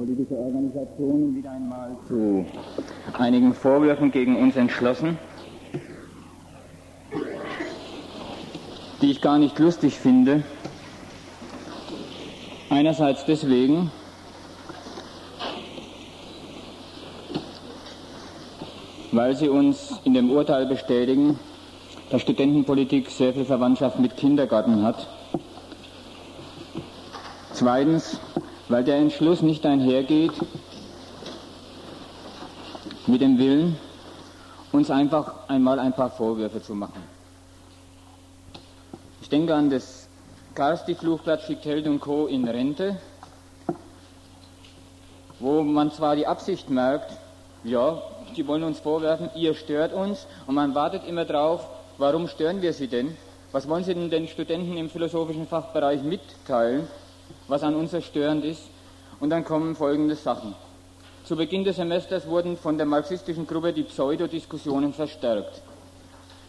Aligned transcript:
politische 0.00 0.34
Organisationen 0.34 1.34
wieder 1.34 1.50
einmal 1.50 1.94
zu 2.08 2.46
einigen 3.18 3.52
Vorwürfen 3.52 4.10
gegen 4.10 4.34
uns 4.34 4.56
entschlossen, 4.56 5.18
die 9.02 9.10
ich 9.10 9.20
gar 9.20 9.38
nicht 9.38 9.58
lustig 9.58 9.98
finde. 9.98 10.42
Einerseits 12.70 13.26
deswegen, 13.26 13.90
weil 19.12 19.36
sie 19.36 19.50
uns 19.50 20.00
in 20.04 20.14
dem 20.14 20.30
Urteil 20.30 20.64
bestätigen, 20.64 21.38
dass 22.08 22.22
Studentenpolitik 22.22 23.10
sehr 23.10 23.34
viel 23.34 23.44
Verwandtschaft 23.44 23.98
mit 23.98 24.16
Kindergarten 24.16 24.82
hat. 24.82 25.06
Zweitens, 27.52 28.18
weil 28.70 28.84
der 28.84 28.96
Entschluss 28.96 29.42
nicht 29.42 29.66
einhergeht 29.66 30.32
mit 33.08 33.20
dem 33.20 33.36
Willen, 33.36 33.76
uns 34.70 34.90
einfach 34.92 35.48
einmal 35.48 35.80
ein 35.80 35.92
paar 35.92 36.10
Vorwürfe 36.10 36.62
zu 36.62 36.74
machen. 36.74 37.02
Ich 39.22 39.28
denke 39.28 39.54
an 39.56 39.70
das 39.70 40.08
Karsti-Flugblatt 40.54 41.42
schickt 41.42 41.86
und 41.88 42.00
Co. 42.00 42.26
in 42.26 42.46
Rente, 42.46 42.96
wo 45.40 45.62
man 45.62 45.90
zwar 45.90 46.14
die 46.14 46.28
Absicht 46.28 46.70
merkt, 46.70 47.12
ja, 47.64 48.00
die 48.36 48.46
wollen 48.46 48.62
uns 48.62 48.78
vorwerfen, 48.78 49.30
ihr 49.34 49.54
stört 49.54 49.92
uns, 49.92 50.28
und 50.46 50.54
man 50.54 50.76
wartet 50.76 51.04
immer 51.08 51.24
drauf, 51.24 51.66
warum 51.98 52.28
stören 52.28 52.62
wir 52.62 52.72
sie 52.72 52.86
denn? 52.86 53.16
Was 53.50 53.68
wollen 53.68 53.82
sie 53.82 53.94
denn 53.94 54.10
den 54.10 54.28
Studenten 54.28 54.76
im 54.76 54.88
philosophischen 54.88 55.48
Fachbereich 55.48 56.02
mitteilen, 56.02 56.86
was 57.50 57.62
an 57.62 57.74
uns 57.74 57.90
so 57.90 58.00
störend 58.00 58.44
ist? 58.44 58.62
Und 59.18 59.30
dann 59.30 59.44
kommen 59.44 59.74
folgende 59.74 60.14
Sachen. 60.14 60.54
Zu 61.24 61.36
Beginn 61.36 61.64
des 61.64 61.76
Semesters 61.76 62.26
wurden 62.26 62.56
von 62.56 62.76
der 62.76 62.86
marxistischen 62.86 63.46
Gruppe 63.46 63.72
die 63.72 63.82
Pseudodiskussionen 63.82 64.92
verstärkt. 64.92 65.60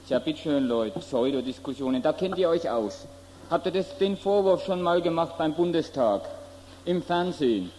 Ja, 0.07 0.19
bitteschön, 0.19 0.67
Leute, 0.67 0.99
Pseudodiskussionen, 0.99 2.01
da 2.01 2.13
kennt 2.13 2.37
ihr 2.37 2.49
euch 2.49 2.69
aus. 2.69 3.07
Habt 3.49 3.65
ihr 3.65 3.71
das, 3.71 3.97
den 3.97 4.17
Vorwurf 4.17 4.65
schon 4.65 4.81
mal 4.81 5.01
gemacht 5.01 5.37
beim 5.37 5.53
Bundestag, 5.53 6.21
im 6.85 7.01
Fernsehen? 7.01 7.71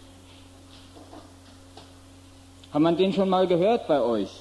Hat 2.71 2.81
man 2.81 2.97
den 2.97 3.13
schon 3.13 3.29
mal 3.29 3.47
gehört 3.47 3.87
bei 3.87 4.01
euch? 4.01 4.31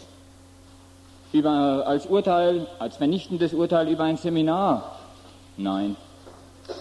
Über, 1.33 1.85
als 1.87 2.07
Urteil, 2.07 2.67
als 2.79 2.97
vernichtendes 2.97 3.55
Urteil 3.55 3.89
über 3.89 4.05
ein 4.05 4.17
Seminar? 4.17 4.99
Nein. 5.57 5.97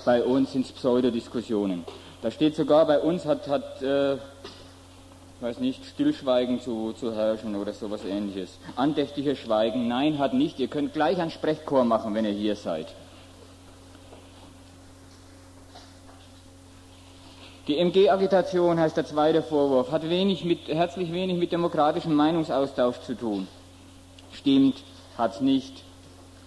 Bei 0.06 0.24
uns 0.24 0.52
sind 0.52 0.66
es 0.66 0.72
Pseudodiskussionen. 0.72 1.86
Da 2.22 2.32
steht 2.32 2.56
sogar, 2.56 2.86
bei 2.86 3.00
uns 3.00 3.26
hat, 3.26 3.48
hat 3.48 3.82
äh, 3.82 4.18
weiß 5.42 5.60
nicht, 5.60 5.86
Stillschweigen 5.86 6.62
zu, 6.62 6.94
zu 6.94 7.14
herrschen 7.14 7.56
oder 7.56 7.74
sowas 7.74 8.06
ähnliches. 8.06 8.58
Andächtiges 8.76 9.40
Schweigen, 9.40 9.88
nein, 9.88 10.20
hat 10.20 10.34
nicht. 10.34 10.60
Ihr 10.60 10.68
könnt 10.68 10.94
gleich 10.94 11.20
einen 11.20 11.32
Sprechchor 11.32 11.84
machen, 11.84 12.14
wenn 12.14 12.26
ihr 12.26 12.32
hier 12.32 12.56
seid. 12.56 12.88
Die 17.68 17.78
MG-Agitation 17.78 18.80
heißt 18.80 18.98
der 18.98 19.06
zweite 19.06 19.42
Vorwurf, 19.42 19.92
hat 19.92 20.10
wenig 20.10 20.44
mit, 20.44 20.68
herzlich 20.68 21.12
wenig 21.12 21.38
mit 21.38 21.52
demokratischem 21.52 22.14
Meinungsaustausch 22.14 23.00
zu 23.02 23.16
tun. 23.16 23.48
Stimmt, 24.34 24.76
hat's 25.18 25.42
nicht. 25.42 25.84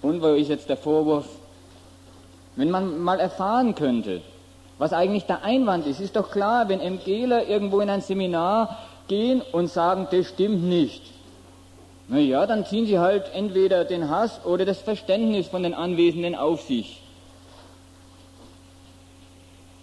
Und 0.03 0.23
wo 0.23 0.35
ist 0.35 0.49
jetzt 0.49 0.69
der 0.69 0.77
Vorwurf? 0.77 1.27
Wenn 2.57 2.71
man 2.71 2.99
mal 3.01 3.19
erfahren 3.19 3.75
könnte, 3.75 4.23
was 4.79 4.93
eigentlich 4.93 5.25
der 5.25 5.45
Einwand 5.45 5.87
ist, 5.87 6.01
ist 6.01 6.17
doch 6.17 6.31
klar, 6.31 6.69
wenn 6.69 6.81
MGler 6.81 7.47
irgendwo 7.47 7.81
in 7.81 7.91
ein 7.91 8.01
Seminar 8.01 8.79
gehen 9.09 9.43
und 9.53 9.69
sagen, 9.69 10.09
das 10.11 10.27
stimmt 10.27 10.65
nicht. 10.65 11.03
Naja, 12.09 12.47
dann 12.47 12.67
ziehen 12.67 12.87
sie 12.87 12.99
halt 12.99 13.31
entweder 13.33 13.85
den 13.85 14.11
Hass 14.11 14.45
oder 14.45 14.65
das 14.65 14.81
Verständnis 14.81 15.49
von 15.49 15.63
den 15.63 15.75
Anwesenden 15.75 16.35
auf 16.35 16.63
sich. 16.63 17.01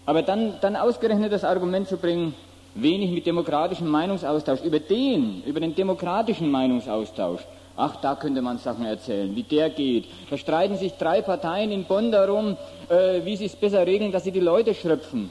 Aber 0.05 0.21
dann, 0.21 0.55
dann 0.61 0.75
ausgerechnet 0.75 1.31
das 1.31 1.43
Argument 1.43 1.87
zu 1.87 1.97
bringen, 1.97 2.33
wenig 2.75 3.11
mit 3.11 3.25
demokratischem 3.25 3.87
Meinungsaustausch, 3.87 4.61
über 4.61 4.79
den, 4.79 5.43
über 5.45 5.59
den 5.59 5.75
demokratischen 5.75 6.49
Meinungsaustausch, 6.49 7.41
ach, 7.75 7.95
da 7.97 8.15
könnte 8.15 8.41
man 8.41 8.57
Sachen 8.57 8.85
erzählen, 8.85 9.35
wie 9.35 9.43
der 9.43 9.69
geht. 9.69 10.05
Da 10.29 10.37
streiten 10.37 10.77
sich 10.77 10.93
drei 10.93 11.21
Parteien 11.21 11.71
in 11.71 11.85
Bonn 11.85 12.11
darum, 12.11 12.57
äh, 12.89 13.23
wie 13.23 13.35
sie 13.35 13.45
es 13.45 13.55
besser 13.55 13.85
regeln, 13.85 14.11
dass 14.11 14.23
sie 14.23 14.31
die 14.31 14.39
Leute 14.39 14.73
schröpfen. 14.73 15.29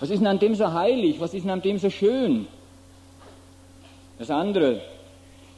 Was 0.00 0.10
ist 0.10 0.20
denn 0.20 0.28
an 0.28 0.38
dem 0.38 0.54
so 0.54 0.72
heilig? 0.72 1.16
Was 1.18 1.34
ist 1.34 1.42
denn 1.42 1.50
an 1.50 1.62
dem 1.62 1.78
so 1.78 1.90
schön? 1.90 2.46
Das 4.18 4.30
andere, 4.30 4.80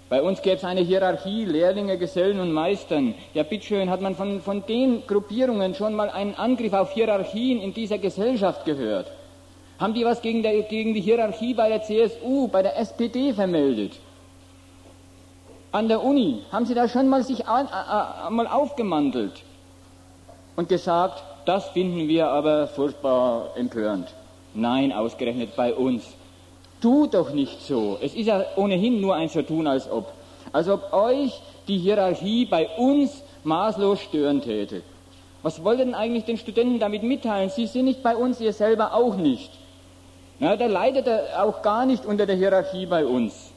bei 0.08 0.22
uns 0.22 0.42
gäbe 0.42 0.56
es 0.56 0.64
eine 0.64 0.80
Hierarchie, 0.80 1.44
Lehrlinge, 1.44 1.96
Gesellen 1.98 2.40
und 2.40 2.52
Meistern. 2.52 3.14
Ja, 3.32 3.42
bitteschön, 3.42 3.90
hat 3.90 4.00
man 4.00 4.16
von, 4.16 4.40
von 4.40 4.64
den 4.66 5.06
Gruppierungen 5.06 5.74
schon 5.74 5.94
mal 5.94 6.10
einen 6.10 6.34
Angriff 6.34 6.72
auf 6.72 6.92
Hierarchien 6.92 7.60
in 7.60 7.72
dieser 7.72 7.98
Gesellschaft 7.98 8.64
gehört? 8.64 9.06
Haben 9.78 9.94
die 9.94 10.04
was 10.04 10.20
gegen, 10.20 10.42
der, 10.42 10.62
gegen 10.62 10.94
die 10.94 11.00
Hierarchie 11.00 11.54
bei 11.54 11.68
der 11.68 11.82
CSU, 11.82 12.48
bei 12.48 12.62
der 12.62 12.78
SPD 12.78 13.32
vermeldet? 13.32 13.92
An 15.72 15.86
der 15.86 16.02
Uni 16.02 16.42
haben 16.50 16.66
sie 16.66 16.74
da 16.74 16.88
schon 16.88 17.08
mal 17.08 17.22
sich 17.22 17.46
an, 17.46 17.68
a, 17.68 18.26
a, 18.26 18.30
mal 18.30 18.48
aufgemantelt 18.48 19.42
und 20.56 20.68
gesagt, 20.68 21.22
das 21.44 21.68
finden 21.68 22.08
wir 22.08 22.28
aber 22.28 22.66
furchtbar 22.66 23.50
empörend. 23.54 24.08
Nein, 24.52 24.92
ausgerechnet 24.92 25.54
bei 25.54 25.72
uns. 25.72 26.02
Tu 26.80 27.06
doch 27.06 27.30
nicht 27.32 27.62
so. 27.62 27.98
Es 28.02 28.14
ist 28.14 28.26
ja 28.26 28.44
ohnehin 28.56 29.00
nur 29.00 29.14
ein 29.14 29.28
so 29.28 29.42
tun 29.42 29.68
als 29.68 29.88
ob. 29.88 30.12
Als 30.52 30.68
ob 30.68 30.92
euch 30.92 31.40
die 31.68 31.78
Hierarchie 31.78 32.46
bei 32.46 32.68
uns 32.76 33.22
maßlos 33.44 34.00
stören 34.00 34.40
täte. 34.40 34.82
Was 35.42 35.62
wollt 35.62 35.78
ihr 35.78 35.84
denn 35.84 35.94
eigentlich 35.94 36.24
den 36.24 36.36
Studenten 36.36 36.80
damit 36.80 37.04
mitteilen? 37.04 37.48
Sie 37.48 37.66
sind 37.66 37.84
nicht 37.84 38.02
bei 38.02 38.16
uns, 38.16 38.40
ihr 38.40 38.52
selber 38.52 38.92
auch 38.92 39.14
nicht. 39.14 39.50
Na, 40.40 40.56
da 40.56 40.66
leidet 40.66 41.06
er 41.06 41.44
auch 41.44 41.62
gar 41.62 41.86
nicht 41.86 42.04
unter 42.04 42.26
der 42.26 42.36
Hierarchie 42.36 42.86
bei 42.86 43.06
uns. 43.06 43.49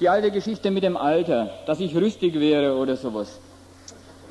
Die 0.00 0.08
alte 0.08 0.30
Geschichte 0.30 0.70
mit 0.70 0.82
dem 0.82 0.96
Alter, 0.96 1.50
dass 1.66 1.78
ich 1.78 1.94
rüstig 1.94 2.34
wäre 2.40 2.74
oder 2.74 2.96
sowas. 2.96 3.38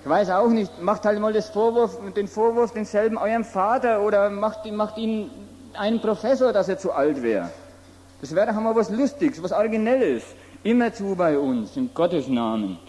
Ich 0.03 0.09
weiß 0.09 0.31
auch 0.31 0.49
nicht, 0.49 0.81
macht 0.81 1.05
halt 1.05 1.19
mal 1.19 1.39
Vorwurf, 1.41 1.99
den 2.15 2.27
Vorwurf 2.27 2.73
denselben 2.73 3.17
eurem 3.17 3.43
Vater 3.43 4.01
oder 4.01 4.31
macht, 4.31 4.65
macht 4.71 4.97
ihn 4.97 5.29
einen 5.73 6.01
Professor, 6.01 6.51
dass 6.51 6.69
er 6.69 6.79
zu 6.79 6.91
alt 6.91 7.21
wäre. 7.21 7.49
Das 8.19 8.33
wäre 8.33 8.47
doch 8.47 8.59
mal 8.59 8.75
was 8.75 8.89
Lustiges, 8.89 9.41
was 9.43 9.51
Originelles. 9.51 10.23
Immerzu 10.63 11.15
bei 11.15 11.37
uns, 11.37 11.77
in 11.77 11.93
Gottes 11.93 12.27
Namen. 12.27 12.79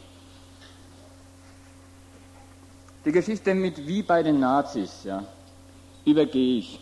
Die 3.04 3.12
Geschichte 3.12 3.54
mit 3.54 3.86
wie 3.86 4.02
bei 4.02 4.22
den 4.22 4.40
Nazis, 4.40 5.04
ja, 5.04 5.22
übergehe 6.04 6.58
ich. 6.58 6.80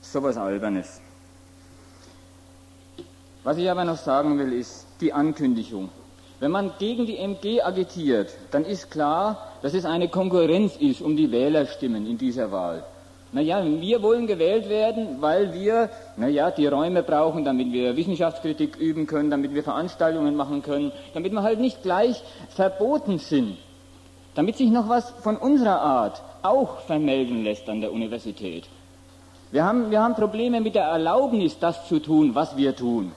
Sowas 0.00 0.36
Albernes. 0.36 1.00
Was 3.42 3.56
ich 3.58 3.70
aber 3.70 3.84
noch 3.84 3.96
sagen 3.96 4.38
will, 4.38 4.52
ist 4.54 4.83
die 5.00 5.12
Ankündigung. 5.12 5.90
Wenn 6.40 6.50
man 6.50 6.72
gegen 6.78 7.06
die 7.06 7.16
MG 7.16 7.62
agitiert, 7.62 8.30
dann 8.50 8.64
ist 8.64 8.90
klar, 8.90 9.50
dass 9.62 9.72
es 9.72 9.84
eine 9.84 10.08
Konkurrenz 10.08 10.76
ist 10.76 11.00
um 11.00 11.16
die 11.16 11.30
Wählerstimmen 11.30 12.06
in 12.06 12.18
dieser 12.18 12.50
Wahl. 12.50 12.84
Naja, 13.32 13.64
wir 13.64 14.02
wollen 14.02 14.28
gewählt 14.28 14.68
werden, 14.68 15.20
weil 15.20 15.52
wir, 15.54 15.90
naja, 16.16 16.52
die 16.52 16.68
Räume 16.68 17.02
brauchen, 17.02 17.44
damit 17.44 17.72
wir 17.72 17.96
Wissenschaftskritik 17.96 18.76
üben 18.76 19.08
können, 19.08 19.28
damit 19.28 19.54
wir 19.54 19.64
Veranstaltungen 19.64 20.36
machen 20.36 20.62
können, 20.62 20.92
damit 21.14 21.32
wir 21.32 21.42
halt 21.42 21.58
nicht 21.58 21.82
gleich 21.82 22.22
verboten 22.50 23.18
sind, 23.18 23.56
damit 24.36 24.56
sich 24.56 24.70
noch 24.70 24.88
was 24.88 25.10
von 25.10 25.36
unserer 25.36 25.80
Art 25.80 26.22
auch 26.42 26.78
vermelden 26.80 27.42
lässt 27.42 27.68
an 27.68 27.80
der 27.80 27.92
Universität. 27.92 28.68
Wir 29.50 29.64
haben, 29.64 29.90
wir 29.90 30.00
haben 30.00 30.14
Probleme 30.14 30.60
mit 30.60 30.74
der 30.76 30.84
Erlaubnis, 30.84 31.58
das 31.58 31.88
zu 31.88 32.00
tun, 32.00 32.34
was 32.34 32.56
wir 32.56 32.76
tun. 32.76 33.12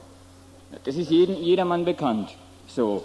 Das 0.84 0.96
ist 0.96 1.10
jedem, 1.10 1.42
jedermann 1.42 1.86
bekannt. 1.86 2.30
So, 2.68 3.04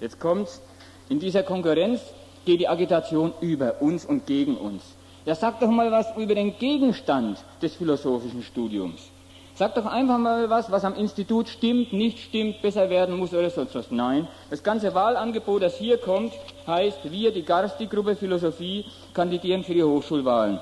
jetzt 0.00 0.20
kommt's. 0.20 0.60
In 1.08 1.18
dieser 1.18 1.42
Konkurrenz 1.42 2.00
geht 2.44 2.60
die 2.60 2.68
Agitation 2.68 3.32
über 3.40 3.80
uns 3.80 4.04
und 4.04 4.26
gegen 4.26 4.56
uns. 4.56 4.82
Ja, 5.24 5.34
sag 5.34 5.60
doch 5.60 5.70
mal 5.70 5.90
was 5.90 6.06
über 6.16 6.34
den 6.34 6.58
Gegenstand 6.58 7.38
des 7.60 7.74
philosophischen 7.74 8.42
Studiums. 8.42 9.10
Sag 9.54 9.74
doch 9.74 9.86
einfach 9.86 10.18
mal 10.18 10.48
was, 10.48 10.70
was 10.70 10.84
am 10.84 10.94
Institut 10.94 11.48
stimmt, 11.48 11.92
nicht 11.92 12.18
stimmt, 12.20 12.62
besser 12.62 12.88
werden 12.90 13.18
muss 13.18 13.34
oder 13.34 13.50
sonst 13.50 13.74
was. 13.74 13.90
Nein, 13.90 14.28
das 14.50 14.62
ganze 14.62 14.94
Wahlangebot, 14.94 15.62
das 15.62 15.76
hier 15.76 15.98
kommt, 15.98 16.32
heißt, 16.66 17.10
wir, 17.10 17.32
die 17.32 17.42
Garsti-Gruppe 17.42 18.14
Philosophie, 18.14 18.84
kandidieren 19.12 19.64
für 19.64 19.74
die 19.74 19.82
Hochschulwahlen. 19.82 20.60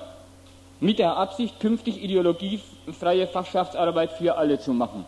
Mit 0.80 0.98
der 0.98 1.16
Absicht, 1.16 1.60
künftig 1.60 2.02
ideologiefreie 2.02 3.26
Fachschaftsarbeit 3.26 4.12
für 4.12 4.36
alle 4.36 4.58
zu 4.58 4.72
machen. 4.72 5.04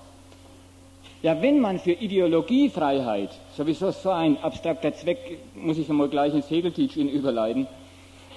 Ja, 1.21 1.43
wenn 1.43 1.59
man 1.59 1.81
für 1.81 1.91
Ideologiefreiheit, 1.91 3.31
sowieso 3.57 3.91
so 3.91 4.11
ein 4.11 4.39
abstrakter 4.41 4.95
Zweck, 4.95 5.41
muss 5.57 5.77
ich 5.77 5.91
einmal 5.91 6.09
gleich 6.09 6.33
ins 6.33 6.49
Hegelteach 6.49 6.97
überleiten, 6.97 7.67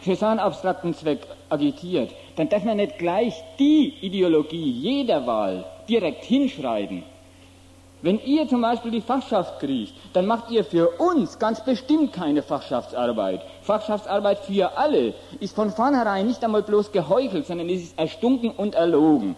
für 0.02 0.16
so 0.16 0.26
einen 0.26 0.40
abstrakten 0.40 0.96
Zweck 0.96 1.20
agitiert, 1.50 2.12
dann 2.38 2.50
darf 2.50 2.64
man 2.64 2.78
nicht 2.78 2.98
gleich 2.98 3.36
die 3.60 3.94
Ideologie 4.02 4.72
jeder 4.72 5.28
Wahl 5.28 5.64
direkt 5.88 6.24
hinschreiben. 6.24 7.04
Wenn 8.02 8.20
ihr 8.26 8.48
zum 8.48 8.62
Beispiel 8.62 8.90
die 8.90 9.02
Fachschaft 9.02 9.60
kriegt, 9.60 9.94
dann 10.14 10.26
macht 10.26 10.50
ihr 10.50 10.64
für 10.64 10.90
uns 10.98 11.38
ganz 11.38 11.64
bestimmt 11.64 12.14
keine 12.14 12.42
Fachschaftsarbeit. 12.42 13.42
Fachschaftsarbeit 13.62 14.40
für 14.40 14.76
alle 14.76 15.14
ist 15.40 15.56
von 15.56 15.70
vornherein 15.70 16.26
nicht 16.26 16.44
einmal 16.44 16.64
bloß 16.64 16.92
geheuchelt, 16.92 17.46
sondern 17.46 17.70
es 17.70 17.84
ist 17.84 18.00
erstunken 18.00 18.50
und 18.50 18.74
erlogen. 18.74 19.36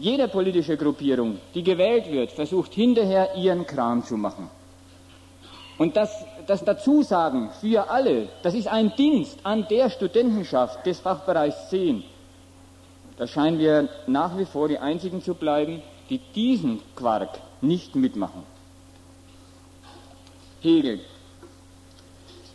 Jede 0.00 0.28
politische 0.28 0.76
Gruppierung, 0.76 1.38
die 1.54 1.64
gewählt 1.64 2.10
wird, 2.10 2.30
versucht 2.30 2.72
hinterher 2.72 3.34
ihren 3.34 3.66
Kram 3.66 4.04
zu 4.04 4.16
machen. 4.16 4.48
Und 5.76 5.96
das, 5.96 6.24
das 6.46 6.64
Dazusagen 6.64 7.50
für 7.60 7.90
alle, 7.90 8.28
das 8.42 8.54
ist 8.54 8.68
ein 8.68 8.94
Dienst 8.96 9.40
an 9.42 9.66
der 9.68 9.90
Studentenschaft 9.90 10.86
des 10.86 11.00
Fachbereichs 11.00 11.70
10. 11.70 12.04
Da 13.16 13.26
scheinen 13.26 13.58
wir 13.58 13.88
nach 14.06 14.38
wie 14.38 14.44
vor 14.44 14.68
die 14.68 14.78
Einzigen 14.78 15.20
zu 15.20 15.34
bleiben, 15.34 15.82
die 16.10 16.18
diesen 16.18 16.80
Quark 16.94 17.40
nicht 17.60 17.96
mitmachen. 17.96 18.44
Hegel. 20.60 21.00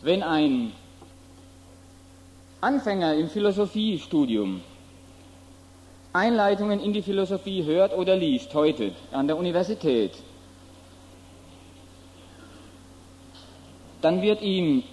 Wenn 0.02 0.24
ein 0.24 0.72
Anfänger 2.62 3.16
im 3.16 3.30
Philosophiestudium 3.30 4.62
Einleitungen 6.14 6.80
in 6.80 6.94
die 6.94 7.02
Philosophie 7.02 7.64
hört 7.64 7.98
oder 7.98 8.16
liest 8.16 8.54
heute 8.54 8.92
an 9.12 9.26
der 9.26 9.36
Universität, 9.36 10.12
dann 14.02 14.22
wird 14.22 14.44
ihm 14.44 14.84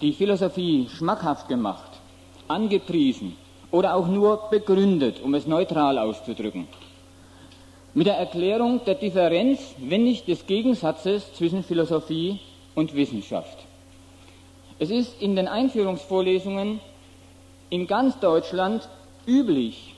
die 0.00 0.14
Philosophie 0.14 0.88
schmackhaft 0.88 1.48
gemacht, 1.48 2.00
angepriesen 2.48 3.36
oder 3.70 3.94
auch 3.94 4.08
nur 4.08 4.48
begründet, 4.50 5.20
um 5.22 5.34
es 5.34 5.46
neutral 5.46 5.98
auszudrücken. 5.98 6.66
Mit 7.92 8.06
der 8.06 8.16
Erklärung 8.16 8.80
der 8.86 8.94
Differenz, 8.94 9.74
wenn 9.78 10.04
nicht 10.04 10.28
des 10.28 10.46
Gegensatzes 10.46 11.34
zwischen 11.34 11.62
Philosophie 11.62 12.40
und 12.74 12.94
Wissenschaft. 12.94 13.58
Es 14.78 14.90
ist 14.90 15.20
in 15.20 15.36
den 15.36 15.46
Einführungsvorlesungen 15.46 16.80
in 17.68 17.86
ganz 17.86 18.18
Deutschland 18.18 18.88
üblich, 19.26 19.89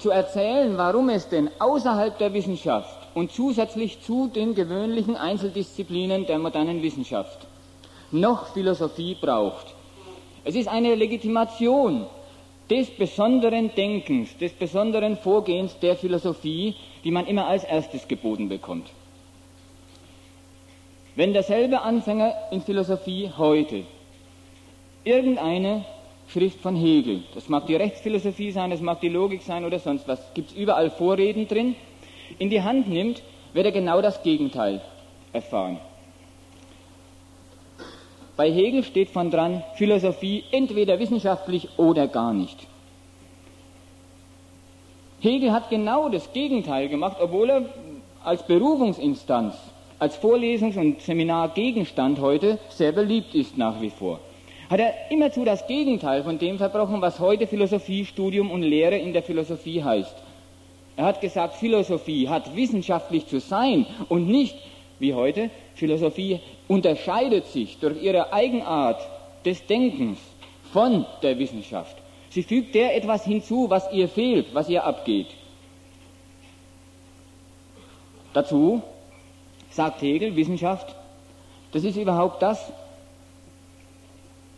zu 0.00 0.10
erzählen, 0.10 0.76
warum 0.76 1.08
es 1.10 1.28
denn 1.28 1.50
außerhalb 1.58 2.18
der 2.18 2.32
Wissenschaft 2.32 3.08
und 3.14 3.32
zusätzlich 3.32 4.00
zu 4.02 4.28
den 4.28 4.54
gewöhnlichen 4.54 5.16
Einzeldisziplinen 5.16 6.26
der 6.26 6.38
modernen 6.38 6.82
Wissenschaft 6.82 7.46
noch 8.10 8.52
Philosophie 8.52 9.16
braucht. 9.20 9.74
Es 10.44 10.54
ist 10.54 10.68
eine 10.68 10.94
Legitimation 10.94 12.06
des 12.68 12.90
besonderen 12.90 13.74
Denkens, 13.74 14.36
des 14.38 14.52
besonderen 14.52 15.16
Vorgehens 15.16 15.78
der 15.80 15.96
Philosophie, 15.96 16.74
die 17.04 17.10
man 17.10 17.26
immer 17.26 17.46
als 17.46 17.64
erstes 17.64 18.06
geboten 18.08 18.48
bekommt. 18.48 18.88
Wenn 21.16 21.32
derselbe 21.32 21.82
Anfänger 21.82 22.32
in 22.50 22.62
Philosophie 22.62 23.30
heute 23.36 23.84
irgendeine 25.04 25.84
Schrift 26.32 26.60
von 26.60 26.76
Hegel. 26.76 27.24
Das 27.34 27.48
mag 27.48 27.66
die 27.66 27.74
Rechtsphilosophie 27.74 28.52
sein, 28.52 28.70
das 28.70 28.80
mag 28.80 29.00
die 29.00 29.08
Logik 29.08 29.42
sein 29.42 29.64
oder 29.64 29.80
sonst 29.80 30.06
was. 30.06 30.20
Gibt 30.32 30.50
es 30.50 30.56
überall 30.56 30.90
Vorreden 30.90 31.48
drin. 31.48 31.74
In 32.38 32.50
die 32.50 32.62
Hand 32.62 32.88
nimmt, 32.88 33.22
wird 33.52 33.66
er 33.66 33.72
genau 33.72 34.00
das 34.00 34.22
Gegenteil 34.22 34.80
erfahren. 35.32 35.80
Bei 38.36 38.50
Hegel 38.50 38.84
steht 38.84 39.10
von 39.10 39.30
dran, 39.30 39.64
Philosophie 39.74 40.44
entweder 40.52 41.00
wissenschaftlich 41.00 41.68
oder 41.76 42.06
gar 42.06 42.32
nicht. 42.32 42.58
Hegel 45.20 45.52
hat 45.52 45.68
genau 45.68 46.08
das 46.08 46.32
Gegenteil 46.32 46.88
gemacht, 46.88 47.16
obwohl 47.20 47.50
er 47.50 47.64
als 48.22 48.46
Berufungsinstanz, 48.46 49.56
als 49.98 50.16
Vorlesungs- 50.16 50.78
und 50.78 51.00
Seminargegenstand 51.02 52.20
heute 52.20 52.58
sehr 52.70 52.92
beliebt 52.92 53.34
ist 53.34 53.58
nach 53.58 53.80
wie 53.80 53.90
vor 53.90 54.20
hat 54.70 54.78
er 54.78 55.10
immerzu 55.10 55.44
das 55.44 55.66
Gegenteil 55.66 56.22
von 56.22 56.38
dem 56.38 56.56
verbrochen, 56.56 57.02
was 57.02 57.18
heute 57.18 57.48
Philosophie, 57.48 58.04
Studium 58.06 58.52
und 58.52 58.62
Lehre 58.62 58.96
in 58.96 59.12
der 59.12 59.24
Philosophie 59.24 59.82
heißt. 59.82 60.14
Er 60.96 61.06
hat 61.06 61.20
gesagt, 61.20 61.56
Philosophie 61.56 62.28
hat 62.28 62.54
wissenschaftlich 62.54 63.26
zu 63.26 63.40
sein 63.40 63.84
und 64.08 64.28
nicht, 64.28 64.56
wie 65.00 65.12
heute, 65.12 65.50
Philosophie 65.74 66.38
unterscheidet 66.68 67.46
sich 67.46 67.78
durch 67.78 68.00
ihre 68.00 68.32
Eigenart 68.32 69.00
des 69.44 69.66
Denkens 69.66 70.20
von 70.72 71.04
der 71.20 71.36
Wissenschaft. 71.40 71.96
Sie 72.28 72.44
fügt 72.44 72.76
der 72.76 72.96
etwas 72.96 73.24
hinzu, 73.24 73.68
was 73.68 73.92
ihr 73.92 74.08
fehlt, 74.08 74.54
was 74.54 74.68
ihr 74.68 74.84
abgeht. 74.84 75.26
Dazu 78.32 78.82
sagt 79.70 80.00
Hegel, 80.02 80.36
Wissenschaft, 80.36 80.94
das 81.72 81.82
ist 81.82 81.96
überhaupt 81.96 82.40
das, 82.40 82.72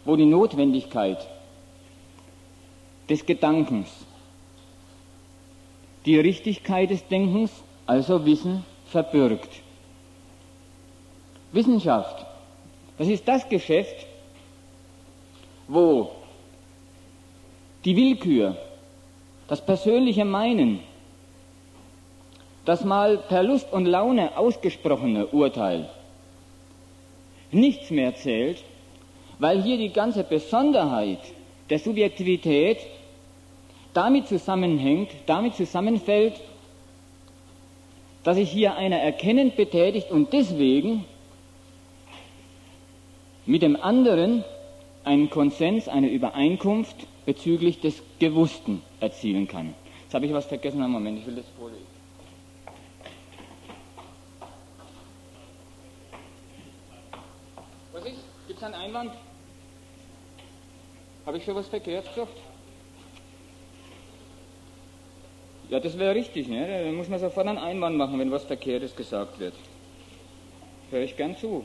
wo 0.05 0.17
die 0.17 0.27
Notwendigkeit 0.27 1.27
des 3.09 3.25
Gedankens, 3.25 3.89
die 6.07 6.19
Richtigkeit 6.19 6.91
des 6.91 7.07
Denkens, 7.07 7.53
also 7.87 8.25
Wissen, 8.25 8.65
verbirgt. 8.87 9.51
Wissenschaft, 11.53 12.27
das 12.99 13.09
ist 13.09 13.27
das 13.29 13.49
Geschäft, 13.49 14.07
wo 15.69 16.11
die 17.85 17.97
Willkür, 17.97 18.57
das 19.49 19.65
persönliche 19.65 20.25
Meinen, 20.25 20.81
das 22.65 22.85
mal 22.85 23.19
per 23.19 23.43
Lust 23.43 23.73
und 23.73 23.87
Laune 23.87 24.37
ausgesprochene 24.37 25.27
Urteil 25.27 25.89
nichts 27.51 27.91
mehr 27.91 28.15
zählt, 28.15 28.65
weil 29.43 29.61
hier 29.61 29.77
die 29.77 29.93
ganze 29.93 30.23
Besonderheit 30.23 31.19
der 31.69 31.81
Subjektivität 31.81 32.79
damit 33.93 34.29
zusammenhängt, 34.29 35.11
damit 35.27 35.57
zusammenfällt, 35.57 36.41
dass 38.23 38.37
sich 38.37 38.49
hier 38.49 38.77
einer 38.77 38.99
erkennend 38.99 39.57
betätigt 39.57 40.13
und 40.13 40.33
deswegen 40.33 41.05
mit 43.45 43.63
dem 43.63 43.75
anderen 43.75 44.45
einen 45.03 45.29
Konsens, 45.29 45.89
eine 45.89 46.09
Übereinkunft 46.09 46.95
bezüglich 47.27 47.81
des 47.81 48.01
Gewussten 48.21 48.81
erzielen 49.01 49.49
kann. 49.49 49.75
Jetzt 50.05 50.15
habe 50.15 50.25
ich 50.27 50.33
was 50.33 50.47
vergessen, 50.47 50.81
einen 50.81 50.93
Moment, 50.93 51.19
ich 51.19 51.27
will 51.27 51.35
das 51.35 51.47
vorlesen. 51.59 51.87
Was 57.93 58.05
ist? 58.05 58.25
Gibt 58.47 58.61
es 58.61 58.65
einen 58.65 58.75
Einwand? 58.75 59.11
Habe 61.25 61.39
ich 61.39 61.45
schon 61.45 61.55
was 61.55 61.69
verkehrt 61.69 62.07
gesagt? 62.09 62.37
Ja, 65.71 65.81
das 65.81 65.99
wäre 65.99 66.15
richtig, 66.15 66.49
ne? 66.49 66.85
Da 66.85 66.93
muss 66.93 67.09
man 67.09 67.19
sofort 67.19 67.47
einen 67.47 67.59
Einwand 67.59 67.97
machen, 67.97 68.19
wenn 68.19 68.31
was 68.31 68.45
Verkehrtes 68.45 68.95
gesagt 68.95 69.39
wird. 69.39 69.55
Höre 70.91 71.03
ich 71.03 71.17
gern 71.17 71.37
zu. 71.37 71.65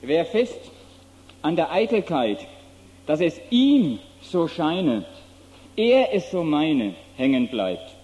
Wer 0.00 0.24
fest 0.24 0.58
an 1.42 1.56
der 1.56 1.70
Eitelkeit, 1.70 2.46
dass 3.06 3.20
es 3.20 3.40
ihm 3.50 3.98
so 4.22 4.48
scheine, 4.48 5.04
er 5.76 6.12
es 6.14 6.30
so 6.30 6.42
meine, 6.42 6.94
hängen 7.16 7.48
bleibt, 7.48 7.94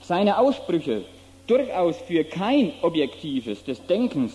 seine 0.00 0.38
Aussprüche 0.38 1.04
durchaus 1.46 1.98
für 1.98 2.24
kein 2.24 2.72
Objektives 2.82 3.62
des 3.64 3.84
Denkens 3.86 4.34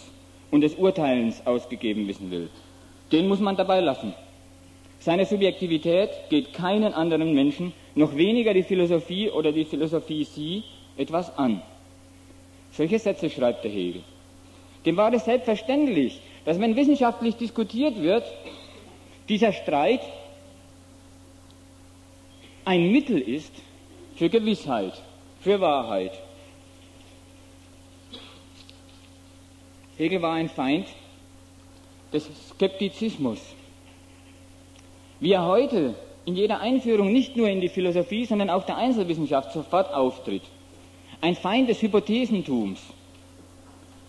und 0.52 0.62
des 0.62 0.76
Urteilens 0.76 1.46
ausgegeben 1.46 2.08
wissen 2.08 2.32
will, 2.32 2.50
den 3.12 3.28
muss 3.28 3.40
man 3.40 3.58
dabei 3.58 3.80
lassen. 3.82 4.14
Seine 5.02 5.26
Subjektivität 5.26 6.12
geht 6.30 6.54
keinen 6.54 6.94
anderen 6.94 7.34
Menschen, 7.34 7.74
noch 7.96 8.16
weniger 8.16 8.54
die 8.54 8.62
Philosophie 8.62 9.32
oder 9.32 9.52
die 9.52 9.66
Philosophie 9.66 10.24
sie, 10.24 10.64
etwas 10.96 11.36
an. 11.40 11.64
Solche 12.72 13.00
Sätze 13.00 13.32
schreibt 13.32 13.64
der 13.64 13.72
Hegel. 13.72 14.04
Dem 14.86 14.98
war 14.98 15.12
es 15.12 15.26
selbstverständlich, 15.26 16.22
dass 16.46 16.60
wenn 16.60 16.76
wissenschaftlich 16.76 17.36
diskutiert 17.36 18.00
wird, 18.00 18.24
dieser 19.28 19.54
Streit 19.54 20.02
ein 22.64 22.92
Mittel 22.92 23.20
ist 23.20 23.54
für 24.16 24.30
Gewissheit, 24.30 24.94
für 25.40 25.60
Wahrheit. 25.60 26.12
Hegel 29.98 30.22
war 30.22 30.34
ein 30.34 30.50
Feind 30.50 30.86
des 32.14 32.30
Skeptizismus. 32.50 33.40
Wie 35.22 35.34
er 35.34 35.46
heute 35.46 35.94
in 36.26 36.36
jeder 36.36 36.62
Einführung 36.62 37.14
nicht 37.14 37.38
nur 37.38 37.48
in 37.48 37.62
die 37.62 37.70
Philosophie, 37.70 38.26
sondern 38.26 38.50
auch 38.50 38.66
der 38.66 38.78
Einzelwissenschaft 38.78 39.54
sofort 39.54 39.94
auftritt. 39.94 40.42
Ein 41.22 41.36
Feind 41.36 41.70
des 41.70 41.80
Hypothesentums. 41.80 42.82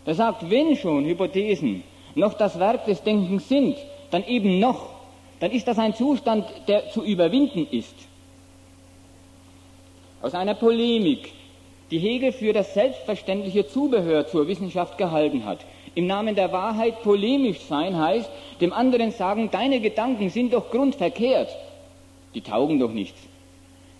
Er 0.07 0.15
sagt, 0.15 0.49
wenn 0.49 0.75
schon 0.75 1.05
Hypothesen 1.05 1.85
noch 2.15 2.33
das 2.33 2.59
Werk 2.59 2.87
des 2.87 3.03
Denkens 3.03 3.47
sind, 3.47 3.77
dann 4.11 4.25
eben 4.25 4.59
noch, 4.59 4.89
dann 5.39 5.51
ist 5.51 5.69
das 5.69 5.79
ein 5.79 5.95
Zustand, 5.95 6.47
der 6.67 6.89
zu 6.89 7.05
überwinden 7.05 7.67
ist. 7.71 7.95
Aus 10.23 10.35
einer 10.35 10.55
Polemik, 10.55 11.31
die 11.91 11.99
Hegel 11.99 12.33
für 12.33 12.55
das 12.55 12.73
selbstverständliche 12.73 13.67
Zubehör 13.67 14.27
zur 14.27 14.49
Wissenschaft 14.49 14.97
gehalten 14.97 15.45
hat. 15.45 15.59
Im 15.95 16.07
Namen 16.07 16.35
der 16.35 16.53
Wahrheit 16.53 17.03
polemisch 17.03 17.61
sein 17.69 17.99
heißt, 17.99 18.31
dem 18.61 18.73
anderen 18.73 19.11
sagen, 19.11 19.51
deine 19.51 19.81
Gedanken 19.81 20.31
sind 20.31 20.55
doch 20.55 20.71
grundverkehrt. 20.71 21.55
Die 22.35 22.41
taugen 22.41 22.79
doch 22.79 22.93
nichts. 22.93 23.21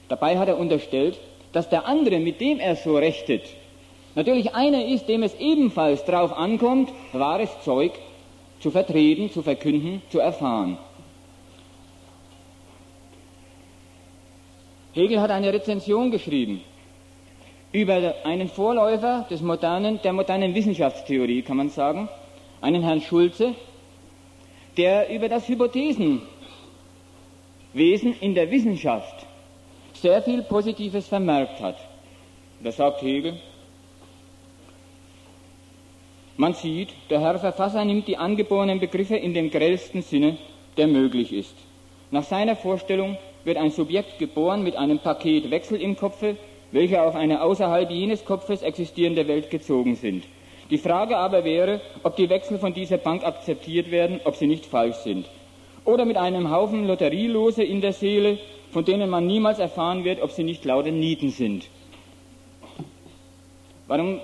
Dabei 0.09 0.39
hat 0.39 0.49
er 0.49 0.59
unterstellt, 0.59 1.19
dass 1.53 1.69
der 1.69 1.87
andere, 1.87 2.19
mit 2.19 2.41
dem 2.41 2.61
er 2.61 2.77
so 2.77 2.97
rechtet, 2.97 3.43
natürlich 4.15 4.55
einer 4.55 4.87
ist, 4.87 5.09
dem 5.09 5.23
es 5.23 5.35
ebenfalls 5.39 6.05
darauf 6.05 6.33
ankommt, 6.33 6.91
wahres 7.13 7.51
Zeug 7.63 7.93
zu 8.61 8.71
vertreten, 8.71 9.31
zu 9.31 9.43
verkünden, 9.43 10.01
zu 10.11 10.19
erfahren. 10.19 10.79
Hegel 14.95 15.21
hat 15.21 15.31
eine 15.31 15.53
Rezension 15.53 16.11
geschrieben 16.11 16.63
über 17.73 18.15
einen 18.25 18.49
Vorläufer 18.49 19.27
des 19.31 19.41
modernen, 19.41 20.01
der 20.03 20.13
modernen 20.13 20.55
Wissenschaftstheorie, 20.55 21.43
kann 21.43 21.57
man 21.57 21.71
sagen, 21.71 22.09
einen 22.61 22.83
Herrn 22.83 23.01
Schulze, 23.01 23.55
der 24.77 25.11
über 25.11 25.29
das 25.29 25.49
Hypothesenwesen 25.49 26.27
in 28.21 28.35
der 28.35 28.51
Wissenschaft 28.51 29.27
sehr 29.95 30.23
viel 30.23 30.43
Positives 30.43 31.09
vermerkt 31.09 31.61
hat. 31.61 31.77
Da 32.63 32.71
sagt 32.71 33.03
Hegel, 33.03 33.41
man 36.37 36.55
sieht, 36.55 36.91
der 37.11 37.21
Herr 37.21 37.39
Verfasser 37.39 37.85
nimmt 37.85 38.09
die 38.09 38.17
angeborenen 38.17 38.81
Begriffe 38.81 39.17
in 39.17 39.35
dem 39.35 39.51
grellsten 39.51 40.03
Sinne, 40.03 40.39
der 40.77 40.87
möglich 40.87 41.33
ist. 41.33 41.55
Nach 42.11 42.25
seiner 42.25 42.57
Vorstellung 42.57 43.17
wird 43.45 43.57
ein 43.57 43.71
Subjekt 43.71 44.19
geboren 44.19 44.63
mit 44.63 44.77
einem 44.77 44.99
Paket 44.99 45.51
Wechsel 45.51 45.81
im 45.81 45.97
Kopfe, 45.97 46.37
welche 46.73 47.03
auf 47.03 47.15
eine 47.15 47.43
außerhalb 47.43 47.91
jenes 47.91 48.25
Kopfes 48.25 48.63
existierende 48.63 49.29
Welt 49.29 49.51
gezogen 49.51 49.95
sind. 49.95 50.25
Die 50.71 50.79
Frage 50.79 51.19
aber 51.19 51.45
wäre, 51.45 51.81
ob 52.03 52.17
die 52.17 52.31
Wechsel 52.31 52.59
von 52.59 52.73
dieser 52.73 52.97
Bank 52.97 53.25
akzeptiert 53.25 53.91
werden, 53.91 54.21
ob 54.25 54.37
sie 54.37 54.47
nicht 54.47 54.65
falsch 54.65 54.97
sind. 54.97 55.27
Oder 55.85 56.05
mit 56.05 56.17
einem 56.17 56.51
Haufen 56.51 56.87
Lotterielose 56.87 57.63
in 57.63 57.81
der 57.81 57.93
Seele, 57.93 58.39
von 58.71 58.85
denen 58.85 59.11
man 59.11 59.27
niemals 59.27 59.59
erfahren 59.59 60.05
wird, 60.05 60.23
ob 60.23 60.31
sie 60.31 60.45
nicht 60.45 60.65
lauter 60.65 60.91
Nieten 60.91 61.31
sind. 61.31 61.69
Warum 63.87 64.21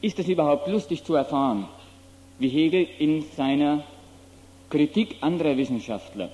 ist 0.00 0.18
es 0.18 0.28
überhaupt 0.28 0.66
lustig 0.66 1.04
zu 1.04 1.14
erfahren, 1.14 1.68
wie 2.40 2.48
Hegel 2.48 2.88
in 2.98 3.22
seiner 3.22 3.84
Kritik 4.68 5.16
anderer 5.20 5.56
Wissenschaftler 5.56 6.30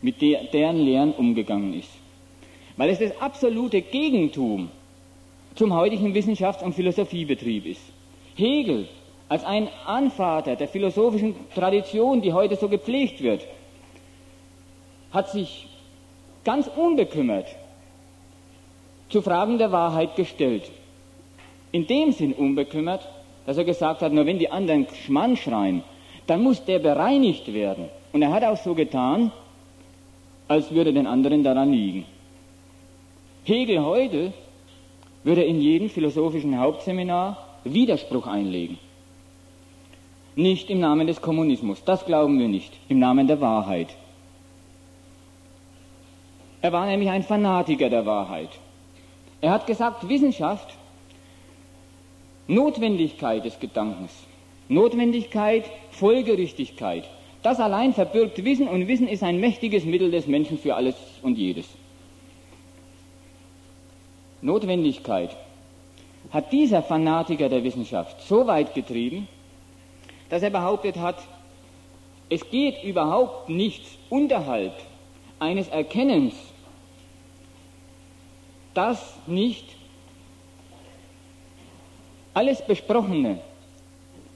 mit 0.00 0.22
der, 0.22 0.44
deren 0.44 0.78
Lehren 0.78 1.12
umgegangen 1.12 1.74
ist? 1.74 1.90
Weil 2.76 2.90
es 2.90 2.98
das 2.98 3.18
absolute 3.20 3.80
Gegentum 3.82 4.70
zum 5.54 5.74
heutigen 5.74 6.14
Wissenschafts- 6.14 6.62
und 6.62 6.74
Philosophiebetrieb 6.74 7.66
ist. 7.66 7.80
Hegel 8.34 8.88
als 9.28 9.44
ein 9.44 9.68
Anvater 9.86 10.56
der 10.56 10.68
philosophischen 10.68 11.34
Tradition, 11.54 12.20
die 12.20 12.32
heute 12.32 12.56
so 12.56 12.68
gepflegt 12.68 13.22
wird, 13.22 13.46
hat 15.10 15.30
sich 15.30 15.66
ganz 16.44 16.68
unbekümmert 16.68 17.46
zu 19.08 19.22
Fragen 19.22 19.58
der 19.58 19.72
Wahrheit 19.72 20.14
gestellt. 20.16 20.70
In 21.72 21.86
dem 21.86 22.12
Sinn 22.12 22.32
unbekümmert, 22.32 23.08
dass 23.46 23.56
er 23.56 23.64
gesagt 23.64 24.02
hat, 24.02 24.12
nur 24.12 24.26
wenn 24.26 24.38
die 24.38 24.50
anderen 24.50 24.86
Schmann 25.04 25.36
schreien, 25.36 25.82
dann 26.26 26.42
muss 26.42 26.64
der 26.64 26.78
bereinigt 26.78 27.52
werden. 27.52 27.88
Und 28.12 28.22
er 28.22 28.32
hat 28.32 28.44
auch 28.44 28.56
so 28.56 28.74
getan, 28.74 29.32
als 30.48 30.70
würde 30.72 30.92
den 30.92 31.06
anderen 31.06 31.42
daran 31.42 31.72
liegen. 31.72 32.04
Hegel 33.46 33.84
heute 33.84 34.32
würde 35.22 35.44
in 35.44 35.60
jedem 35.60 35.88
philosophischen 35.88 36.58
Hauptseminar 36.58 37.46
Widerspruch 37.62 38.26
einlegen. 38.26 38.76
Nicht 40.34 40.68
im 40.68 40.80
Namen 40.80 41.06
des 41.06 41.22
Kommunismus, 41.22 41.84
das 41.84 42.04
glauben 42.04 42.40
wir 42.40 42.48
nicht, 42.48 42.72
im 42.88 42.98
Namen 42.98 43.28
der 43.28 43.40
Wahrheit. 43.40 43.96
Er 46.60 46.72
war 46.72 46.86
nämlich 46.86 47.08
ein 47.08 47.22
Fanatiker 47.22 47.88
der 47.88 48.04
Wahrheit. 48.04 48.50
Er 49.40 49.52
hat 49.52 49.68
gesagt, 49.68 50.08
Wissenschaft, 50.08 50.74
Notwendigkeit 52.48 53.44
des 53.44 53.60
Gedankens, 53.60 54.12
Notwendigkeit, 54.68 55.70
Folgerichtigkeit, 55.92 57.08
das 57.44 57.60
allein 57.60 57.92
verbirgt 57.92 58.44
Wissen 58.44 58.66
und 58.66 58.88
Wissen 58.88 59.06
ist 59.06 59.22
ein 59.22 59.38
mächtiges 59.38 59.84
Mittel 59.84 60.10
des 60.10 60.26
Menschen 60.26 60.58
für 60.58 60.74
alles 60.74 60.96
und 61.22 61.38
jedes. 61.38 61.68
Notwendigkeit 64.42 65.36
hat 66.30 66.52
dieser 66.52 66.82
Fanatiker 66.82 67.48
der 67.48 67.62
Wissenschaft 67.64 68.20
so 68.22 68.46
weit 68.46 68.74
getrieben, 68.74 69.28
dass 70.28 70.42
er 70.42 70.50
behauptet 70.50 70.96
hat, 70.96 71.16
es 72.28 72.48
geht 72.50 72.82
überhaupt 72.82 73.48
nichts 73.48 73.88
unterhalb 74.10 74.72
eines 75.38 75.68
Erkennens, 75.68 76.34
das 78.74 79.14
nicht 79.26 79.64
alles 82.34 82.60
Besprochene, 82.60 83.38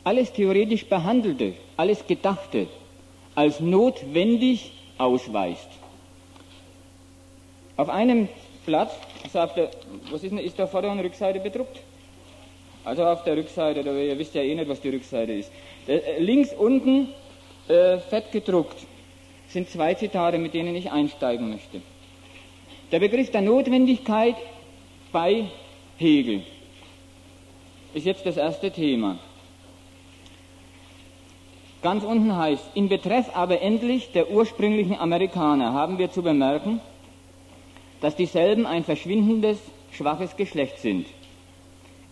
alles 0.05 0.33
theoretisch 0.33 0.87
Behandelte, 0.87 1.55
alles 1.77 2.07
Gedachte 2.07 2.69
als 3.35 3.61
notwendig 3.61 4.73
ausweist. 4.97 5.69
Auf 7.77 7.89
einem 7.89 8.29
Blatt, 8.65 8.91
also 9.25 9.39
auf 9.41 9.55
der, 9.55 9.71
was 10.11 10.23
ist, 10.23 10.31
denn, 10.31 10.39
ist 10.39 10.59
da 10.59 10.67
Vorder- 10.67 10.91
und 10.93 11.01
Rückseite 11.01 11.41
bedruckt? 11.41 11.81
Also 12.85 13.05
auf 13.05 13.25
der 13.25 13.37
Rückseite, 13.37 13.85
da, 13.85 13.93
ihr 13.93 14.19
wisst 14.19 14.35
ja 14.35 14.43
eh 14.43 14.55
nicht, 14.55 14.69
was 14.69 14.81
die 14.81 14.89
Rückseite 14.89 15.33
ist. 15.33 15.53
Äh, 15.87 16.19
links 16.19 16.53
unten 16.55 17.09
äh, 17.69 17.99
fett 17.99 18.33
gedruckt 18.33 18.79
sind 19.49 19.69
zwei 19.69 19.95
Zitate, 19.95 20.39
mit 20.39 20.55
denen 20.55 20.75
ich 20.75 20.91
einsteigen 20.91 21.51
möchte. 21.51 21.83
Der 22.93 23.01
Begriff 23.01 23.31
der 23.31 23.43
Notwendigkeit 23.43 24.37
bei 25.13 25.47
Hegel 25.99 26.43
ist 27.95 28.07
jetzt 28.07 28.25
das 28.25 28.37
erste 28.37 28.71
Thema. 28.71 29.19
Ganz 31.83 32.05
unten 32.05 32.37
heißt, 32.37 32.65
in 32.75 32.89
Betreff 32.89 33.31
aber 33.35 33.61
endlich 33.63 34.13
der 34.13 34.31
ursprünglichen 34.31 34.99
Amerikaner 34.99 35.73
haben 35.73 35.99
wir 35.99 36.11
zu 36.11 36.23
bemerken, 36.23 36.81
dass 38.01 38.17
dieselben 38.17 38.67
ein 38.67 38.85
verschwindendes, 38.85 39.59
schwaches 39.93 40.37
Geschlecht 40.37 40.79
sind. 40.79 41.07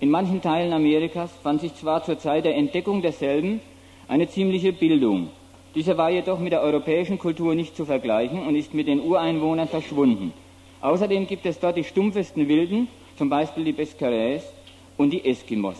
In 0.00 0.11
manchen 0.11 0.40
Teilen 0.42 0.73
Amerikas 0.73 1.33
fand 1.42 1.61
sich 1.61 1.75
zwar 1.75 2.04
zur 2.04 2.18
Zeit 2.18 2.45
der 2.45 2.54
Entdeckung 2.54 3.02
derselben 3.02 3.61
eine 4.07 4.28
ziemliche 4.28 4.73
Bildung. 4.73 5.30
Diese 5.75 5.97
war 5.97 6.11
jedoch 6.11 6.38
mit 6.38 6.52
der 6.52 6.62
europäischen 6.62 7.18
Kultur 7.18 7.54
nicht 7.54 7.76
zu 7.76 7.85
vergleichen 7.85 8.47
und 8.47 8.54
ist 8.54 8.75
mit 8.75 8.88
den 8.88 9.00
Ureinwohnern 9.00 9.68
verschwunden. 9.68 10.33
Außerdem 10.80 11.26
gibt 11.26 11.47
es 11.47 11.59
dort 11.59 11.76
die 11.76 11.85
stumpfesten 11.85 12.49
Wilden, 12.49 12.88
zum 13.16 13.28
Beispiel 13.28 13.64
die 13.64 13.75
Bescarés 13.75 14.42
und 14.97 15.11
die 15.11 15.25
Eskimos. 15.25 15.76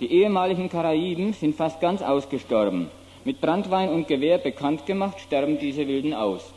Die 0.00 0.12
ehemaligen 0.12 0.68
Karaiben 0.68 1.32
sind 1.32 1.56
fast 1.56 1.80
ganz 1.80 2.02
ausgestorben. 2.02 2.88
Mit 3.24 3.40
Brandwein 3.40 3.88
und 3.88 4.06
Gewehr 4.06 4.38
bekannt 4.38 4.86
gemacht, 4.86 5.18
sterben 5.20 5.58
diese 5.58 5.88
Wilden 5.88 6.14
aus. 6.14 6.54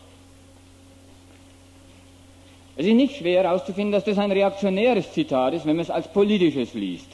Es 2.82 2.88
ist 2.88 2.96
nicht 2.96 3.18
schwer 3.18 3.44
herauszufinden, 3.44 3.92
dass 3.92 4.06
das 4.06 4.18
ein 4.18 4.32
reaktionäres 4.32 5.14
Zitat 5.14 5.54
ist, 5.54 5.68
wenn 5.68 5.76
man 5.76 5.84
es 5.84 5.92
als 5.92 6.08
politisches 6.08 6.74
liest. 6.74 7.10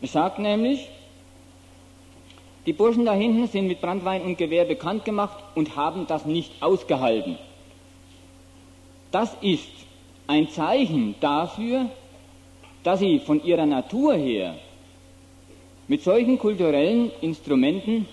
Es 0.00 0.12
sagt 0.12 0.38
nämlich, 0.38 0.88
die 2.66 2.72
Burschen 2.72 3.04
da 3.04 3.14
hinten 3.14 3.48
sind 3.48 3.66
mit 3.66 3.80
Brandwein 3.80 4.22
und 4.22 4.38
Gewehr 4.38 4.64
bekannt 4.64 5.04
gemacht 5.04 5.42
und 5.56 5.74
haben 5.74 6.06
das 6.06 6.24
nicht 6.24 6.62
ausgehalten. 6.62 7.36
Das 9.10 9.36
ist 9.40 9.72
ein 10.28 10.48
Zeichen 10.50 11.16
dafür, 11.18 11.86
dass 12.84 13.00
sie 13.00 13.18
von 13.18 13.42
ihrer 13.42 13.66
Natur 13.66 14.14
her 14.14 14.54
mit 15.88 16.04
solchen 16.04 16.38
kulturellen 16.38 17.10
Instrumenten 17.22 18.06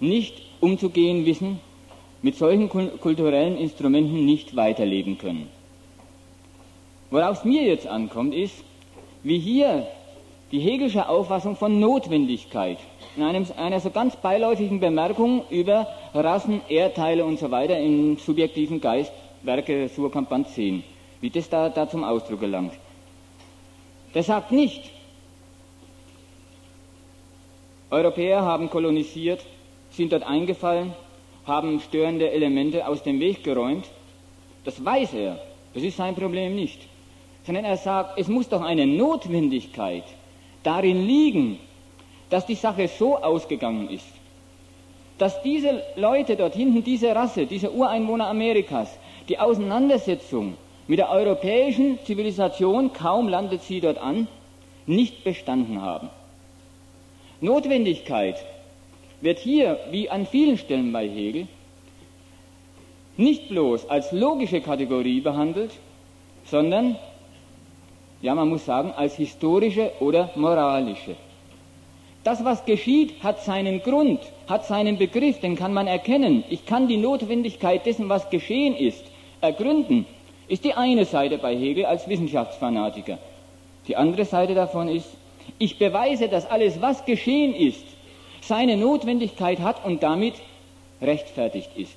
nicht 0.00 0.40
umzugehen 0.60 1.26
wissen 1.26 1.60
mit 2.22 2.36
solchen 2.36 2.68
kulturellen 2.68 3.56
Instrumenten 3.56 4.24
nicht 4.24 4.54
weiterleben 4.54 5.18
können. 5.18 5.48
Worauf 7.10 7.38
es 7.38 7.44
mir 7.44 7.64
jetzt 7.64 7.86
ankommt, 7.86 8.34
ist, 8.34 8.64
wie 9.22 9.38
hier 9.38 9.86
die 10.52 10.60
Hegelsche 10.60 11.08
Auffassung 11.08 11.56
von 11.56 11.80
Notwendigkeit 11.80 12.78
in 13.16 13.22
einem, 13.22 13.46
einer 13.56 13.80
so 13.80 13.90
ganz 13.90 14.16
beiläufigen 14.16 14.80
Bemerkung 14.80 15.42
über 15.50 15.86
Rassen, 16.14 16.60
Erdteile 16.68 17.24
und 17.24 17.38
so 17.38 17.50
weiter 17.50 17.78
im 17.78 18.16
subjektiven 18.18 18.80
Geist, 18.80 19.12
Werke 19.42 19.88
Surkamp 19.88 20.30
10, 20.46 20.84
wie 21.20 21.30
das 21.30 21.48
da, 21.48 21.68
da 21.68 21.88
zum 21.88 22.04
Ausdruck 22.04 22.40
gelangt. 22.40 22.72
Der 24.14 24.22
sagt 24.22 24.52
nicht, 24.52 24.90
Europäer 27.90 28.42
haben 28.42 28.70
kolonisiert, 28.70 29.44
sind 29.90 30.12
dort 30.12 30.22
eingefallen, 30.22 30.92
haben 31.46 31.80
störende 31.80 32.30
Elemente 32.30 32.86
aus 32.86 33.02
dem 33.02 33.20
Weg 33.20 33.42
geräumt. 33.44 33.86
Das 34.64 34.84
weiß 34.84 35.14
er. 35.14 35.38
Das 35.74 35.82
ist 35.82 35.96
sein 35.96 36.14
Problem 36.14 36.54
nicht. 36.54 36.80
Sondern 37.44 37.64
er 37.64 37.76
sagt, 37.76 38.18
es 38.18 38.28
muss 38.28 38.48
doch 38.48 38.62
eine 38.62 38.86
Notwendigkeit 38.86 40.04
darin 40.62 41.04
liegen, 41.06 41.58
dass 42.30 42.46
die 42.46 42.54
Sache 42.54 42.88
so 42.88 43.16
ausgegangen 43.16 43.90
ist, 43.90 44.06
dass 45.18 45.42
diese 45.42 45.82
Leute 45.96 46.36
dort 46.36 46.54
hinten, 46.54 46.82
diese 46.82 47.14
Rasse, 47.14 47.46
diese 47.46 47.70
Ureinwohner 47.72 48.28
Amerikas, 48.28 48.98
die 49.28 49.38
Auseinandersetzung 49.38 50.56
mit 50.86 50.98
der 50.98 51.10
europäischen 51.10 51.98
Zivilisation, 52.04 52.92
kaum 52.92 53.28
landet 53.28 53.62
sie 53.62 53.80
dort 53.80 53.98
an, 53.98 54.28
nicht 54.86 55.24
bestanden 55.24 55.82
haben. 55.82 56.08
Notwendigkeit 57.40 58.36
wird 59.22 59.38
hier, 59.38 59.78
wie 59.90 60.10
an 60.10 60.26
vielen 60.26 60.58
Stellen 60.58 60.92
bei 60.92 61.08
Hegel, 61.08 61.46
nicht 63.16 63.48
bloß 63.48 63.88
als 63.88 64.12
logische 64.12 64.60
Kategorie 64.60 65.20
behandelt, 65.20 65.70
sondern, 66.44 66.96
ja, 68.20 68.34
man 68.34 68.48
muss 68.48 68.66
sagen, 68.66 68.92
als 68.92 69.16
historische 69.16 69.92
oder 70.00 70.30
moralische. 70.34 71.14
Das, 72.24 72.44
was 72.44 72.64
geschieht, 72.64 73.22
hat 73.22 73.42
seinen 73.42 73.82
Grund, 73.82 74.20
hat 74.48 74.66
seinen 74.66 74.98
Begriff, 74.98 75.40
den 75.40 75.56
kann 75.56 75.72
man 75.72 75.86
erkennen. 75.86 76.44
Ich 76.50 76.66
kann 76.66 76.88
die 76.88 76.96
Notwendigkeit 76.96 77.86
dessen, 77.86 78.08
was 78.08 78.28
geschehen 78.30 78.76
ist, 78.76 79.04
ergründen, 79.40 80.06
ist 80.48 80.64
die 80.64 80.74
eine 80.74 81.04
Seite 81.04 81.38
bei 81.38 81.56
Hegel 81.56 81.84
als 81.84 82.08
Wissenschaftsfanatiker. 82.08 83.18
Die 83.88 83.96
andere 83.96 84.24
Seite 84.24 84.54
davon 84.54 84.88
ist, 84.88 85.08
ich 85.58 85.78
beweise, 85.78 86.28
dass 86.28 86.48
alles, 86.48 86.80
was 86.80 87.04
geschehen 87.04 87.54
ist, 87.54 87.84
seine 88.42 88.76
Notwendigkeit 88.76 89.60
hat 89.60 89.84
und 89.84 90.02
damit 90.02 90.34
rechtfertigt 91.00 91.70
ist. 91.76 91.96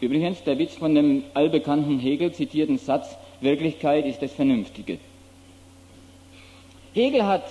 Übrigens 0.00 0.42
der 0.44 0.58
Witz 0.58 0.76
von 0.76 0.94
dem 0.94 1.24
allbekannten 1.34 1.98
Hegel 1.98 2.32
zitierten 2.32 2.78
Satz, 2.78 3.18
Wirklichkeit 3.40 4.06
ist 4.06 4.22
das 4.22 4.32
Vernünftige. 4.32 4.98
Hegel 6.94 7.26
hat, 7.26 7.42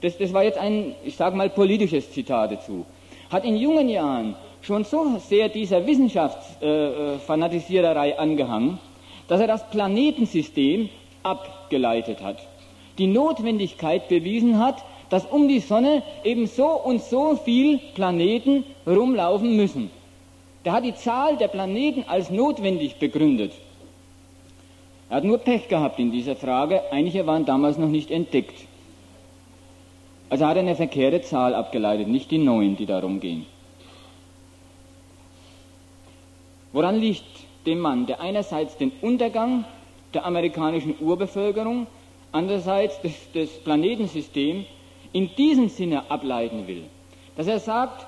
das, 0.00 0.16
das 0.18 0.32
war 0.32 0.44
jetzt 0.44 0.58
ein, 0.58 0.94
ich 1.04 1.16
sage 1.16 1.36
mal, 1.36 1.50
politisches 1.50 2.10
Zitat 2.10 2.52
dazu, 2.52 2.86
hat 3.30 3.44
in 3.44 3.56
jungen 3.56 3.88
Jahren 3.88 4.34
schon 4.62 4.84
so 4.84 5.18
sehr 5.18 5.48
dieser 5.48 5.86
Wissenschaftsfanatisiererei 5.86 8.10
äh, 8.10 8.16
angehangen, 8.16 8.78
dass 9.28 9.40
er 9.40 9.46
das 9.46 9.70
Planetensystem 9.70 10.88
abgeleitet 11.22 12.20
hat. 12.22 12.38
Die 12.96 13.06
Notwendigkeit 13.06 14.08
bewiesen 14.08 14.58
hat, 14.58 14.82
dass 15.10 15.24
um 15.24 15.48
die 15.48 15.60
Sonne 15.60 16.02
eben 16.24 16.46
so 16.46 16.66
und 16.68 17.02
so 17.02 17.36
viel 17.36 17.78
Planeten 17.94 18.64
rumlaufen 18.86 19.56
müssen. 19.56 19.90
Der 20.64 20.72
hat 20.72 20.84
die 20.84 20.94
Zahl 20.94 21.36
der 21.36 21.48
Planeten 21.48 22.04
als 22.08 22.30
notwendig 22.30 22.96
begründet. 22.98 23.52
Er 25.08 25.16
hat 25.16 25.24
nur 25.24 25.38
Pech 25.38 25.68
gehabt 25.68 25.98
in 25.98 26.12
dieser 26.12 26.36
Frage. 26.36 26.92
Einige 26.92 27.26
waren 27.26 27.46
damals 27.46 27.78
noch 27.78 27.88
nicht 27.88 28.10
entdeckt. 28.10 28.66
Also 30.28 30.46
hat 30.46 30.56
er 30.56 30.62
eine 30.62 30.76
verkehrte 30.76 31.22
Zahl 31.22 31.54
abgeleitet, 31.54 32.08
nicht 32.08 32.30
die 32.30 32.38
neun, 32.38 32.76
die 32.76 32.84
darum 32.84 33.18
gehen. 33.18 33.46
Woran 36.72 36.96
liegt 36.96 37.24
dem 37.64 37.78
Mann, 37.78 38.04
der 38.06 38.20
einerseits 38.20 38.76
den 38.76 38.92
Untergang 39.00 39.64
der 40.12 40.26
amerikanischen 40.26 40.94
Urbevölkerung, 41.00 41.86
andererseits 42.30 43.00
des, 43.00 43.32
des 43.32 43.50
Planetensystems 43.64 44.66
in 45.12 45.34
diesem 45.36 45.68
Sinne 45.68 46.10
ableiten 46.10 46.66
will, 46.66 46.84
dass 47.36 47.46
er 47.46 47.60
sagt, 47.60 48.06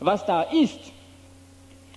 was 0.00 0.24
da 0.26 0.42
ist, 0.42 0.78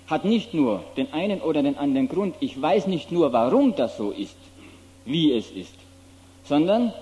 hat 0.08 0.26
nicht 0.26 0.54
nur 0.54 0.84
den 0.98 1.12
einen 1.14 1.42
oder 1.42 1.64
den 1.64 1.78
anderen 1.78 2.10
Grund, 2.10 2.36
ich 2.40 2.62
weiß 2.62 2.88
nicht 2.88 3.12
nur, 3.12 3.32
warum 3.34 3.76
das 3.76 3.98
so 3.98 4.12
ist, 4.12 4.38
wie 5.06 5.34
es 5.34 5.50
ist, 5.52 5.76
sondern 6.44 6.94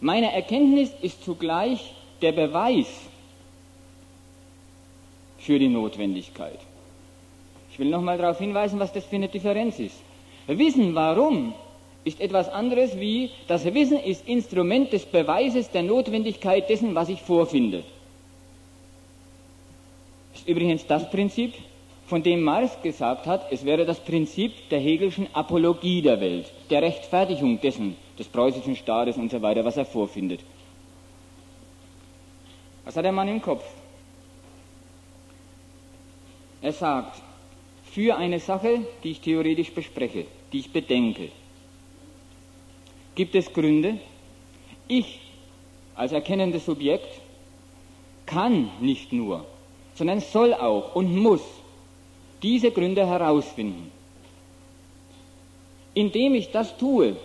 meine 0.00 0.32
Erkenntnis 0.32 0.90
ist 1.00 1.24
zugleich 1.24 1.94
der 2.20 2.32
Beweis 2.32 2.86
für 5.38 5.58
die 5.58 5.68
Notwendigkeit. 5.68 6.58
Ich 7.70 7.78
will 7.78 7.88
nochmal 7.88 8.18
darauf 8.18 8.38
hinweisen, 8.38 8.78
was 8.78 8.92
das 8.92 9.04
für 9.04 9.16
eine 9.16 9.28
Differenz 9.28 9.78
ist. 9.78 9.96
Wissen, 10.46 10.94
warum 10.94 11.54
ist 12.06 12.20
etwas 12.20 12.48
anderes 12.48 12.98
wie, 13.00 13.30
das 13.48 13.64
Wissen 13.64 13.98
ist 13.98 14.28
Instrument 14.28 14.92
des 14.92 15.04
Beweises 15.04 15.70
der 15.72 15.82
Notwendigkeit 15.82 16.70
dessen, 16.70 16.94
was 16.94 17.08
ich 17.08 17.20
vorfinde. 17.20 17.82
Das 20.32 20.42
ist 20.42 20.48
übrigens 20.48 20.86
das 20.86 21.10
Prinzip, 21.10 21.54
von 22.06 22.22
dem 22.22 22.42
Marx 22.42 22.80
gesagt 22.80 23.26
hat, 23.26 23.50
es 23.50 23.64
wäre 23.64 23.84
das 23.84 23.98
Prinzip 23.98 24.52
der 24.70 24.78
Hegelschen 24.78 25.26
Apologie 25.32 26.00
der 26.00 26.20
Welt, 26.20 26.46
der 26.70 26.80
Rechtfertigung 26.82 27.60
dessen, 27.60 27.96
des 28.16 28.28
preußischen 28.28 28.76
Staates 28.76 29.16
und 29.16 29.32
so 29.32 29.42
weiter, 29.42 29.64
was 29.64 29.76
er 29.76 29.84
vorfindet. 29.84 30.40
Was 32.84 32.96
hat 32.96 33.04
der 33.04 33.10
Mann 33.10 33.26
im 33.26 33.42
Kopf? 33.42 33.64
Er 36.62 36.72
sagt, 36.72 37.20
für 37.90 38.16
eine 38.16 38.38
Sache, 38.38 38.82
die 39.02 39.10
ich 39.10 39.20
theoretisch 39.20 39.72
bespreche, 39.72 40.26
die 40.52 40.60
ich 40.60 40.72
bedenke, 40.72 41.30
gibt 43.16 43.34
es 43.34 43.52
Gründe. 43.52 43.98
Ich 44.86 45.20
als 45.96 46.12
erkennendes 46.12 46.64
Subjekt 46.64 47.20
kann 48.26 48.70
nicht 48.80 49.12
nur, 49.12 49.44
sondern 49.94 50.20
soll 50.20 50.54
auch 50.54 50.94
und 50.94 51.16
muss 51.16 51.42
diese 52.42 52.70
Gründe 52.70 53.06
herausfinden. 53.06 53.90
Indem 55.94 56.34
ich 56.34 56.52
das 56.52 56.76
tue, 56.76 57.16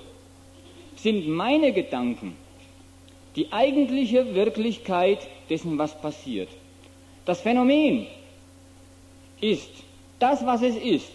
sind 0.96 1.28
meine 1.28 1.74
Gedanken 1.74 2.36
die 3.36 3.52
eigentliche 3.52 4.34
Wirklichkeit 4.34 5.28
dessen, 5.50 5.78
was 5.78 6.00
passiert. 6.02 6.50
Das 7.26 7.42
Phänomen 7.42 8.08
ist 9.40 9.72
das, 10.20 10.46
was 10.46 10.62
es 10.62 10.76
ist, 10.76 11.12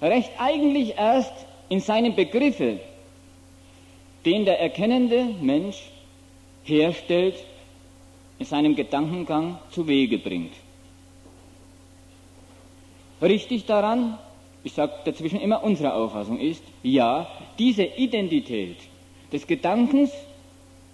recht 0.00 0.30
eigentlich 0.38 0.96
erst 0.96 1.32
in 1.68 1.80
seinem 1.80 2.14
Begriffe 2.14 2.80
den 4.24 4.44
der 4.44 4.60
erkennende 4.60 5.24
Mensch 5.40 5.90
herstellt, 6.64 7.36
in 8.38 8.46
seinem 8.46 8.76
Gedankengang 8.76 9.58
zu 9.70 9.88
Wege 9.88 10.18
bringt. 10.18 10.52
Richtig 13.20 13.66
daran, 13.66 14.16
ich 14.62 14.72
sage 14.72 14.92
dazwischen 15.04 15.40
immer 15.40 15.64
unsere 15.64 15.94
Auffassung 15.94 16.38
ist, 16.38 16.62
ja, 16.82 17.28
diese 17.58 17.82
Identität 17.84 18.76
des 19.32 19.46
Gedankens 19.46 20.12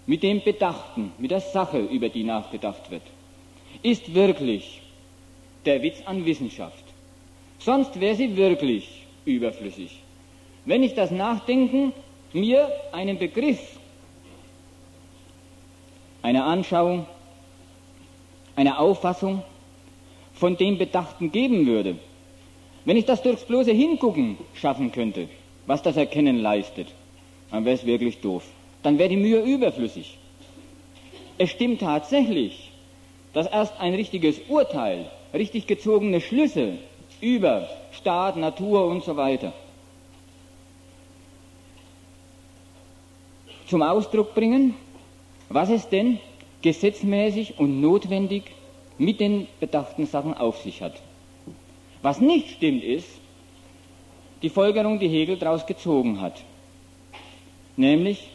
mit 0.07 0.23
dem 0.23 0.43
Bedachten, 0.43 1.13
mit 1.19 1.31
der 1.31 1.41
Sache, 1.41 1.79
über 1.81 2.09
die 2.09 2.25
nachgedacht 2.25 2.91
wird, 2.91 3.03
ist 3.83 4.15
wirklich 4.15 4.81
der 5.67 5.83
Witz 5.83 6.03
an 6.07 6.25
Wissenschaft. 6.25 6.85
Sonst 7.59 8.01
wäre 8.01 8.15
sie 8.15 8.37
wirklich 8.37 9.07
überflüssig. 9.25 10.01
Wenn 10.65 10.83
ich 10.83 10.95
das 10.95 11.11
Nachdenken 11.11 11.93
mir 12.35 12.69
einen 12.93 13.19
Begriff, 13.19 13.61
eine 16.23 16.45
Anschauung, 16.45 17.07
eine 18.57 18.79
Auffassung 18.79 19.43
von 20.35 20.57
dem 20.57 20.77
Bedachten 20.79 21.31
geben 21.31 21.67
würde, 21.67 21.97
wenn 22.85 22.97
ich 22.97 23.05
das 23.05 23.23
durchs 23.23 23.45
bloße 23.45 23.73
Hingucken 23.73 24.37
schaffen 24.55 24.93
könnte, 24.93 25.29
was 25.67 25.83
das 25.83 25.97
Erkennen 25.97 26.39
leistet, 26.39 26.89
dann 27.51 27.65
wäre 27.65 27.77
es 27.77 27.87
wirklich 27.87 28.21
doof. 28.21 28.45
Dann 28.83 28.99
wäre 28.99 29.09
die 29.09 29.17
Mühe 29.17 29.41
überflüssig. 29.41 30.19
Es 31.39 31.51
stimmt 31.51 31.81
tatsächlich, 31.81 32.71
dass 33.33 33.47
erst 33.47 33.81
ein 33.81 33.95
richtiges 33.95 34.41
Urteil, 34.49 35.07
richtig 35.33 35.67
gezogene 35.67 36.21
Schlüsse 36.21 36.79
über 37.21 37.69
Staat, 37.93 38.37
Natur 38.37 38.87
und 38.87 39.05
so 39.05 39.17
weiter 39.17 39.53
zum 43.67 43.83
Ausdruck 43.83 44.35
bringen, 44.35 44.75
was 45.49 45.71
es 45.71 45.89
denn 45.89 46.19
gesetzmäßig 46.63 47.59
und 47.59 47.81
notwendig 47.81 48.45
mit 48.99 49.21
den 49.21 49.47
bedachten 49.61 50.07
Sachen 50.07 50.35
auf 50.35 50.59
sich 50.59 50.83
hat. 50.83 51.01
Was 52.03 52.21
nicht 52.21 52.51
stimmt, 52.51 52.83
ist 52.85 53.09
die 54.43 54.51
Folgerung, 54.51 54.99
die 54.99 55.09
Hegel 55.09 55.37
daraus 55.37 55.67
gezogen 55.67 56.21
hat. 56.21 56.43
Nämlich 57.77 58.29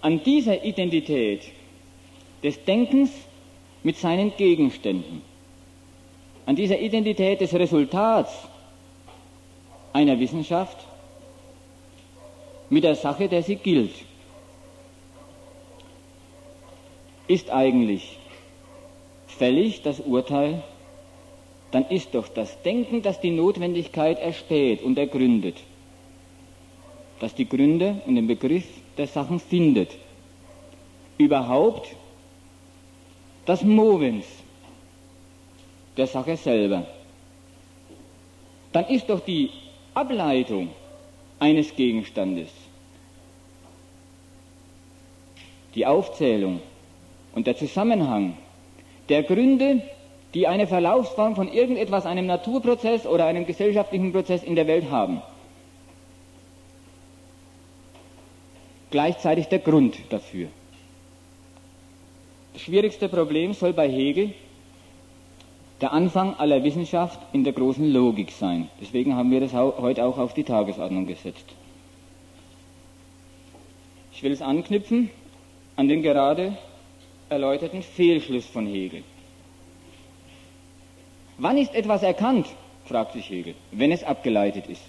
an 0.00 0.22
dieser 0.22 0.64
Identität 0.64 1.42
des 2.42 2.62
Denkens 2.64 3.10
mit 3.82 3.96
seinen 3.96 4.36
Gegenständen, 4.36 5.22
an 6.46 6.56
dieser 6.56 6.78
Identität 6.78 7.40
des 7.40 7.54
Resultats 7.54 8.32
einer 9.94 10.20
Wissenschaft 10.20 10.76
mit 12.70 12.84
der 12.84 12.94
Sache, 12.94 13.28
der 13.28 13.42
sie 13.42 13.56
gilt. 13.56 13.94
ist 17.26 17.50
eigentlich 17.50 18.18
fällig, 19.26 19.82
das 19.82 20.00
Urteil, 20.00 20.62
dann 21.70 21.86
ist 21.86 22.14
doch 22.14 22.28
das 22.28 22.62
Denken, 22.62 23.02
das 23.02 23.20
die 23.20 23.30
Notwendigkeit 23.30 24.18
erspäht 24.18 24.82
und 24.82 24.98
ergründet, 24.98 25.56
das 27.20 27.34
die 27.34 27.48
Gründe 27.48 28.00
und 28.06 28.14
den 28.14 28.26
Begriff 28.26 28.66
der 28.96 29.06
Sachen 29.06 29.40
findet, 29.40 29.90
überhaupt 31.18 31.96
das 33.46 33.62
Movens 33.62 34.24
der 35.96 36.06
Sache 36.06 36.36
selber. 36.36 36.86
Dann 38.72 38.86
ist 38.86 39.08
doch 39.08 39.20
die 39.20 39.50
Ableitung 39.94 40.70
eines 41.44 41.76
Gegenstandes, 41.76 42.48
die 45.74 45.84
Aufzählung 45.84 46.62
und 47.34 47.46
der 47.46 47.54
Zusammenhang 47.54 48.38
der 49.10 49.24
Gründe, 49.24 49.82
die 50.32 50.46
eine 50.46 50.66
Verlaufsform 50.66 51.36
von 51.36 51.52
irgendetwas, 51.52 52.06
einem 52.06 52.24
Naturprozess 52.24 53.04
oder 53.06 53.26
einem 53.26 53.44
gesellschaftlichen 53.44 54.10
Prozess 54.10 54.42
in 54.42 54.56
der 54.56 54.66
Welt 54.66 54.90
haben. 54.90 55.20
Gleichzeitig 58.90 59.48
der 59.48 59.58
Grund 59.58 59.98
dafür. 60.08 60.48
Das 62.54 62.62
schwierigste 62.62 63.10
Problem 63.10 63.52
soll 63.52 63.74
bei 63.74 63.86
Hegel 63.90 64.32
der 65.80 65.92
Anfang 65.92 66.34
aller 66.36 66.62
Wissenschaft 66.62 67.20
in 67.32 67.44
der 67.44 67.52
großen 67.52 67.92
Logik 67.92 68.30
sein. 68.30 68.68
Deswegen 68.80 69.16
haben 69.16 69.30
wir 69.30 69.40
das 69.40 69.52
heute 69.52 70.04
auch 70.04 70.18
auf 70.18 70.34
die 70.34 70.44
Tagesordnung 70.44 71.06
gesetzt. 71.06 71.46
Ich 74.12 74.22
will 74.22 74.32
es 74.32 74.42
anknüpfen 74.42 75.10
an 75.76 75.88
den 75.88 76.02
gerade 76.02 76.56
erläuterten 77.28 77.82
Fehlschluss 77.82 78.46
von 78.46 78.66
Hegel. 78.66 79.02
Wann 81.38 81.58
ist 81.58 81.74
etwas 81.74 82.02
erkannt, 82.02 82.46
fragt 82.84 83.14
sich 83.14 83.28
Hegel, 83.28 83.54
wenn 83.72 83.90
es 83.90 84.04
abgeleitet 84.04 84.68
ist? 84.68 84.82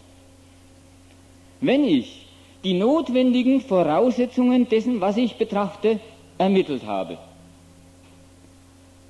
Wenn 1.60 1.84
ich 1.84 2.28
die 2.64 2.74
notwendigen 2.74 3.62
Voraussetzungen 3.62 4.70
dessen, 4.70 5.02
was 5.02 5.18
ich 5.18 5.38
betrachte, 5.38 6.00
ermittelt 6.38 6.86
habe. 6.86 7.18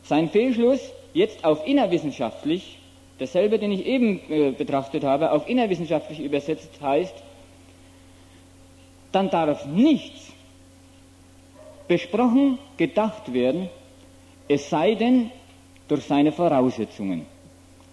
Sein 0.03 0.29
Fehlschluss 0.29 0.91
jetzt 1.15 1.43
auf 1.43 1.65
innerwissenschaftlich, 1.65 2.77
dasselbe, 3.17 3.57
den 3.57 3.71
ich 3.71 3.85
eben 3.85 4.19
äh, 4.29 4.51
betrachtet 4.51 5.03
habe, 5.03 5.31
auf 5.31 5.49
innerwissenschaftlich 5.49 6.19
übersetzt 6.19 6.79
heißt, 6.81 7.15
dann 9.11 9.29
darf 9.29 9.65
nichts 9.65 10.33
besprochen, 11.87 12.59
gedacht 12.77 13.33
werden, 13.33 13.69
es 14.47 14.69
sei 14.69 14.95
denn 14.95 15.31
durch 15.87 16.03
seine 16.03 16.31
Voraussetzungen. 16.31 17.25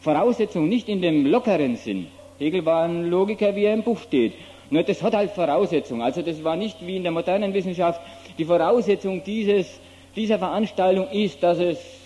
Voraussetzungen 0.01 0.69
nicht 0.69 0.89
in 0.89 1.01
dem 1.01 1.25
lockeren 1.27 1.77
Sinn. 1.77 2.09
Hegel 2.39 2.65
war 2.67 2.85
ein 2.85 3.09
Logiker, 3.09 3.55
wie 3.55 3.65
er 3.65 3.75
im 3.75 3.85
Buch 3.85 4.01
steht. 4.01 4.33
Nur 4.71 4.83
das 4.83 5.01
hat 5.01 5.15
halt 5.15 5.31
Voraussetzungen. 5.31 6.03
Also 6.03 6.23
das 6.23 6.43
war 6.43 6.57
nicht 6.57 6.85
wie 6.85 6.97
in 6.97 7.05
der 7.05 7.13
modernen 7.13 7.55
Wissenschaft. 7.55 8.01
Die 8.37 8.45
Voraussetzung 8.45 9.23
dieses, 9.23 9.79
dieser 10.17 10.39
Veranstaltung 10.41 11.09
ist, 11.11 11.41
dass 11.43 11.59
es, 11.59 12.02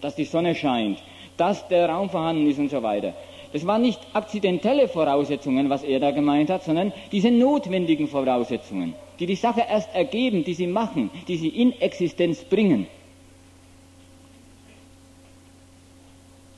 dass 0.00 0.14
die 0.14 0.24
Sonne 0.24 0.54
scheint, 0.54 1.02
dass 1.36 1.66
der 1.68 1.88
Raum 1.88 2.10
vorhanden 2.10 2.46
ist 2.48 2.58
und 2.58 2.70
so 2.70 2.82
weiter. 2.82 3.14
Das 3.52 3.66
waren 3.66 3.82
nicht 3.82 4.00
akzidentelle 4.12 4.88
Voraussetzungen, 4.88 5.70
was 5.70 5.82
er 5.82 5.98
da 6.00 6.10
gemeint 6.12 6.50
hat, 6.50 6.62
sondern 6.62 6.92
diese 7.10 7.30
notwendigen 7.30 8.06
Voraussetzungen 8.06 8.94
die 9.20 9.26
die 9.26 9.36
Sache 9.36 9.64
erst 9.68 9.94
ergeben, 9.94 10.44
die 10.44 10.54
sie 10.54 10.66
machen, 10.66 11.10
die 11.28 11.36
sie 11.36 11.48
in 11.48 11.72
Existenz 11.78 12.42
bringen. 12.42 12.86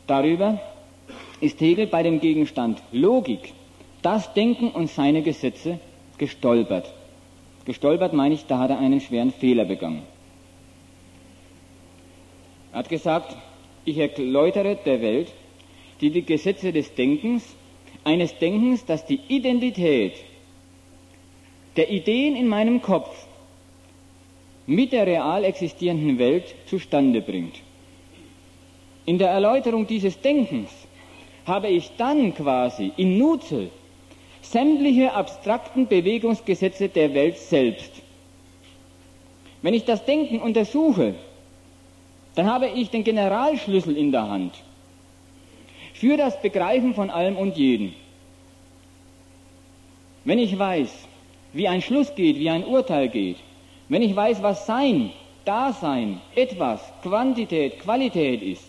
Darüber 0.07 0.61
ist 1.40 1.61
Hegel 1.61 1.88
bei 1.88 2.05
dem 2.05 2.21
Gegenstand 2.21 2.81
Logik, 2.92 3.53
das 4.01 4.33
Denken 4.33 4.68
und 4.71 4.88
seine 4.88 5.23
Gesetze 5.23 5.81
gestolpert. 6.18 6.92
Gestolpert 7.64 8.12
meine 8.12 8.35
ich, 8.35 8.47
da 8.47 8.59
hat 8.59 8.71
er 8.71 8.79
einen 8.79 9.01
schweren 9.01 9.33
Fehler 9.33 9.64
begangen. 9.64 10.03
Er 12.73 12.79
hat 12.79 12.89
gesagt, 12.89 13.37
ich 13.85 13.99
erläutere 13.99 14.77
der 14.77 15.01
Welt 15.03 15.33
die, 16.01 16.11
die 16.11 16.23
Gesetze 16.23 16.73
des 16.73 16.95
Denkens, 16.95 17.45
eines 18.03 18.37
Denkens, 18.39 18.85
das 18.85 19.07
die 19.07 19.21
Identität 19.29 20.15
der 21.77 21.91
Ideen 21.91 22.35
in 22.37 22.49
meinem 22.49 22.83
Kopf 22.83 23.27
mit 24.67 24.93
der 24.93 25.07
real 25.07 25.45
existierenden 25.45 26.19
Welt 26.19 26.55
zustande 26.67 27.21
bringt. 27.21 27.55
In 29.07 29.19
der 29.19 29.31
Erläuterung 29.31 29.87
dieses 29.87 30.21
Denkens 30.21 30.71
habe 31.47 31.69
ich 31.69 31.91
dann 31.97 32.35
quasi 32.35 32.93
in 32.97 33.19
Nutzel 33.19 33.71
sämtliche 34.41 35.13
abstrakten 35.13 35.87
Bewegungsgesetze 35.89 36.89
der 36.89 37.15
Welt 37.15 37.39
selbst. 37.39 37.91
Wenn 39.63 39.75
ich 39.75 39.85
das 39.85 40.05
Denken 40.05 40.41
untersuche, 40.41 41.15
dann 42.35 42.47
habe 42.47 42.68
ich 42.68 42.90
den 42.90 43.05
Generalschlüssel 43.05 43.97
in 43.97 44.12
der 44.12 44.29
Hand 44.29 44.55
für 45.95 46.16
das 46.16 46.40
Begreifen 46.40 46.95
von 46.95 47.11
allem 47.11 47.37
und 47.37 47.57
jedem. 47.57 47.92
Wenn 50.25 50.38
ich 50.38 50.59
weiß, 50.59 50.90
wie 51.53 51.68
ein 51.68 51.83
Schluss 51.83 52.14
geht, 52.14 52.38
wie 52.38 52.49
ein 52.49 52.64
Urteil 52.64 53.09
geht, 53.09 53.37
wenn 53.88 54.03
ich 54.03 54.14
weiß, 54.14 54.42
was 54.42 54.66
Sein, 54.66 55.11
Dasein, 55.45 56.21
etwas, 56.35 56.81
Quantität, 57.03 57.81
Qualität 57.81 58.42
ist, 58.42 58.64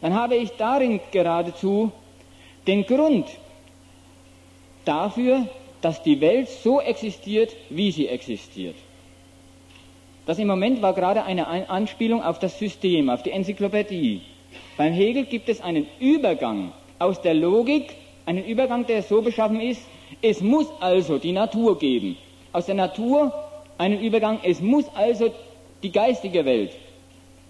dann 0.00 0.14
habe 0.14 0.34
ich 0.36 0.50
darin 0.52 1.00
geradezu 1.12 1.92
den 2.66 2.84
Grund 2.84 3.26
dafür, 4.84 5.46
dass 5.80 6.02
die 6.02 6.20
Welt 6.20 6.48
so 6.48 6.80
existiert, 6.80 7.56
wie 7.70 7.90
sie 7.90 8.08
existiert. 8.08 8.76
Das 10.24 10.38
im 10.38 10.46
Moment 10.46 10.82
war 10.82 10.94
gerade 10.94 11.24
eine 11.24 11.48
Anspielung 11.68 12.22
auf 12.22 12.38
das 12.38 12.58
System, 12.58 13.10
auf 13.10 13.22
die 13.22 13.32
Enzyklopädie. 13.32 14.20
Beim 14.76 14.92
Hegel 14.92 15.24
gibt 15.24 15.48
es 15.48 15.60
einen 15.60 15.86
Übergang 15.98 16.72
aus 16.98 17.20
der 17.20 17.34
Logik, 17.34 17.96
einen 18.24 18.44
Übergang, 18.44 18.86
der 18.86 19.02
so 19.02 19.20
beschaffen 19.20 19.60
ist, 19.60 19.82
es 20.20 20.40
muss 20.40 20.68
also 20.78 21.18
die 21.18 21.32
Natur 21.32 21.78
geben. 21.78 22.16
Aus 22.52 22.66
der 22.66 22.76
Natur 22.76 23.32
einen 23.78 24.00
Übergang. 24.00 24.38
Es 24.44 24.60
muss 24.60 24.84
also 24.94 25.32
die 25.82 25.90
geistige 25.90 26.44
Welt, 26.44 26.70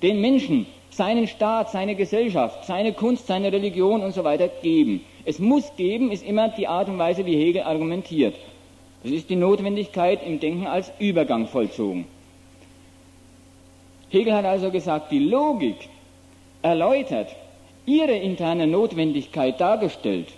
den 0.02 0.20
Menschen, 0.20 0.66
seinen 0.88 1.26
Staat, 1.26 1.70
seine 1.70 1.94
Gesellschaft, 1.94 2.64
seine 2.64 2.94
Kunst, 2.94 3.26
seine 3.26 3.52
Religion 3.52 4.02
und 4.02 4.12
so 4.12 4.24
weiter 4.24 4.48
geben. 4.48 5.04
Es 5.24 5.38
muss 5.38 5.76
geben, 5.76 6.10
ist 6.10 6.24
immer 6.24 6.48
die 6.48 6.68
Art 6.68 6.88
und 6.88 6.98
Weise, 6.98 7.26
wie 7.26 7.36
Hegel 7.36 7.62
argumentiert. 7.62 8.34
Das 9.02 9.12
ist 9.12 9.28
die 9.28 9.36
Notwendigkeit 9.36 10.20
im 10.24 10.40
Denken 10.40 10.66
als 10.66 10.90
Übergang 10.98 11.46
vollzogen. 11.48 12.06
Hegel 14.12 14.34
hat 14.34 14.44
also 14.44 14.70
gesagt, 14.70 15.10
die 15.10 15.18
Logik 15.18 15.88
erläutert, 16.60 17.34
ihre 17.86 18.14
interne 18.14 18.66
Notwendigkeit 18.66 19.58
dargestellt, 19.58 20.28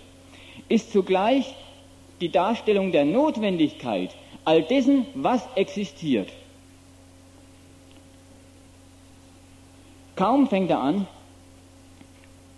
ist 0.69 0.91
zugleich 0.93 1.53
die 2.21 2.29
Darstellung 2.29 2.93
der 2.93 3.03
Notwendigkeit 3.03 4.15
all 4.45 4.63
dessen, 4.63 5.05
was 5.13 5.45
existiert. 5.55 6.29
Kaum 10.15 10.47
fängt 10.47 10.69
er 10.69 10.79
an, 10.79 11.07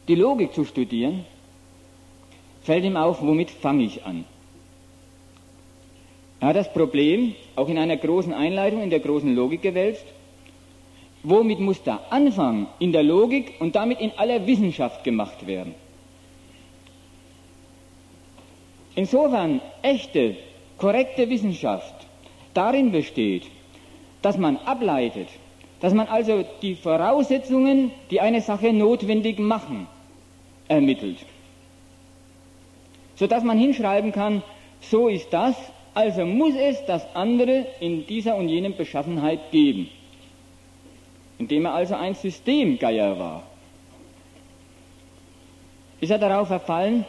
die 0.08 0.16
Logik 0.16 0.54
zu 0.54 0.66
studieren, 0.66 1.26
fällt 2.62 2.86
ihm 2.86 2.96
auf, 2.96 3.24
womit 3.24 3.50
fange 3.50 3.86
ich 3.86 4.06
an. 4.06 4.26
Er 6.40 6.50
hat 6.50 6.56
das 6.56 6.72
Problem 6.72 7.34
auch 7.56 7.68
in 7.68 7.80
einer 7.80 7.98
großen 7.98 8.34
Einleitung 8.34 8.84
in 8.84 8.92
der 8.92 9.00
großen 9.00 9.36
Logik 9.36 9.64
gewälzt. 9.64 10.06
Womit 11.24 11.60
muss 11.60 11.82
der 11.84 12.00
Anfang 12.12 12.68
in 12.80 12.92
der 12.92 13.04
Logik 13.04 13.56
und 13.60 13.76
damit 13.76 14.00
in 14.00 14.12
aller 14.18 14.46
Wissenschaft 14.46 15.04
gemacht 15.04 15.46
werden? 15.48 15.74
Insofern 18.96 19.62
echte, 19.82 20.36
korrekte 20.78 21.30
Wissenschaft 21.30 21.94
darin 22.54 22.92
besteht, 22.92 23.44
dass 24.22 24.38
man 24.38 24.58
ableitet, 24.58 25.28
dass 25.80 25.94
man 25.94 26.08
also 26.08 26.44
die 26.62 26.76
Voraussetzungen, 26.76 27.92
die 28.10 28.20
eine 28.22 28.42
Sache 28.42 28.74
notwendig 28.74 29.38
machen, 29.38 29.88
ermittelt. 30.68 31.18
Sodass 33.16 33.44
man 33.44 33.60
hinschreiben 33.60 34.12
kann, 34.12 34.42
so 34.82 35.08
ist 35.08 35.32
das, 35.32 35.56
also 35.94 36.26
muss 36.26 36.56
es 36.56 36.84
das 36.86 37.06
andere 37.16 37.66
in 37.80 38.06
dieser 38.08 38.36
und 38.36 38.50
jenem 38.50 38.76
Beschaffenheit 38.76 39.52
geben. 39.52 39.90
Indem 41.40 41.66
er 41.66 41.74
also 41.74 41.96
ein 41.96 42.16
Systemgeier 42.16 43.18
war. 43.20 43.44
Ist 46.00 46.12
er 46.12 46.18
darauf 46.18 46.48
verfallen, 46.48 47.06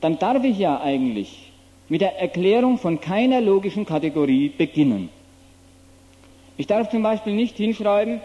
dann 0.00 0.18
darf 0.18 0.42
ich 0.44 0.58
ja 0.58 0.80
eigentlich 0.80 1.52
mit 1.88 2.00
der 2.00 2.18
Erklärung 2.20 2.78
von 2.78 3.00
keiner 3.00 3.40
logischen 3.40 3.84
Kategorie 3.84 4.48
beginnen. 4.48 5.10
Ich 6.56 6.66
darf 6.66 6.90
zum 6.90 7.02
Beispiel 7.02 7.34
nicht 7.34 7.56
hinschreiben, 7.56 8.20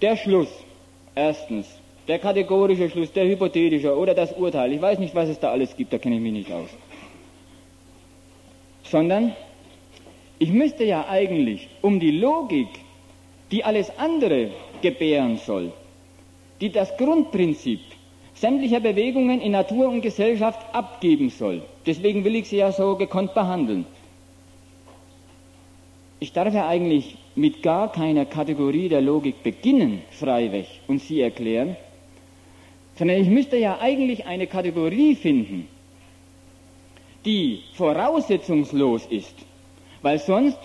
der 0.00 0.16
Schluss, 0.16 0.48
erstens, 1.14 1.66
der 2.08 2.18
kategorische 2.18 2.90
Schluss, 2.90 3.12
der 3.12 3.26
hypothetische 3.26 3.96
oder 3.96 4.14
das 4.14 4.32
Urteil, 4.32 4.72
ich 4.72 4.82
weiß 4.82 4.98
nicht, 4.98 5.14
was 5.14 5.28
es 5.28 5.38
da 5.38 5.50
alles 5.50 5.76
gibt, 5.76 5.92
da 5.92 5.98
kenne 5.98 6.16
ich 6.16 6.20
mich 6.20 6.32
nicht 6.32 6.52
aus. 6.52 6.68
Sondern 8.84 9.34
ich 10.38 10.50
müsste 10.50 10.84
ja 10.84 11.06
eigentlich 11.08 11.68
um 11.80 12.00
die 12.00 12.10
Logik, 12.10 12.68
die 13.50 13.62
alles 13.64 13.96
andere 13.98 14.50
gebären 14.82 15.38
soll, 15.38 15.72
die 16.60 16.70
das 16.70 16.96
Grundprinzip 16.96 17.80
sämtlicher 18.34 18.80
Bewegungen 18.80 19.40
in 19.40 19.52
Natur 19.52 19.88
und 19.88 20.02
Gesellschaft 20.02 20.60
abgeben 20.74 21.30
soll. 21.30 21.62
Deswegen 21.86 22.24
will 22.24 22.34
ich 22.34 22.48
sie 22.48 22.56
ja 22.56 22.72
so 22.72 22.96
gekonnt 22.96 23.34
behandeln. 23.34 23.86
Ich 26.20 26.32
darf 26.32 26.52
ja 26.52 26.68
eigentlich 26.68 27.16
mit 27.34 27.62
gar 27.62 27.90
keiner 27.90 28.24
Kategorie 28.26 28.88
der 28.88 29.00
Logik 29.00 29.42
beginnen, 29.42 30.02
freiweg, 30.10 30.66
und 30.86 31.00
sie 31.00 31.20
erklären, 31.20 31.76
sondern 32.96 33.20
ich 33.20 33.28
müsste 33.28 33.56
ja 33.56 33.78
eigentlich 33.80 34.26
eine 34.26 34.46
Kategorie 34.46 35.14
finden, 35.14 35.66
die 37.24 37.60
voraussetzungslos 37.74 39.06
ist, 39.06 39.34
weil 40.02 40.18
sonst, 40.18 40.58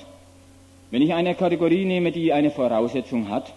wenn 0.92 1.02
ich 1.02 1.14
eine 1.14 1.36
Kategorie 1.36 1.86
nehme, 1.86 2.12
die 2.12 2.34
eine 2.34 2.52
Voraussetzung 2.52 3.30
hat, 3.30 3.54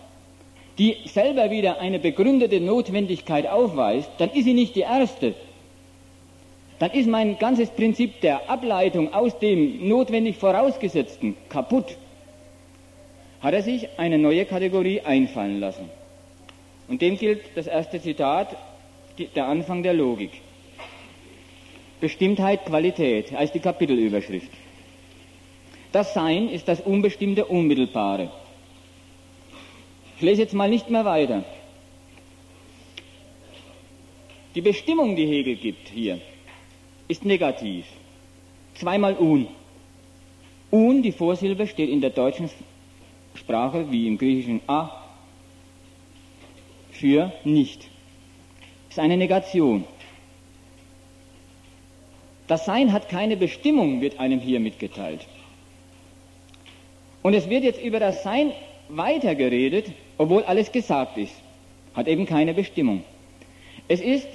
die 0.79 0.97
selber 1.07 1.51
wieder 1.51 1.81
eine 1.81 1.99
begründete 1.99 2.61
Notwendigkeit 2.61 3.47
aufweist, 3.47 4.11
dann 4.19 4.31
ist 4.31 4.45
sie 4.45 4.55
nicht 4.55 4.75
die 4.77 4.81
erste. 4.81 5.35
Dann 6.79 6.91
ist 6.93 7.09
mein 7.09 7.39
ganzes 7.39 7.69
Prinzip 7.71 8.21
der 8.23 8.49
Ableitung 8.49 9.13
aus 9.13 9.39
dem 9.39 9.87
notwendig 9.87 10.37
Vorausgesetzten 10.37 11.37
kaputt. 11.51 11.97
Hat 13.43 13.53
er 13.53 13.63
sich 13.63 13.89
eine 13.99 14.19
neue 14.19 14.47
Kategorie 14.47 15.01
einfallen 15.03 15.61
lassen. 15.61 15.91
Und 16.89 17.03
dem 17.03 17.19
gilt 17.19 17.43
das 17.55 17.67
erste 17.67 18.01
Zitat, 18.01 18.57
der 19.35 19.47
Anfang 19.47 19.83
der 19.83 19.93
Logik. 19.93 20.31
Bestimmtheit, 22.01 22.65
Qualität 22.65 23.35
als 23.35 23.53
die 23.53 23.61
Kapitelüberschrift. 23.61 24.51
Das 25.93 26.15
Sein 26.15 26.49
ist 26.49 26.67
das 26.67 26.81
Unbestimmte, 26.81 27.45
Unmittelbare. 27.45 28.31
Ich 30.21 30.27
lese 30.27 30.43
jetzt 30.43 30.53
mal 30.53 30.69
nicht 30.69 30.91
mehr 30.91 31.07
weiter. 31.07 31.45
Die 34.55 34.61
Bestimmung, 34.61 35.17
die 35.17 35.25
Hegel 35.25 35.57
gibt 35.57 35.89
hier, 35.89 36.21
ist 37.09 37.25
negativ. 37.25 37.87
Zweimal 38.75 39.17
un. 39.17 39.49
Un, 40.71 41.03
die 41.03 41.13
Vorsilbe, 41.13 41.67
steht 41.67 41.89
in 41.89 42.03
der 42.03 42.11
deutschen 42.11 42.51
Sprache 43.35 43.91
wie 43.91 44.07
im 44.07 44.19
griechischen 44.19 44.61
a 44.67 44.91
für 46.91 47.33
nicht. 47.45 47.89
Ist 48.91 48.99
eine 48.99 49.17
Negation. 49.17 49.85
Das 52.47 52.67
Sein 52.67 52.93
hat 52.93 53.09
keine 53.09 53.39
Bestimmung, 53.39 54.03
wird 54.03 54.21
einem 54.21 54.41
hier 54.41 54.61
mitgeteilt. 54.61 55.27
Und 57.23 57.33
es 57.33 57.49
wird 57.49 57.65
jetzt 57.65 57.83
über 57.83 58.01
das 58.01 58.23
Sein 58.23 58.53
weitergeredet, 58.91 59.87
obwohl 60.21 60.45
alles 60.45 60.71
gesagt 60.71 61.17
ist. 61.17 61.33
Hat 61.95 62.07
eben 62.07 62.27
keine 62.27 62.53
Bestimmung. 62.53 63.05
Es 63.89 64.03
ist 64.03 64.29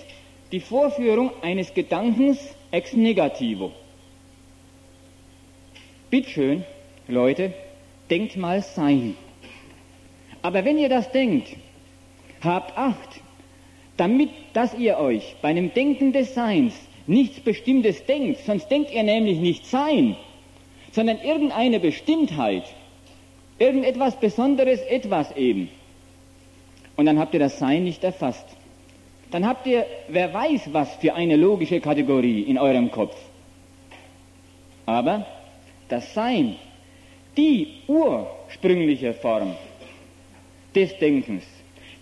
die 0.52 0.60
Vorführung 0.60 1.30
eines 1.44 1.76
Gedankens 1.76 2.40
ex 2.72 2.94
negativo. 2.94 3.72
Bitteschön, 6.10 6.64
Leute, 7.08 7.54
denkt 8.10 8.36
mal 8.36 8.64
Sein. 8.64 9.16
Aber 10.42 10.66
wenn 10.66 10.80
ihr 10.80 10.90
das 10.90 11.12
denkt, 11.12 11.56
habt 12.42 12.76
Acht, 12.76 13.22
damit, 13.96 14.32
dass 14.54 14.74
ihr 14.74 14.98
euch 14.98 15.36
bei 15.44 15.50
einem 15.50 15.72
Denken 15.72 16.14
des 16.14 16.34
Seins 16.34 16.74
nichts 17.06 17.40
Bestimmtes 17.42 18.04
denkt, 18.08 18.40
sonst 18.40 18.70
denkt 18.70 18.92
ihr 18.92 19.04
nämlich 19.04 19.38
nicht 19.38 19.68
Sein, 19.68 20.16
sondern 20.94 21.22
irgendeine 21.22 21.80
Bestimmtheit, 21.80 22.64
irgendetwas 23.60 24.20
Besonderes, 24.20 24.82
etwas 24.82 25.32
eben. 25.38 25.70
Und 26.96 27.06
dann 27.06 27.20
habt 27.20 27.34
ihr 27.34 27.40
das 27.40 27.60
Sein 27.60 27.84
nicht 27.84 28.04
erfasst. 28.04 28.46
Dann 29.32 29.46
habt 29.46 29.68
ihr, 29.68 29.86
wer 30.08 30.34
weiß 30.34 30.70
was 30.72 30.96
für 30.96 31.14
eine 31.14 31.36
logische 31.36 31.80
Kategorie 31.82 32.42
in 32.42 32.58
eurem 32.58 32.92
Kopf. 32.92 33.18
Aber 34.86 35.26
das 35.90 36.14
Sein, 36.14 36.56
die 37.36 37.68
ursprüngliche 37.88 39.14
Form 39.14 39.56
des 40.74 40.98
Denkens, 41.00 41.44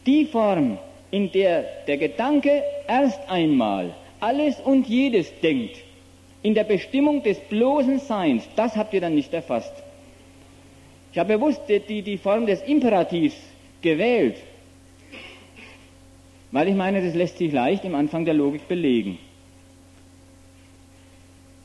die 0.06 0.26
Form, 0.26 0.78
in 1.12 1.32
der 1.32 1.64
der 1.88 1.98
Gedanke 1.98 2.64
erst 2.88 3.30
einmal 3.30 3.94
alles 4.20 4.60
und 4.60 4.88
jedes 4.88 5.32
denkt, 5.42 5.78
in 6.42 6.54
der 6.54 6.64
Bestimmung 6.64 7.24
des 7.24 7.40
bloßen 7.40 8.00
Seins, 8.00 8.48
das 8.56 8.76
habt 8.76 8.94
ihr 8.94 9.02
dann 9.02 9.16
nicht 9.16 9.34
erfasst. 9.34 9.74
Ich 11.12 11.20
habe 11.20 11.38
bewusst 11.38 11.62
die, 11.68 12.02
die 12.02 12.18
Form 12.18 12.46
des 12.46 12.62
Imperativs 12.64 13.36
gewählt, 13.82 14.38
weil 16.54 16.70
ich 16.70 16.76
meine, 16.76 17.02
das 17.02 17.14
lässt 17.16 17.40
sich 17.40 17.52
leicht 17.52 17.84
im 17.84 17.96
Anfang 17.96 18.24
der 18.24 18.34
Logik 18.36 18.70
belegen. 18.70 19.18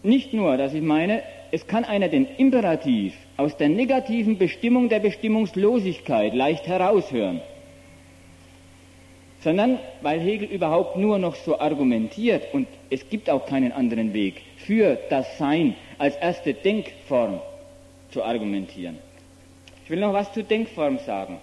Nicht 0.03 0.33
nur, 0.33 0.57
dass 0.57 0.75
ich 0.75 0.83
meine, 0.83 1.23
es 1.53 1.67
kann 1.67 1.85
einer 1.85 2.09
den 2.09 2.27
Imperativ 2.39 3.15
aus 3.37 3.57
der 3.57 3.69
negativen 3.69 4.39
Bestimmung 4.39 4.89
der 4.89 4.99
Bestimmungslosigkeit 4.99 6.35
leicht 6.35 6.67
heraushören 6.67 7.41
sondern 9.41 9.79
weil 10.01 10.21
Hegel 10.21 10.49
überhaupt 10.49 10.97
nur 10.97 11.19
noch 11.19 11.37
so 11.37 11.61
argumentiert 11.61 12.53
und 12.53 12.67
es 12.91 13.09
gibt 13.09 13.31
auch 13.31 13.47
keinen 13.47 13.73
anderen 13.73 14.13
Weg 14.13 14.43
für 14.57 14.99
das 15.11 15.39
Sein 15.39 15.75
als 15.99 16.17
erste 16.17 16.55
Denkform 16.55 17.41
zu 18.11 18.23
argumentieren. 18.25 18.99
Ich 19.85 19.91
will 19.91 20.01
noch 20.01 20.13
was 20.13 20.33
zur 20.33 20.43
Denkform 20.43 20.99
sagen. 20.99 21.39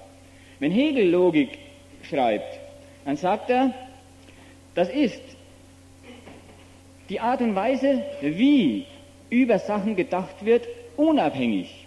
Wenn 0.60 0.71
Hegel 0.71 1.10
Logik 1.10 1.58
schreibt, 2.03 2.60
dann 3.06 3.18
sagt 3.18 3.50
er, 3.50 3.74
das 4.74 4.89
ist 4.89 5.22
die 7.10 7.20
Art 7.20 7.41
und 7.41 7.56
Weise, 7.56 8.04
wie 8.22 8.86
über 9.30 9.60
Sachen 9.60 9.96
gedacht 9.96 10.44
wird, 10.44 10.68
unabhängig 10.98 11.86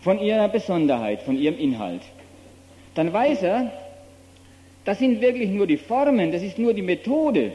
von 0.00 0.20
ihrer 0.20 0.48
Besonderheit, 0.48 1.22
von 1.22 1.36
ihrem 1.36 1.58
Inhalt. 1.58 2.02
Dann 2.94 3.12
weiß 3.12 3.42
er, 3.42 3.72
das 4.84 5.00
sind 5.00 5.20
wirklich 5.20 5.50
nur 5.50 5.66
die 5.66 5.76
Formen, 5.76 6.30
das 6.30 6.42
ist 6.42 6.58
nur 6.58 6.72
die 6.72 6.82
Methode, 6.82 7.52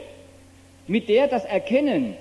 mit 0.88 1.08
der 1.08 1.28
das 1.28 1.46
Erkennen 1.46 2.16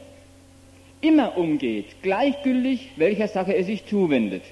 immer 1.00 1.36
umgeht, 1.36 1.86
gleichgültig, 2.02 2.90
welcher 2.96 3.26
Sache 3.26 3.56
es 3.56 3.66
sich 3.66 3.84
zuwendet. 3.86 4.42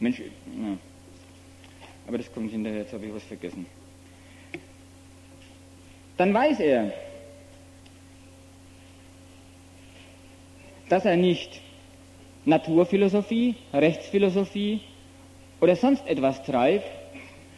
Mensch, 0.00 0.18
ja. 0.18 0.24
aber 2.06 2.18
das 2.18 2.30
kommt 2.32 2.50
hinterher, 2.50 2.80
jetzt 2.80 2.92
habe 2.92 3.06
ich 3.06 3.14
was 3.14 3.22
vergessen. 3.22 3.64
Dann 6.16 6.32
weiß 6.32 6.60
er, 6.60 6.92
dass 10.88 11.04
er 11.04 11.16
nicht 11.16 11.60
Naturphilosophie, 12.44 13.56
Rechtsphilosophie 13.72 14.80
oder 15.60 15.76
sonst 15.76 16.06
etwas 16.06 16.42
treibt, 16.44 16.84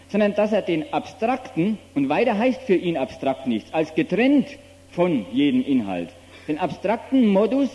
sondern 0.09 0.35
dass 0.35 0.53
er 0.53 0.63
den 0.63 0.93
abstrakten, 0.93 1.79
und 1.95 2.09
weiter 2.09 2.39
heißt 2.39 2.63
für 2.63 2.77
ihn 2.77 2.97
abstrakt 2.97 3.47
nichts, 3.47 3.73
als 3.75 3.95
getrennt 3.95 4.47
von 4.93 5.27
jedem 5.33 5.63
Inhalt, 5.63 6.11
den 6.47 6.59
abstrakten 6.59 7.27
Modus 7.27 7.69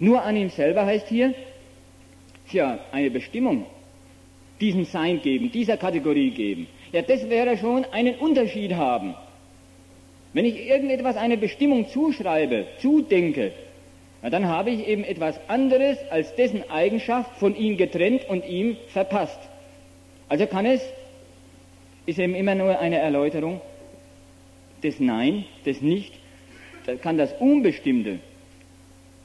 Nur 0.00 0.22
an 0.22 0.34
ihm 0.34 0.50
selber 0.50 0.84
heißt 0.84 1.06
hier, 1.06 1.34
tja, 2.50 2.80
eine 2.90 3.10
Bestimmung 3.10 3.66
diesem 4.60 4.84
Sein 4.84 5.22
geben, 5.22 5.52
dieser 5.52 5.76
Kategorie 5.76 6.30
geben. 6.30 6.66
Ja, 6.90 7.02
das 7.02 7.30
wäre 7.30 7.56
schon 7.58 7.84
einen 7.84 8.16
Unterschied 8.16 8.74
haben. 8.74 9.14
Wenn 10.32 10.46
ich 10.46 10.66
irgendetwas 10.66 11.16
eine 11.16 11.36
Bestimmung 11.36 11.88
zuschreibe, 11.88 12.66
zudenke, 12.80 13.52
na, 14.22 14.30
dann 14.30 14.46
habe 14.46 14.70
ich 14.70 14.86
eben 14.86 15.02
etwas 15.02 15.38
anderes 15.48 15.98
als 16.10 16.34
dessen 16.36 16.70
Eigenschaft 16.70 17.36
von 17.38 17.56
ihm 17.56 17.76
getrennt 17.76 18.28
und 18.28 18.46
ihm 18.46 18.76
verpasst. 18.88 19.38
Also 20.28 20.46
kann 20.46 20.64
es, 20.64 20.80
ist 22.06 22.20
eben 22.20 22.36
immer 22.36 22.54
nur 22.54 22.78
eine 22.78 22.98
Erläuterung 22.98 23.60
des 24.82 25.00
Nein, 25.00 25.44
des 25.66 25.82
Nicht, 25.82 26.14
kann 27.02 27.18
das 27.18 27.32
Unbestimmte 27.40 28.20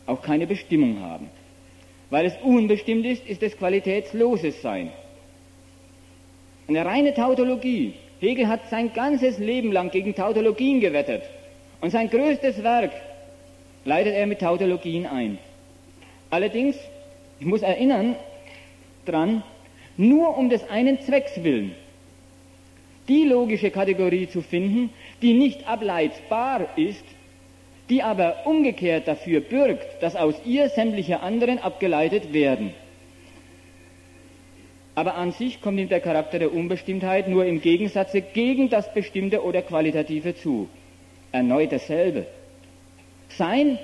auch 0.08 0.22
keine 0.22 0.48
Bestimmung 0.48 1.02
haben. 1.02 1.30
Weil 2.10 2.26
es 2.26 2.34
unbestimmt 2.42 3.06
ist, 3.06 3.26
ist 3.28 3.44
es 3.44 3.58
qualitätsloses 3.58 4.62
Sein. 4.62 4.92
Eine 6.68 6.86
reine 6.86 7.14
Tautologie. 7.14 7.94
Hegel 8.20 8.48
hat 8.48 8.70
sein 8.70 8.94
ganzes 8.94 9.38
Leben 9.38 9.72
lang 9.72 9.92
gegen 9.92 10.16
Tautologien 10.16 10.80
gewettet. 10.80 11.24
Und 11.82 11.92
sein 11.92 12.10
größtes 12.10 12.64
Werk 12.64 12.92
leitet 13.88 14.16
er 14.16 14.28
mit 14.28 14.40
Tautologien 14.40 15.06
ein. 15.06 15.38
Allerdings, 16.30 16.76
ich 17.40 17.46
muss 17.46 17.62
erinnern 17.62 18.18
dran, 19.06 19.44
nur 19.96 20.38
um 20.38 20.50
des 20.50 20.70
einen 20.70 21.00
Zwecks 21.00 21.42
willen, 21.42 21.74
die 23.08 23.24
logische 23.24 23.72
Kategorie 23.72 24.28
zu 24.28 24.42
finden, 24.42 24.90
die 25.22 25.34
nicht 25.34 25.66
ableitbar 25.70 26.78
ist, 26.78 27.06
die 27.90 28.04
aber 28.04 28.46
umgekehrt 28.46 29.08
dafür 29.08 29.40
bürgt, 29.40 30.04
dass 30.04 30.18
aus 30.18 30.36
ihr 30.44 30.68
sämtliche 30.68 31.22
anderen 31.22 31.58
abgeleitet 31.58 32.34
werden. 32.34 32.74
Aber 34.96 35.16
an 35.16 35.32
sich 35.32 35.62
kommt 35.62 35.80
ihm 35.80 35.88
der 35.88 36.02
Charakter 36.02 36.40
der 36.40 36.54
Unbestimmtheit 36.54 37.30
nur 37.30 37.46
im 37.46 37.62
Gegensatze 37.62 38.20
gegen 38.20 38.70
das 38.70 38.94
Bestimmte 38.94 39.42
oder 39.44 39.62
Qualitative 39.62 40.36
zu. 40.36 40.68
Erneut 41.32 41.72
dasselbe. 41.72 42.26
Sein 43.38 43.78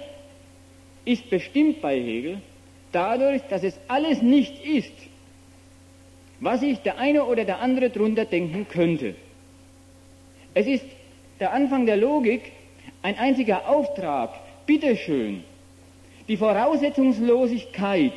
ist 1.05 1.29
bestimmt 1.29 1.81
bei 1.81 1.99
Hegel 1.99 2.41
dadurch, 2.91 3.41
dass 3.49 3.63
es 3.63 3.77
alles 3.87 4.21
nicht 4.21 4.63
ist, 4.65 4.93
was 6.39 6.59
sich 6.61 6.79
der 6.79 6.97
eine 6.97 7.25
oder 7.25 7.45
der 7.45 7.59
andere 7.59 7.89
drunter 7.89 8.25
denken 8.25 8.67
könnte. 8.67 9.15
Es 10.53 10.67
ist 10.67 10.85
der 11.39 11.53
Anfang 11.53 11.85
der 11.85 11.97
Logik 11.97 12.41
ein 13.01 13.17
einziger 13.17 13.67
Auftrag, 13.67 14.31
bitteschön, 14.65 15.43
die 16.27 16.37
Voraussetzungslosigkeit 16.37 18.13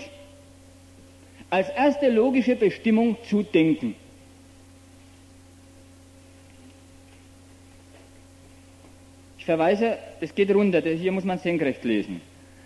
als 1.51 1.69
erste 1.71 2.09
logische 2.09 2.57
Bestimmung 2.57 3.17
zu 3.29 3.43
denken. 3.43 3.95
Verweise, 9.47 9.97
es 10.21 10.35
geht 10.35 10.55
runter, 10.55 10.81
hier 10.83 11.13
muss 11.13 11.25
man 11.25 11.39
senkrecht 11.39 11.83
lesen. 11.85 12.21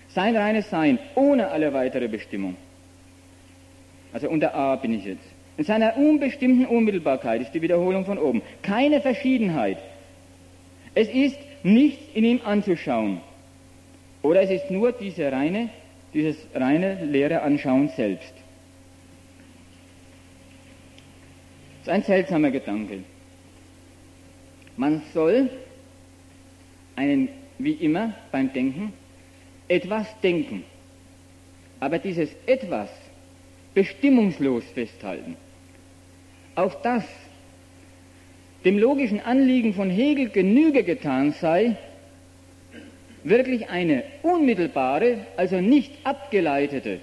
Sein 0.09 0.37
reines 0.37 0.69
Sein, 0.69 0.99
ohne 1.15 1.49
alle 1.49 1.73
weitere 1.73 2.09
Bestimmung. 2.09 2.57
Also 4.13 4.29
unter 4.29 4.55
A 4.55 4.75
bin 4.77 4.95
ich 4.95 5.05
jetzt. 5.05 5.27
In 5.57 5.65
seiner 5.65 5.97
unbestimmten 5.97 6.67
Unmittelbarkeit 6.67 7.43
ist 7.43 7.53
die 7.53 7.63
Wiederholung 7.63 8.05
von 8.07 8.19
oben. 8.19 8.43
Keine 8.63 9.01
Verschiedenheit. 9.01 9.79
Es 10.95 11.09
ist 11.09 11.39
nichts 11.63 12.03
in 12.15 12.25
ihm 12.25 12.41
anzuschauen. 12.45 13.21
Oder 14.23 14.43
es 14.43 14.51
ist 14.51 14.71
nur 14.71 14.93
diese 14.93 15.31
reine, 15.31 15.69
dieses 16.13 16.37
reine 16.55 17.05
leere 17.05 17.43
Anschauen 17.43 17.89
selbst. 17.91 18.33
Das 21.79 21.89
ist 21.89 21.89
ein 21.89 22.03
seltsamer 22.03 22.51
Gedanke. 22.51 23.05
Man 24.77 25.03
soll 25.13 25.51
einen, 27.01 27.29
wie 27.59 27.73
immer 27.73 28.15
beim 28.31 28.53
Denken, 28.53 28.93
etwas 29.69 30.07
denken. 30.23 30.65
Aber 31.81 31.99
dieses 31.99 32.29
etwas 32.47 32.91
bestimmungslos 33.75 34.65
festhalten. 34.75 35.37
Auf 36.55 36.83
das 36.83 37.05
dem 38.65 38.77
logischen 38.79 39.21
Anliegen 39.21 39.73
von 39.73 39.89
Hegel 39.89 40.29
Genüge 40.29 40.83
getan 40.83 41.33
sei, 41.33 41.77
wirklich 43.25 43.71
eine 43.71 44.03
unmittelbare, 44.23 45.27
also 45.39 45.61
nicht 45.63 45.93
abgeleitete, 46.05 47.01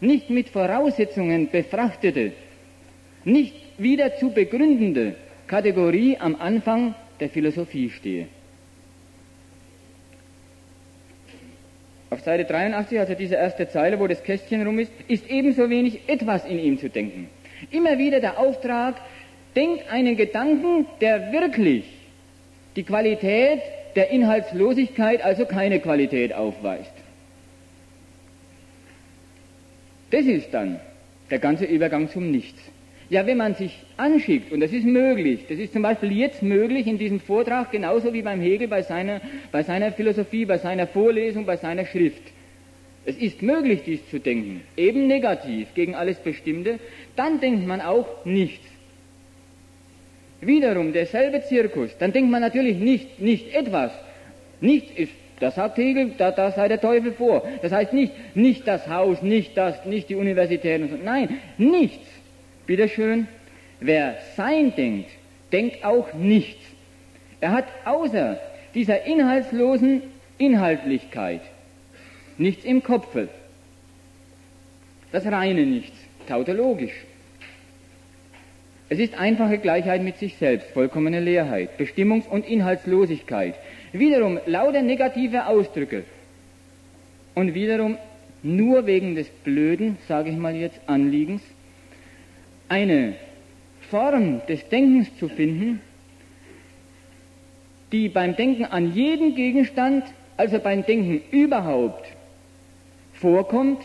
nicht 0.00 0.30
mit 0.30 0.48
Voraussetzungen 0.48 1.50
befrachtete, 1.50 2.32
nicht 3.24 3.56
wieder 3.78 4.16
zu 4.18 4.30
begründende 4.30 5.16
Kategorie 5.48 6.16
am 6.18 6.36
Anfang 6.36 6.94
der 7.18 7.30
Philosophie 7.30 7.90
stehe. 7.90 8.28
Auf 12.14 12.20
Seite 12.20 12.44
83, 12.44 13.00
also 13.00 13.14
diese 13.14 13.34
erste 13.34 13.68
Zeile, 13.68 13.98
wo 13.98 14.06
das 14.06 14.22
Kästchen 14.22 14.64
rum 14.64 14.78
ist, 14.78 14.92
ist 15.08 15.28
ebenso 15.28 15.68
wenig 15.68 16.08
etwas 16.08 16.44
in 16.44 16.60
ihm 16.60 16.78
zu 16.78 16.88
denken. 16.88 17.28
Immer 17.72 17.98
wieder 17.98 18.20
der 18.20 18.38
Auftrag, 18.38 18.94
denkt 19.56 19.90
einen 19.90 20.16
Gedanken, 20.16 20.86
der 21.00 21.32
wirklich 21.32 21.82
die 22.76 22.84
Qualität 22.84 23.62
der 23.96 24.10
Inhaltslosigkeit, 24.10 25.24
also 25.24 25.44
keine 25.44 25.80
Qualität 25.80 26.32
aufweist. 26.32 26.92
Das 30.12 30.24
ist 30.24 30.54
dann 30.54 30.78
der 31.32 31.40
ganze 31.40 31.64
Übergang 31.64 32.08
zum 32.10 32.30
Nichts. 32.30 32.60
Ja, 33.14 33.24
wenn 33.28 33.36
man 33.36 33.54
sich 33.54 33.78
anschickt, 33.96 34.50
und 34.50 34.58
das 34.58 34.72
ist 34.72 34.84
möglich, 34.84 35.44
das 35.48 35.60
ist 35.60 35.72
zum 35.72 35.82
Beispiel 35.82 36.10
jetzt 36.10 36.42
möglich 36.42 36.88
in 36.88 36.98
diesem 36.98 37.20
Vortrag, 37.20 37.70
genauso 37.70 38.12
wie 38.12 38.22
beim 38.22 38.40
Hegel 38.40 38.66
bei 38.66 38.82
seiner, 38.82 39.20
bei 39.52 39.62
seiner 39.62 39.92
Philosophie, 39.92 40.44
bei 40.44 40.58
seiner 40.58 40.88
Vorlesung, 40.88 41.46
bei 41.46 41.56
seiner 41.56 41.86
Schrift. 41.86 42.22
Es 43.04 43.16
ist 43.16 43.40
möglich, 43.40 43.82
dies 43.86 44.00
zu 44.10 44.18
denken, 44.18 44.62
eben 44.76 45.06
negativ 45.06 45.68
gegen 45.74 45.94
alles 45.94 46.18
Bestimmte, 46.18 46.80
dann 47.14 47.38
denkt 47.38 47.64
man 47.68 47.80
auch 47.80 48.24
nichts. 48.24 48.66
Wiederum 50.40 50.92
derselbe 50.92 51.40
Zirkus, 51.42 51.96
dann 51.96 52.12
denkt 52.12 52.32
man 52.32 52.40
natürlich 52.40 52.78
nicht, 52.78 53.20
nicht 53.20 53.54
etwas. 53.54 53.92
Nichts 54.60 54.90
ist, 54.96 55.12
das 55.38 55.54
sagt 55.54 55.78
Hegel, 55.78 56.14
da, 56.18 56.32
da 56.32 56.50
sei 56.50 56.66
der 56.66 56.80
Teufel 56.80 57.12
vor. 57.12 57.44
Das 57.62 57.70
heißt 57.70 57.92
nicht, 57.92 58.12
nicht 58.34 58.66
das 58.66 58.88
Haus, 58.88 59.22
nicht 59.22 59.56
das, 59.56 59.84
nicht 59.84 60.08
die 60.08 60.16
Universität 60.16 60.82
und 60.82 60.90
so. 60.90 60.96
Nein, 60.96 61.38
nichts. 61.58 62.13
Bitteschön, 62.66 63.28
wer 63.80 64.16
sein 64.36 64.74
denkt, 64.76 65.10
denkt 65.52 65.84
auch 65.84 66.12
nichts. 66.14 66.64
Er 67.40 67.52
hat 67.52 67.66
außer 67.84 68.40
dieser 68.74 69.04
inhaltslosen 69.04 70.02
Inhaltlichkeit 70.38 71.42
nichts 72.38 72.64
im 72.64 72.82
Kopfe. 72.82 73.28
Das 75.12 75.26
reine 75.26 75.64
Nichts, 75.64 75.96
tautologisch. 76.26 77.04
Es 78.88 78.98
ist 78.98 79.14
einfache 79.14 79.58
Gleichheit 79.58 80.02
mit 80.02 80.18
sich 80.18 80.36
selbst, 80.36 80.70
vollkommene 80.70 81.20
Leerheit, 81.20 81.78
Bestimmungs- 81.78 82.28
und 82.28 82.46
Inhaltslosigkeit. 82.46 83.54
Wiederum 83.92 84.38
lauter 84.46 84.82
negative 84.82 85.46
Ausdrücke. 85.46 86.04
Und 87.34 87.54
wiederum 87.54 87.96
nur 88.42 88.86
wegen 88.86 89.14
des 89.14 89.28
blöden, 89.28 89.96
sage 90.06 90.30
ich 90.30 90.36
mal 90.36 90.54
jetzt, 90.54 90.80
Anliegens, 90.86 91.42
eine 92.68 93.14
Form 93.90 94.42
des 94.46 94.68
Denkens 94.68 95.16
zu 95.18 95.28
finden, 95.28 95.80
die 97.92 98.08
beim 98.08 98.34
Denken 98.34 98.64
an 98.64 98.94
jeden 98.94 99.34
Gegenstand, 99.34 100.04
also 100.36 100.58
beim 100.58 100.84
Denken 100.84 101.22
überhaupt, 101.30 102.06
vorkommt 103.12 103.80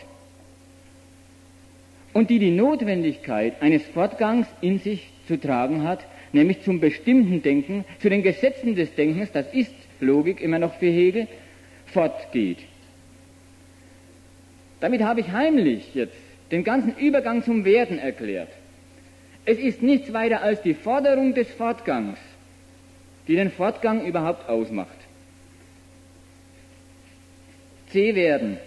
und 2.12 2.30
die 2.30 2.38
die 2.38 2.50
Notwendigkeit 2.50 3.62
eines 3.62 3.84
Fortgangs 3.86 4.48
in 4.60 4.78
sich 4.78 5.10
zu 5.28 5.38
tragen 5.38 5.84
hat, 5.84 6.04
nämlich 6.32 6.62
zum 6.62 6.80
bestimmten 6.80 7.42
Denken, 7.42 7.84
zu 8.00 8.08
den 8.10 8.22
Gesetzen 8.22 8.74
des 8.74 8.94
Denkens, 8.94 9.30
das 9.32 9.52
ist 9.52 9.74
Logik 10.00 10.40
immer 10.40 10.58
noch 10.58 10.74
für 10.74 10.86
Hegel, 10.86 11.28
fortgeht. 11.86 12.58
Damit 14.80 15.02
habe 15.02 15.20
ich 15.20 15.30
heimlich 15.30 15.94
jetzt 15.94 16.16
den 16.50 16.64
ganzen 16.64 16.96
Übergang 16.96 17.44
zum 17.44 17.64
Werden 17.64 17.98
erklärt. 17.98 18.48
Es 19.44 19.58
ist 19.58 19.82
nichts 19.82 20.12
weiter 20.12 20.42
als 20.42 20.62
die 20.62 20.74
Forderung 20.74 21.34
des 21.34 21.50
Fortgangs, 21.50 22.18
die 23.26 23.36
den 23.36 23.50
Fortgang 23.50 24.04
überhaupt 24.04 24.48
ausmacht. 24.48 24.88
C 27.88 28.14
werden. 28.14 28.58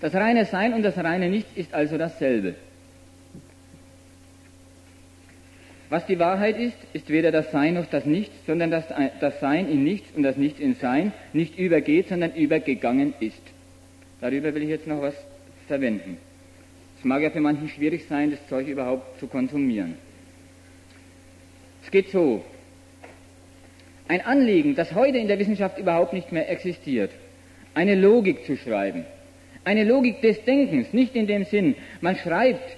Das 0.00 0.14
reine 0.14 0.44
Sein 0.44 0.74
und 0.74 0.82
das 0.82 0.96
reine 0.96 1.28
Nichts 1.28 1.50
ist 1.56 1.74
also 1.74 1.98
dasselbe. 1.98 2.54
Was 5.90 6.04
die 6.06 6.18
Wahrheit 6.18 6.58
ist, 6.58 6.76
ist 6.92 7.08
weder 7.08 7.32
das 7.32 7.50
Sein 7.50 7.74
noch 7.74 7.86
das 7.86 8.04
Nichts, 8.04 8.34
sondern 8.46 8.70
dass 8.70 8.84
das 9.20 9.40
Sein 9.40 9.68
in 9.68 9.82
Nichts 9.82 10.10
und 10.14 10.22
das 10.22 10.36
Nichts 10.36 10.60
in 10.60 10.74
Sein 10.74 11.12
nicht 11.32 11.58
übergeht, 11.58 12.08
sondern 12.08 12.34
übergegangen 12.34 13.14
ist. 13.20 13.40
Darüber 14.20 14.54
will 14.54 14.62
ich 14.62 14.68
jetzt 14.68 14.86
noch 14.86 15.00
was 15.00 15.14
verwenden. 15.66 16.18
Es 16.98 17.04
mag 17.04 17.22
ja 17.22 17.30
für 17.30 17.40
manchen 17.40 17.68
schwierig 17.68 18.06
sein, 18.06 18.30
das 18.30 18.46
Zeug 18.48 18.68
überhaupt 18.68 19.18
zu 19.18 19.28
konsumieren. 19.28 19.94
Es 21.88 21.92
geht 21.92 22.10
so. 22.10 22.44
Ein 24.08 24.20
Anliegen, 24.20 24.74
das 24.74 24.94
heute 24.94 25.16
in 25.16 25.26
der 25.26 25.38
Wissenschaft 25.38 25.78
überhaupt 25.78 26.12
nicht 26.12 26.32
mehr 26.32 26.50
existiert, 26.50 27.10
eine 27.72 27.94
Logik 27.94 28.44
zu 28.44 28.58
schreiben. 28.58 29.06
Eine 29.64 29.84
Logik 29.84 30.20
des 30.20 30.44
Denkens, 30.44 30.92
nicht 30.92 31.16
in 31.16 31.26
dem 31.26 31.46
Sinn, 31.46 31.76
man 32.02 32.16
schreibt 32.16 32.76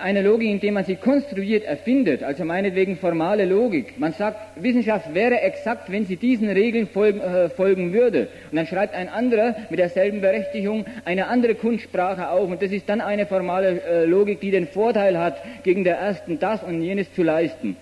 eine 0.00 0.22
Logik, 0.22 0.48
indem 0.48 0.74
man 0.74 0.84
sie 0.84 0.94
konstruiert, 0.94 1.64
erfindet, 1.64 2.22
also 2.22 2.44
meinetwegen 2.44 2.96
formale 2.96 3.44
Logik. 3.44 3.98
Man 3.98 4.12
sagt, 4.12 4.62
Wissenschaft 4.62 5.12
wäre 5.12 5.40
exakt, 5.40 5.90
wenn 5.90 6.06
sie 6.06 6.16
diesen 6.16 6.48
Regeln 6.48 6.86
folgen, 6.86 7.20
äh, 7.20 7.48
folgen 7.48 7.92
würde. 7.92 8.28
Und 8.50 8.56
dann 8.56 8.66
schreibt 8.66 8.94
ein 8.94 9.08
anderer 9.08 9.56
mit 9.68 9.80
derselben 9.80 10.20
Berechtigung 10.20 10.84
eine 11.04 11.26
andere 11.26 11.56
Kunstsprache 11.56 12.30
auf. 12.30 12.48
Und 12.48 12.62
das 12.62 12.70
ist 12.70 12.88
dann 12.88 13.00
eine 13.00 13.26
formale 13.26 13.82
äh, 13.82 14.04
Logik, 14.04 14.40
die 14.40 14.52
den 14.52 14.68
Vorteil 14.68 15.18
hat, 15.18 15.42
gegen 15.64 15.82
der 15.82 15.96
ersten 15.96 16.38
das 16.38 16.62
und 16.62 16.80
jenes 16.82 17.12
zu 17.14 17.22
leisten. 17.22 17.76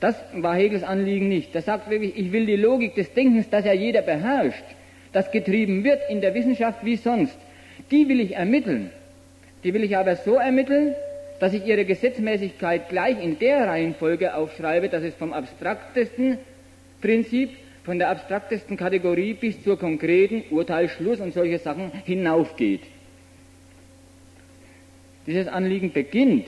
Das 0.00 0.16
war 0.34 0.56
Hegels 0.56 0.82
Anliegen 0.82 1.28
nicht. 1.28 1.54
Er 1.54 1.62
sagt 1.62 1.88
wirklich, 1.88 2.16
ich 2.16 2.32
will 2.32 2.46
die 2.46 2.56
Logik 2.56 2.96
des 2.96 3.14
Denkens, 3.14 3.48
das 3.48 3.64
ja 3.64 3.72
jeder 3.72 4.02
beherrscht, 4.02 4.64
das 5.12 5.30
getrieben 5.30 5.84
wird 5.84 6.00
in 6.10 6.20
der 6.20 6.34
Wissenschaft 6.34 6.84
wie 6.84 6.96
sonst, 6.96 7.38
die 7.92 8.08
will 8.08 8.18
ich 8.18 8.34
ermitteln. 8.34 8.90
Die 9.64 9.72
will 9.72 9.84
ich 9.84 9.96
aber 9.96 10.16
so 10.16 10.34
ermitteln, 10.34 10.94
dass 11.40 11.52
ich 11.52 11.66
ihre 11.66 11.84
Gesetzmäßigkeit 11.84 12.88
gleich 12.88 13.22
in 13.22 13.38
der 13.38 13.66
Reihenfolge 13.66 14.34
aufschreibe, 14.34 14.88
dass 14.88 15.02
es 15.02 15.14
vom 15.14 15.32
abstraktesten 15.32 16.38
Prinzip, 17.00 17.50
von 17.84 17.98
der 17.98 18.10
abstraktesten 18.10 18.76
Kategorie 18.76 19.34
bis 19.34 19.62
zur 19.62 19.78
konkreten 19.78 20.44
Urteil, 20.50 20.88
Schluss 20.88 21.18
und 21.18 21.34
solche 21.34 21.58
Sachen 21.58 21.90
hinaufgeht. 22.04 22.82
Dieses 25.26 25.48
Anliegen 25.48 25.92
beginnt 25.92 26.46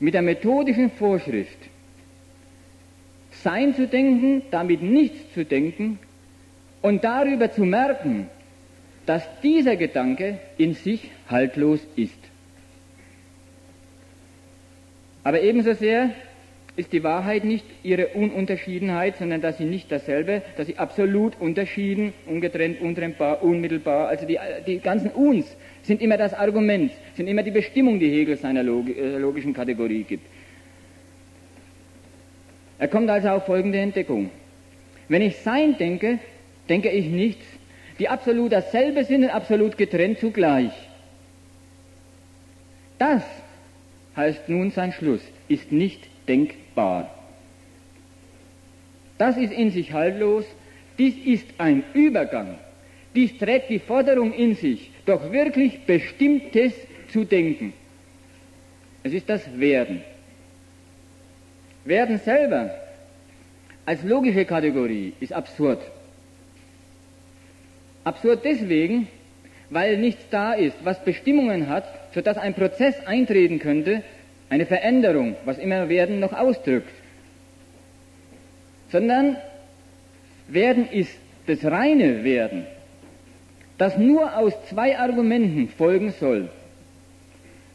mit 0.00 0.14
der 0.14 0.22
methodischen 0.22 0.90
Vorschrift, 0.90 1.58
Sein 3.42 3.74
zu 3.74 3.86
denken, 3.86 4.42
damit 4.50 4.82
nichts 4.82 5.34
zu 5.34 5.44
denken 5.44 5.98
und 6.82 7.04
darüber 7.04 7.50
zu 7.50 7.64
merken, 7.64 8.28
dass 9.06 9.22
dieser 9.42 9.76
Gedanke 9.76 10.38
in 10.56 10.74
sich 10.74 11.10
haltlos 11.28 11.80
ist. 11.96 12.18
Aber 15.22 15.40
ebenso 15.40 15.72
sehr 15.74 16.10
ist 16.76 16.92
die 16.92 17.04
Wahrheit 17.04 17.44
nicht 17.44 17.64
ihre 17.82 18.08
Ununterschiedenheit, 18.08 19.16
sondern 19.16 19.40
dass 19.40 19.58
sie 19.58 19.64
nicht 19.64 19.92
dasselbe, 19.92 20.42
dass 20.56 20.66
sie 20.66 20.76
absolut 20.76 21.40
unterschieden, 21.40 22.12
ungetrennt, 22.26 22.80
untrennbar, 22.80 23.42
unmittelbar, 23.42 24.08
also 24.08 24.26
die, 24.26 24.38
die 24.66 24.80
ganzen 24.80 25.10
Uns 25.10 25.46
sind 25.82 26.02
immer 26.02 26.16
das 26.16 26.34
Argument, 26.34 26.92
sind 27.14 27.28
immer 27.28 27.42
die 27.42 27.52
Bestimmung, 27.52 28.00
die 28.00 28.10
Hegel 28.10 28.36
seiner 28.36 28.62
äh, 28.62 29.18
logischen 29.18 29.54
Kategorie 29.54 30.02
gibt. 30.02 30.26
Er 32.78 32.88
kommt 32.88 33.08
also 33.08 33.28
auf 33.28 33.46
folgende 33.46 33.78
Entdeckung. 33.78 34.30
Wenn 35.08 35.22
ich 35.22 35.36
Sein 35.36 35.78
denke, 35.78 36.18
denke 36.68 36.90
ich 36.90 37.06
nichts, 37.06 37.46
die 37.98 38.08
absolut 38.08 38.52
dasselbe 38.52 39.04
sind 39.04 39.24
und 39.24 39.30
absolut 39.30 39.76
getrennt 39.78 40.18
zugleich. 40.18 40.72
Das 42.98 43.22
heißt 44.16 44.48
nun 44.48 44.70
sein 44.70 44.92
Schluss, 44.92 45.20
ist 45.48 45.72
nicht 45.72 46.08
denkbar. 46.28 47.10
Das 49.18 49.36
ist 49.36 49.52
in 49.52 49.70
sich 49.70 49.92
haltlos, 49.92 50.44
dies 50.98 51.16
ist 51.24 51.46
ein 51.58 51.84
Übergang, 51.92 52.58
dies 53.14 53.36
trägt 53.38 53.70
die 53.70 53.78
Forderung 53.78 54.32
in 54.32 54.54
sich, 54.54 54.90
doch 55.06 55.32
wirklich 55.32 55.80
Bestimmtes 55.86 56.72
zu 57.12 57.24
denken. 57.24 57.72
Es 59.02 59.12
ist 59.12 59.28
das 59.28 59.42
Werden. 59.58 60.02
Werden 61.84 62.18
selber 62.18 62.70
als 63.86 64.02
logische 64.02 64.44
Kategorie 64.46 65.12
ist 65.20 65.32
absurd. 65.32 65.80
Absurd 68.04 68.44
deswegen, 68.44 69.08
weil 69.70 69.96
nichts 69.96 70.24
da 70.30 70.52
ist, 70.52 70.76
was 70.84 71.04
Bestimmungen 71.04 71.68
hat, 71.68 71.84
sodass 72.14 72.36
ein 72.36 72.54
Prozess 72.54 73.06
eintreten 73.06 73.58
könnte, 73.58 74.02
eine 74.50 74.66
Veränderung, 74.66 75.36
was 75.44 75.58
immer 75.58 75.88
werden 75.88 76.20
noch 76.20 76.32
ausdrückt. 76.32 76.90
Sondern 78.90 79.36
werden 80.48 80.88
ist 80.88 81.16
das 81.46 81.64
reine 81.64 82.24
Werden, 82.24 82.66
das 83.78 83.98
nur 83.98 84.36
aus 84.36 84.52
zwei 84.68 84.98
Argumenten 84.98 85.68
folgen 85.68 86.12
soll. 86.12 86.48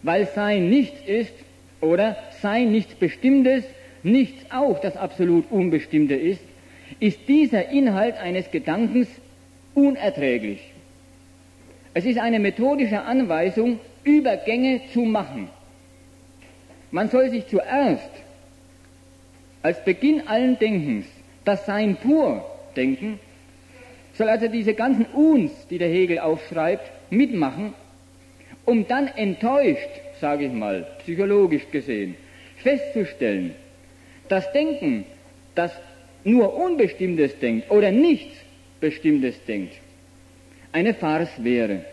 Weil 0.04 0.28
Sein 0.28 0.70
nichts 0.70 1.00
ist 1.06 1.34
oder 1.82 2.16
Sein 2.42 2.72
nichts 2.72 2.94
Bestimmtes, 2.94 3.64
nichts 4.04 4.46
auch 4.52 4.80
das 4.80 4.96
absolut 4.96 5.52
Unbestimmte 5.52 6.16
ist, 6.16 6.42
ist 7.00 7.28
dieser 7.28 7.70
Inhalt 7.70 8.18
eines 8.18 8.50
Gedankens 8.52 9.10
unerträglich. 9.80 10.60
Es 11.94 12.06
ist 12.06 12.20
eine 12.20 12.40
methodische 12.40 13.02
Anweisung, 13.02 13.80
Übergänge 14.04 14.82
zu 14.94 15.02
machen. 15.02 15.50
Man 16.92 17.10
soll 17.10 17.30
sich 17.30 17.48
zuerst 17.48 18.10
als 19.62 19.84
Beginn 19.84 20.28
allen 20.28 20.58
Denkens 20.58 21.06
das 21.46 21.66
Sein 21.66 21.96
pur 21.98 22.46
denken, 22.76 23.20
soll 24.14 24.30
also 24.30 24.48
diese 24.48 24.74
ganzen 24.74 25.06
Uns, 25.06 25.52
die 25.70 25.78
der 25.78 25.90
Hegel 25.90 26.20
aufschreibt, 26.20 26.92
mitmachen, 27.10 27.74
um 28.66 28.88
dann 28.88 29.08
enttäuscht, 29.08 29.90
sage 30.20 30.46
ich 30.46 30.54
mal, 30.54 30.88
psychologisch 31.00 31.70
gesehen, 31.72 32.16
festzustellen, 32.58 33.56
das 34.28 34.52
Denken, 34.52 35.06
das 35.56 35.72
nur 36.24 36.54
Unbestimmtes 36.54 37.40
denkt 37.40 37.72
oder 37.72 37.92
nichts 37.92 38.36
Bestimmtes 38.80 39.44
denkt, 39.46 39.74
eine 40.72 40.94
Farce 40.94 41.44
wäre. 41.44 41.86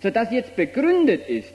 Sodass 0.00 0.30
jetzt 0.30 0.54
begründet 0.56 1.28
ist, 1.28 1.54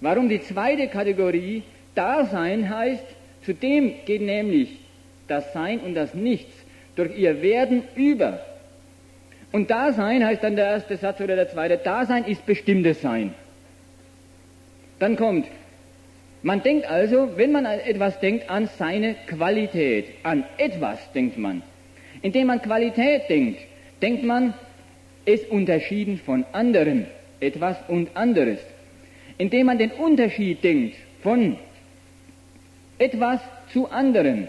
warum 0.00 0.28
die 0.28 0.40
zweite 0.42 0.88
Kategorie 0.88 1.62
Dasein 1.94 2.68
heißt, 2.68 3.04
zu 3.42 3.54
dem 3.54 3.94
geht 4.04 4.22
nämlich 4.22 4.78
das 5.26 5.52
Sein 5.52 5.80
und 5.80 5.94
das 5.94 6.14
Nichts 6.14 6.52
durch 6.96 7.16
ihr 7.16 7.42
Werden 7.42 7.84
über. 7.96 8.40
Und 9.52 9.70
Dasein 9.70 10.24
heißt 10.24 10.44
dann 10.44 10.56
der 10.56 10.66
erste 10.66 10.96
Satz 10.96 11.20
oder 11.20 11.34
der 11.34 11.48
zweite, 11.48 11.78
Dasein 11.78 12.24
ist 12.24 12.46
bestimmtes 12.46 13.00
Sein. 13.00 13.34
Dann 14.98 15.16
kommt, 15.16 15.46
man 16.42 16.62
denkt 16.62 16.86
also, 16.88 17.36
wenn 17.36 17.52
man 17.52 17.66
an 17.66 17.80
etwas 17.80 18.20
denkt, 18.20 18.48
an 18.48 18.68
seine 18.78 19.14
Qualität. 19.26 20.06
An 20.22 20.44
etwas 20.58 20.98
denkt 21.12 21.36
man. 21.36 21.62
Indem 22.22 22.46
man 22.46 22.62
Qualität 22.62 23.28
denkt, 23.28 23.60
denkt 24.02 24.24
man, 24.24 24.54
es 25.24 25.44
unterschieden 25.44 26.18
von 26.18 26.44
anderen, 26.52 27.06
etwas 27.40 27.76
und 27.88 28.16
anderes. 28.16 28.60
Indem 29.38 29.66
man 29.66 29.78
den 29.78 29.90
Unterschied 29.92 30.62
denkt 30.62 30.96
von 31.22 31.56
etwas 32.98 33.40
zu 33.72 33.90
anderen, 33.90 34.48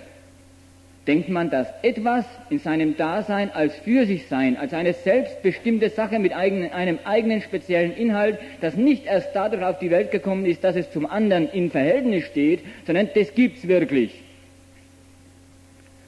denkt 1.08 1.30
man 1.30 1.50
das 1.50 1.68
etwas 1.82 2.26
in 2.50 2.60
seinem 2.60 2.96
Dasein 2.96 3.52
als 3.52 3.76
für 3.78 4.06
sich 4.06 4.28
sein, 4.28 4.58
als 4.58 4.74
eine 4.74 4.94
selbstbestimmte 4.94 5.90
Sache 5.90 6.20
mit 6.20 6.34
einem 6.34 7.00
eigenen 7.04 7.42
speziellen 7.42 7.96
Inhalt, 7.96 8.38
das 8.60 8.76
nicht 8.76 9.06
erst 9.06 9.30
dadurch 9.34 9.64
auf 9.64 9.80
die 9.80 9.90
Welt 9.90 10.12
gekommen 10.12 10.46
ist, 10.46 10.64
dass 10.64 10.76
es 10.76 10.92
zum 10.92 11.06
anderen 11.06 11.50
in 11.50 11.72
Verhältnis 11.72 12.26
steht, 12.26 12.62
sondern 12.86 13.10
das 13.16 13.34
gibt's 13.34 13.68
wirklich. 13.68 14.22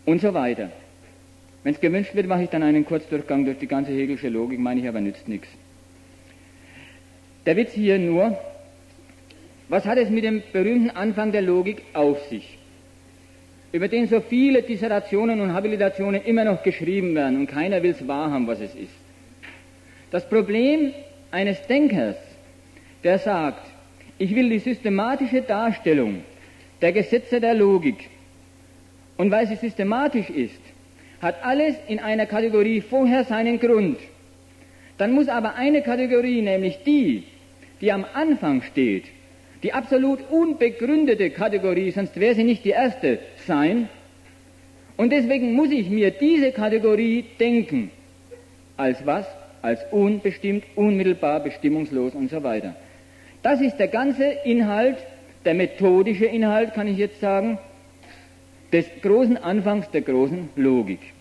Und 0.05 0.21
so 0.21 0.33
weiter. 0.33 0.69
Wenn 1.63 1.73
es 1.73 1.79
gewünscht 1.79 2.13
wird, 2.13 2.27
mache 2.27 2.43
ich 2.43 2.49
dann 2.49 2.63
einen 2.63 2.85
Kurzdurchgang 2.85 3.45
durch 3.45 3.57
die 3.57 3.67
ganze 3.67 3.91
Hegelsche 3.91 4.29
Logik, 4.29 4.59
meine 4.59 4.81
ich 4.81 4.87
aber 4.87 4.99
nützt 4.99 5.27
nichts. 5.27 5.47
Der 7.45 7.55
Witz 7.55 7.71
hier 7.71 7.97
nur, 7.99 8.37
was 9.69 9.85
hat 9.85 9.97
es 9.97 10.09
mit 10.09 10.23
dem 10.23 10.43
berühmten 10.51 10.89
Anfang 10.89 11.31
der 11.31 11.41
Logik 11.41 11.81
auf 11.93 12.21
sich? 12.27 12.57
Über 13.71 13.87
den 13.87 14.07
so 14.07 14.19
viele 14.21 14.61
Dissertationen 14.61 15.41
und 15.41 15.53
Habilitationen 15.53 16.21
immer 16.23 16.43
noch 16.43 16.63
geschrieben 16.63 17.15
werden 17.15 17.39
und 17.39 17.47
keiner 17.47 17.81
will 17.81 17.91
es 17.91 18.07
wahrhaben, 18.07 18.45
was 18.45 18.59
es 18.59 18.75
ist. 18.75 18.93
Das 20.11 20.29
Problem 20.29 20.93
eines 21.31 21.65
Denkers, 21.65 22.17
der 23.03 23.19
sagt, 23.19 23.65
ich 24.19 24.35
will 24.35 24.49
die 24.49 24.59
systematische 24.59 25.41
Darstellung 25.41 26.21
der 26.81 26.91
Gesetze 26.91 27.41
der 27.41 27.55
Logik 27.55 28.09
und 29.17 29.31
weil 29.31 29.47
sie 29.47 29.55
systematisch 29.55 30.29
ist, 30.29 30.61
hat 31.23 31.43
alles 31.43 31.75
in 31.87 31.99
einer 31.99 32.25
Kategorie 32.25 32.81
vorher 32.81 33.23
seinen 33.23 33.59
Grund. 33.59 33.97
Dann 34.97 35.13
muss 35.13 35.27
aber 35.27 35.55
eine 35.55 35.81
Kategorie, 35.81 36.41
nämlich 36.41 36.83
die, 36.85 37.23
die 37.81 37.91
am 37.91 38.05
Anfang 38.13 38.61
steht, 38.61 39.05
die 39.63 39.73
absolut 39.73 40.19
unbegründete 40.29 41.29
Kategorie, 41.29 41.91
sonst 41.91 42.19
wäre 42.19 42.35
sie 42.35 42.43
nicht 42.43 42.65
die 42.65 42.71
erste, 42.71 43.19
sein. 43.47 43.89
Und 44.97 45.11
deswegen 45.11 45.53
muss 45.53 45.71
ich 45.71 45.89
mir 45.89 46.11
diese 46.11 46.51
Kategorie 46.51 47.25
denken. 47.39 47.89
Als 48.77 49.05
was? 49.05 49.25
Als 49.61 49.79
unbestimmt, 49.91 50.65
unmittelbar, 50.75 51.39
bestimmungslos 51.39 52.13
und 52.13 52.29
so 52.29 52.43
weiter. 52.43 52.75
Das 53.41 53.61
ist 53.61 53.77
der 53.77 53.87
ganze 53.87 54.25
Inhalt, 54.25 54.97
der 55.45 55.53
methodische 55.53 56.25
Inhalt, 56.25 56.73
kann 56.73 56.87
ich 56.87 56.97
jetzt 56.97 57.21
sagen, 57.21 57.57
des 58.73 58.85
großen 59.01 59.37
Anfangs 59.37 59.89
der 59.91 60.01
großen 60.01 60.49
Logik. 60.55 61.12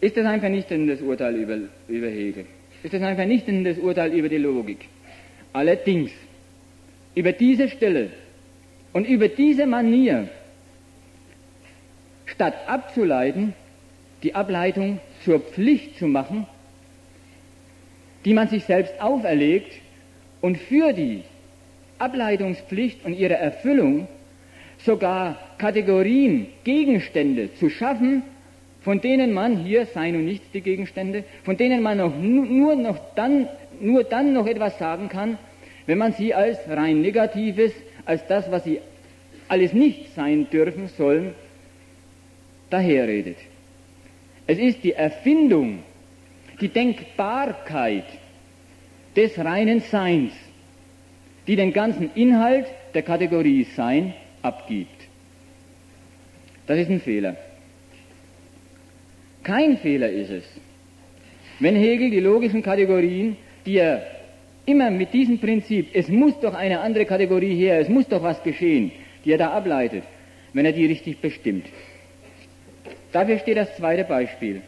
Ist 0.00 0.16
das 0.16 0.26
ein 0.26 0.40
vernichtendes 0.40 1.02
Urteil 1.02 1.34
über, 1.36 1.58
über 1.88 2.08
Hegel? 2.08 2.46
Ist 2.82 2.94
das 2.94 3.02
ein 3.02 3.16
vernichtendes 3.16 3.78
Urteil 3.78 4.12
über 4.12 4.28
die 4.28 4.38
Logik? 4.38 4.88
Allerdings, 5.52 6.10
über 7.14 7.32
diese 7.32 7.68
Stelle 7.68 8.10
und 8.92 9.06
über 9.06 9.28
diese 9.28 9.66
Manier, 9.66 10.28
statt 12.26 12.54
abzuleiten, 12.66 13.52
die 14.22 14.34
Ableitung 14.34 15.00
zur 15.24 15.40
Pflicht 15.40 15.98
zu 15.98 16.06
machen, 16.06 16.46
die 18.24 18.32
man 18.32 18.48
sich 18.48 18.64
selbst 18.64 19.00
auferlegt 19.00 19.72
und 20.40 20.56
für 20.56 20.92
die 20.92 21.22
Ableitungspflicht 21.98 23.04
und 23.04 23.14
ihre 23.14 23.34
Erfüllung 23.34 24.08
sogar 24.78 25.38
Kategorien, 25.58 26.46
Gegenstände 26.64 27.52
zu 27.54 27.68
schaffen, 27.68 28.22
von 28.82 29.00
denen 29.00 29.32
man 29.32 29.58
hier 29.64 29.86
sein 29.86 30.16
und 30.16 30.24
nichts 30.24 30.50
die 30.52 30.62
Gegenstände, 30.62 31.24
von 31.44 31.56
denen 31.56 31.82
man 31.82 31.98
noch 31.98 32.16
nur 32.16 32.76
noch 32.76 32.98
dann 33.14 33.48
nur 33.80 34.04
dann 34.04 34.32
noch 34.32 34.46
etwas 34.46 34.78
sagen 34.78 35.08
kann, 35.08 35.38
wenn 35.86 35.98
man 35.98 36.12
sie 36.12 36.34
als 36.34 36.58
rein 36.68 37.00
Negatives, 37.00 37.72
als 38.04 38.26
das, 38.26 38.50
was 38.50 38.64
sie 38.64 38.80
alles 39.48 39.72
nicht 39.72 40.14
sein 40.14 40.48
dürfen 40.50 40.88
sollen, 40.88 41.34
daherredet. 42.68 43.36
Es 44.46 44.58
ist 44.58 44.84
die 44.84 44.92
Erfindung, 44.92 45.80
die 46.60 46.68
Denkbarkeit 46.68 48.04
des 49.16 49.38
reinen 49.38 49.80
Seins, 49.80 50.32
die 51.46 51.56
den 51.56 51.72
ganzen 51.72 52.10
Inhalt 52.14 52.66
der 52.94 53.02
Kategorie 53.02 53.64
Sein 53.64 54.14
abgibt. 54.42 54.88
Das 56.66 56.78
ist 56.78 56.90
ein 56.90 57.00
Fehler. 57.00 57.36
Kein 59.50 59.78
Fehler 59.78 60.08
ist 60.08 60.30
es, 60.30 60.44
wenn 61.58 61.74
Hegel 61.74 62.08
die 62.08 62.20
logischen 62.20 62.62
Kategorien 62.62 63.36
die 63.66 63.78
er 63.78 64.06
immer 64.64 64.92
mit 64.92 65.12
diesem 65.12 65.40
Prinzip, 65.40 65.88
es 65.92 66.06
muss 66.06 66.38
doch 66.38 66.54
eine 66.54 66.78
andere 66.78 67.04
Kategorie 67.04 67.56
her, 67.56 67.80
es 67.80 67.88
muss 67.88 68.06
doch 68.06 68.22
was 68.22 68.40
geschehen, 68.44 68.92
die 69.24 69.32
er 69.32 69.38
da 69.38 69.50
ableitet, 69.50 70.04
wenn 70.52 70.66
er 70.66 70.72
die 70.72 70.86
richtig 70.86 71.20
bestimmt. 71.20 71.66
Dafür 73.10 73.40
steht 73.40 73.56
das 73.56 73.76
zweite 73.76 74.04
Beispiel. 74.04 74.62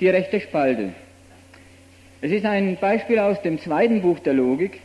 Die 0.00 0.08
rechte 0.08 0.40
Spalte. 0.40 0.94
Es 2.22 2.32
ist 2.32 2.46
ein 2.46 2.78
Beispiel 2.80 3.18
aus 3.18 3.42
dem 3.42 3.58
zweiten 3.58 4.00
Buch 4.00 4.18
der 4.20 4.32
Logik. 4.32 4.80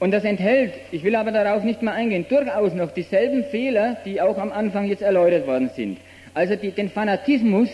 Und 0.00 0.10
das 0.10 0.24
enthält, 0.24 0.74
ich 0.90 1.04
will 1.04 1.14
aber 1.14 1.30
darauf 1.30 1.62
nicht 1.62 1.82
mehr 1.82 1.94
eingehen, 1.94 2.26
durchaus 2.28 2.74
noch 2.74 2.90
dieselben 2.90 3.44
Fehler, 3.44 3.98
die 4.04 4.20
auch 4.20 4.38
am 4.38 4.50
Anfang 4.50 4.88
jetzt 4.88 5.02
erläutert 5.02 5.46
worden 5.46 5.70
sind 5.76 5.98
also 6.34 6.56
die, 6.56 6.70
den 6.70 6.90
Fanatismus 6.90 7.68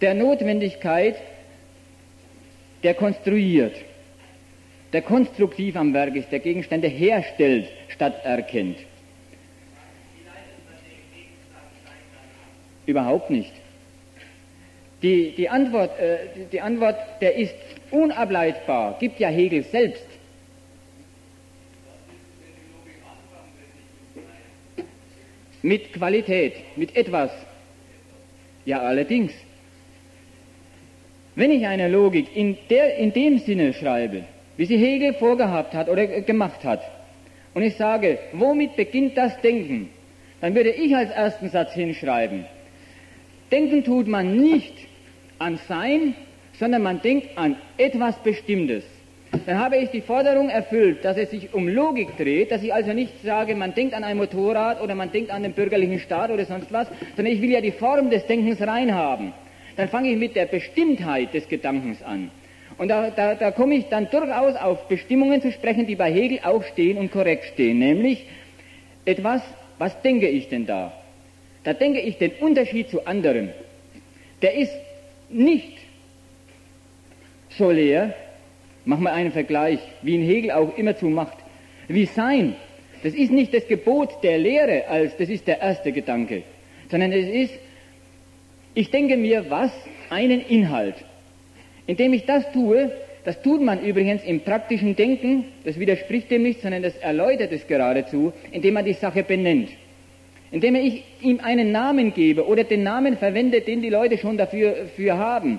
der 0.00 0.14
Notwendigkeit, 0.14 1.16
der 2.82 2.94
konstruiert, 2.94 3.76
der 4.92 5.02
konstruktiv 5.02 5.76
am 5.76 5.94
Werk 5.94 6.14
ist, 6.14 6.30
der 6.30 6.40
Gegenstände 6.40 6.88
herstellt, 6.88 7.68
statt 7.88 8.24
erkennt. 8.24 8.78
Überhaupt 12.84 13.30
nicht. 13.30 13.52
Die, 15.02 15.34
die, 15.36 15.48
Antwort, 15.48 15.98
äh, 15.98 16.18
die 16.52 16.60
Antwort, 16.60 16.96
der 17.20 17.34
ist 17.34 17.54
unableitbar, 17.90 18.96
gibt 19.00 19.18
ja 19.18 19.28
Hegel 19.28 19.64
selbst. 19.64 20.06
Mit 25.66 25.92
Qualität, 25.92 26.52
mit 26.76 26.94
etwas. 26.94 27.32
Ja, 28.66 28.82
allerdings. 28.82 29.32
Wenn 31.34 31.50
ich 31.50 31.66
eine 31.66 31.88
Logik 31.88 32.28
in, 32.36 32.56
der, 32.70 32.96
in 32.98 33.12
dem 33.12 33.40
Sinne 33.40 33.74
schreibe, 33.74 34.22
wie 34.56 34.64
sie 34.64 34.76
Hegel 34.76 35.14
vorgehabt 35.14 35.74
hat 35.74 35.88
oder 35.88 36.06
gemacht 36.06 36.62
hat, 36.62 36.82
und 37.52 37.62
ich 37.62 37.74
sage, 37.74 38.16
womit 38.32 38.76
beginnt 38.76 39.16
das 39.16 39.40
Denken, 39.40 39.88
dann 40.40 40.54
würde 40.54 40.70
ich 40.70 40.94
als 40.94 41.10
ersten 41.10 41.48
Satz 41.48 41.72
hinschreiben, 41.72 42.44
Denken 43.50 43.82
tut 43.82 44.06
man 44.06 44.36
nicht 44.36 44.74
an 45.40 45.58
Sein, 45.66 46.14
sondern 46.60 46.82
man 46.82 47.02
denkt 47.02 47.36
an 47.36 47.56
etwas 47.76 48.16
Bestimmtes. 48.22 48.84
Dann 49.44 49.58
habe 49.58 49.76
ich 49.76 49.90
die 49.90 50.00
Forderung 50.00 50.48
erfüllt, 50.48 51.04
dass 51.04 51.16
es 51.16 51.30
sich 51.30 51.52
um 51.52 51.68
Logik 51.68 52.16
dreht, 52.16 52.50
dass 52.50 52.62
ich 52.62 52.72
also 52.72 52.92
nicht 52.92 53.22
sage, 53.22 53.54
man 53.54 53.74
denkt 53.74 53.94
an 53.94 54.04
ein 54.04 54.16
Motorrad 54.16 54.80
oder 54.80 54.94
man 54.94 55.10
denkt 55.10 55.30
an 55.30 55.42
den 55.42 55.52
bürgerlichen 55.52 55.98
Staat 55.98 56.30
oder 56.30 56.44
sonst 56.44 56.72
was, 56.72 56.88
sondern 57.16 57.34
ich 57.34 57.42
will 57.42 57.50
ja 57.50 57.60
die 57.60 57.72
Form 57.72 58.10
des 58.10 58.26
Denkens 58.26 58.60
rein 58.60 58.94
haben. 58.94 59.32
Dann 59.76 59.88
fange 59.88 60.10
ich 60.10 60.16
mit 60.16 60.36
der 60.36 60.46
Bestimmtheit 60.46 61.34
des 61.34 61.48
Gedankens 61.48 62.02
an. 62.02 62.30
Und 62.78 62.88
da, 62.88 63.10
da, 63.10 63.34
da 63.34 63.50
komme 63.50 63.74
ich 63.74 63.86
dann 63.86 64.08
durchaus 64.10 64.54
auf 64.56 64.88
Bestimmungen 64.88 65.42
zu 65.42 65.50
sprechen, 65.50 65.86
die 65.86 65.96
bei 65.96 66.12
Hegel 66.12 66.40
auch 66.42 66.62
stehen 66.64 66.98
und 66.98 67.10
korrekt 67.10 67.44
stehen, 67.46 67.78
nämlich 67.78 68.26
etwas, 69.04 69.42
was 69.78 70.00
denke 70.02 70.28
ich 70.28 70.48
denn 70.48 70.66
da? 70.66 70.92
Da 71.64 71.72
denke 71.72 72.00
ich 72.00 72.18
den 72.18 72.32
Unterschied 72.40 72.90
zu 72.90 73.06
anderen. 73.06 73.50
Der 74.42 74.54
ist 74.54 74.72
nicht 75.28 75.78
so 77.50 77.70
leer, 77.70 78.14
Mach 78.86 79.00
mal 79.00 79.12
einen 79.12 79.32
Vergleich, 79.32 79.80
wie 80.02 80.14
in 80.14 80.22
Hegel 80.22 80.52
auch 80.52 80.78
immerzu 80.78 81.06
macht. 81.06 81.36
Wie 81.88 82.06
sein, 82.06 82.54
das 83.02 83.14
ist 83.14 83.32
nicht 83.32 83.52
das 83.52 83.66
Gebot 83.66 84.22
der 84.22 84.38
Lehre, 84.38 84.86
als 84.88 85.16
das 85.16 85.28
ist 85.28 85.46
der 85.48 85.60
erste 85.60 85.90
Gedanke, 85.90 86.44
sondern 86.88 87.10
es 87.10 87.26
ist, 87.26 87.54
ich 88.74 88.90
denke 88.90 89.16
mir 89.16 89.50
was, 89.50 89.72
einen 90.08 90.40
Inhalt. 90.40 90.94
Indem 91.88 92.12
ich 92.12 92.26
das 92.26 92.50
tue, 92.52 92.92
das 93.24 93.42
tut 93.42 93.60
man 93.60 93.82
übrigens 93.82 94.22
im 94.22 94.40
praktischen 94.40 94.94
Denken, 94.94 95.46
das 95.64 95.80
widerspricht 95.80 96.30
dem 96.30 96.44
nicht, 96.44 96.62
sondern 96.62 96.84
das 96.84 96.96
erläutert 96.96 97.50
es 97.50 97.66
geradezu, 97.66 98.32
indem 98.52 98.74
man 98.74 98.84
die 98.84 98.92
Sache 98.92 99.24
benennt. 99.24 99.70
Indem 100.52 100.76
ich 100.76 101.02
ihm 101.22 101.40
einen 101.40 101.72
Namen 101.72 102.14
gebe 102.14 102.46
oder 102.46 102.62
den 102.62 102.84
Namen 102.84 103.16
verwende, 103.16 103.62
den 103.62 103.82
die 103.82 103.90
Leute 103.90 104.16
schon 104.16 104.36
dafür 104.36 104.86
für 104.94 105.18
haben. 105.18 105.58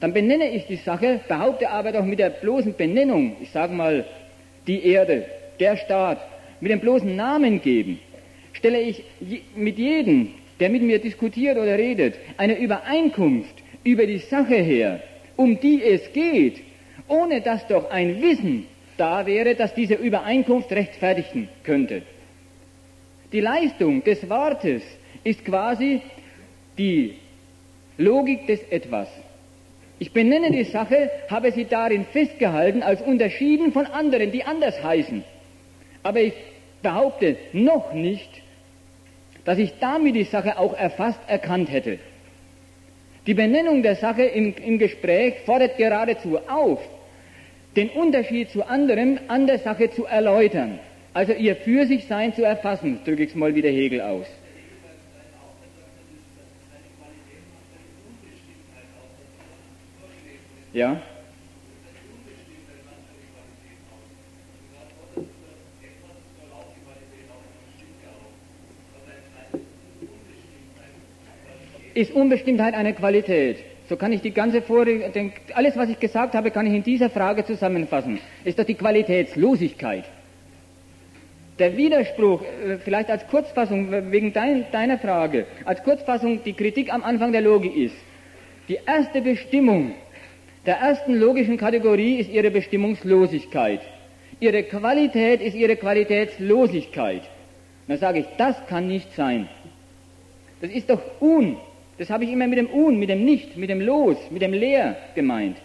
Dann 0.00 0.12
benenne 0.12 0.50
ich 0.50 0.66
die 0.66 0.76
Sache, 0.76 1.20
behaupte 1.26 1.70
aber 1.70 1.92
doch 1.92 2.04
mit 2.04 2.18
der 2.18 2.30
bloßen 2.30 2.74
Benennung, 2.74 3.36
ich 3.40 3.50
sage 3.50 3.74
mal, 3.74 4.04
die 4.66 4.84
Erde, 4.86 5.26
der 5.58 5.76
Staat, 5.76 6.18
mit 6.60 6.70
dem 6.70 6.80
bloßen 6.80 7.14
Namen 7.16 7.60
geben, 7.60 7.98
stelle 8.52 8.80
ich 8.80 9.02
mit 9.56 9.78
jedem, 9.78 10.34
der 10.60 10.70
mit 10.70 10.82
mir 10.82 10.98
diskutiert 10.98 11.56
oder 11.56 11.78
redet, 11.78 12.14
eine 12.36 12.58
Übereinkunft 12.58 13.54
über 13.84 14.06
die 14.06 14.18
Sache 14.18 14.56
her, 14.56 15.00
um 15.36 15.58
die 15.58 15.82
es 15.82 16.12
geht, 16.12 16.60
ohne 17.08 17.40
dass 17.40 17.66
doch 17.66 17.90
ein 17.90 18.20
Wissen 18.22 18.66
da 18.96 19.26
wäre, 19.26 19.54
dass 19.54 19.74
diese 19.74 19.94
Übereinkunft 19.94 20.70
rechtfertigen 20.72 21.48
könnte. 21.62 22.02
Die 23.32 23.40
Leistung 23.40 24.02
des 24.04 24.28
Wortes 24.28 24.82
ist 25.22 25.44
quasi 25.44 26.00
die 26.76 27.14
Logik 27.96 28.46
des 28.46 28.62
Etwas. 28.70 29.08
Ich 29.98 30.12
benenne 30.12 30.50
die 30.50 30.64
Sache, 30.64 31.10
habe 31.28 31.50
sie 31.52 31.64
darin 31.64 32.04
festgehalten, 32.06 32.82
als 32.82 33.02
unterschieden 33.02 33.72
von 33.72 33.86
anderen, 33.86 34.30
die 34.30 34.44
anders 34.44 34.82
heißen. 34.82 35.24
Aber 36.02 36.20
ich 36.20 36.34
behaupte 36.82 37.36
noch 37.52 37.92
nicht, 37.92 38.30
dass 39.44 39.58
ich 39.58 39.72
damit 39.80 40.14
die 40.14 40.24
Sache 40.24 40.58
auch 40.58 40.74
erfasst 40.74 41.20
erkannt 41.26 41.72
hätte. 41.72 41.98
Die 43.26 43.34
Benennung 43.34 43.82
der 43.82 43.96
Sache 43.96 44.22
im, 44.22 44.54
im 44.54 44.78
Gespräch 44.78 45.34
fordert 45.44 45.76
geradezu 45.76 46.38
auf, 46.48 46.80
den 47.76 47.90
Unterschied 47.90 48.50
zu 48.50 48.66
anderem 48.66 49.18
an 49.28 49.46
der 49.46 49.58
Sache 49.58 49.90
zu 49.90 50.06
erläutern. 50.06 50.78
Also 51.12 51.32
ihr 51.32 51.56
für 51.56 51.86
sich 51.86 52.06
Sein 52.06 52.34
zu 52.34 52.44
erfassen, 52.44 53.00
drücke 53.04 53.24
ich 53.24 53.30
es 53.30 53.34
mal 53.34 53.54
wieder 53.54 53.68
Hegel 53.68 54.00
aus. 54.00 54.26
Ja? 60.72 61.00
Ist 71.94 72.12
Unbestimmtheit 72.12 72.74
eine 72.74 72.94
Qualität? 72.94 73.58
So 73.88 73.96
kann 73.96 74.12
ich 74.12 74.20
die 74.20 74.30
ganze 74.30 74.60
Vorrede, 74.62 75.10
alles 75.54 75.76
was 75.76 75.88
ich 75.88 75.98
gesagt 75.98 76.34
habe, 76.34 76.50
kann 76.50 76.66
ich 76.66 76.74
in 76.74 76.82
dieser 76.82 77.08
Frage 77.08 77.44
zusammenfassen. 77.44 78.20
Ist 78.44 78.58
doch 78.58 78.64
die 78.64 78.74
Qualitätslosigkeit. 78.74 80.04
Der 81.58 81.76
Widerspruch, 81.76 82.42
äh, 82.42 82.76
vielleicht 82.78 83.10
als 83.10 83.26
Kurzfassung, 83.26 84.12
wegen 84.12 84.32
dein, 84.32 84.66
deiner 84.70 84.98
Frage, 84.98 85.46
als 85.64 85.82
Kurzfassung 85.82 86.44
die 86.44 86.52
Kritik 86.52 86.92
am 86.92 87.02
Anfang 87.02 87.32
der 87.32 87.40
Logik 87.40 87.74
ist, 87.74 87.96
die 88.68 88.78
erste 88.86 89.20
Bestimmung 89.22 89.94
der 90.68 90.76
ersten 90.80 91.14
logischen 91.14 91.56
Kategorie 91.56 92.16
ist 92.16 92.28
ihre 92.28 92.50
Bestimmungslosigkeit. 92.50 93.80
Ihre 94.38 94.64
Qualität 94.64 95.40
ist 95.40 95.54
ihre 95.54 95.76
Qualitätslosigkeit. 95.76 97.22
Dann 97.86 97.96
sage 97.96 98.18
ich, 98.18 98.26
das 98.36 98.54
kann 98.66 98.86
nicht 98.86 99.10
sein. 99.16 99.48
Das 100.60 100.70
ist 100.70 100.90
doch 100.90 101.00
un. 101.22 101.56
Das 101.96 102.10
habe 102.10 102.24
ich 102.24 102.30
immer 102.30 102.46
mit 102.46 102.58
dem 102.58 102.68
un, 102.70 102.98
mit 102.98 103.08
dem 103.08 103.24
nicht, 103.24 103.56
mit 103.56 103.70
dem 103.70 103.80
los, 103.80 104.18
mit 104.30 104.42
dem 104.42 104.52
leer 104.52 104.98
gemeint. 105.14 105.56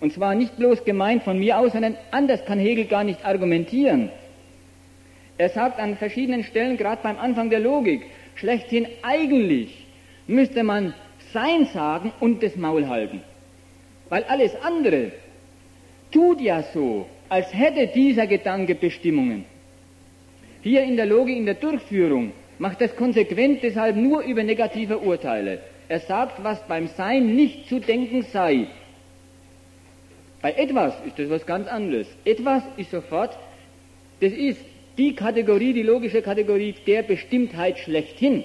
Und 0.00 0.12
zwar 0.12 0.34
nicht 0.34 0.56
bloß 0.56 0.84
gemeint 0.84 1.22
von 1.22 1.38
mir 1.38 1.56
aus, 1.56 1.70
sondern 1.70 1.96
anders 2.10 2.44
kann 2.44 2.58
Hegel 2.58 2.86
gar 2.86 3.04
nicht 3.04 3.24
argumentieren. 3.24 4.10
Er 5.38 5.50
sagt 5.50 5.78
an 5.78 5.96
verschiedenen 5.96 6.42
Stellen, 6.42 6.76
gerade 6.76 7.00
beim 7.04 7.16
Anfang 7.16 7.48
der 7.48 7.60
Logik, 7.60 8.02
schlechthin 8.34 8.88
eigentlich 9.02 9.86
müsste 10.26 10.64
man 10.64 10.94
Sein 11.32 11.66
sagen 11.66 12.10
und 12.18 12.42
das 12.42 12.56
Maul 12.56 12.88
halten. 12.88 13.20
Weil 14.08 14.24
alles 14.24 14.54
andere 14.62 15.12
tut 16.10 16.40
ja 16.40 16.62
so, 16.62 17.06
als 17.28 17.52
hätte 17.52 17.88
dieser 17.88 18.26
Gedanke 18.26 18.74
Bestimmungen. 18.74 19.44
Hier 20.62 20.82
in 20.82 20.96
der 20.96 21.06
Logik, 21.06 21.36
in 21.36 21.46
der 21.46 21.54
Durchführung, 21.54 22.32
macht 22.58 22.80
das 22.80 22.96
konsequent 22.96 23.62
deshalb 23.62 23.96
nur 23.96 24.22
über 24.22 24.42
negative 24.42 24.98
Urteile. 24.98 25.60
Er 25.88 26.00
sagt, 26.00 26.42
was 26.42 26.66
beim 26.66 26.88
Sein 26.88 27.36
nicht 27.36 27.68
zu 27.68 27.78
denken 27.78 28.22
sei. 28.22 28.66
Bei 30.42 30.52
etwas 30.52 30.94
ist 31.06 31.18
das 31.18 31.30
was 31.30 31.46
ganz 31.46 31.68
anderes. 31.68 32.06
Etwas 32.24 32.62
ist 32.76 32.90
sofort, 32.90 33.36
das 34.20 34.32
ist 34.32 34.60
die 34.96 35.14
Kategorie, 35.14 35.72
die 35.72 35.82
logische 35.82 36.22
Kategorie 36.22 36.74
der 36.86 37.02
Bestimmtheit 37.02 37.78
schlechthin. 37.78 38.44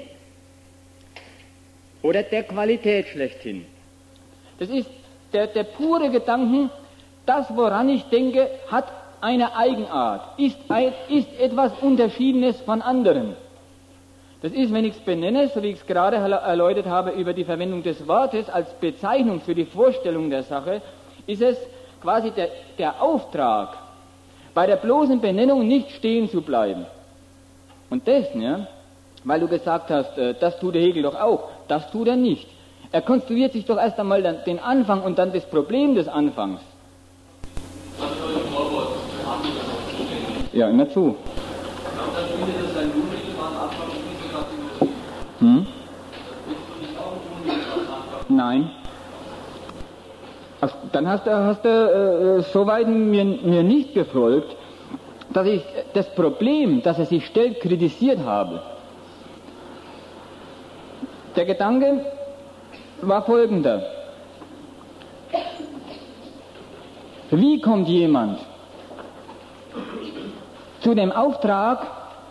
Oder 2.01 2.23
der 2.23 2.43
Qualität 2.43 3.07
schlechthin. 3.07 3.65
Das 4.59 4.69
ist 4.69 4.89
der, 5.33 5.47
der 5.47 5.63
pure 5.63 6.09
Gedanken, 6.09 6.69
das, 7.25 7.45
woran 7.55 7.89
ich 7.89 8.03
denke, 8.05 8.49
hat 8.69 8.85
eine 9.21 9.55
Eigenart, 9.55 10.37
ist, 10.37 10.57
ist 11.09 11.39
etwas 11.39 11.71
Unterschiedenes 11.81 12.59
von 12.61 12.81
anderen. 12.81 13.35
Das 14.41 14.51
ist, 14.51 14.73
wenn 14.73 14.83
ich 14.83 14.95
es 14.95 14.99
benenne, 14.99 15.47
so 15.47 15.63
wie 15.63 15.67
ich 15.67 15.79
es 15.79 15.87
gerade 15.87 16.17
erläutert 16.17 16.85
habe 16.85 17.11
über 17.11 17.31
die 17.31 17.45
Verwendung 17.45 17.81
des 17.81 18.05
Wortes 18.05 18.49
als 18.49 18.73
Bezeichnung 18.73 19.39
für 19.39 19.55
die 19.55 19.63
Vorstellung 19.63 20.29
der 20.29 20.43
Sache, 20.43 20.81
ist 21.25 21.41
es 21.41 21.57
quasi 22.01 22.31
der, 22.31 22.49
der 22.77 23.01
Auftrag, 23.01 23.77
bei 24.53 24.67
der 24.67 24.75
bloßen 24.75 25.21
Benennung 25.21 25.65
nicht 25.65 25.91
stehen 25.91 26.29
zu 26.29 26.41
bleiben. 26.41 26.85
Und 27.89 28.05
das, 28.05 28.25
ja, 28.35 28.67
weil 29.23 29.39
du 29.39 29.47
gesagt 29.47 29.89
hast, 29.89 30.17
äh, 30.17 30.35
das 30.37 30.59
tut 30.59 30.75
der 30.75 30.81
Hegel 30.81 31.03
doch 31.03 31.15
auch, 31.15 31.49
das 31.69 31.89
tut 31.91 32.09
er 32.09 32.17
nicht. 32.17 32.47
Er 32.93 33.01
konstruiert 33.01 33.53
sich 33.53 33.65
doch 33.65 33.77
erst 33.77 33.99
einmal 33.99 34.21
den 34.45 34.59
Anfang 34.59 35.01
und 35.01 35.17
dann 35.17 35.33
das 35.33 35.43
Problem 35.47 35.95
des 35.95 36.07
Anfangs. 36.07 36.61
Ja, 40.53 40.69
immer 40.69 40.87
zu. 40.87 41.15
Hm? 45.39 45.65
Nein. 48.29 48.69
Also, 50.61 50.75
dann 50.91 51.07
hast 51.07 51.25
du, 51.25 51.31
hast 51.31 51.65
du 51.65 51.69
äh, 51.69 52.41
soweit 52.53 52.87
mir, 52.87 53.25
mir 53.25 53.63
nicht 53.63 53.95
gefolgt, 53.95 54.55
dass 55.33 55.47
ich 55.47 55.63
das 55.95 56.13
Problem, 56.13 56.83
das 56.83 56.99
er 56.99 57.07
sich 57.07 57.25
stellt, 57.25 57.59
kritisiert 57.59 58.19
habe. 58.23 58.61
Der 61.35 61.45
Gedanke, 61.45 62.05
war 63.07 63.23
folgender. 63.23 63.83
Wie 67.31 67.59
kommt 67.61 67.87
jemand 67.87 68.39
zu 70.81 70.93
dem 70.93 71.11
Auftrag, 71.11 71.87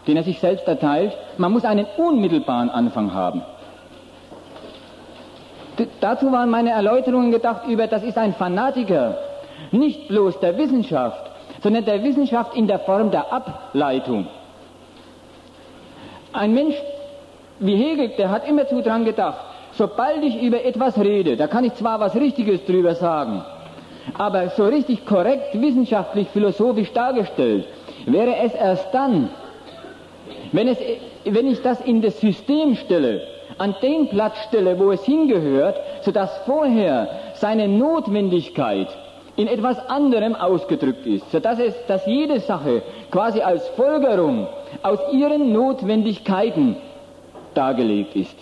den 0.06 0.16
er 0.16 0.22
sich 0.22 0.38
selbst 0.38 0.68
erteilt, 0.68 1.16
man 1.38 1.52
muss 1.52 1.64
einen 1.64 1.86
unmittelbaren 1.96 2.70
Anfang 2.70 3.12
haben. 3.12 3.42
D 5.78 5.88
dazu 6.00 6.30
waren 6.30 6.50
meine 6.50 6.70
Erläuterungen 6.70 7.32
gedacht 7.32 7.66
über, 7.66 7.86
das 7.86 8.02
ist 8.02 8.18
ein 8.18 8.34
Fanatiker, 8.34 9.16
nicht 9.70 10.08
bloß 10.08 10.38
der 10.40 10.58
Wissenschaft, 10.58 11.30
sondern 11.62 11.84
der 11.84 12.02
Wissenschaft 12.02 12.54
in 12.54 12.66
der 12.66 12.80
Form 12.80 13.10
der 13.10 13.32
Ableitung. 13.32 14.26
Ein 16.32 16.52
Mensch 16.52 16.76
wie 17.58 17.76
Hegel, 17.76 18.08
der 18.18 18.30
hat 18.30 18.46
immerzu 18.46 18.82
dran 18.82 19.04
gedacht, 19.04 19.51
sobald 19.72 20.22
ich 20.22 20.42
über 20.42 20.64
etwas 20.64 20.98
rede, 20.98 21.36
da 21.36 21.46
kann 21.46 21.64
ich 21.64 21.74
zwar 21.74 22.00
was 22.00 22.14
Richtiges 22.14 22.64
drüber 22.64 22.94
sagen, 22.94 23.44
aber 24.18 24.48
so 24.50 24.64
richtig 24.66 25.06
korrekt, 25.06 25.60
wissenschaftlich, 25.60 26.28
philosophisch 26.28 26.92
dargestellt, 26.92 27.66
wäre 28.06 28.36
es 28.36 28.54
erst 28.54 28.92
dann, 28.92 29.30
wenn, 30.52 30.68
es, 30.68 30.78
wenn 31.24 31.46
ich 31.46 31.62
das 31.62 31.80
in 31.80 32.02
das 32.02 32.20
System 32.20 32.76
stelle, 32.76 33.22
an 33.58 33.74
den 33.82 34.08
Platz 34.08 34.36
stelle, 34.48 34.78
wo 34.78 34.90
es 34.90 35.04
hingehört, 35.04 35.78
sodass 36.02 36.36
vorher 36.46 37.08
seine 37.34 37.68
Notwendigkeit 37.68 38.88
in 39.36 39.46
etwas 39.46 39.78
anderem 39.88 40.34
ausgedrückt 40.34 41.06
ist, 41.06 41.30
sodass 41.30 41.58
es, 41.58 41.74
dass 41.86 42.06
jede 42.06 42.40
Sache 42.40 42.82
quasi 43.10 43.40
als 43.40 43.66
Folgerung 43.70 44.46
aus 44.82 44.98
ihren 45.12 45.52
Notwendigkeiten 45.52 46.76
dargelegt 47.54 48.14
ist. 48.16 48.36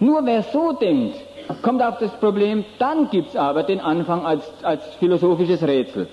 Nur 0.00 0.24
wer 0.24 0.42
so 0.42 0.72
denkt, 0.72 1.16
kommt 1.62 1.82
auf 1.82 1.98
das 1.98 2.12
Problem, 2.20 2.64
dann 2.78 3.10
gibt 3.10 3.30
es 3.30 3.36
aber 3.36 3.62
den 3.64 3.80
Anfang 3.80 4.24
als, 4.24 4.44
als 4.62 4.82
philosophisches 4.96 5.62
Rätsel. 5.62 6.08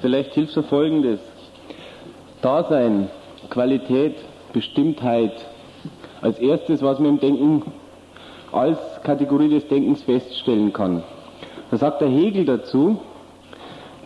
Vielleicht 0.00 0.34
hilft 0.34 0.52
so 0.52 0.62
Folgendes. 0.62 1.20
Dasein, 2.42 3.10
Qualität, 3.50 4.16
Bestimmtheit. 4.52 5.32
Als 6.20 6.38
erstes, 6.38 6.82
was 6.82 6.98
man 6.98 7.10
im 7.10 7.20
Denken 7.20 7.62
als 8.50 8.78
Kategorie 9.02 9.48
des 9.48 9.68
Denkens 9.68 10.02
feststellen 10.02 10.72
kann. 10.72 11.02
Da 11.70 11.76
sagt 11.76 12.00
der 12.00 12.08
Hegel 12.08 12.44
dazu, 12.44 12.98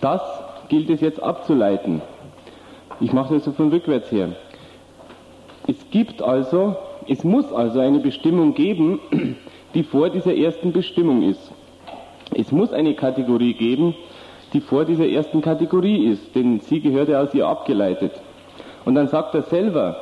das 0.01 0.21
gilt 0.69 0.91
es 0.91 1.01
jetzt 1.01 1.23
abzuleiten. 1.23 2.03
Ich 3.01 3.13
mache 3.13 3.35
das 3.35 3.45
so 3.45 3.53
von 3.53 3.71
rückwärts 3.71 4.11
her. 4.11 4.31
Es 5.67 5.77
gibt 5.91 6.23
also, 6.23 6.77
es 7.09 7.23
muss 7.25 7.53
also 7.53 7.81
eine 7.81 8.01
Bestimmung 8.01 8.55
geben, 8.55 9.01
die 9.75 9.83
vor 9.83 10.11
dieser 10.11 10.35
ersten 10.35 10.73
Bestimmung 10.73 11.23
ist. 11.23 11.53
Es 12.35 12.51
muss 12.51 12.73
eine 12.73 12.95
Kategorie 12.95 13.55
geben, 13.55 13.95
die 14.53 14.61
vor 14.61 14.85
dieser 14.85 15.07
ersten 15.07 15.41
Kategorie 15.41 16.07
ist, 16.07 16.35
denn 16.35 16.61
sie 16.61 16.81
gehört 16.81 17.09
ja 17.09 17.21
aus 17.21 17.35
ihr 17.35 17.47
abgeleitet. 17.47 18.13
Und 18.85 18.95
dann 18.95 19.09
sagt 19.09 19.35
er 19.35 19.43
selber, 19.43 19.97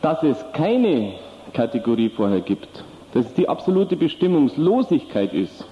dass 0.00 0.22
es 0.22 0.44
keine 0.52 1.14
Kategorie 1.52 2.08
vorher 2.08 2.40
gibt, 2.40 2.84
dass 3.12 3.26
es 3.26 3.34
die 3.34 3.48
absolute 3.48 3.96
Bestimmungslosigkeit 3.96 5.32
ist. 5.32 5.66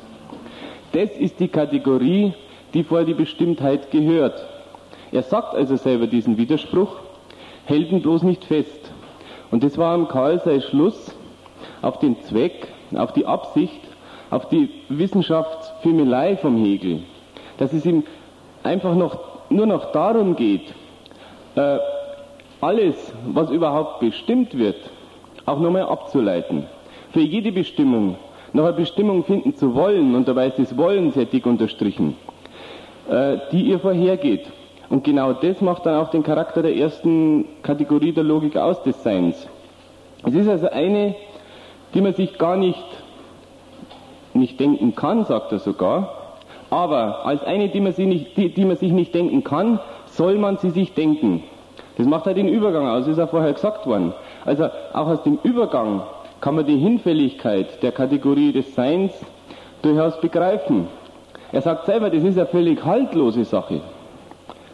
Das 0.93 1.11
ist 1.17 1.39
die 1.39 1.49
Kategorie, 1.49 2.35
die 2.75 2.83
vor 2.83 3.05
die 3.05 3.15
Bestimmtheit 3.15 3.91
gehört. 3.91 4.45
Er 5.13 5.23
sagt 5.23 5.55
also 5.55 5.77
selber 5.77 6.07
diesen 6.07 6.37
Widerspruch 6.37 6.97
hält 7.67 7.93
ihn 7.93 8.03
bloß 8.03 8.23
nicht 8.23 8.45
fest. 8.45 8.91
Und 9.51 9.63
das 9.63 9.79
war 9.79 9.95
am 9.95 10.09
Karl 10.09 10.41
sein 10.45 10.63
Schluss 10.63 11.15
auf 11.83 11.99
den 11.99 12.21
Zweck, 12.23 12.69
auf 12.95 13.13
die 13.13 13.27
Absicht, 13.27 13.81
auf 14.31 14.49
die 14.49 14.71
Wissenschaftsfirmelei 14.89 16.37
vom 16.37 16.57
Hegel. 16.65 17.01
Dass 17.59 17.73
es 17.73 17.87
ihm 17.87 18.05
einfach 18.63 18.95
noch, 18.95 19.19
nur 19.51 19.67
noch 19.67 19.93
darum 19.93 20.37
geht, 20.37 20.75
äh, 21.55 21.79
alles, 22.61 23.13
was 23.27 23.51
überhaupt 23.51 24.01
bestimmt 24.01 24.57
wird, 24.57 24.77
auch 25.45 25.61
nochmal 25.61 25.83
abzuleiten. 25.83 26.65
Für 27.13 27.21
jede 27.21 27.53
Bestimmung 27.53 28.17
nach 28.53 28.65
einer 28.65 28.73
Bestimmung 28.73 29.25
finden 29.25 29.55
zu 29.55 29.75
wollen, 29.75 30.15
und 30.15 30.27
dabei 30.27 30.49
ist 30.49 30.59
das 30.59 30.77
Wollen 30.77 31.13
sehr 31.13 31.27
dick 31.27 31.47
unterstrichen, 31.47 32.17
äh, 33.09 33.39
die 33.53 33.63
ihr 33.63 33.79
vorhergeht. 33.79 34.47
Und 34.89 35.05
genau 35.05 35.33
das 35.33 35.61
macht 35.61 35.87
dann 35.87 36.01
auch 36.01 36.11
den 36.11 36.23
Charakter 36.23 36.63
der 36.63 36.77
ersten 36.77 37.45
Kategorie 37.63 38.13
der 38.13 38.25
Logik 38.25 38.57
aus 38.57 38.83
des 38.83 39.03
Seins. 39.03 39.49
Es 40.25 40.35
ist 40.35 40.49
also 40.49 40.69
eine, 40.69 41.15
die 41.95 42.01
man 42.01 42.15
sich 42.15 42.39
gar 42.39 42.57
nicht, 42.57 42.85
nicht 44.35 44.61
denken 44.61 44.95
kann, 44.95 45.25
sagt 45.25 45.53
er 45.53 45.59
sogar, 45.59 46.37
aber 46.71 47.27
als 47.27 47.43
eine, 47.45 47.69
die 47.69 47.81
man, 47.81 47.93
sich 47.93 48.07
nicht, 48.07 48.37
die, 48.37 48.51
die 48.51 48.65
man 48.65 48.77
sich 48.77 48.93
nicht 48.93 49.15
denken 49.15 49.45
kann, 49.45 49.81
soll 50.07 50.37
man 50.37 50.59
sie 50.59 50.71
sich 50.71 50.95
denken. 50.95 51.43
Das 51.97 52.07
macht 52.07 52.27
halt 52.27 52.37
den 52.37 52.49
Übergang 52.49 52.87
aus, 52.87 53.07
ist 53.07 53.19
ja 53.19 53.27
vorher 53.27 53.53
gesagt 53.53 53.87
worden. 53.87 54.13
Also 54.45 54.65
auch 54.93 55.07
aus 55.07 55.23
dem 55.23 55.39
Übergang 55.43 56.03
kann 56.41 56.55
man 56.55 56.67
die 56.67 56.77
Hinfälligkeit 56.77 57.83
der 57.83 57.93
Kategorie 57.93 58.53
des 58.53 58.75
Seins 58.75 59.13
durchaus 59.83 60.21
begreifen. 60.21 60.89
Er 61.53 61.63
sagt 61.63 61.87
selber, 61.87 62.11
das 62.11 62.23
ist 62.23 62.37
eine 62.37 62.47
völlig 62.47 62.85
haltlose 62.85 63.45
Sache, 63.45 63.81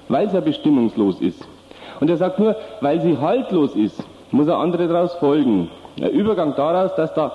weil 0.08 0.26
es 0.26 0.32
ja 0.32 0.40
bestimmungslos 0.40 1.20
ist. 1.20 1.46
Und 2.00 2.10
er 2.10 2.16
sagt 2.16 2.38
nur, 2.38 2.56
weil 2.80 3.00
sie 3.00 3.18
haltlos 3.18 3.74
ist, 3.74 4.02
muss 4.30 4.48
ein 4.48 4.54
andere 4.54 4.88
daraus 4.88 5.14
folgen. 5.14 5.70
Der 5.98 6.10
Übergang 6.12 6.54
daraus, 6.56 6.94
dass 6.96 7.12
da 7.14 7.32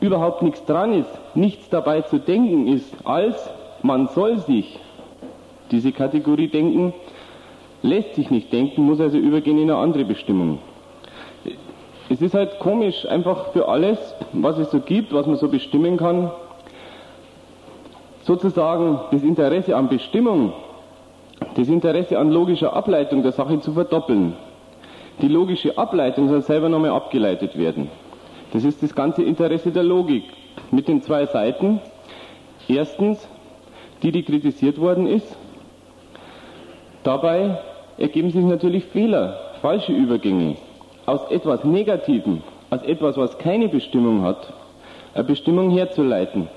überhaupt 0.00 0.42
nichts 0.42 0.64
dran 0.64 0.92
ist, 0.92 1.08
nichts 1.34 1.68
dabei 1.70 2.02
zu 2.02 2.18
denken 2.18 2.68
ist, 2.68 2.92
als 3.04 3.50
man 3.82 4.08
soll 4.08 4.38
sich 4.38 4.78
diese 5.70 5.92
Kategorie 5.92 6.48
denken, 6.48 6.92
lässt 7.82 8.14
sich 8.14 8.30
nicht 8.30 8.52
denken, 8.52 8.82
muss 8.82 9.00
also 9.00 9.18
übergehen 9.18 9.58
in 9.58 9.70
eine 9.70 9.78
andere 9.78 10.04
Bestimmung. 10.04 10.58
Es 12.08 12.22
ist 12.22 12.34
halt 12.34 12.58
komisch, 12.60 13.06
einfach 13.06 13.52
für 13.52 13.68
alles, 13.68 13.98
was 14.32 14.58
es 14.58 14.70
so 14.70 14.78
gibt, 14.78 15.12
was 15.12 15.26
man 15.26 15.36
so 15.36 15.48
bestimmen 15.48 15.96
kann, 15.96 16.30
sozusagen 18.22 19.00
das 19.10 19.22
Interesse 19.22 19.74
an 19.76 19.88
Bestimmung, 19.88 20.52
das 21.54 21.68
Interesse 21.68 22.18
an 22.18 22.30
logischer 22.30 22.72
Ableitung 22.72 23.22
der 23.22 23.32
Sache 23.32 23.60
zu 23.60 23.72
verdoppeln. 23.72 24.34
Die 25.22 25.28
logische 25.28 25.76
Ableitung 25.78 26.28
soll 26.28 26.42
selber 26.42 26.68
nochmal 26.68 26.90
abgeleitet 26.90 27.56
werden. 27.56 27.88
Das 28.52 28.64
ist 28.64 28.82
das 28.82 28.94
ganze 28.94 29.22
Interesse 29.22 29.70
der 29.70 29.82
Logik 29.82 30.24
mit 30.70 30.88
den 30.88 31.02
zwei 31.02 31.26
Seiten. 31.26 31.80
Erstens, 32.68 33.28
die, 34.02 34.12
die 34.12 34.22
kritisiert 34.22 34.80
worden 34.80 35.06
ist. 35.06 35.36
Dabei 37.02 37.58
ergeben 37.98 38.30
sich 38.30 38.44
natürlich 38.44 38.84
Fehler, 38.86 39.38
falsche 39.62 39.92
Übergänge 39.92 40.56
aus 41.06 41.30
etwas 41.30 41.64
Negativem, 41.64 42.42
aus 42.68 42.82
etwas, 42.82 43.16
was 43.16 43.38
keine 43.38 43.68
Bestimmung 43.68 44.22
hat, 44.22 44.52
eine 45.14 45.24
Bestimmung 45.24 45.70
herzuleiten. 45.70 46.48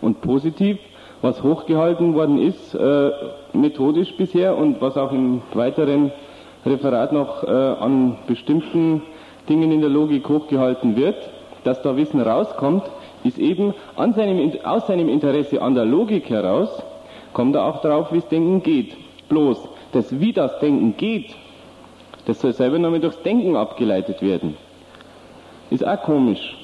Und 0.00 0.20
positiv, 0.20 0.78
was 1.24 1.42
hochgehalten 1.42 2.14
worden 2.14 2.38
ist, 2.38 2.74
äh, 2.74 3.10
methodisch 3.54 4.14
bisher 4.18 4.58
und 4.58 4.82
was 4.82 4.98
auch 4.98 5.10
im 5.10 5.40
weiteren 5.54 6.12
Referat 6.66 7.14
noch 7.14 7.42
äh, 7.42 7.46
an 7.50 8.18
bestimmten 8.26 9.00
Dingen 9.48 9.72
in 9.72 9.80
der 9.80 9.88
Logik 9.88 10.28
hochgehalten 10.28 10.96
wird, 10.96 11.16
dass 11.64 11.80
da 11.80 11.96
Wissen 11.96 12.20
rauskommt, 12.20 12.82
ist 13.24 13.38
eben 13.38 13.72
seinem, 13.96 14.52
aus 14.64 14.86
seinem 14.86 15.08
Interesse 15.08 15.62
an 15.62 15.74
der 15.74 15.86
Logik 15.86 16.28
heraus, 16.28 16.82
kommt 17.32 17.56
er 17.56 17.64
auch 17.64 17.80
darauf, 17.80 18.12
wie 18.12 18.18
es 18.18 18.28
Denken 18.28 18.62
geht. 18.62 18.94
Bloß, 19.30 19.66
das 19.92 20.20
wie 20.20 20.34
das 20.34 20.58
Denken 20.58 20.94
geht, 20.98 21.34
das 22.26 22.38
soll 22.42 22.52
selber 22.52 22.78
nochmal 22.78 23.00
durchs 23.00 23.22
Denken 23.22 23.56
abgeleitet 23.56 24.20
werden. 24.20 24.58
Ist 25.70 25.86
auch 25.86 26.02
komisch. 26.02 26.63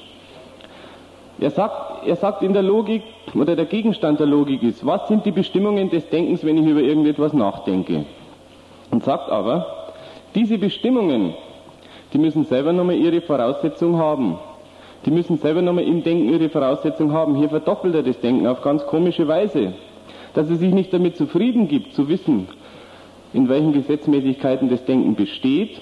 Er 1.41 1.49
sagt, 1.49 2.05
er 2.05 2.15
sagt 2.15 2.43
in 2.43 2.53
der 2.53 2.61
Logik, 2.61 3.01
oder 3.33 3.55
der 3.55 3.65
Gegenstand 3.65 4.19
der 4.19 4.27
Logik 4.27 4.61
ist, 4.61 4.85
was 4.85 5.07
sind 5.07 5.25
die 5.25 5.31
Bestimmungen 5.31 5.89
des 5.89 6.07
Denkens, 6.07 6.45
wenn 6.45 6.55
ich 6.57 6.67
über 6.67 6.81
irgendetwas 6.81 7.33
nachdenke? 7.33 8.05
Und 8.91 9.03
sagt 9.03 9.31
aber, 9.31 9.65
diese 10.35 10.59
Bestimmungen, 10.59 11.33
die 12.13 12.19
müssen 12.19 12.45
selber 12.45 12.73
nochmal 12.73 12.95
ihre 12.95 13.21
Voraussetzung 13.21 13.97
haben. 13.97 14.37
Die 15.03 15.09
müssen 15.09 15.37
selber 15.37 15.63
nochmal 15.63 15.85
im 15.85 16.03
Denken 16.03 16.31
ihre 16.31 16.49
Voraussetzung 16.49 17.11
haben. 17.11 17.35
Hier 17.35 17.49
verdoppelt 17.49 17.95
er 17.95 18.03
das 18.03 18.19
Denken 18.19 18.45
auf 18.45 18.61
ganz 18.61 18.85
komische 18.85 19.27
Weise. 19.27 19.73
Dass 20.35 20.47
er 20.47 20.57
sich 20.57 20.71
nicht 20.71 20.93
damit 20.93 21.17
zufrieden 21.17 21.67
gibt, 21.67 21.95
zu 21.95 22.07
wissen, 22.07 22.49
in 23.33 23.49
welchen 23.49 23.73
Gesetzmäßigkeiten 23.73 24.69
das 24.69 24.85
Denken 24.85 25.15
besteht, 25.15 25.81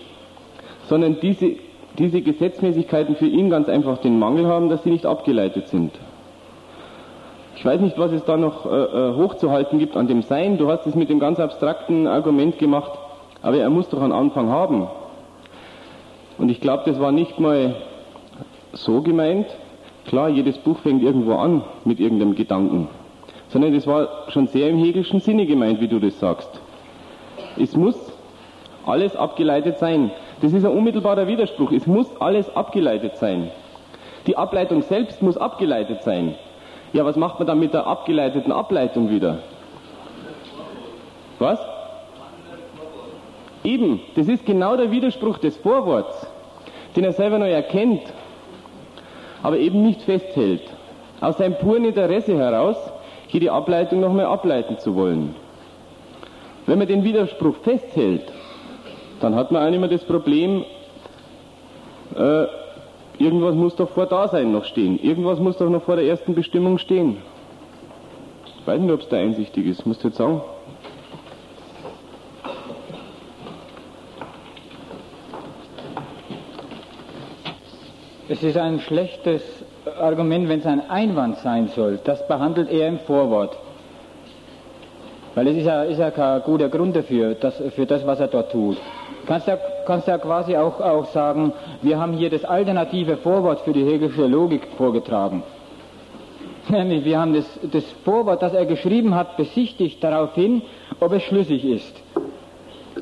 sondern 0.87 1.19
diese, 1.21 1.55
diese 1.97 2.21
Gesetzmäßigkeiten 2.21 3.15
für 3.15 3.25
ihn 3.25 3.49
ganz 3.49 3.67
einfach 3.67 3.97
den 3.97 4.19
Mangel 4.19 4.47
haben, 4.47 4.69
dass 4.69 4.83
sie 4.83 4.91
nicht 4.91 5.05
abgeleitet 5.05 5.67
sind. 5.67 5.91
Ich 7.55 7.65
weiß 7.65 7.81
nicht, 7.81 7.97
was 7.97 8.13
es 8.13 8.23
da 8.23 8.37
noch 8.37 8.65
äh, 8.65 8.69
äh, 8.69 9.15
hochzuhalten 9.15 9.79
gibt 9.79 9.97
an 9.97 10.07
dem 10.07 10.21
Sein. 10.21 10.57
Du 10.57 10.71
hast 10.71 10.87
es 10.87 10.95
mit 10.95 11.09
dem 11.09 11.19
ganz 11.19 11.39
abstrakten 11.41 12.07
Argument 12.07 12.57
gemacht, 12.57 12.91
aber 13.41 13.57
er 13.57 13.69
muss 13.69 13.89
doch 13.89 14.01
einen 14.01 14.13
Anfang 14.13 14.49
haben. 14.49 14.87
Und 16.37 16.49
ich 16.49 16.61
glaube, 16.61 16.83
das 16.85 17.01
war 17.01 17.11
nicht 17.11 17.37
mal 17.37 17.75
so 18.71 19.01
gemeint. 19.01 19.47
Klar, 20.05 20.29
jedes 20.29 20.57
Buch 20.57 20.79
fängt 20.79 21.03
irgendwo 21.03 21.33
an 21.33 21.63
mit 21.83 21.99
irgendeinem 21.99 22.35
Gedanken. 22.35 22.87
Sondern 23.49 23.73
das 23.73 23.85
war 23.85 24.07
schon 24.29 24.47
sehr 24.47 24.69
im 24.69 24.77
Hegelschen 24.77 25.19
Sinne 25.19 25.45
gemeint, 25.45 25.81
wie 25.81 25.89
du 25.89 25.99
das 25.99 26.17
sagst. 26.17 26.61
Es 27.57 27.75
muss 27.75 27.97
alles 28.85 29.17
abgeleitet 29.17 29.79
sein. 29.79 30.11
Das 30.41 30.53
ist 30.53 30.65
ein 30.65 30.71
unmittelbarer 30.71 31.27
Widerspruch. 31.27 31.71
Es 31.71 31.85
muss 31.85 32.07
alles 32.19 32.55
abgeleitet 32.55 33.17
sein. 33.17 33.51
Die 34.27 34.37
Ableitung 34.37 34.81
selbst 34.83 35.21
muss 35.21 35.37
abgeleitet 35.37 36.03
sein. 36.03 36.35
Ja, 36.93 37.05
was 37.05 37.15
macht 37.15 37.39
man 37.39 37.47
dann 37.47 37.59
mit 37.59 37.73
der 37.73 37.85
abgeleiteten 37.85 38.51
Ableitung 38.51 39.09
wieder? 39.09 39.39
Was? 41.39 41.59
Eben, 43.63 43.99
das 44.15 44.27
ist 44.27 44.45
genau 44.45 44.77
der 44.77 44.91
Widerspruch 44.91 45.37
des 45.37 45.57
Vorworts, 45.57 46.27
den 46.95 47.03
er 47.03 47.13
selber 47.13 47.39
noch 47.39 47.45
erkennt, 47.45 48.01
aber 49.43 49.57
eben 49.57 49.83
nicht 49.83 50.01
festhält. 50.01 50.63
Aus 51.21 51.37
seinem 51.37 51.55
puren 51.55 51.85
Interesse 51.85 52.37
heraus, 52.37 52.77
hier 53.27 53.41
die 53.41 53.49
Ableitung 53.49 53.99
nochmal 53.99 54.25
ableiten 54.25 54.79
zu 54.79 54.95
wollen. 54.95 55.35
Wenn 56.65 56.79
man 56.79 56.87
den 56.87 57.03
Widerspruch 57.03 57.55
festhält, 57.63 58.31
dann 59.19 59.35
hat 59.35 59.51
man 59.51 59.65
auch 59.65 59.69
nicht 59.69 59.79
mehr 59.79 59.89
das 59.89 60.03
Problem, 60.03 60.63
äh, 62.15 62.45
irgendwas 63.17 63.55
muss 63.55 63.75
doch 63.75 63.89
vor 63.89 64.05
Dasein 64.05 64.51
noch 64.51 64.65
stehen. 64.65 64.99
Irgendwas 64.99 65.39
muss 65.39 65.57
doch 65.57 65.69
noch 65.69 65.83
vor 65.83 65.95
der 65.95 66.05
ersten 66.05 66.35
Bestimmung 66.35 66.77
stehen. 66.77 67.17
Ich 68.59 68.67
weiß 68.67 68.79
nicht, 68.79 68.91
ob 68.91 69.01
es 69.01 69.09
da 69.09 69.17
einsichtig 69.17 69.65
ist. 69.65 69.85
Musst 69.85 70.03
du 70.03 70.07
jetzt 70.07 70.17
sagen? 70.17 70.41
Es 78.31 78.43
ist 78.43 78.57
ein 78.57 78.79
schlechtes 78.79 79.41
Argument, 79.99 80.47
wenn 80.49 80.59
es 80.59 80.65
ein 80.65 80.87
Einwand 80.87 81.37
sein 81.37 81.69
soll. 81.69 81.99
Das 82.03 82.27
behandelt 82.27 82.69
er 82.69 82.87
im 82.87 82.99
Vorwort. 82.99 83.57
Weil 85.35 85.47
es 85.47 85.57
ist 85.57 85.65
ja, 85.65 85.83
ist 85.83 85.99
ja 85.99 86.11
kein 86.11 86.41
guter 86.41 86.69
Grund 86.69 86.95
dafür, 86.95 87.35
das, 87.35 87.61
für 87.75 87.85
das, 87.85 88.05
was 88.05 88.19
er 88.19 88.27
dort 88.27 88.51
tut. 88.51 88.77
Kannst 89.25 89.47
ja, 89.47 89.57
kannst 89.85 90.07
ja 90.07 90.17
quasi 90.17 90.57
auch, 90.57 90.79
auch 90.79 91.05
sagen, 91.05 91.53
wir 91.81 91.99
haben 91.99 92.13
hier 92.13 92.29
das 92.29 92.43
alternative 92.43 93.17
Vorwort 93.17 93.61
für 93.61 93.73
die 93.73 93.83
Hegelische 93.85 94.25
Logik 94.25 94.67
vorgetragen. 94.77 95.43
Nämlich, 96.69 97.05
wir 97.05 97.19
haben 97.19 97.33
das, 97.33 97.45
das 97.71 97.83
Vorwort, 98.03 98.41
das 98.41 98.53
er 98.53 98.65
geschrieben 98.65 99.15
hat, 99.15 99.37
besichtigt 99.37 100.03
darauf 100.03 100.33
hin, 100.33 100.61
ob 100.99 101.13
es 101.13 101.23
schlüssig 101.23 101.63
ist. 101.63 101.95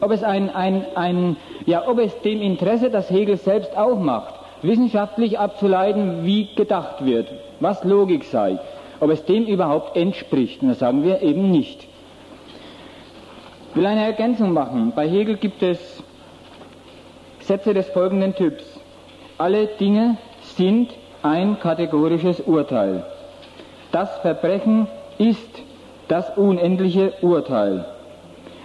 Ob 0.02 0.12
es 0.12 0.24
ein, 0.24 0.50
ein, 0.50 0.86
ein, 0.96 1.38
ja, 1.66 1.88
ob 1.88 2.00
es 2.00 2.20
dem 2.22 2.42
Interesse, 2.42 2.90
das 2.90 3.10
Hegel 3.10 3.38
selbst 3.38 3.76
auch 3.78 3.98
macht, 3.98 4.36
wissenschaftlich 4.62 5.40
abzuleiten, 5.40 6.26
wie 6.26 6.54
gedacht 6.56 7.06
wird, 7.06 7.28
was 7.60 7.84
Logik 7.84 8.26
sei, 8.26 8.60
ob 9.00 9.10
es 9.10 9.24
dem 9.26 9.46
überhaupt 9.46 9.96
entspricht. 9.96 10.62
Und 10.62 10.70
das 10.70 10.80
sagen 10.80 11.04
wir 11.04 11.22
eben 11.22 11.52
nicht. 11.52 11.88
Will 13.78 13.86
eine 13.86 14.06
Ergänzung 14.06 14.54
machen. 14.54 14.92
Bei 14.96 15.08
Hegel 15.08 15.38
gibt 15.38 15.62
es 15.62 15.78
Sätze 17.42 17.76
des 17.76 17.88
folgenden 17.90 18.34
Typs. 18.34 18.64
Alle 19.38 19.68
Dinge 19.68 20.18
sind 20.42 20.96
ein 21.22 21.60
kategorisches 21.60 22.40
Urteil. 22.40 23.06
Das 23.92 24.18
Verbrechen 24.22 24.88
ist 25.20 25.62
das 26.08 26.36
unendliche 26.40 27.14
Urteil. 27.22 27.86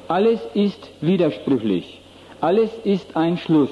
Alles 0.09 0.41
ist 0.55 0.89
widersprüchlich. 1.03 2.01
Alles 2.41 2.71
ist 2.83 3.15
ein 3.15 3.37
Schluss. 3.37 3.71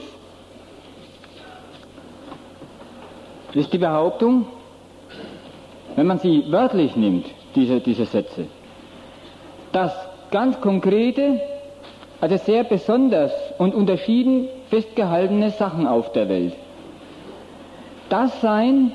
Das 3.47 3.65
ist 3.65 3.73
die 3.73 3.79
Behauptung, 3.79 4.45
wenn 5.97 6.07
man 6.07 6.19
sie 6.19 6.45
wörtlich 6.53 6.97
nimmt, 6.97 7.25
diese, 7.55 7.81
diese 7.81 8.05
Sätze, 8.05 8.47
dass 9.73 10.10
ganz 10.31 10.61
konkrete, 10.61 11.41
also 12.21 12.37
sehr 12.37 12.65
besonders 12.65 13.33
und 13.59 13.75
unterschieden 13.75 14.49
festgehaltene 14.69 15.51
Sachen 15.51 15.87
auf 15.87 16.13
der 16.13 16.29
Welt 16.29 16.55
das 18.11 18.41
sein, 18.41 18.93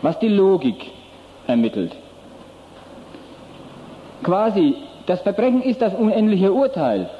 was 0.00 0.18
die 0.18 0.28
Logik 0.28 0.90
ermittelt. 1.46 1.94
Quasi, 4.22 4.76
das 5.06 5.20
Verbrechen 5.20 5.62
ist 5.62 5.82
das 5.82 5.94
unendliche 5.94 6.52
Urteil. 6.52 7.10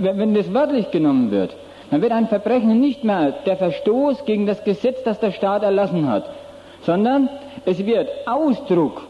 Wenn 0.00 0.34
das 0.34 0.52
wörtlich 0.52 0.90
genommen 0.90 1.30
wird, 1.30 1.54
dann 1.90 2.02
wird 2.02 2.12
ein 2.12 2.28
Verbrechen 2.28 2.80
nicht 2.80 3.04
mehr 3.04 3.32
der 3.46 3.56
Verstoß 3.56 4.24
gegen 4.24 4.46
das 4.46 4.64
Gesetz, 4.64 5.02
das 5.04 5.20
der 5.20 5.32
Staat 5.32 5.62
erlassen 5.62 6.08
hat, 6.08 6.24
sondern 6.82 7.28
es 7.66 7.84
wird 7.84 8.08
Ausdruck 8.26 9.02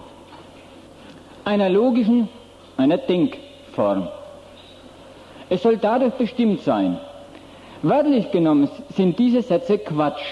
einer 1.44 1.68
logischen, 1.68 2.28
einer 2.82 2.98
Denkform. 2.98 4.08
Es 5.48 5.62
soll 5.62 5.76
dadurch 5.76 6.14
bestimmt 6.14 6.60
sein. 6.60 6.98
Wörtlich 7.82 8.30
genommen 8.30 8.68
sind 8.94 9.18
diese 9.18 9.42
Sätze 9.42 9.78
Quatsch. 9.78 10.22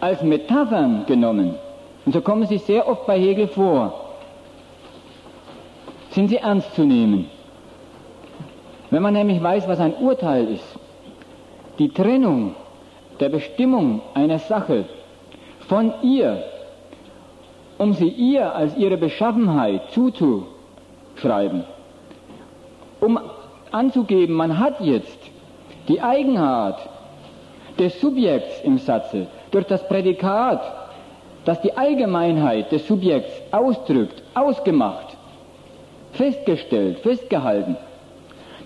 Als 0.00 0.22
Metaphern 0.22 1.04
genommen, 1.06 1.54
und 2.06 2.12
so 2.12 2.20
kommen 2.20 2.46
sie 2.46 2.58
sehr 2.58 2.88
oft 2.88 3.06
bei 3.06 3.18
Hegel 3.18 3.48
vor, 3.48 3.92
sind 6.10 6.28
sie 6.28 6.38
ernst 6.38 6.74
zu 6.74 6.84
nehmen. 6.84 7.28
Wenn 8.90 9.02
man 9.02 9.14
nämlich 9.14 9.42
weiß, 9.42 9.68
was 9.68 9.80
ein 9.80 9.94
Urteil 9.94 10.48
ist, 10.48 10.78
die 11.78 11.90
Trennung 11.90 12.54
der 13.20 13.28
Bestimmung 13.28 14.00
einer 14.14 14.38
Sache 14.38 14.86
von 15.68 15.92
ihr, 16.02 16.42
um 17.78 17.92
sie 17.92 18.08
ihr 18.08 18.54
als 18.54 18.76
ihre 18.76 18.96
Beschaffenheit 18.96 19.90
zuzuschreiben, 21.20 21.64
um 23.00 23.18
anzugeben, 23.70 24.34
man 24.34 24.58
hat 24.58 24.80
jetzt 24.80 25.18
die 25.88 26.00
Eigenart 26.00 26.80
des 27.78 28.00
Subjekts 28.00 28.62
im 28.62 28.78
Satze 28.78 29.26
durch 29.50 29.66
das 29.66 29.86
Prädikat, 29.88 30.60
das 31.44 31.60
die 31.62 31.76
Allgemeinheit 31.76 32.70
des 32.72 32.86
Subjekts 32.86 33.32
ausdrückt, 33.50 34.22
ausgemacht, 34.34 35.16
festgestellt, 36.12 36.98
festgehalten, 37.00 37.76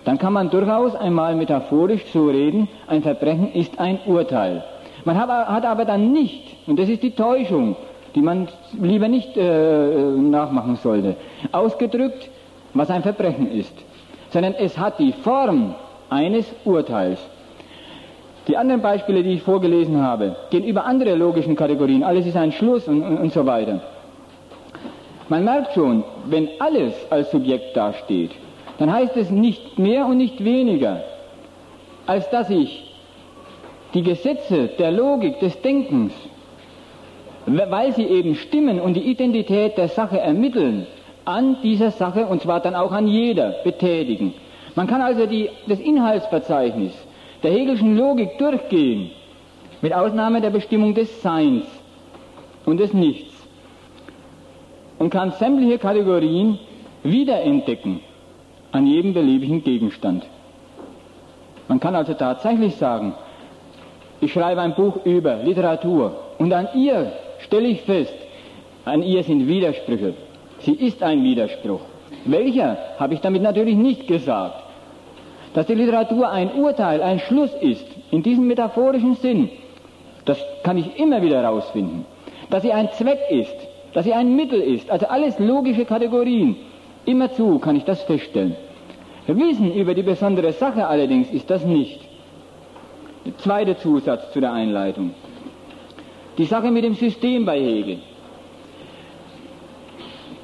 dann 0.03 0.17
kann 0.17 0.33
man 0.33 0.49
durchaus 0.49 0.95
einmal 0.95 1.35
metaphorisch 1.35 2.05
so 2.13 2.27
reden, 2.27 2.67
ein 2.87 3.01
Verbrechen 3.01 3.53
ist 3.53 3.79
ein 3.79 3.99
Urteil. 4.05 4.63
Man 5.03 5.17
hat 5.17 5.65
aber 5.65 5.85
dann 5.85 6.11
nicht, 6.11 6.57
und 6.67 6.77
das 6.79 6.89
ist 6.89 7.03
die 7.03 7.11
Täuschung, 7.11 7.75
die 8.15 8.21
man 8.21 8.47
lieber 8.81 9.07
nicht 9.07 9.35
äh, 9.37 10.11
nachmachen 10.17 10.77
sollte, 10.77 11.15
ausgedrückt, 11.51 12.29
was 12.75 12.91
ein 12.91 13.01
Verbrechen 13.01 13.49
ist, 13.51 13.73
sondern 14.29 14.53
es 14.53 14.77
hat 14.77 14.99
die 14.99 15.13
Form 15.13 15.73
eines 16.09 16.45
Urteils. 16.65 17.19
Die 18.47 18.57
anderen 18.57 18.81
Beispiele, 18.81 19.23
die 19.23 19.33
ich 19.33 19.41
vorgelesen 19.41 19.99
habe, 20.01 20.35
gehen 20.51 20.65
über 20.65 20.85
andere 20.85 21.15
logischen 21.15 21.55
Kategorien. 21.55 22.03
Alles 22.03 22.27
ist 22.27 22.37
ein 22.37 22.51
Schluss 22.51 22.87
und, 22.87 23.01
und, 23.01 23.17
und 23.17 23.33
so 23.33 23.45
weiter. 23.45 23.81
Man 25.29 25.43
merkt 25.43 25.73
schon, 25.73 26.03
wenn 26.27 26.49
alles 26.59 26.93
als 27.09 27.31
Subjekt 27.31 27.75
dasteht, 27.75 28.31
dann 28.77 28.93
heißt 28.93 29.17
es 29.17 29.31
nicht 29.31 29.79
mehr 29.79 30.05
und 30.05 30.17
nicht 30.17 30.43
weniger, 30.43 31.01
als 32.05 32.29
dass 32.29 32.49
ich 32.51 32.83
die 33.95 34.03
Gesetze 34.03 34.67
der 34.77 34.91
Logik 34.91 35.39
des 35.39 35.59
Denkens, 35.61 36.13
weil 37.47 37.93
sie 37.93 38.03
eben 38.03 38.35
stimmen 38.35 38.79
und 38.79 38.93
die 38.95 39.09
Identität 39.09 39.77
der 39.77 39.87
Sache 39.87 40.19
ermitteln, 40.19 40.85
an 41.25 41.57
dieser 41.63 41.91
Sache, 41.91 42.27
und 42.27 42.41
zwar 42.41 42.59
dann 42.59 42.75
auch 42.75 42.91
an 42.91 43.07
jeder, 43.07 43.55
betätigen. 43.63 44.33
Man 44.75 44.87
kann 44.87 45.01
also 45.01 45.25
die, 45.25 45.49
das 45.67 45.79
Inhaltsverzeichnis 45.79 46.93
der 47.43 47.51
Hegelschen 47.51 47.97
Logik 47.97 48.37
durchgehen, 48.37 49.11
mit 49.81 49.93
Ausnahme 49.93 50.41
der 50.41 50.49
Bestimmung 50.49 50.93
des 50.95 51.21
Seins 51.21 51.65
und 52.65 52.77
des 52.79 52.93
Nichts, 52.93 53.33
und 54.97 55.09
kann 55.09 55.31
sämtliche 55.31 55.77
Kategorien 55.77 56.57
wiederentdecken 57.03 57.99
an 58.71 58.87
jedem 58.87 59.13
beliebigen 59.13 59.63
Gegenstand. 59.63 60.25
Man 61.67 61.79
kann 61.79 61.95
also 61.95 62.13
tatsächlich 62.13 62.75
sagen, 62.75 63.13
ich 64.21 64.31
schreibe 64.33 64.61
ein 64.61 64.75
Buch 64.75 65.05
über 65.05 65.37
Literatur 65.43 66.15
und 66.37 66.53
an 66.53 66.69
ihr 66.73 67.11
stelle 67.39 67.67
ich 67.67 67.81
fest, 67.81 68.13
an 68.85 69.03
ihr 69.03 69.23
sind 69.23 69.47
Widersprüche. 69.47 70.13
Sie 70.65 70.73
ist 70.73 71.03
ein 71.03 71.23
Widerspruch. 71.23 71.81
Welcher, 72.25 72.77
habe 72.97 73.13
ich 73.13 73.21
damit 73.21 73.43
natürlich 73.43 73.75
nicht 73.75 74.07
gesagt. 74.07 74.63
Dass 75.53 75.67
die 75.67 75.75
Literatur 75.75 76.29
ein 76.29 76.53
Urteil, 76.55 77.03
ein 77.03 77.19
Schluss 77.19 77.53
ist, 77.61 77.85
in 78.09 78.23
diesem 78.23 78.47
metaphorischen 78.47 79.13
Sinn, 79.15 79.49
das 80.25 80.43
kann 80.63 80.77
ich 80.77 80.99
immer 80.99 81.21
wieder 81.21 81.41
herausfinden. 81.43 82.05
Dass 82.49 82.63
sie 82.63 82.73
ein 82.73 82.89
Zweck 82.93 83.19
ist, 83.29 83.55
dass 83.93 84.05
sie 84.05 84.13
ein 84.13 84.35
Mittel 84.35 84.59
ist, 84.59 84.89
also 84.89 85.05
alles 85.05 85.37
logische 85.37 85.85
Kategorien. 85.85 86.55
Immerzu 87.05 87.59
kann 87.59 87.75
ich 87.75 87.83
das 87.83 88.01
feststellen. 88.03 88.55
Wissen 89.27 89.71
über 89.73 89.93
die 89.93 90.03
besondere 90.03 90.51
Sache 90.51 90.87
allerdings 90.87 91.29
ist 91.31 91.49
das 91.49 91.63
nicht. 91.63 91.99
Der 93.25 93.37
zweite 93.37 93.77
Zusatz 93.77 94.31
zu 94.33 94.39
der 94.41 94.51
Einleitung. 94.51 95.11
Die 96.39 96.45
Sache 96.45 96.71
mit 96.71 96.83
dem 96.83 96.95
System 96.95 97.45
bei 97.45 97.59
Hegel. 97.59 97.99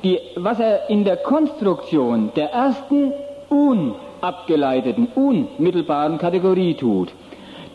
Die, 0.03 0.19
was 0.35 0.59
er 0.59 0.89
in 0.89 1.03
der 1.03 1.17
Konstruktion 1.17 2.31
der 2.35 2.51
ersten 2.51 3.13
unabgeleiteten, 3.49 5.07
unmittelbaren 5.13 6.17
Kategorie 6.17 6.73
tut, 6.73 7.09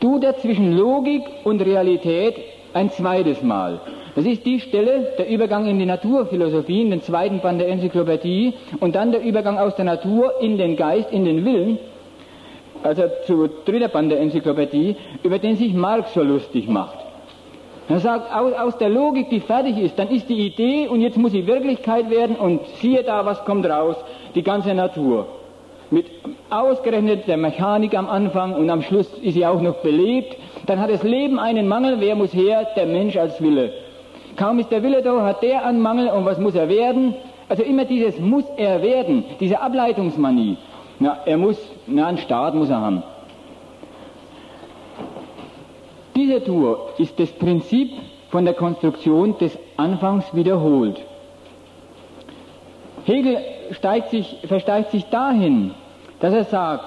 tut 0.01 0.25
er 0.25 0.37
zwischen 0.39 0.77
Logik 0.77 1.23
und 1.45 1.61
Realität 1.61 2.35
ein 2.75 2.91
zweites 2.91 3.43
Mal. 3.43 3.81
Das 4.17 4.25
ist 4.25 4.45
die 4.45 4.59
Stelle, 4.61 5.13
der 5.19 5.29
Übergang 5.29 5.67
in 5.67 5.79
die 5.79 5.87
Naturphilosophie, 5.87 6.83
in 6.83 6.91
den 6.91 7.03
zweiten 7.03 7.41
Band 7.41 7.61
der 7.61 7.69
Enzyklopädie 7.69 8.55
und 8.81 8.97
dann 8.97 9.13
der 9.13 9.23
Übergang 9.23 9.59
aus 9.59 9.77
der 9.77 9.85
Natur 9.85 10.41
in 10.41 10.59
den 10.59 10.75
Geist, 10.77 11.13
in 11.13 11.25
den 11.25 11.45
Willen, 11.45 11.79
also 12.83 13.05
zu 13.27 13.49
dritter 13.65 13.89
Band 13.89 14.11
der 14.11 14.21
Enzyklopädie, 14.21 14.97
über 15.23 15.39
den 15.39 15.57
sich 15.57 15.75
Marx 15.75 16.13
so 16.15 16.23
lustig 16.23 16.67
macht. 16.67 17.06
Er 17.89 18.01
sagt, 18.01 18.35
aus, 18.35 18.53
aus 18.53 18.79
der 18.79 18.89
Logik, 18.89 19.31
die 19.31 19.41
fertig 19.41 19.79
ist, 19.79 19.97
dann 19.99 20.09
ist 20.09 20.29
die 20.29 20.45
Idee 20.47 20.89
und 20.89 21.01
jetzt 21.01 21.17
muss 21.17 21.33
sie 21.33 21.47
Wirklichkeit 21.47 22.11
werden 22.11 22.35
und 22.35 22.67
siehe 22.81 23.05
da, 23.05 23.25
was 23.25 23.45
kommt 23.45 23.65
raus, 23.65 23.97
die 24.35 24.43
ganze 24.43 24.75
Natur. 24.75 25.27
Mit 25.91 26.07
ausgerechnet 26.51 27.29
der 27.29 27.37
Mechanik 27.37 27.97
am 27.97 28.09
Anfang 28.09 28.55
und 28.55 28.69
am 28.71 28.83
Schluss 28.83 29.07
ist 29.23 29.35
sie 29.35 29.47
auch 29.47 29.61
noch 29.61 29.77
belebt. 29.77 30.37
Dann 30.67 30.81
hat 30.81 30.91
das 30.91 31.05
Leben 31.05 31.39
einen 31.39 31.69
Mangel, 31.69 32.01
wer 32.01 32.17
muss 32.17 32.35
her? 32.35 32.67
Der 32.75 32.87
Mensch 32.87 33.17
als 33.17 33.41
Wille. 33.41 33.73
Kaum 34.37 34.59
ist 34.59 34.73
der 34.73 34.83
Wille 34.83 35.03
da, 35.03 35.23
hat 35.23 35.43
der 35.43 35.65
einen 35.65 35.81
Mangel 35.81 36.09
und 36.09 36.25
was 36.25 36.41
muss 36.41 36.57
er 36.57 36.69
werden? 36.69 37.15
Also 37.49 37.63
immer 37.63 37.85
dieses 37.85 38.19
muss 38.19 38.45
er 38.57 38.83
werden, 38.83 39.25
diese 39.39 39.61
Ableitungsmanie. 39.61 40.57
Na, 40.99 41.19
er 41.25 41.37
muss, 41.37 41.57
na, 41.87 42.09
einen 42.09 42.19
Staat 42.19 42.55
muss 42.57 42.69
er 42.69 42.81
haben. 42.81 43.05
Diese 46.17 46.43
Tour 46.43 46.95
ist 46.97 47.21
das 47.21 47.31
Prinzip 47.31 47.91
von 48.31 48.47
der 48.47 48.55
Konstruktion 48.55 49.37
des 49.37 49.57
Anfangs 49.77 50.25
wiederholt. 50.35 50.99
Hegel 53.05 53.37
sich, 54.11 54.39
versteigt 54.49 54.93
sich 54.93 55.05
dahin, 55.11 55.75
dass 56.21 56.33
er 56.33 56.45
sagt, 56.45 56.87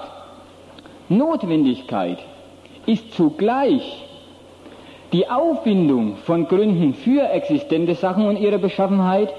Notwendigkeit 1.08 2.18
ist 2.86 3.12
zugleich 3.14 4.04
die 5.12 5.28
Auffindung 5.30 6.16
von 6.16 6.48
Gründen 6.48 6.94
für 6.94 7.30
existente 7.30 7.94
Sachen 7.94 8.26
und 8.26 8.36
ihre 8.36 8.58
Beschaffenheit, 8.58 9.32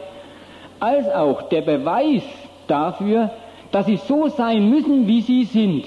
als 0.79 1.09
auch 1.09 1.41
der 1.49 1.63
Beweis 1.63 2.23
dafür, 2.67 3.29
dass 3.73 3.87
sie 3.87 3.97
so 3.97 4.29
sein 4.29 4.69
müssen, 4.69 5.07
wie 5.07 5.19
sie 5.19 5.43
sind. 5.43 5.85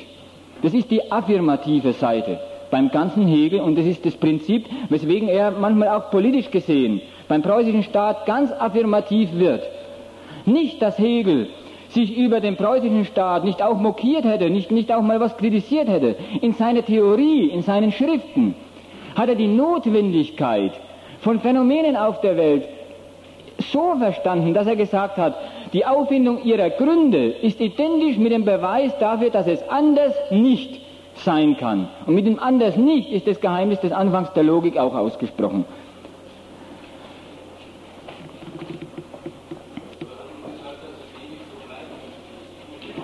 Das 0.61 0.75
ist 0.75 0.91
die 0.91 1.11
affirmative 1.11 1.95
Seite 1.95 2.39
beim 2.71 2.91
ganzen 2.91 3.27
Hegel 3.27 3.61
und 3.61 3.77
das 3.77 3.87
ist 3.87 4.05
das 4.05 4.17
Prinzip, 4.17 4.67
weswegen 4.89 5.29
er 5.29 5.51
manchmal 5.53 5.89
auch 5.89 6.11
politisch 6.11 6.51
gesehen 6.51 7.01
beim 7.29 7.43
preußischen 7.43 7.83
Staat 7.85 8.27
ganz 8.27 8.53
affirmativ 8.53 9.31
wird. 9.35 9.63
Nicht, 10.45 10.83
dass 10.83 10.99
Hegel 10.99 11.49
sich 11.89 12.17
über 12.17 12.41
den 12.41 12.57
preußischen 12.57 13.05
Staat 13.05 13.45
nicht 13.45 13.63
auch 13.63 13.79
mokiert 13.79 14.25
hätte, 14.25 14.51
nicht, 14.51 14.71
nicht 14.71 14.93
auch 14.93 15.03
mal 15.03 15.21
was 15.21 15.37
kritisiert 15.37 15.89
hätte. 15.89 16.17
In 16.43 16.53
seiner 16.53 16.85
Theorie, 16.85 17.49
in 17.49 17.63
seinen 17.63 17.93
Schriften 17.93 18.55
hat 19.15 19.29
er 19.29 19.37
die 19.37 19.47
Notwendigkeit 19.47 20.73
von 21.21 21.41
Phänomenen 21.41 21.97
auf 21.97 22.21
der 22.21 22.37
Welt 22.37 22.69
so 23.59 23.95
verstanden, 23.99 24.53
dass 24.53 24.67
er 24.67 24.77
gesagt 24.77 25.17
hat, 25.17 25.37
die 25.73 25.87
Auffindung 25.87 26.43
ihrer 26.45 26.71
Gründe 26.71 27.29
ist 27.29 27.61
identisch 27.61 28.17
mit 28.19 28.33
dem 28.33 28.45
Beweis 28.45 28.93
dafür, 28.99 29.31
dass 29.31 29.47
es 29.47 29.67
anders 29.69 30.13
nicht 30.31 30.81
sein 31.17 31.57
kann. 31.57 31.89
Und 32.07 32.15
mit 32.15 32.27
dem 32.27 32.39
anders 32.39 32.77
nicht 32.77 33.11
ist 33.13 33.27
das 33.27 33.41
Geheimnis 33.41 33.81
des 33.81 33.93
Anfangs 33.93 34.33
der 34.33 34.43
Logik 34.43 34.77
auch 34.79 34.95
ausgesprochen. 34.95 35.65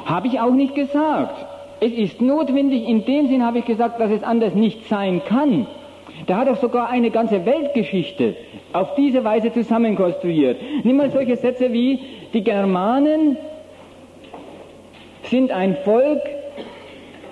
Habe 0.04 0.26
ich 0.26 0.40
auch 0.40 0.52
nicht 0.52 0.74
gesagt. 0.74 1.46
Es 1.80 1.92
ist 1.92 2.20
notwendig, 2.20 2.88
in 2.88 3.04
dem 3.04 3.28
Sinn 3.28 3.44
habe 3.44 3.60
ich 3.60 3.64
gesagt, 3.64 4.00
dass 4.00 4.10
es 4.10 4.22
anders 4.22 4.54
nicht 4.54 4.88
sein 4.88 5.22
kann. 5.24 5.66
Der 6.28 6.36
hat 6.36 6.48
doch 6.48 6.56
sogar 6.56 6.88
eine 6.90 7.10
ganze 7.10 7.46
Weltgeschichte 7.46 8.36
auf 8.72 8.94
diese 8.96 9.24
Weise 9.24 9.52
zusammenkonstruiert. 9.52 10.60
Nimm 10.84 10.96
mal 10.96 11.10
solche 11.10 11.36
Sätze 11.36 11.72
wie, 11.72 12.00
die 12.34 12.44
Germanen 12.44 13.36
sind 15.22 15.50
ein 15.52 15.76
Volk, 15.84 16.20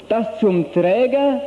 das 0.08 0.38
zum 0.40 0.72
Träger 0.72 1.40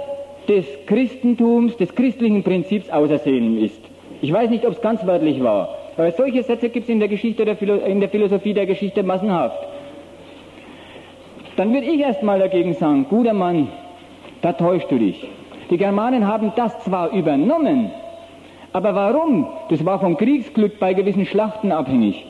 des 0.47 0.65
Christentums, 0.85 1.77
des 1.77 1.93
christlichen 1.95 2.43
Prinzips 2.43 2.89
ausersehen 2.89 3.57
ist. 3.63 3.81
Ich 4.21 4.31
weiß 4.31 4.49
nicht, 4.49 4.65
ob 4.65 4.73
es 4.73 4.81
ganz 4.81 5.05
wörtlich 5.05 5.41
war, 5.43 5.69
aber 5.97 6.11
solche 6.11 6.43
Sätze 6.43 6.69
gibt 6.69 6.85
es 6.85 6.89
in 6.89 6.99
der 6.99 7.07
Geschichte, 7.07 7.45
der 7.45 7.61
in 7.85 7.99
der 7.99 8.09
Philosophie 8.09 8.53
der 8.53 8.65
Geschichte 8.65 9.03
massenhaft. 9.03 9.57
Dann 11.55 11.73
würde 11.73 11.87
ich 11.87 11.99
erstmal 11.99 12.39
dagegen 12.39 12.73
sagen, 12.73 13.05
guter 13.09 13.33
Mann, 13.33 13.67
da 14.41 14.53
täuschst 14.53 14.89
du 14.89 14.97
dich. 14.97 15.27
Die 15.69 15.77
Germanen 15.77 16.27
haben 16.27 16.53
das 16.55 16.77
zwar 16.83 17.11
übernommen, 17.11 17.91
aber 18.73 18.95
warum? 18.95 19.47
Das 19.69 19.85
war 19.85 19.99
vom 19.99 20.17
Kriegsglück 20.17 20.79
bei 20.79 20.93
gewissen 20.93 21.25
Schlachten 21.25 21.71
abhängig. 21.71 22.25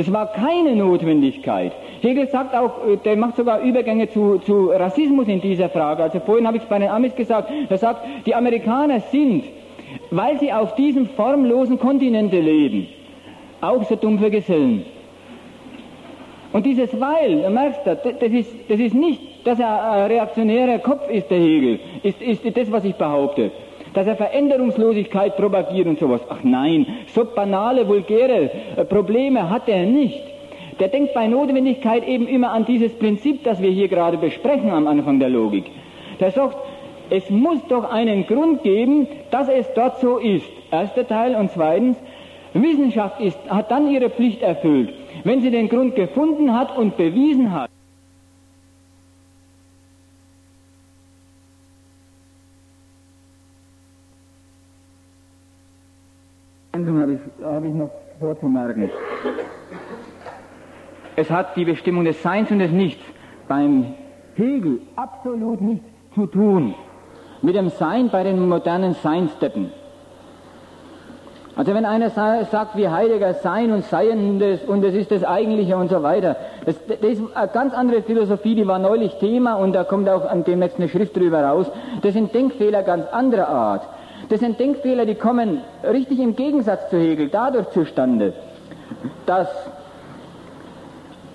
Das 0.00 0.10
war 0.10 0.32
keine 0.32 0.74
Notwendigkeit. 0.74 1.72
Hegel 2.00 2.26
sagt 2.28 2.54
auch, 2.54 2.86
äh, 2.86 2.96
der 3.04 3.16
macht 3.16 3.36
sogar 3.36 3.60
Übergänge 3.60 4.08
zu, 4.08 4.38
zu 4.38 4.70
Rassismus 4.70 5.28
in 5.28 5.42
dieser 5.42 5.68
Frage. 5.68 6.02
Also 6.02 6.20
vorhin 6.20 6.46
habe 6.46 6.56
ich 6.56 6.62
es 6.62 6.68
bei 6.70 6.78
den 6.78 6.88
Amis 6.88 7.14
gesagt, 7.14 7.52
er 7.68 7.76
sagt, 7.76 8.06
die 8.24 8.34
Amerikaner 8.34 9.00
sind, 9.00 9.44
weil 10.10 10.40
sie 10.40 10.54
auf 10.54 10.74
diesem 10.74 11.06
formlosen 11.06 11.78
Kontinente 11.78 12.40
leben, 12.40 12.86
auch 13.60 13.82
so 13.82 13.94
dumpfe 13.94 14.30
Gesellen. 14.30 14.86
Und 16.54 16.64
dieses 16.64 16.98
Weil, 16.98 17.42
du 17.42 17.50
merkst 17.50 17.80
das, 17.84 17.98
das 18.02 18.32
ist, 18.32 18.50
das 18.70 18.80
ist 18.80 18.94
nicht, 18.94 19.46
dass 19.46 19.60
er 19.60 19.92
ein 19.92 20.06
reaktionärer 20.12 20.78
Kopf 20.78 21.10
ist, 21.10 21.30
der 21.30 21.40
Hegel, 21.40 21.78
ist, 22.02 22.22
ist 22.22 22.56
das, 22.56 22.72
was 22.72 22.86
ich 22.86 22.94
behaupte. 22.94 23.50
Dass 23.94 24.06
er 24.06 24.16
Veränderungslosigkeit 24.16 25.36
propagiert 25.36 25.86
und 25.86 25.98
sowas. 25.98 26.20
Ach 26.28 26.42
nein, 26.42 26.86
so 27.08 27.24
banale, 27.24 27.88
vulgäre 27.88 28.50
äh, 28.76 28.84
Probleme 28.84 29.50
hat 29.50 29.68
er 29.68 29.84
nicht. 29.84 30.22
Der 30.78 30.88
denkt 30.88 31.12
bei 31.12 31.26
Notwendigkeit 31.26 32.06
eben 32.06 32.26
immer 32.26 32.52
an 32.52 32.64
dieses 32.64 32.94
Prinzip, 32.94 33.44
das 33.44 33.60
wir 33.60 33.70
hier 33.70 33.88
gerade 33.88 34.16
besprechen 34.16 34.70
am 34.70 34.86
Anfang 34.86 35.18
der 35.18 35.28
Logik. 35.28 35.64
Der 36.20 36.30
sagt, 36.30 36.56
es 37.10 37.28
muss 37.28 37.58
doch 37.68 37.90
einen 37.90 38.26
Grund 38.26 38.62
geben, 38.62 39.06
dass 39.30 39.48
es 39.48 39.66
dort 39.74 40.00
so 40.00 40.18
ist. 40.18 40.48
Erster 40.70 41.06
Teil 41.06 41.34
und 41.34 41.50
zweitens, 41.50 41.96
Wissenschaft 42.54 43.20
ist, 43.20 43.38
hat 43.48 43.70
dann 43.70 43.90
ihre 43.90 44.10
Pflicht 44.10 44.42
erfüllt, 44.42 44.92
wenn 45.24 45.40
sie 45.40 45.50
den 45.50 45.68
Grund 45.68 45.94
gefunden 45.96 46.54
hat 46.58 46.76
und 46.76 46.96
bewiesen 46.96 47.52
hat. 47.52 47.69
Habe 56.72 57.12
ich, 57.14 57.44
habe 57.44 57.66
ich 57.66 57.74
noch 57.74 57.90
vorzumerken. 58.18 58.90
Es 61.16 61.30
hat 61.30 61.56
die 61.56 61.64
Bestimmung 61.64 62.04
des 62.04 62.22
Seins 62.22 62.50
und 62.50 62.60
des 62.60 62.70
Nichts 62.70 63.02
beim 63.48 63.94
Hegel 64.34 64.80
absolut 64.96 65.60
nichts 65.60 65.86
zu 66.14 66.26
tun 66.26 66.74
mit 67.42 67.54
dem 67.54 67.70
Sein 67.70 68.10
bei 68.10 68.22
den 68.22 68.48
modernen 68.48 68.94
Seinsteppen. 68.94 69.72
Also 71.56 71.74
wenn 71.74 71.84
einer 71.84 72.10
sagt, 72.10 72.76
wie 72.76 72.88
Heidegger 72.88 73.34
Sein 73.34 73.72
und 73.72 73.84
Seiendes 73.84 74.62
und 74.64 74.84
es 74.84 74.94
ist 74.94 75.10
das 75.10 75.24
Eigentliche 75.24 75.76
und 75.76 75.90
so 75.90 76.02
weiter, 76.02 76.36
das, 76.64 76.76
das, 76.86 77.10
ist 77.10 77.22
eine 77.36 77.48
ganz 77.48 77.74
andere 77.74 78.02
Philosophie, 78.02 78.54
die 78.54 78.66
war 78.66 78.78
neulich 78.78 79.14
Thema 79.16 79.54
und 79.54 79.72
da 79.72 79.84
kommt 79.84 80.08
auch 80.08 80.26
demnächst 80.44 80.78
eine 80.78 80.88
Schrift 80.88 81.16
drüber 81.16 81.42
raus. 81.42 81.66
Das 82.02 82.14
sind 82.14 82.32
Denkfehler 82.32 82.82
ganz 82.82 83.06
anderer 83.08 83.48
Art. 83.48 83.82
Das 84.30 84.38
sind 84.38 84.60
Denkfehler, 84.60 85.06
die 85.06 85.16
kommen 85.16 85.60
richtig 85.82 86.20
im 86.20 86.36
Gegensatz 86.36 86.88
zu 86.88 86.96
Hegel 86.96 87.28
dadurch 87.28 87.68
zustande, 87.70 88.32
dass 89.26 89.48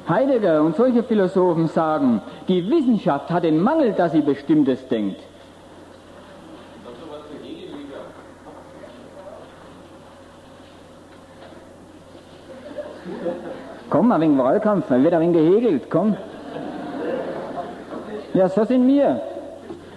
Heidegger 0.07 0.61
und 0.61 0.77
solche 0.77 1.03
Philosophen 1.03 1.67
sagen, 1.67 2.21
die 2.47 2.69
Wissenschaft 2.69 3.29
hat 3.29 3.43
den 3.43 3.59
Mangel, 3.59 3.91
dass 3.91 4.13
sie 4.13 4.21
Bestimmtes 4.21 4.87
denkt. 4.87 5.19
Komm, 13.89 14.11
ein 14.13 14.21
wenig 14.21 14.37
Wahlkampf, 14.37 14.85
dann 14.87 15.03
wird 15.03 15.13
ein 15.13 15.19
wenig 15.19 15.35
gehegelt, 15.35 15.89
komm. 15.89 16.15
Ja, 18.33 18.47
so 18.47 18.63
sind 18.63 18.87
wir. 18.87 19.34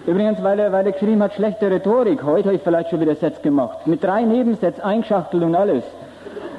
Übrigens, 0.09 0.41
weil 0.41 0.57
er, 0.57 0.71
weil 0.71 0.87
er 0.87 0.91
geschrieben 0.91 1.21
hat, 1.21 1.35
schlechte 1.35 1.69
Rhetorik. 1.69 2.23
Heute 2.23 2.45
habe 2.45 2.55
ich 2.55 2.63
vielleicht 2.63 2.89
schon 2.89 2.99
wieder 2.99 3.13
Sätze 3.13 3.43
gemacht. 3.43 3.85
Mit 3.85 4.03
drei 4.03 4.23
Nebensätzen 4.23 4.81
eingeschachtelt 4.81 5.43
und 5.43 5.53
alles. 5.53 5.83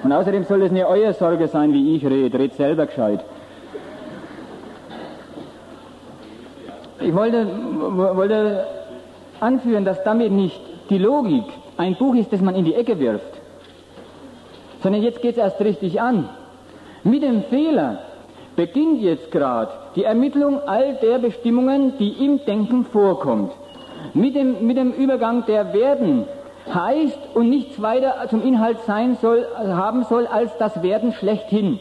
Und 0.05 0.13
außerdem 0.13 0.45
soll 0.45 0.63
es 0.63 0.71
nicht 0.71 0.85
euer 0.85 1.13
Sorge 1.15 1.49
sein, 1.49 1.73
wie 1.73 1.97
ich 1.97 2.07
rede. 2.07 2.39
Red 2.39 2.55
selber 2.55 2.87
gescheit. 2.87 3.25
Ich 7.01 7.13
wollte, 7.13 7.45
wollte 8.15 8.67
anführen, 9.41 9.85
dass 9.85 10.01
damit 10.05 10.31
nicht 10.31 10.61
die 10.89 10.99
Logik 10.99 11.47
ein 11.77 11.97
Buch 11.97 12.15
ist, 12.15 12.33
das 12.33 12.41
man 12.41 12.55
in 12.55 12.65
die 12.65 12.77
Ecke 12.77 13.01
wirft, 13.01 13.41
sondern 14.81 15.03
jetzt 15.03 15.23
geht 15.23 15.33
es 15.33 15.39
erst 15.39 15.61
richtig 15.61 16.01
an. 16.01 16.29
Mit 17.03 17.25
dem 17.25 17.43
Fehler 17.45 17.99
beginnt 18.57 19.01
jetzt 19.01 19.31
gerade 19.31 19.73
die 19.97 20.05
Ermittlung 20.05 20.61
all 20.67 20.95
der 20.95 21.19
Bestimmungen, 21.19 21.99
die 21.99 22.25
im 22.25 22.45
Denken 22.45 22.85
vorkommt. 22.85 23.53
Mit 24.15 24.35
dem, 24.35 24.67
mit 24.67 24.77
dem 24.77 24.93
Übergang 24.93 25.45
der 25.47 25.73
Werden 25.73 26.25
heißt 26.73 27.19
und 27.35 27.49
nichts 27.49 27.81
weiter 27.81 28.15
zum 28.29 28.43
Inhalt 28.43 28.81
sein 28.87 29.17
soll, 29.21 29.47
haben 29.57 30.05
soll 30.05 30.27
als 30.27 30.57
das 30.59 30.83
Werden 30.83 31.13
schlechthin. 31.13 31.79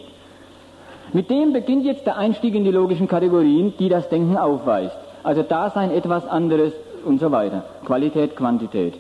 Mit 1.12 1.30
dem 1.30 1.54
beginnt 1.54 1.86
jetzt 1.86 2.06
der 2.06 2.18
Einstieg 2.18 2.54
in 2.54 2.64
die 2.64 2.72
logischen 2.72 3.08
Kategorien, 3.08 3.74
die 3.80 3.90
das 3.90 4.10
Denken 4.10 4.38
aufweist. 4.38 4.98
Also 5.24 5.42
Dasein 5.42 5.92
etwas 5.92 6.28
anderes 6.28 6.74
und 7.04 7.20
so 7.20 7.32
weiter. 7.32 7.64
Qualität, 7.86 8.36
Quantität. 8.36 8.96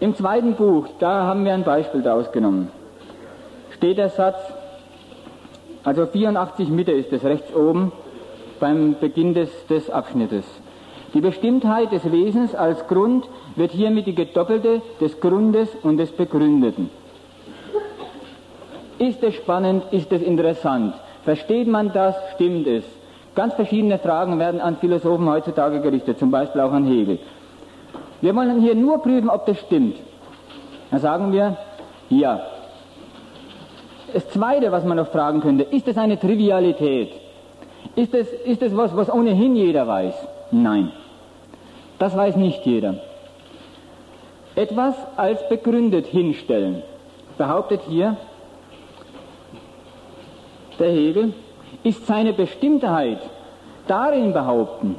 Im 0.00 0.14
zweiten 0.14 0.54
Buch, 0.54 0.86
da 0.98 1.24
haben 1.24 1.44
wir 1.44 1.52
ein 1.54 1.64
Beispiel 1.64 2.02
daraus 2.02 2.32
genommen, 2.32 2.70
steht 3.70 3.98
der 3.98 4.08
Satz, 4.08 4.38
also 5.84 6.06
84 6.06 6.68
Mitte 6.68 6.92
ist 6.92 7.12
es 7.12 7.22
rechts 7.24 7.54
oben 7.54 7.92
beim 8.58 8.96
Beginn 8.98 9.34
des, 9.34 9.50
des 9.68 9.90
Abschnittes. 9.90 10.44
Die 11.12 11.20
Bestimmtheit 11.20 11.92
des 11.92 12.10
Wesens 12.10 12.54
als 12.54 12.86
Grund 12.88 13.28
wird 13.54 13.70
hiermit 13.70 14.06
die 14.06 14.14
gedoppelte 14.14 14.82
des 15.00 15.20
Grundes 15.20 15.68
und 15.82 15.98
des 15.98 16.10
Begründeten. 16.10 16.90
Ist 18.98 19.22
es 19.22 19.34
spannend? 19.34 19.84
Ist 19.92 20.10
es 20.12 20.22
interessant? 20.22 20.94
Versteht 21.24 21.68
man 21.68 21.92
das? 21.92 22.16
Stimmt 22.34 22.66
es? 22.66 22.84
Ganz 23.34 23.54
verschiedene 23.54 23.98
Fragen 23.98 24.38
werden 24.38 24.60
an 24.60 24.76
Philosophen 24.76 25.28
heutzutage 25.28 25.80
gerichtet, 25.80 26.18
zum 26.18 26.30
Beispiel 26.30 26.60
auch 26.60 26.72
an 26.72 26.86
Hegel. 26.86 27.18
Wir 28.20 28.34
wollen 28.34 28.60
hier 28.60 28.74
nur 28.74 29.02
prüfen, 29.02 29.28
ob 29.28 29.46
das 29.46 29.58
stimmt. 29.58 29.96
Dann 30.90 31.00
sagen 31.00 31.32
wir, 31.32 31.56
ja. 32.08 32.40
Das 34.14 34.28
Zweite, 34.30 34.70
was 34.70 34.84
man 34.84 34.96
noch 34.96 35.08
fragen 35.08 35.40
könnte, 35.40 35.64
ist 35.64 35.88
es 35.88 35.98
eine 35.98 36.20
Trivialität? 36.20 37.12
Ist 37.96 38.14
es, 38.14 38.32
ist 38.32 38.76
was, 38.76 38.96
was 38.96 39.12
ohnehin 39.12 39.56
jeder 39.56 39.88
weiß? 39.88 40.14
Nein. 40.52 40.92
Das 41.98 42.16
weiß 42.16 42.36
nicht 42.36 42.64
jeder. 42.64 42.94
Etwas 44.54 44.94
als 45.16 45.48
begründet 45.48 46.06
hinstellen, 46.06 46.84
behauptet 47.36 47.80
hier 47.88 48.16
der 50.78 50.92
Hegel, 50.92 51.34
ist 51.82 52.06
seine 52.06 52.32
Bestimmtheit 52.32 53.18
darin 53.88 54.32
behaupten, 54.32 54.94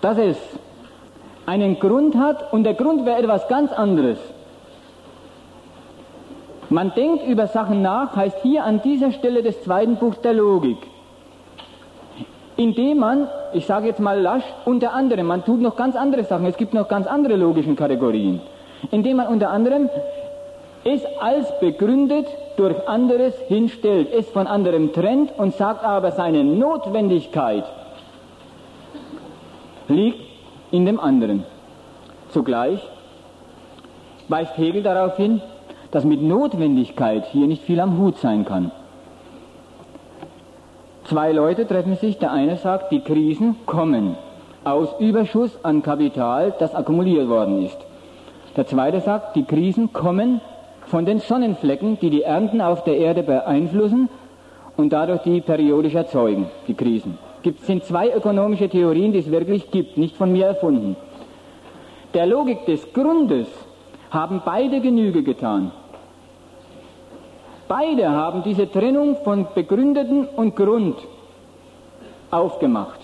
dass 0.00 0.18
es 0.18 0.36
einen 1.46 1.78
Grund 1.78 2.16
hat 2.16 2.52
und 2.52 2.64
der 2.64 2.74
Grund 2.74 3.06
wäre 3.06 3.20
etwas 3.20 3.46
ganz 3.46 3.72
anderes. 3.72 4.18
Man 6.68 6.92
denkt 6.94 7.24
über 7.26 7.46
Sachen 7.46 7.82
nach, 7.82 8.16
heißt 8.16 8.38
hier 8.42 8.64
an 8.64 8.82
dieser 8.82 9.12
Stelle 9.12 9.42
des 9.42 9.62
zweiten 9.62 9.96
Buchs 9.96 10.20
der 10.20 10.34
Logik. 10.34 10.78
Indem 12.56 12.98
man, 12.98 13.28
ich 13.52 13.66
sage 13.66 13.86
jetzt 13.86 14.00
mal 14.00 14.20
lasch, 14.20 14.44
unter 14.64 14.92
anderem, 14.92 15.26
man 15.26 15.44
tut 15.44 15.60
noch 15.60 15.76
ganz 15.76 15.94
andere 15.94 16.24
Sachen, 16.24 16.46
es 16.46 16.56
gibt 16.56 16.74
noch 16.74 16.88
ganz 16.88 17.06
andere 17.06 17.36
logischen 17.36 17.76
Kategorien, 17.76 18.40
indem 18.90 19.18
man 19.18 19.28
unter 19.28 19.50
anderem 19.50 19.88
es 20.82 21.02
als 21.20 21.46
begründet 21.60 22.26
durch 22.56 22.88
anderes 22.88 23.34
hinstellt, 23.48 24.08
es 24.12 24.28
von 24.30 24.46
anderem 24.46 24.92
trennt 24.92 25.36
und 25.36 25.54
sagt 25.54 25.84
aber, 25.84 26.12
seine 26.12 26.44
Notwendigkeit 26.44 27.64
liegt 29.88 30.20
in 30.70 30.86
dem 30.86 30.98
anderen. 30.98 31.44
Zugleich 32.30 32.80
weist 34.28 34.56
Hegel 34.56 34.82
darauf 34.82 35.16
hin, 35.16 35.40
dass 35.96 36.04
mit 36.04 36.20
Notwendigkeit 36.20 37.24
hier 37.32 37.46
nicht 37.46 37.62
viel 37.62 37.80
am 37.80 37.96
Hut 37.96 38.18
sein 38.18 38.44
kann. 38.44 38.70
Zwei 41.04 41.32
Leute 41.32 41.66
treffen 41.66 41.96
sich, 41.96 42.18
der 42.18 42.32
eine 42.32 42.58
sagt, 42.58 42.92
die 42.92 43.00
Krisen 43.00 43.56
kommen. 43.64 44.14
aus 44.62 44.90
Überschuss 44.98 45.58
an 45.64 45.80
Kapital, 45.80 46.52
das 46.58 46.74
akkumuliert 46.74 47.30
worden 47.30 47.64
ist. 47.64 47.78
Der 48.56 48.66
zweite 48.66 49.00
sagt, 49.00 49.36
die 49.36 49.44
Krisen 49.44 49.94
kommen 49.94 50.42
von 50.84 51.06
den 51.06 51.20
Sonnenflecken, 51.20 51.98
die 51.98 52.10
die 52.10 52.24
Ernten 52.24 52.60
auf 52.60 52.84
der 52.84 52.98
Erde 52.98 53.22
beeinflussen 53.22 54.10
und 54.76 54.92
dadurch 54.92 55.22
die 55.22 55.40
periodisch 55.40 55.94
erzeugen, 55.94 56.50
die 56.68 56.74
Krisen. 56.74 57.16
Es 57.42 57.66
sind 57.66 57.84
zwei 57.84 58.12
ökonomische 58.12 58.68
Theorien, 58.68 59.14
die 59.14 59.20
es 59.20 59.30
wirklich 59.30 59.70
gibt, 59.70 59.96
nicht 59.96 60.14
von 60.14 60.30
mir 60.30 60.44
erfunden. 60.44 60.94
Der 62.12 62.26
Logik 62.26 62.66
des 62.66 62.92
Grundes 62.92 63.46
haben 64.10 64.42
beide 64.44 64.80
Genüge 64.80 65.22
getan. 65.22 65.72
Beide 67.68 68.10
haben 68.10 68.42
diese 68.42 68.70
Trennung 68.70 69.16
von 69.24 69.46
Begründeten 69.54 70.26
und 70.26 70.54
Grund 70.54 70.96
aufgemacht. 72.30 73.00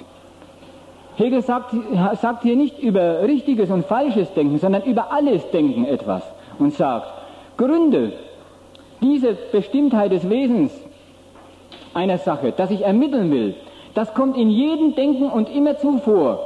Hegel 1.16 1.42
sagt, 1.42 1.74
sagt 2.20 2.42
hier 2.42 2.56
nicht 2.56 2.78
über 2.78 3.22
richtiges 3.22 3.70
und 3.70 3.84
falsches 3.86 4.32
Denken, 4.34 4.58
sondern 4.58 4.82
über 4.84 5.12
alles 5.12 5.48
Denken 5.50 5.84
etwas 5.84 6.22
und 6.58 6.74
sagt, 6.74 7.06
Gründe, 7.56 8.12
diese 9.00 9.34
Bestimmtheit 9.34 10.12
des 10.12 10.28
Wesens 10.28 10.72
einer 11.92 12.18
Sache, 12.18 12.52
das 12.56 12.70
ich 12.70 12.82
ermitteln 12.82 13.30
will, 13.30 13.54
das 13.94 14.14
kommt 14.14 14.38
in 14.38 14.48
jedem 14.48 14.94
Denken 14.94 15.28
und 15.28 15.50
immerzu 15.54 15.98
vor. 15.98 16.38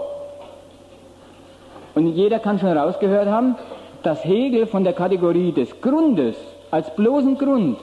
Und 1.94 2.08
jeder 2.08 2.38
kann 2.40 2.58
schon 2.58 2.76
rausgehört 2.76 3.28
haben, 3.28 3.56
dass 4.02 4.24
Hegel 4.24 4.66
von 4.66 4.84
der 4.84 4.92
Kategorie 4.92 5.52
des 5.52 5.80
Grundes 5.80 6.36
als 6.70 6.94
bloßen 6.94 7.38
Grund 7.38 7.78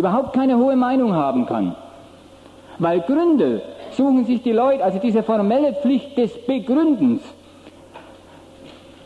überhaupt 0.00 0.32
keine 0.32 0.56
hohe 0.56 0.76
Meinung 0.76 1.14
haben 1.14 1.46
kann. 1.46 1.76
Weil 2.78 3.00
Gründe 3.00 3.62
suchen 3.92 4.24
sich 4.24 4.42
die 4.42 4.52
Leute, 4.52 4.82
also 4.82 4.98
diese 4.98 5.22
formelle 5.22 5.74
Pflicht 5.74 6.16
des 6.16 6.32
Begründens, 6.46 7.22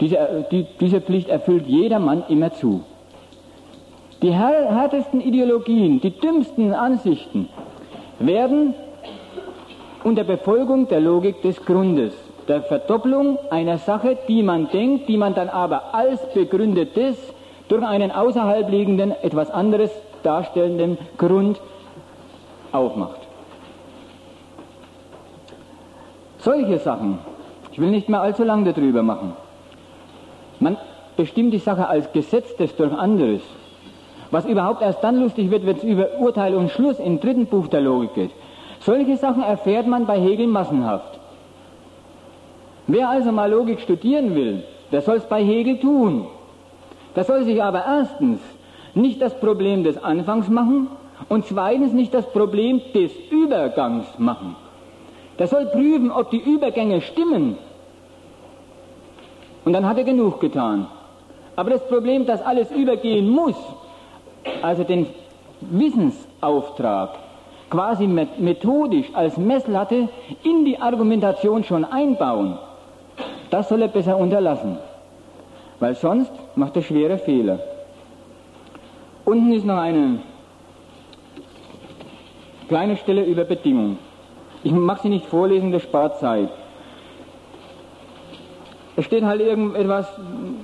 diese, 0.00 0.18
äh, 0.18 0.44
die, 0.50 0.66
diese 0.80 1.00
Pflicht 1.00 1.28
erfüllt 1.28 1.66
jeder 1.66 1.98
Mann 1.98 2.24
immer 2.28 2.52
zu. 2.52 2.82
Die 4.22 4.32
härtesten 4.32 5.20
Ideologien, 5.20 6.00
die 6.00 6.18
dümmsten 6.18 6.72
Ansichten 6.72 7.48
werden 8.18 8.74
unter 10.02 10.24
Befolgung 10.24 10.88
der 10.88 11.00
Logik 11.00 11.42
des 11.42 11.62
Grundes, 11.64 12.14
der 12.48 12.62
Verdopplung 12.62 13.38
einer 13.50 13.78
Sache, 13.78 14.16
die 14.28 14.42
man 14.42 14.70
denkt, 14.70 15.08
die 15.08 15.16
man 15.16 15.34
dann 15.34 15.48
aber 15.48 15.94
als 15.94 16.20
begründetes 16.32 17.16
durch 17.68 17.82
einen 17.84 18.10
außerhalb 18.12 18.70
liegenden, 18.70 19.12
etwas 19.22 19.50
anderes 19.50 19.90
darstellenden 20.24 20.98
Grund 21.18 21.60
aufmacht. 22.72 23.20
Solche 26.38 26.78
Sachen, 26.78 27.18
ich 27.72 27.78
will 27.80 27.90
nicht 27.90 28.08
mehr 28.08 28.20
allzu 28.20 28.44
lange 28.44 28.72
darüber 28.72 29.02
machen. 29.02 29.32
Man 30.60 30.76
bestimmt 31.16 31.52
die 31.54 31.58
Sache 31.58 31.88
als 31.88 32.12
Gesetztes 32.12 32.76
durch 32.76 32.92
anderes. 32.92 33.42
Was 34.30 34.44
überhaupt 34.44 34.82
erst 34.82 35.02
dann 35.02 35.20
lustig 35.20 35.50
wird, 35.50 35.64
wenn 35.64 35.76
es 35.76 35.84
über 35.84 36.18
Urteil 36.18 36.54
und 36.54 36.70
Schluss 36.70 36.98
im 36.98 37.20
dritten 37.20 37.46
Buch 37.46 37.68
der 37.68 37.80
Logik 37.80 38.14
geht. 38.14 38.30
Solche 38.80 39.16
Sachen 39.16 39.42
erfährt 39.42 39.86
man 39.86 40.06
bei 40.06 40.18
Hegel 40.20 40.46
massenhaft. 40.46 41.18
Wer 42.86 43.08
also 43.08 43.32
mal 43.32 43.50
Logik 43.50 43.80
studieren 43.80 44.34
will, 44.34 44.64
der 44.92 45.00
soll 45.00 45.16
es 45.16 45.24
bei 45.24 45.42
Hegel 45.42 45.80
tun. 45.80 46.26
Der 47.16 47.24
soll 47.24 47.44
sich 47.44 47.62
aber 47.62 47.84
erstens 47.86 48.40
nicht 48.94 49.20
das 49.20 49.38
Problem 49.40 49.84
des 49.84 50.02
Anfangs 50.02 50.48
machen 50.48 50.88
und 51.28 51.46
zweitens 51.46 51.92
nicht 51.92 52.14
das 52.14 52.30
Problem 52.32 52.80
des 52.94 53.12
Übergangs 53.30 54.06
machen. 54.18 54.56
Der 55.38 55.48
soll 55.48 55.66
prüfen, 55.66 56.10
ob 56.10 56.30
die 56.30 56.38
Übergänge 56.38 57.00
stimmen. 57.00 57.58
Und 59.64 59.72
dann 59.72 59.88
hat 59.88 59.98
er 59.98 60.04
genug 60.04 60.40
getan. 60.40 60.86
Aber 61.56 61.70
das 61.70 61.86
Problem, 61.88 62.26
dass 62.26 62.42
alles 62.42 62.70
übergehen 62.70 63.28
muss, 63.28 63.56
also 64.62 64.84
den 64.84 65.06
Wissensauftrag 65.60 67.10
quasi 67.70 68.06
methodisch 68.06 69.06
als 69.14 69.36
Messlatte 69.36 70.08
in 70.42 70.64
die 70.64 70.78
Argumentation 70.78 71.64
schon 71.64 71.84
einbauen, 71.84 72.58
das 73.50 73.68
soll 73.68 73.82
er 73.82 73.88
besser 73.88 74.16
unterlassen. 74.16 74.78
Weil 75.80 75.94
sonst 75.94 76.32
macht 76.54 76.76
er 76.76 76.82
schwere 76.82 77.18
Fehler. 77.18 77.58
Unten 79.24 79.52
ist 79.52 79.64
noch 79.64 79.78
eine 79.78 80.20
kleine 82.68 82.96
Stelle 82.96 83.24
über 83.24 83.44
Bedingungen. 83.44 83.98
Ich 84.62 84.72
mag 84.72 84.98
sie 85.00 85.08
nicht 85.08 85.26
vorlesen, 85.26 85.72
das 85.72 85.82
spart 85.82 86.18
Zeit. 86.18 86.48
Es 88.96 89.04
steht 89.04 89.24
halt 89.24 89.40
irgendetwas, 89.40 90.08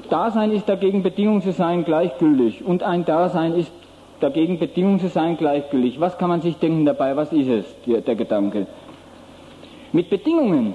Dasein 0.08 0.52
ist 0.52 0.68
dagegen 0.68 1.02
Bedingung 1.02 1.42
zu 1.42 1.52
sein 1.52 1.84
gleichgültig 1.84 2.64
und 2.64 2.82
ein 2.82 3.04
Dasein 3.04 3.54
ist 3.54 3.72
dagegen 4.20 4.58
Bedingung 4.58 5.00
zu 5.00 5.08
sein 5.08 5.36
gleichgültig. 5.36 5.98
Was 6.00 6.16
kann 6.16 6.28
man 6.28 6.40
sich 6.40 6.56
denken 6.56 6.84
dabei? 6.84 7.16
Was 7.16 7.32
ist 7.32 7.48
es, 7.48 7.82
der, 7.86 8.02
der 8.02 8.14
Gedanke? 8.14 8.66
Mit 9.92 10.10
Bedingungen 10.10 10.74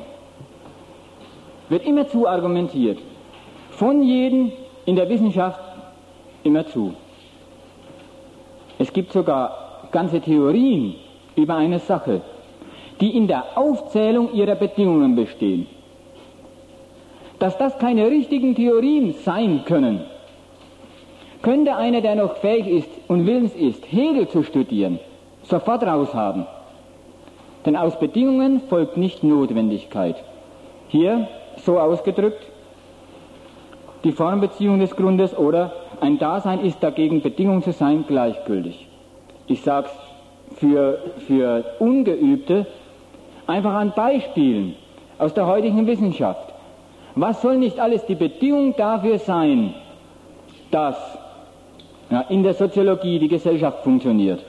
wird 1.70 1.86
immer 1.86 2.08
zu 2.08 2.28
argumentiert. 2.28 3.00
Von 3.72 4.02
jedem 4.02 4.52
in 4.86 4.96
der 4.96 5.08
Wissenschaft 5.08 5.60
immer 6.44 6.66
zu. 6.68 6.94
Es 8.80 8.92
gibt 8.92 9.12
sogar 9.12 9.90
ganze 9.92 10.22
Theorien 10.22 10.96
über 11.36 11.56
eine 11.56 11.80
Sache 11.80 12.22
die 13.02 13.16
in 13.16 13.28
der 13.28 13.58
Aufzählung 13.58 14.34
ihrer 14.34 14.56
Bedingungen 14.56 15.16
bestehen. 15.16 15.68
Dass 17.40 17.58
das 17.58 17.78
keine 17.78 18.10
richtigen 18.10 18.56
Theorien 18.56 19.14
sein 19.14 19.64
können, 19.66 20.02
könnte 21.42 21.76
einer, 21.76 22.02
der 22.02 22.16
noch 22.16 22.38
fähig 22.38 22.68
ist 22.68 22.90
und 23.08 23.28
willens 23.28 23.54
ist, 23.54 23.84
Hegel 23.92 24.28
zu 24.30 24.44
studieren, 24.44 25.00
sofort 25.44 25.84
raushaben. 25.84 26.48
Denn 27.66 27.76
aus 27.76 28.00
Bedingungen 28.00 28.62
folgt 28.70 28.96
nicht 28.96 29.24
Notwendigkeit. 29.24 30.16
Hier, 30.88 31.28
so 31.58 31.80
ausgedrückt, 31.80 32.46
die 34.04 34.12
Formbeziehung 34.12 34.80
des 34.80 34.96
Grundes 34.96 35.38
oder 35.38 35.74
ein 36.02 36.18
Dasein 36.18 36.62
ist 36.62 36.82
dagegen 36.82 37.22
Bedingung 37.22 37.64
zu 37.64 37.72
sein 37.72 38.06
gleichgültig. 38.08 38.88
Ich 39.48 39.62
sage 39.62 39.88
es 39.88 40.58
für, 40.58 41.00
für 41.28 41.66
Ungeübte, 41.80 42.66
Einfach 43.48 43.74
an 43.74 43.93
Beispielen 43.96 44.76
aus 45.18 45.34
der 45.34 45.46
heutigen 45.46 45.86
Wissenschaft. 45.86 46.54
Was 47.16 47.41
soll 47.41 47.58
nicht 47.58 47.80
alles 47.80 48.06
die 48.06 48.16
Bedingung 48.16 48.76
dafür 48.76 49.20
sein, 49.20 49.74
dass 50.72 50.98
ja, 52.09 52.22
in 52.22 52.43
der 52.43 52.54
Soziologie 52.54 53.20
die 53.20 53.28
Gesellschaft 53.28 53.84
funktioniert? 53.84 54.43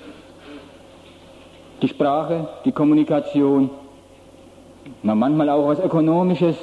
Die 1.82 1.88
Sprache, 1.88 2.48
die 2.64 2.72
Kommunikation, 2.72 3.70
na, 5.02 5.14
manchmal 5.14 5.50
auch 5.50 5.68
was 5.68 5.80
Ökonomisches. 5.80 6.56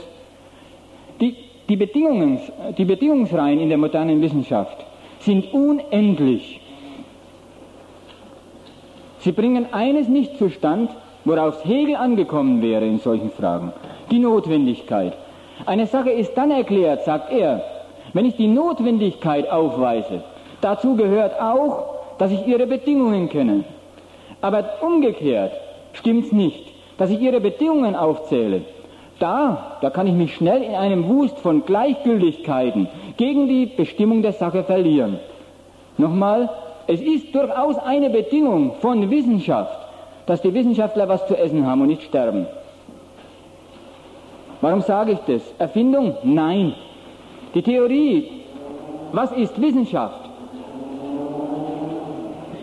Die, 1.70 1.76
Bedingungen, 1.76 2.40
die 2.78 2.86
Bedingungsreihen 2.86 3.60
in 3.60 3.70
der 3.70 3.78
modernen 3.78 4.22
Wissenschaft 4.22 4.86
sind 5.20 5.54
unendlich. 5.54 6.60
Sie 9.20 9.32
bringen 9.32 9.68
eines 9.72 10.10
nicht 10.10 10.38
zustand, 10.38 10.92
worauf 11.24 11.64
Hegel 11.64 11.96
angekommen 11.96 12.62
wäre 12.62 12.86
in 12.86 13.00
solchen 13.00 13.32
Fragen. 13.32 13.72
Die 14.12 14.20
Notwendigkeit. 14.20 15.14
Eine 15.66 15.88
Sache 15.88 16.10
ist 16.10 16.34
dann 16.36 16.52
erklärt, 16.52 17.06
sagt 17.06 17.32
er, 17.32 17.64
wenn 18.12 18.26
ich 18.26 18.36
die 18.36 18.48
Notwendigkeit 18.48 19.50
aufweise. 19.50 20.24
Dazu 20.60 20.98
gehört 20.98 21.40
auch, 21.40 21.86
dass 22.18 22.32
ich 22.32 22.46
ihre 22.46 22.68
Bedingungen 22.68 23.30
kenne. 23.30 23.64
Aber 24.42 24.66
umgekehrt 24.82 25.54
stimmt's 25.94 26.34
nicht, 26.34 26.68
dass 26.98 27.10
ich 27.10 27.22
ihre 27.22 27.40
Bedingungen 27.40 27.96
aufzähle. 27.96 28.62
Da, 29.24 29.78
da 29.80 29.90
kann 29.90 30.06
ich 30.06 30.16
mich 30.16 30.36
schnell 30.36 30.62
in 30.62 30.76
einem 30.76 31.08
Wust 31.08 31.40
von 31.40 31.64
Gleichgültigkeiten 31.66 32.90
gegen 33.16 33.48
die 33.48 33.68
Bestimmung 33.68 34.22
der 34.22 34.34
Sache 34.34 34.66
verlieren. 34.66 35.18
Nochmal, 35.98 36.50
es 36.88 37.00
ist 37.00 37.34
durchaus 37.34 37.78
eine 37.78 38.10
Bedingung 38.10 38.74
von 38.82 39.10
Wissenschaft, 39.10 39.80
dass 40.26 40.42
die 40.42 40.54
Wissenschaftler 40.54 41.08
was 41.08 41.26
zu 41.26 41.38
essen 41.38 41.66
haben 41.66 41.80
und 41.80 41.88
nicht 41.88 42.04
sterben. 42.04 42.48
Warum 44.60 44.82
sage 44.82 45.14
ich 45.14 45.20
das? 45.20 45.42
Erfindung? 45.58 46.18
Nein. 46.24 46.74
Die 47.56 47.62
Theorie, 47.62 48.30
was 49.14 49.32
ist 49.32 49.62
Wissenschaft? 49.62 50.20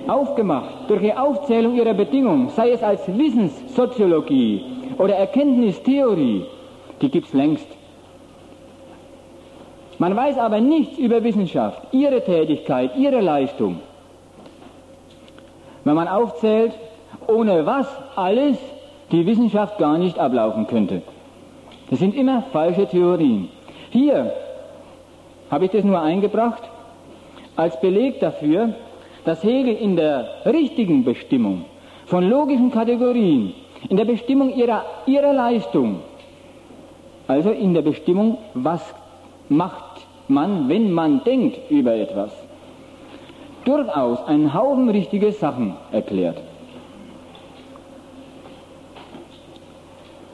Aufgemacht 0.06 0.74
durch 0.88 1.00
die 1.00 1.14
Aufzählung 1.14 1.74
ihrer 1.74 1.94
Bedingungen, 1.94 2.50
sei 2.50 2.72
es 2.72 2.82
als 2.82 3.00
Wissenssoziologie 3.08 4.79
oder 5.00 5.14
Erkenntnistheorie, 5.14 6.44
die 7.00 7.08
gibt 7.08 7.28
es 7.28 7.32
längst. 7.32 7.66
Man 9.98 10.14
weiß 10.14 10.36
aber 10.36 10.60
nichts 10.60 10.98
über 10.98 11.24
Wissenschaft, 11.24 11.80
ihre 11.92 12.22
Tätigkeit, 12.22 12.94
ihre 12.96 13.20
Leistung. 13.22 13.80
Wenn 15.84 15.94
man 15.94 16.06
aufzählt, 16.06 16.72
ohne 17.26 17.64
was 17.64 17.86
alles 18.14 18.58
die 19.10 19.24
Wissenschaft 19.24 19.78
gar 19.78 19.96
nicht 19.96 20.18
ablaufen 20.18 20.66
könnte. 20.66 21.00
Das 21.88 21.98
sind 21.98 22.14
immer 22.14 22.42
falsche 22.52 22.86
Theorien. 22.86 23.48
Hier 23.88 24.34
habe 25.50 25.64
ich 25.64 25.70
das 25.70 25.82
nur 25.82 26.00
eingebracht 26.00 26.62
als 27.56 27.80
Beleg 27.80 28.20
dafür, 28.20 28.74
dass 29.24 29.42
Hegel 29.42 29.76
in 29.76 29.96
der 29.96 30.28
richtigen 30.44 31.04
Bestimmung 31.04 31.64
von 32.04 32.28
logischen 32.28 32.70
Kategorien, 32.70 33.54
in 33.88 33.96
der 33.96 34.04
Bestimmung 34.04 34.54
ihrer, 34.54 34.84
ihrer 35.06 35.32
Leistung, 35.32 36.00
also 37.26 37.50
in 37.50 37.74
der 37.74 37.82
Bestimmung, 37.82 38.38
was 38.54 38.82
macht 39.48 40.06
man, 40.28 40.68
wenn 40.68 40.92
man 40.92 41.24
denkt 41.24 41.70
über 41.70 41.94
etwas, 41.94 42.32
durchaus 43.64 44.22
einen 44.26 44.54
Haufen 44.54 44.88
richtige 44.88 45.32
Sachen 45.32 45.74
erklärt. 45.92 46.38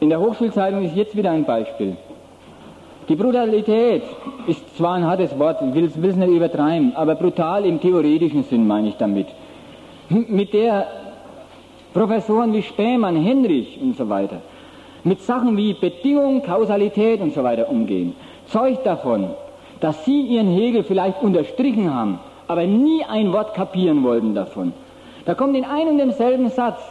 In 0.01 0.11
der 0.11 0.21
Hochschulzeitung 0.21 0.85
ist 0.85 0.95
jetzt 0.95 1.17
wieder 1.17 1.31
ein 1.31 1.45
Beispiel. 1.45 1.97
Die 3.09 3.15
Brutalität 3.15 4.03
ist 4.47 4.77
zwar 4.77 4.95
ein 4.95 5.07
hartes 5.07 5.39
Wort, 5.39 5.63
ich 5.63 5.75
will 5.75 5.85
es 5.85 6.17
nicht 6.17 6.29
übertreiben, 6.29 6.95
aber 6.97 7.15
brutal 7.15 7.65
im 7.65 7.81
theoretischen 7.81 8.43
Sinn 8.43 8.67
meine 8.67 8.89
ich 8.89 8.97
damit. 8.97 9.27
Mit 10.09 10.53
der 10.53 10.87
Professoren 11.97 12.53
wie 12.53 12.61
Spähmann, 12.61 13.17
Henrich 13.17 13.79
und 13.81 13.97
so 13.97 14.07
weiter, 14.11 14.43
mit 15.03 15.23
Sachen 15.23 15.57
wie 15.57 15.73
Bedingung, 15.73 16.43
Kausalität 16.43 17.23
und 17.23 17.33
so 17.33 17.43
weiter 17.43 17.71
umgehen, 17.71 18.15
zeugt 18.49 18.85
davon, 18.85 19.31
dass 19.81 20.05
sie 20.05 20.21
ihren 20.21 20.49
Hegel 20.49 20.85
vielleicht 20.85 21.23
unterstrichen 21.23 21.95
haben, 21.95 22.19
aber 22.49 22.67
nie 22.67 23.03
ein 23.03 23.33
Wort 23.33 23.55
kapieren 23.55 24.05
wollten 24.05 24.35
davon. 24.35 24.75
Da 25.25 25.33
kommt 25.35 25.57
in 25.57 25.65
einem 25.65 25.93
und 25.93 25.99
demselben 25.99 26.51
Satz 26.51 26.83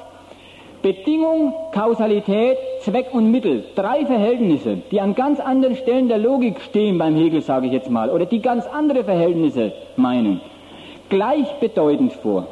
Bedingung, 0.82 1.54
Kausalität, 1.72 2.58
Zweck 2.82 3.14
und 3.14 3.30
Mittel. 3.30 3.64
Drei 3.76 4.08
Verhältnisse, 4.08 4.78
die 4.90 5.02
an 5.02 5.14
ganz 5.14 5.40
anderen 5.40 5.76
Stellen 5.76 6.08
der 6.08 6.18
Logik 6.18 6.62
stehen 6.62 6.98
beim 6.98 7.16
Hegel, 7.16 7.42
sage 7.42 7.68
ich 7.68 7.74
jetzt 7.74 7.92
mal, 7.92 8.10
oder 8.10 8.26
die 8.26 8.42
ganz 8.42 8.66
andere 8.66 9.04
Verhältnisse 9.04 9.72
meinen. 9.98 10.42
Gleichbedeutend 11.10 12.14
vor. 12.14 12.48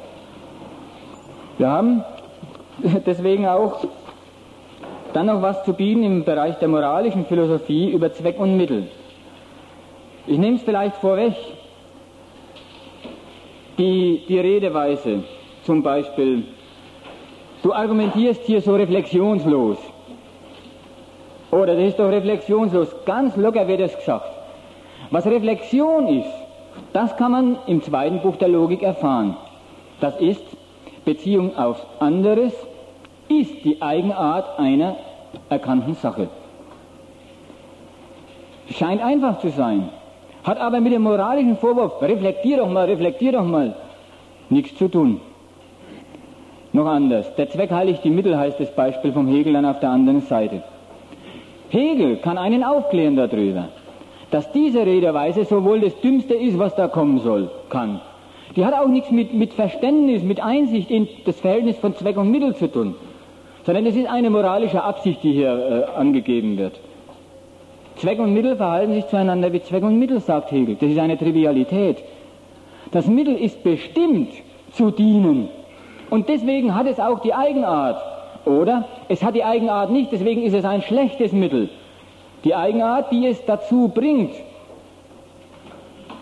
Wir 1.58 1.70
haben 1.70 2.04
deswegen 3.06 3.48
auch 3.48 3.86
dann 5.14 5.28
noch 5.28 5.42
was 5.42 5.64
zu 5.64 5.74
bieten 5.74 6.04
im 6.04 6.24
Bereich 6.24 6.56
der 6.60 6.68
moralischen 6.68 7.26
Philosophie 7.26 7.92
über 7.92 8.12
Zweck 8.14 8.40
und 8.40 8.58
Mittel. 8.58 8.88
Ich 10.28 10.38
nehme 10.38 10.58
es 10.58 10.64
vielleicht 10.64 10.96
vorweg. 10.98 11.34
Die, 13.78 14.24
die 14.28 14.40
Redeweise, 14.40 15.24
zum 15.64 15.82
Beispiel 15.82 16.44
Du 17.64 17.72
argumentierst 17.72 18.44
hier 18.44 18.62
so 18.62 18.76
reflexionslos. 18.76 19.78
Oder 21.50 21.76
das 21.78 21.86
ist 21.86 22.00
doch 22.00 22.10
reflexionslos. 22.10 22.94
Ganz 23.06 23.38
locker 23.38 23.66
wird 23.70 23.80
es 23.80 23.96
gesagt. 23.96 24.30
Was 25.12 25.26
Reflexion 25.26 26.08
ist, 26.08 26.34
das 26.92 27.16
kann 27.16 27.32
man 27.32 27.58
im 27.68 27.82
zweiten 27.82 28.20
Buch 28.20 28.36
der 28.36 28.50
Logik 28.50 28.84
erfahren. 28.84 29.38
Das 30.02 30.20
ist 30.20 30.44
Beziehung 31.06 31.56
auf 31.56 31.86
anderes, 32.00 32.52
ist 33.30 33.64
die 33.64 33.82
Eigenart 33.82 34.60
einer 34.60 34.96
erkannten 35.50 35.96
Sache. 35.96 36.28
Scheint 38.70 39.02
einfach 39.02 39.40
zu 39.40 39.50
sein, 39.50 39.90
hat 40.44 40.60
aber 40.60 40.80
mit 40.80 40.94
dem 40.94 41.04
moralischen 41.04 41.58
Vorwurf, 41.58 42.02
reflektier 42.02 42.58
doch 42.58 42.70
mal, 42.70 42.86
reflektier 42.86 43.34
doch 43.34 43.46
mal, 43.46 43.76
nichts 44.50 44.78
zu 44.78 44.88
tun. 44.88 45.22
Noch 46.72 46.88
anders. 46.88 47.36
Der 47.36 47.50
Zweck 47.50 47.72
heiligt 47.72 48.04
die 48.04 48.10
Mittel, 48.10 48.38
heißt 48.38 48.60
das 48.60 48.74
Beispiel 48.76 49.14
vom 49.14 49.28
Hegel 49.28 49.54
dann 49.54 49.66
auf 49.66 49.80
der 49.80 49.90
anderen 49.90 50.22
Seite. 50.22 50.64
Hegel 51.70 52.18
kann 52.18 52.38
einen 52.38 52.64
aufklären 52.64 53.16
darüber, 53.16 53.70
dass 54.32 54.52
diese 54.52 54.86
Redeweise 54.86 55.46
sowohl 55.46 55.82
das 55.82 56.00
Dümmste 56.02 56.34
ist, 56.34 56.58
was 56.58 56.76
da 56.76 56.88
kommen 56.88 57.20
soll, 57.20 57.52
kann. 57.70 58.02
Die 58.56 58.66
hat 58.66 58.74
auch 58.74 58.88
nichts 58.88 59.12
mit, 59.12 59.34
mit 59.34 59.54
Verständnis, 59.54 60.24
mit 60.24 60.42
Einsicht 60.42 60.90
in 60.92 61.08
das 61.26 61.40
Verhältnis 61.40 61.78
von 61.78 61.96
Zweck 61.96 62.18
und 62.18 62.32
Mittel 62.32 62.56
zu 62.56 62.68
tun, 62.72 62.96
sondern 63.66 63.86
es 63.86 63.96
ist 63.96 64.08
eine 64.08 64.30
moralische 64.30 64.84
Absicht, 64.84 65.24
die 65.24 65.34
hier 65.34 65.88
äh, 65.96 65.98
angegeben 65.98 66.58
wird. 66.58 66.80
Zweck 67.96 68.20
und 68.20 68.34
Mittel 68.34 68.56
verhalten 68.56 68.94
sich 68.94 69.08
zueinander 69.08 69.54
wie 69.54 69.62
Zweck 69.62 69.84
und 69.84 70.00
Mittel, 70.00 70.20
sagt 70.20 70.52
Hegel. 70.52 70.76
Das 70.76 70.90
ist 70.90 71.00
eine 71.00 71.18
Trivialität. 71.18 72.04
Das 72.92 73.08
Mittel 73.08 73.36
ist 73.36 73.64
bestimmt 73.64 74.34
zu 74.72 74.92
dienen, 74.92 75.50
und 76.14 76.30
deswegen 76.30 76.76
hat 76.76 76.86
es 76.86 77.00
auch 77.00 77.22
die 77.22 77.34
Eigenart. 77.34 78.00
Oder 78.46 78.86
es 79.10 79.24
hat 79.24 79.34
die 79.34 79.44
Eigenart 79.44 79.90
nicht, 79.90 80.12
deswegen 80.12 80.44
ist 80.44 80.54
es 80.54 80.64
ein 80.64 80.84
schlechtes 80.84 81.32
Mittel. 81.32 81.70
Die 82.44 82.54
Eigenart, 82.54 83.12
die 83.12 83.26
es 83.26 83.44
dazu 83.46 83.88
bringt, 83.88 84.36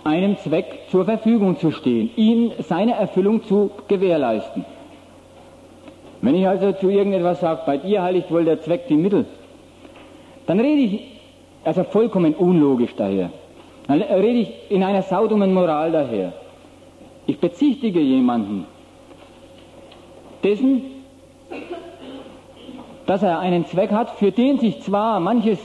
einem 0.05 0.37
Zweck 0.37 0.83
zur 0.89 1.03
Verfügung 1.03 1.57
zu 1.57 1.71
stehen, 1.71 2.09
ihn 2.15 2.53
seine 2.59 2.93
Erfüllung 2.93 3.43
zu 3.43 3.71
gewährleisten. 3.89 4.63
Wenn 6.21 6.35
ich 6.35 6.47
also 6.47 6.71
zu 6.73 6.89
irgendetwas 6.89 7.39
sage, 7.39 7.61
bei 7.65 7.77
dir 7.77 8.03
heiligt 8.03 8.31
wohl 8.31 8.45
der 8.45 8.61
Zweck 8.61 8.87
die 8.87 8.95
Mittel, 8.95 9.25
dann 10.45 10.59
rede 10.59 10.81
ich, 10.81 11.01
also 11.63 11.83
vollkommen 11.83 12.35
unlogisch 12.35 12.95
daher, 12.95 13.31
dann 13.87 14.01
rede 14.01 14.39
ich 14.39 14.53
in 14.69 14.83
einer 14.83 15.01
saudumen 15.01 15.53
Moral 15.53 15.91
daher. 15.91 16.33
Ich 17.25 17.39
bezichtige 17.39 17.99
jemanden, 17.99 18.65
dessen, 20.43 20.81
dass 23.05 23.23
er 23.23 23.39
einen 23.39 23.65
Zweck 23.65 23.91
hat, 23.91 24.11
für 24.11 24.31
den 24.31 24.59
sich 24.59 24.81
zwar 24.81 25.19
manches 25.19 25.59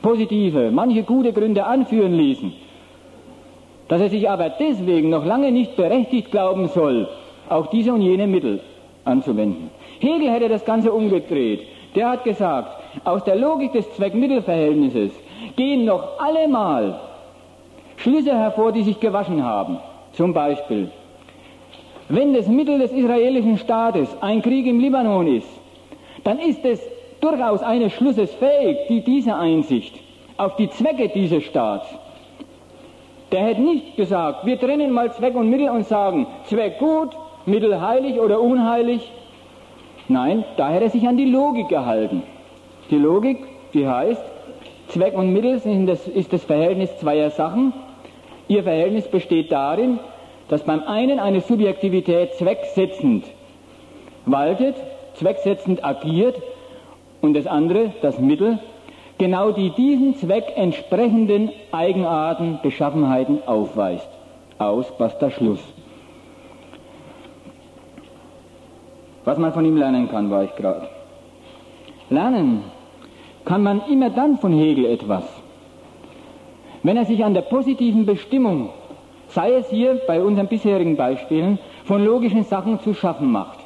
positive, 0.00 0.70
manche 0.70 1.02
gute 1.02 1.32
Gründe 1.32 1.64
anführen 1.64 2.14
ließen, 2.14 2.52
dass 3.88 4.00
er 4.00 4.08
sich 4.08 4.28
aber 4.28 4.48
deswegen 4.50 5.10
noch 5.10 5.24
lange 5.24 5.52
nicht 5.52 5.76
berechtigt 5.76 6.30
glauben 6.30 6.68
soll, 6.68 7.08
auch 7.48 7.66
diese 7.66 7.92
und 7.92 8.00
jene 8.00 8.26
Mittel 8.26 8.60
anzuwenden. 9.04 9.70
Hegel 10.02 10.30
hätte 10.30 10.48
das 10.48 10.64
Ganze 10.64 10.92
umgedreht. 10.92 11.60
Der 11.94 12.10
hat 12.10 12.24
gesagt, 12.24 12.76
aus 13.04 13.22
der 13.24 13.36
Logik 13.36 13.72
des 13.72 13.90
Zweck-Mittel-Verhältnisses 13.94 15.12
gehen 15.56 15.84
noch 15.84 16.18
allemal 16.18 17.00
Schlüsse 17.96 18.36
hervor, 18.36 18.72
die 18.72 18.82
sich 18.82 18.98
gewaschen 18.98 19.44
haben. 19.44 19.78
Zum 20.12 20.34
Beispiel, 20.34 20.90
wenn 22.08 22.34
das 22.34 22.48
Mittel 22.48 22.78
des 22.78 22.92
israelischen 22.92 23.58
Staates 23.58 24.08
ein 24.20 24.42
Krieg 24.42 24.66
im 24.66 24.80
Libanon 24.80 25.26
ist, 25.26 25.48
dann 26.24 26.38
ist 26.38 26.64
es 26.64 26.80
durchaus 27.20 27.62
eines 27.62 27.92
Schlusses 27.92 28.32
fähig, 28.34 28.78
die 28.88 29.02
diese 29.02 29.36
Einsicht 29.36 29.94
auf 30.36 30.56
die 30.56 30.68
Zwecke 30.70 31.08
dieses 31.08 31.44
Staats. 31.44 31.86
Der 33.30 33.44
hätte 33.44 33.62
nicht 33.62 33.96
gesagt, 33.96 34.44
wir 34.44 34.58
trennen 34.58 34.90
mal 34.90 35.12
Zweck 35.12 35.34
und 35.34 35.48
Mittel 35.48 35.70
und 35.70 35.86
sagen, 35.86 36.26
Zweck 36.44 36.78
gut, 36.78 37.10
Mittel 37.46 37.80
heilig 37.80 38.20
oder 38.20 38.40
unheilig. 38.40 39.10
Nein, 40.08 40.44
da 40.56 40.70
hätte 40.70 40.84
er 40.84 40.90
sich 40.90 41.06
an 41.06 41.16
die 41.16 41.30
Logik 41.30 41.68
gehalten. 41.68 42.22
Die 42.90 42.98
Logik, 42.98 43.38
die 43.72 43.88
heißt, 43.88 44.22
Zweck 44.88 45.14
und 45.14 45.32
Mittel 45.32 45.58
sind 45.58 45.86
das, 45.86 46.06
ist 46.06 46.32
das 46.32 46.44
Verhältnis 46.44 46.96
zweier 46.98 47.30
Sachen. 47.30 47.72
Ihr 48.48 48.62
Verhältnis 48.64 49.08
besteht 49.08 49.50
darin, 49.50 49.98
dass 50.48 50.64
beim 50.64 50.82
einen 50.82 51.18
eine 51.18 51.40
Subjektivität 51.40 52.34
zwecksetzend 52.34 53.24
waltet, 54.26 54.76
zwecksetzend 55.14 55.84
agiert 55.84 56.40
und 57.22 57.34
das 57.34 57.46
andere, 57.46 57.92
das 58.02 58.18
Mittel, 58.18 58.58
genau 59.18 59.52
die 59.52 59.70
diesen 59.70 60.16
Zweck 60.16 60.52
entsprechenden 60.56 61.50
Eigenarten, 61.70 62.58
Beschaffenheiten 62.62 63.38
aufweist. 63.46 64.08
Aus, 64.58 64.92
basta 64.98 65.30
Schluss. 65.30 65.60
Was 69.24 69.38
man 69.38 69.52
von 69.52 69.64
ihm 69.64 69.76
lernen 69.76 70.10
kann, 70.10 70.30
war 70.30 70.44
ich 70.44 70.54
gerade. 70.56 70.88
Lernen 72.10 72.64
kann 73.44 73.62
man 73.62 73.82
immer 73.90 74.10
dann 74.10 74.38
von 74.38 74.52
Hegel 74.52 74.86
etwas, 74.86 75.24
wenn 76.82 76.96
er 76.96 77.04
sich 77.04 77.24
an 77.24 77.34
der 77.34 77.42
positiven 77.42 78.06
Bestimmung 78.06 78.70
sei 79.34 79.54
es 79.54 79.70
hier 79.70 80.00
bei 80.06 80.22
unseren 80.22 80.46
bisherigen 80.46 80.96
Beispielen, 80.96 81.58
von 81.84 82.04
logischen 82.04 82.44
Sachen 82.44 82.80
zu 82.80 82.94
schaffen 82.94 83.30
macht. 83.32 83.58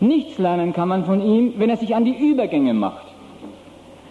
Nichts 0.00 0.38
lernen 0.38 0.72
kann 0.72 0.88
man 0.88 1.04
von 1.04 1.20
ihm, 1.20 1.54
wenn 1.56 1.70
er 1.70 1.76
sich 1.76 1.94
an 1.94 2.04
die 2.04 2.16
Übergänge 2.16 2.74
macht, 2.74 3.06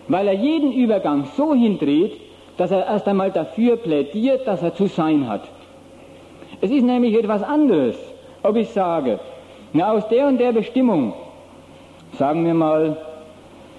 weil 0.08 0.28
er 0.28 0.34
jeden 0.34 0.72
Übergang 0.72 1.26
so 1.38 1.54
hindreht, 1.54 2.20
dass 2.58 2.72
er 2.72 2.86
erst 2.86 3.08
einmal 3.08 3.32
dafür 3.32 3.78
plädiert, 3.78 4.48
dass 4.48 4.62
er 4.62 4.76
zu 4.76 4.88
sein 4.88 5.30
hat. 5.30 5.44
Es 6.62 6.72
ist 6.72 6.84
nämlich 6.84 7.16
etwas 7.16 7.42
anderes, 7.42 7.96
ob 8.44 8.56
ich 8.56 8.70
sage, 8.70 9.20
na, 9.74 9.92
aus 9.92 10.08
der 10.08 10.28
und 10.28 10.40
der 10.40 10.52
Bestimmung, 10.52 11.14
sagen 12.14 12.46
wir 12.46 12.54
mal, 12.54 12.98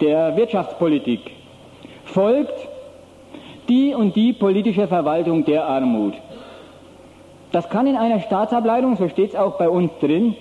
der 0.00 0.36
Wirtschaftspolitik, 0.36 1.32
folgt 2.04 2.68
die 3.68 3.94
und 3.94 4.16
die 4.16 4.32
politische 4.32 4.86
Verwaltung 4.86 5.44
der 5.44 5.64
Armut. 5.64 6.14
Das 7.52 7.68
kann 7.68 7.86
in 7.86 7.96
einer 7.96 8.20
Staatsableitung, 8.20 8.96
so 8.96 9.08
steht 9.08 9.30
es 9.30 9.36
auch 9.36 9.58
bei 9.58 9.68
uns 9.68 9.90
drin, 10.00 10.36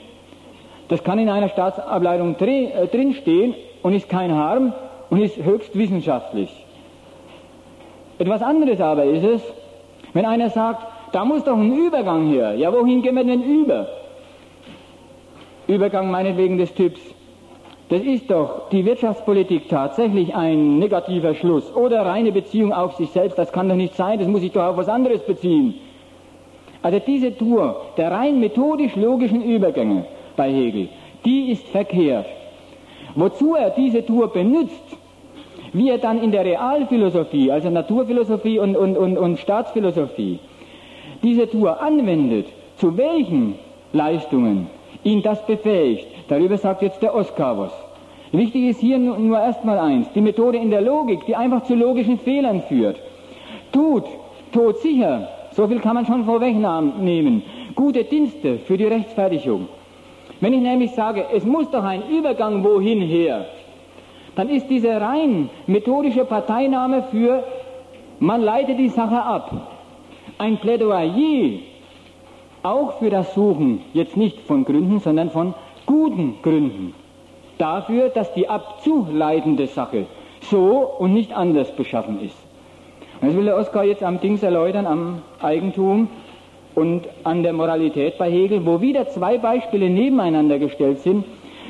das 0.87 1.03
kann 1.03 1.19
in 1.19 1.29
einer 1.29 1.49
Staatsableitung 1.49 2.35
äh, 2.39 2.87
drin 2.87 3.13
stehen 3.13 3.53
und 3.83 3.93
ist 3.93 4.09
kein 4.09 4.33
Harm 4.33 4.73
und 5.09 5.21
ist 5.21 5.37
höchst 5.37 5.77
wissenschaftlich. 5.77 6.49
Etwas 8.17 8.41
anderes 8.41 8.81
aber 8.81 9.05
ist 9.05 9.23
es, 9.23 9.41
wenn 10.13 10.25
einer 10.25 10.49
sagt, 10.49 10.85
da 11.11 11.25
muss 11.25 11.43
doch 11.43 11.57
ein 11.57 11.71
Übergang 11.71 12.27
her. 12.27 12.53
Ja, 12.55 12.73
wohin 12.73 13.01
gehen 13.01 13.15
wir 13.15 13.23
denn 13.23 13.43
über? 13.43 13.87
Übergang 15.69 16.09
meinetwegen 16.09 16.57
des 16.57 16.73
Typs. 16.73 16.99
Das 17.89 18.01
ist 18.01 18.31
doch 18.31 18.69
die 18.69 18.85
Wirtschaftspolitik 18.85 19.69
tatsächlich 19.69 20.33
ein 20.33 20.79
negativer 20.79 21.35
Schluss 21.35 21.71
oder 21.75 22.03
reine 22.07 22.31
Beziehung 22.31 22.73
auf 22.73 22.95
sich 22.95 23.11
selbst. 23.11 23.37
Das 23.37 23.51
kann 23.51 23.69
doch 23.69 23.75
nicht 23.75 23.95
sein. 23.95 24.17
Das 24.17 24.27
muss 24.27 24.41
sich 24.41 24.51
doch 24.51 24.63
auf 24.63 24.77
was 24.77 24.89
anderes 24.89 25.21
beziehen. 25.21 25.75
Also 26.81 26.99
diese 27.05 27.37
Tour 27.37 27.81
der 27.97 28.09
rein 28.11 28.39
methodisch-logischen 28.39 29.43
Übergänge 29.43 30.05
bei 30.35 30.51
Hegel, 30.51 30.89
die 31.23 31.51
ist 31.51 31.67
verkehrt. 31.67 32.25
Wozu 33.13 33.53
er 33.53 33.69
diese 33.69 34.03
Tour 34.03 34.33
benutzt, 34.33 34.97
wie 35.73 35.89
er 35.89 35.99
dann 35.99 36.23
in 36.23 36.31
der 36.31 36.45
Realphilosophie, 36.45 37.51
also 37.51 37.69
Naturphilosophie 37.69 38.57
und, 38.57 38.75
und, 38.75 38.97
und, 38.97 39.17
und 39.19 39.37
Staatsphilosophie, 39.37 40.39
diese 41.21 41.47
Tour 41.47 41.79
anwendet, 41.79 42.47
zu 42.77 42.97
welchen 42.97 43.53
Leistungen 43.93 44.67
ihn 45.03 45.21
das 45.21 45.45
befähigt, 45.45 46.07
darüber 46.27 46.57
sagt 46.57 46.81
jetzt 46.81 47.01
der 47.01 47.15
Oskar 47.15 47.57
was. 47.57 47.71
Wichtig 48.31 48.69
ist 48.69 48.79
hier 48.79 48.99
nur, 48.99 49.39
erstmal 49.39 49.79
eins, 49.79 50.11
die 50.13 50.21
Methode 50.21 50.57
in 50.57 50.69
der 50.69 50.81
Logik, 50.81 51.25
die 51.25 51.35
einfach 51.35 51.63
zu 51.63 51.73
logischen 51.73 52.19
Fehlern 52.19 52.61
führt, 52.61 52.97
tut, 53.71 54.03
todsicher, 54.51 55.27
so 55.51 55.67
viel 55.67 55.79
kann 55.79 55.95
man 55.95 56.05
schon 56.05 56.25
vorwegnehmen, 56.25 57.43
gute 57.75 58.03
Dienste 58.03 58.59
für 58.59 58.77
die 58.77 58.85
Rechtfertigung. 58.85 59.67
Wenn 60.41 60.53
ich 60.53 60.61
nämlich 60.61 60.91
sage, 60.91 61.25
es 61.33 61.43
muss 61.43 61.69
doch 61.71 61.83
ein 61.83 62.03
Übergang 62.09 62.63
wohin 62.63 63.01
her, 63.01 63.45
dann 64.35 64.49
ist 64.49 64.69
diese 64.69 65.01
rein 65.01 65.49
methodische 65.65 66.23
Parteinahme 66.23 67.03
für, 67.11 67.43
man 68.19 68.41
leitet 68.41 68.77
die 68.77 68.89
Sache 68.89 69.21
ab. 69.21 69.75
Ein 70.37 70.57
Plädoyer, 70.57 71.59
auch 72.63 72.99
für 72.99 73.09
das 73.09 73.33
Suchen, 73.33 73.81
jetzt 73.93 74.17
nicht 74.17 74.41
von 74.41 74.65
Gründen, 74.65 74.99
sondern 74.99 75.29
von 75.29 75.53
guten 75.85 76.41
Gründen. 76.41 76.93
Dafür, 77.57 78.09
dass 78.09 78.33
die 78.33 78.47
abzuleitende 78.47 79.67
Sache 79.67 80.05
so 80.41 80.89
und 80.97 81.13
nicht 81.13 81.33
anders 81.33 81.71
beschaffen 81.75 82.21
ist. 82.21 82.37
Das 83.21 83.35
will 83.35 83.45
der 83.45 83.57
Oskar 83.57 83.83
jetzt 83.83 84.03
am 84.03 84.21
Dings 84.21 84.43
erläutern, 84.43 84.85
am 84.85 85.21
Eigentum 85.41 86.07
und 86.75 87.07
an 87.25 87.43
der 87.43 87.51
Moralität 87.53 88.17
bei 88.17 88.31
Hegel, 88.31 88.65
wo 88.65 88.79
wieder 88.79 89.09
zwei 89.09 89.37
Beispiele 89.37 89.89
nebeneinander 89.89 90.57
gestellt 90.59 90.99
sind, 90.99 91.25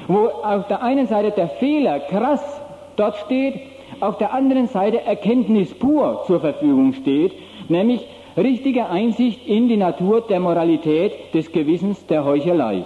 wo 0.07 0.28
auf 0.28 0.68
der 0.68 0.84
einen 0.84 1.07
Seite 1.07 1.32
der 1.32 1.49
Fehler 1.49 1.99
krass 1.99 2.61
dort 2.95 3.18
steht, 3.18 3.56
auf 3.99 4.18
der 4.18 4.34
anderen 4.34 4.68
Seite 4.68 5.02
Erkenntnis 5.02 5.74
pur 5.74 6.24
zur 6.28 6.40
Verfügung 6.40 6.94
steht, 6.94 7.34
nämlich 7.68 8.06
richtige 8.40 8.88
Einsicht 8.88 9.48
in 9.48 9.68
die 9.68 9.78
Natur 9.78 10.22
der 10.22 10.40
Moralität, 10.40 11.34
des 11.34 11.52
Gewissens, 11.52 12.06
der 12.06 12.26
Heuchelei. 12.26 12.86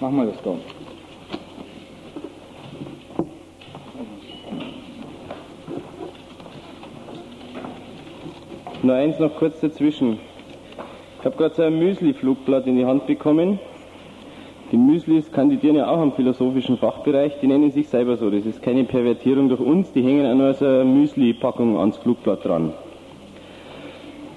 Machen 0.00 0.16
wir 0.16 0.26
das 0.26 0.42
doch. 0.42 0.56
Nur 8.82 8.94
eins 8.94 9.18
noch 9.18 9.36
kurz 9.36 9.60
dazwischen. 9.60 10.18
Ich 11.18 11.26
habe 11.26 11.36
gerade 11.36 11.54
so 11.54 11.62
ein 11.62 11.78
Müsli-Flugblatt 11.78 12.66
in 12.66 12.76
die 12.76 12.86
Hand 12.86 13.06
bekommen. 13.06 13.58
Die 14.72 14.78
Müslis 14.78 15.30
kandidieren 15.30 15.76
ja 15.76 15.90
auch 15.90 15.98
am 15.98 16.12
philosophischen 16.12 16.78
Fachbereich, 16.78 17.40
die 17.42 17.46
nennen 17.46 17.70
sich 17.72 17.88
selber 17.88 18.16
so. 18.16 18.30
Das 18.30 18.46
ist 18.46 18.62
keine 18.62 18.84
Pervertierung 18.84 19.50
durch 19.50 19.60
uns, 19.60 19.92
die 19.92 20.02
hängen 20.02 20.24
auch 20.24 20.34
nur 20.34 20.54
so 20.54 20.64
eine 20.64 20.84
Müsli-Packung 20.84 21.76
ans 21.76 21.98
Flugblatt 21.98 22.44
dran. 22.44 22.72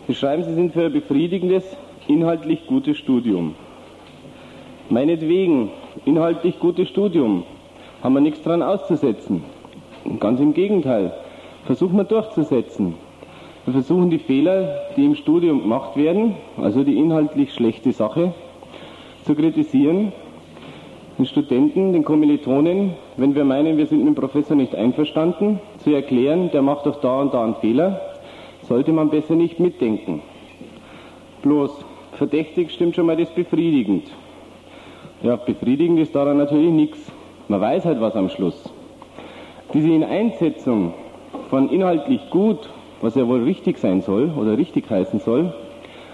Sie 0.06 0.16
schreiben, 0.16 0.44
sie 0.44 0.54
sind 0.54 0.74
für 0.74 0.86
ein 0.88 0.92
befriedigendes, 0.92 1.64
inhaltlich 2.10 2.68
gutes 2.68 2.98
Studium. 2.98 3.56
Meinetwegen, 4.90 5.72
inhaltlich 6.04 6.60
gutes 6.60 6.90
Studium, 6.90 7.44
haben 8.04 8.14
wir 8.14 8.20
nichts 8.20 8.42
dran 8.42 8.62
auszusetzen. 8.62 9.44
ganz 10.20 10.42
im 10.42 10.54
Gegenteil, 10.54 11.14
versuchen 11.64 11.96
wir 11.96 12.04
durchzusetzen. 12.04 12.96
Wir 13.64 13.72
versuchen 13.72 14.10
die 14.10 14.20
Fehler, 14.20 14.76
die 14.98 15.06
im 15.06 15.16
Studium 15.16 15.62
gemacht 15.62 15.96
werden, 15.96 16.36
also 16.58 16.84
die 16.84 16.98
inhaltlich 16.98 17.54
schlechte 17.54 17.94
Sache, 17.94 18.34
zu 19.24 19.36
kritisieren, 19.36 20.12
den 21.18 21.26
Studenten, 21.26 21.94
den 21.94 22.04
Kommilitonen, 22.04 22.96
wenn 23.16 23.36
wir 23.36 23.46
meinen, 23.46 23.78
wir 23.78 23.86
sind 23.86 24.00
mit 24.00 24.08
dem 24.08 24.16
Professor 24.16 24.58
nicht 24.58 24.76
einverstanden, 24.76 25.62
zu 25.78 25.92
erklären, 25.92 26.52
der 26.52 26.62
macht 26.62 26.88
doch 26.88 27.00
da 27.00 27.22
und 27.22 27.34
da 27.34 27.42
einen 27.46 27.56
Fehler, 27.56 28.13
sollte 28.68 28.92
man 28.92 29.10
besser 29.10 29.36
nicht 29.36 29.60
mitdenken. 29.60 30.22
Bloß, 31.42 31.86
verdächtig 32.14 32.72
stimmt 32.72 32.96
schon 32.96 33.06
mal 33.06 33.18
das 33.18 33.30
befriedigend. 33.30 34.10
Ja, 35.22 35.36
befriedigend 35.36 36.00
ist 36.00 36.16
daran 36.16 36.38
natürlich 36.38 36.72
nichts. 36.72 37.12
Man 37.48 37.62
weiß 37.62 37.86
halt 37.86 38.02
was 38.02 38.16
am 38.16 38.30
Schluss. 38.30 38.70
Diese 39.74 39.90
Ineinsetzung 39.90 40.94
von 41.50 41.70
inhaltlich 41.70 42.30
gut 42.30 42.70
was 43.04 43.16
ja 43.16 43.28
wohl 43.28 43.44
richtig 43.44 43.78
sein 43.80 44.02
soll 44.02 44.32
oder 44.38 44.58
richtig 44.58 44.90
heißen 44.90 45.20
soll, 45.20 45.54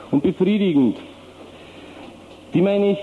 und 0.10 0.24
befriedigend. 0.24 0.98
Die 2.56 2.64
meine 2.64 2.94
ich, 2.94 3.00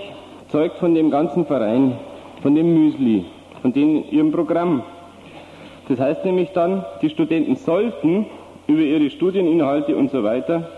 zeugt 0.49 0.77
von 0.77 0.93
dem 0.93 1.09
ganzen 1.09 1.45
Verein, 1.45 1.93
von 2.41 2.53
dem 2.53 2.73
Müsli, 2.73 3.23
von 3.61 3.71
dem 3.71 4.03
ihrem 4.11 4.33
Programm. 4.33 4.83
Das 5.87 6.01
heißt 6.01 6.25
nämlich 6.25 6.49
dann, 6.49 6.83
die 7.01 7.09
Studenten 7.09 7.55
sollten 7.55 8.25
über 8.67 8.81
ihre 8.81 9.09
Studieninhalte 9.09 9.95
und 9.95 10.11
so 10.11 10.23
weiter 10.23 10.69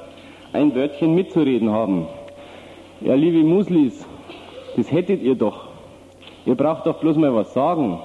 ein 0.53 0.75
Wörtchen 0.75 1.15
mitzureden 1.15 1.71
haben. 1.71 2.07
Ja, 3.01 3.15
liebe 3.15 3.43
Muslis, 3.47 4.07
das 4.75 4.91
hättet 4.91 5.21
ihr 5.21 5.35
doch. 5.35 5.67
Ihr 6.45 6.55
braucht 6.55 6.85
doch 6.85 6.99
bloß 6.99 7.17
mal 7.17 7.33
was 7.33 7.53
sagen. 7.53 7.99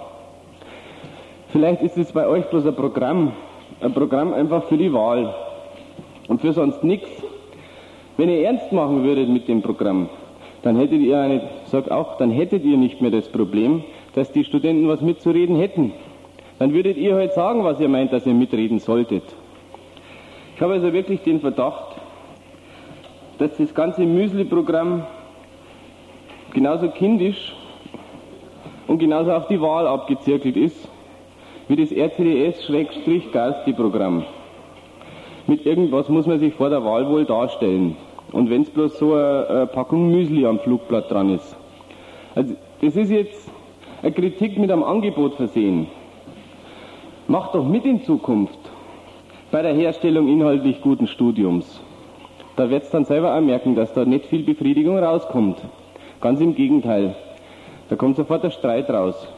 Vielleicht 1.49 1.83
ist 1.83 1.97
es 1.97 2.13
bei 2.13 2.27
euch 2.27 2.45
bloß 2.47 2.67
ein 2.67 2.75
Programm, 2.75 3.33
ein 3.81 3.93
Programm 3.95 4.33
einfach 4.33 4.65
für 4.65 4.77
die 4.77 4.93
Wahl 4.93 5.35
und 6.29 6.41
für 6.41 6.53
sonst 6.53 6.83
nichts. 6.83 7.09
Wenn 8.17 8.29
ihr 8.29 8.45
ernst 8.45 8.73
machen 8.73 9.05
würdet 9.05 9.29
mit 9.29 9.49
dem 9.49 9.63
Programm, 9.63 10.09
dann 10.63 10.77
hättet 10.77 11.01
ihr 11.01 11.21
eine, 11.21 11.51
sag 11.67 11.91
auch, 11.91 12.17
dann 12.17 12.31
hättet 12.31 12.65
ihr 12.65 12.77
nicht 12.77 13.01
mehr 13.01 13.11
das 13.11 13.29
Problem, 13.29 13.85
dass 14.15 14.33
die 14.33 14.45
Studenten 14.45 14.89
was 14.89 15.01
mitzureden 15.01 15.57
hätten. 15.57 15.93
Dann 16.59 16.73
würdet 16.73 16.97
ihr 16.97 17.15
heute 17.17 17.35
sagen, 17.35 17.65
was 17.65 17.81
ihr 17.81 17.89
meint, 17.89 18.13
dass 18.13 18.27
ihr 18.27 18.35
mitreden 18.35 18.79
solltet. 18.79 19.25
Ich 20.55 20.61
habe 20.61 20.75
also 20.75 20.93
wirklich 20.93 21.23
den 21.23 21.41
Verdacht, 21.41 21.97
dass 23.39 23.57
das 23.57 23.75
ganze 23.75 24.03
Müsli-Programm 24.03 25.05
genauso 26.53 26.91
kindisch 26.91 27.57
und 28.87 28.99
genauso 28.99 29.33
auf 29.33 29.49
die 29.49 29.61
Wahl 29.61 29.89
abgezirkelt 29.89 30.57
ist 30.57 30.89
wie 31.67 31.77
das 31.77 31.91
RCDS-Garsti-Programm. 31.91 34.25
Mit 35.47 35.67
irgendwas 35.67 36.09
muss 36.09 36.27
man 36.27 36.39
sich 36.39 36.55
vor 36.55 36.71
der 36.71 36.83
Wahl 36.85 37.09
wohl 37.09 37.25
darstellen. 37.25 37.97
Und 38.31 38.49
wenn 38.49 38.63
es 38.63 38.71
bloß 38.71 38.97
so 38.99 39.15
eine, 39.15 39.47
eine, 39.49 39.67
Packung 39.67 40.09
Müsli 40.11 40.47
am 40.47 40.61
Flugblatt 40.61 41.11
dran 41.11 41.31
ist. 41.31 41.57
Also, 42.35 42.55
das 42.81 42.95
ist 42.97 43.11
jetzt 43.11 43.51
eine 44.03 44.13
Kritik 44.13 44.57
mit 44.59 44.71
einem 44.71 44.85
Angebot 44.85 45.35
versehen. 45.35 45.89
Macht 47.27 47.55
doch 47.55 47.65
mit 47.65 47.85
in 47.85 48.03
Zukunft 48.03 48.64
bei 49.55 49.63
der 49.63 49.75
Herstellung 49.75 50.27
inhaltlich 50.27 50.81
guten 50.81 51.07
Studiums. 51.07 51.81
Da 52.57 52.71
wird 52.71 52.83
es 52.83 52.91
dann 52.91 53.05
selber 53.05 53.37
auch 53.37 53.41
merken, 53.41 53.77
dass 53.77 53.93
da 53.93 54.05
nicht 54.05 54.27
viel 54.27 54.43
Befriedigung 54.43 54.99
rauskommt. 54.99 55.59
Ganz 56.21 56.41
im 56.41 56.57
Gegenteil. 56.57 57.15
Da 57.89 57.95
kommt 57.95 58.17
sofort 58.17 58.43
der 58.43 58.51
Streit 58.51 58.91
raus. 58.91 59.29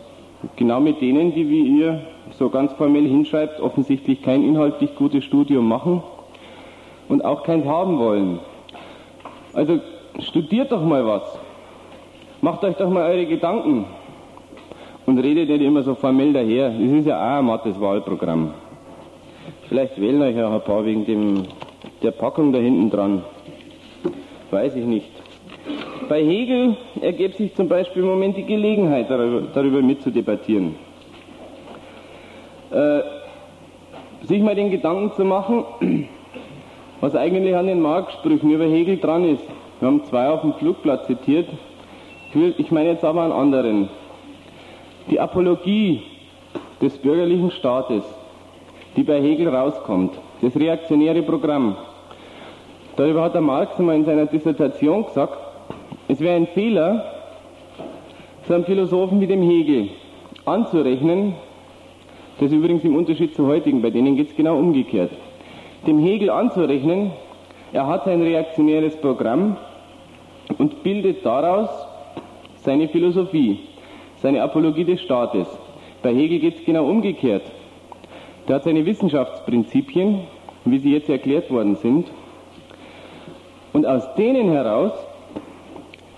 Genau 0.56 0.80
mit 0.80 1.02
denen, 1.02 1.34
die 1.34 1.46
wie 1.50 1.80
ihr 1.80 2.00
so 2.30 2.48
ganz 2.48 2.72
formell 2.72 3.06
hinschreibt, 3.06 3.60
offensichtlich 3.60 4.22
kein 4.22 4.42
inhaltlich 4.42 4.96
gutes 4.96 5.22
Studium 5.22 5.68
machen 5.68 6.02
und 7.10 7.22
auch 7.22 7.42
keins 7.42 7.66
haben 7.66 7.98
wollen. 7.98 8.38
Also 9.52 9.80
studiert 10.20 10.72
doch 10.72 10.82
mal 10.82 11.06
was. 11.06 11.38
Macht 12.40 12.64
euch 12.64 12.76
doch 12.76 12.88
mal 12.88 13.10
eure 13.10 13.26
Gedanken. 13.26 13.84
Und 15.04 15.18
redet 15.18 15.50
nicht 15.50 15.60
immer 15.60 15.82
so 15.82 15.94
formell 15.94 16.32
daher. 16.32 16.70
Das 16.70 16.90
ist 16.90 17.06
ja 17.06 17.18
auch 17.18 17.38
ein 17.40 17.44
mattes 17.44 17.78
Wahlprogramm. 17.78 18.54
Vielleicht 19.68 20.00
wählen 20.00 20.22
euch 20.22 20.40
auch 20.42 20.52
ein 20.52 20.60
paar 20.60 20.84
wegen 20.84 21.04
dem, 21.04 21.42
der 22.02 22.12
Packung 22.12 22.52
da 22.52 22.58
hinten 22.58 22.88
dran. 22.88 23.24
Weiß 24.50 24.76
ich 24.76 24.84
nicht. 24.84 25.10
Bei 26.08 26.22
Hegel 26.22 26.76
ergibt 27.00 27.36
sich 27.36 27.52
zum 27.54 27.68
Beispiel 27.68 28.02
im 28.02 28.08
Moment 28.08 28.36
die 28.36 28.44
Gelegenheit, 28.44 29.10
darüber, 29.10 29.42
darüber 29.52 29.82
mitzudebattieren. 29.82 30.76
Äh, 32.70 33.00
sich 34.22 34.40
mal 34.40 34.54
den 34.54 34.70
Gedanken 34.70 35.12
zu 35.16 35.24
machen, 35.24 35.64
was 37.00 37.16
eigentlich 37.16 37.56
an 37.56 37.66
den 37.66 37.80
Marksprüchen 37.80 38.50
über 38.50 38.66
Hegel 38.66 38.98
dran 38.98 39.24
ist. 39.24 39.42
Wir 39.80 39.88
haben 39.88 40.04
zwei 40.04 40.28
auf 40.28 40.42
dem 40.42 40.54
Flugblatt 40.54 41.06
zitiert. 41.06 41.48
Ich 42.58 42.70
meine 42.70 42.90
jetzt 42.90 43.04
aber 43.04 43.22
einen 43.22 43.32
anderen. 43.32 43.88
Die 45.10 45.18
Apologie 45.18 46.02
des 46.80 46.98
bürgerlichen 46.98 47.50
Staates, 47.50 48.04
die 48.96 49.02
bei 49.02 49.20
Hegel 49.20 49.48
rauskommt, 49.48 50.12
das 50.40 50.56
reaktionäre 50.56 51.22
Programm. 51.22 51.76
Darüber 52.96 53.22
hat 53.22 53.34
der 53.34 53.42
Marx 53.42 53.78
einmal 53.78 53.96
in 53.96 54.06
seiner 54.06 54.26
Dissertation 54.26 55.04
gesagt, 55.04 55.36
es 56.08 56.20
wäre 56.20 56.36
ein 56.36 56.46
Fehler, 56.48 57.04
so 58.48 58.54
einem 58.54 58.64
Philosophen 58.64 59.20
wie 59.20 59.26
dem 59.26 59.42
Hegel 59.42 59.90
anzurechnen, 60.46 61.34
das 62.38 62.50
ist 62.50 62.56
übrigens 62.56 62.84
im 62.84 62.96
Unterschied 62.96 63.34
zu 63.34 63.46
heutigen, 63.46 63.82
bei 63.82 63.90
denen 63.90 64.16
geht 64.16 64.30
es 64.30 64.36
genau 64.36 64.56
umgekehrt, 64.56 65.10
dem 65.86 65.98
Hegel 65.98 66.30
anzurechnen, 66.30 67.10
er 67.72 67.86
hat 67.86 68.06
ein 68.06 68.22
reaktionäres 68.22 68.96
Programm 68.96 69.56
und 70.58 70.82
bildet 70.82 71.24
daraus 71.26 71.68
seine 72.56 72.88
Philosophie, 72.88 73.60
seine 74.22 74.42
Apologie 74.42 74.84
des 74.84 75.02
Staates. 75.02 75.46
Bei 76.02 76.14
Hegel 76.14 76.38
geht 76.38 76.58
es 76.58 76.64
genau 76.64 76.86
umgekehrt. 76.88 77.42
Der 78.48 78.56
hat 78.56 78.64
seine 78.64 78.86
Wissenschaftsprinzipien, 78.86 80.20
wie 80.64 80.78
sie 80.78 80.92
jetzt 80.92 81.08
erklärt 81.08 81.50
worden 81.50 81.76
sind, 81.76 82.06
und 83.72 83.84
aus 83.86 84.14
denen 84.14 84.50
heraus 84.50 84.92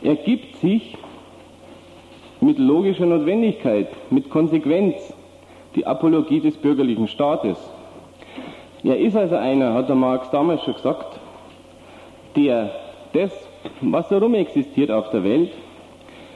ergibt 0.02 0.56
sich 0.56 0.96
mit 2.40 2.58
logischer 2.58 3.06
Notwendigkeit, 3.06 3.88
mit 4.10 4.30
Konsequenz 4.30 5.12
die 5.74 5.86
Apologie 5.86 6.40
des 6.40 6.56
bürgerlichen 6.56 7.08
Staates. 7.08 7.58
Er 8.84 8.98
ist 8.98 9.16
also 9.16 9.34
einer, 9.34 9.74
hat 9.74 9.88
der 9.88 9.96
Marx 9.96 10.30
damals 10.30 10.62
schon 10.62 10.74
gesagt, 10.74 11.18
der 12.36 12.70
das, 13.12 13.32
was 13.80 14.10
herum 14.10 14.34
existiert 14.34 14.90
auf 14.90 15.10
der 15.10 15.24
Welt, 15.24 15.50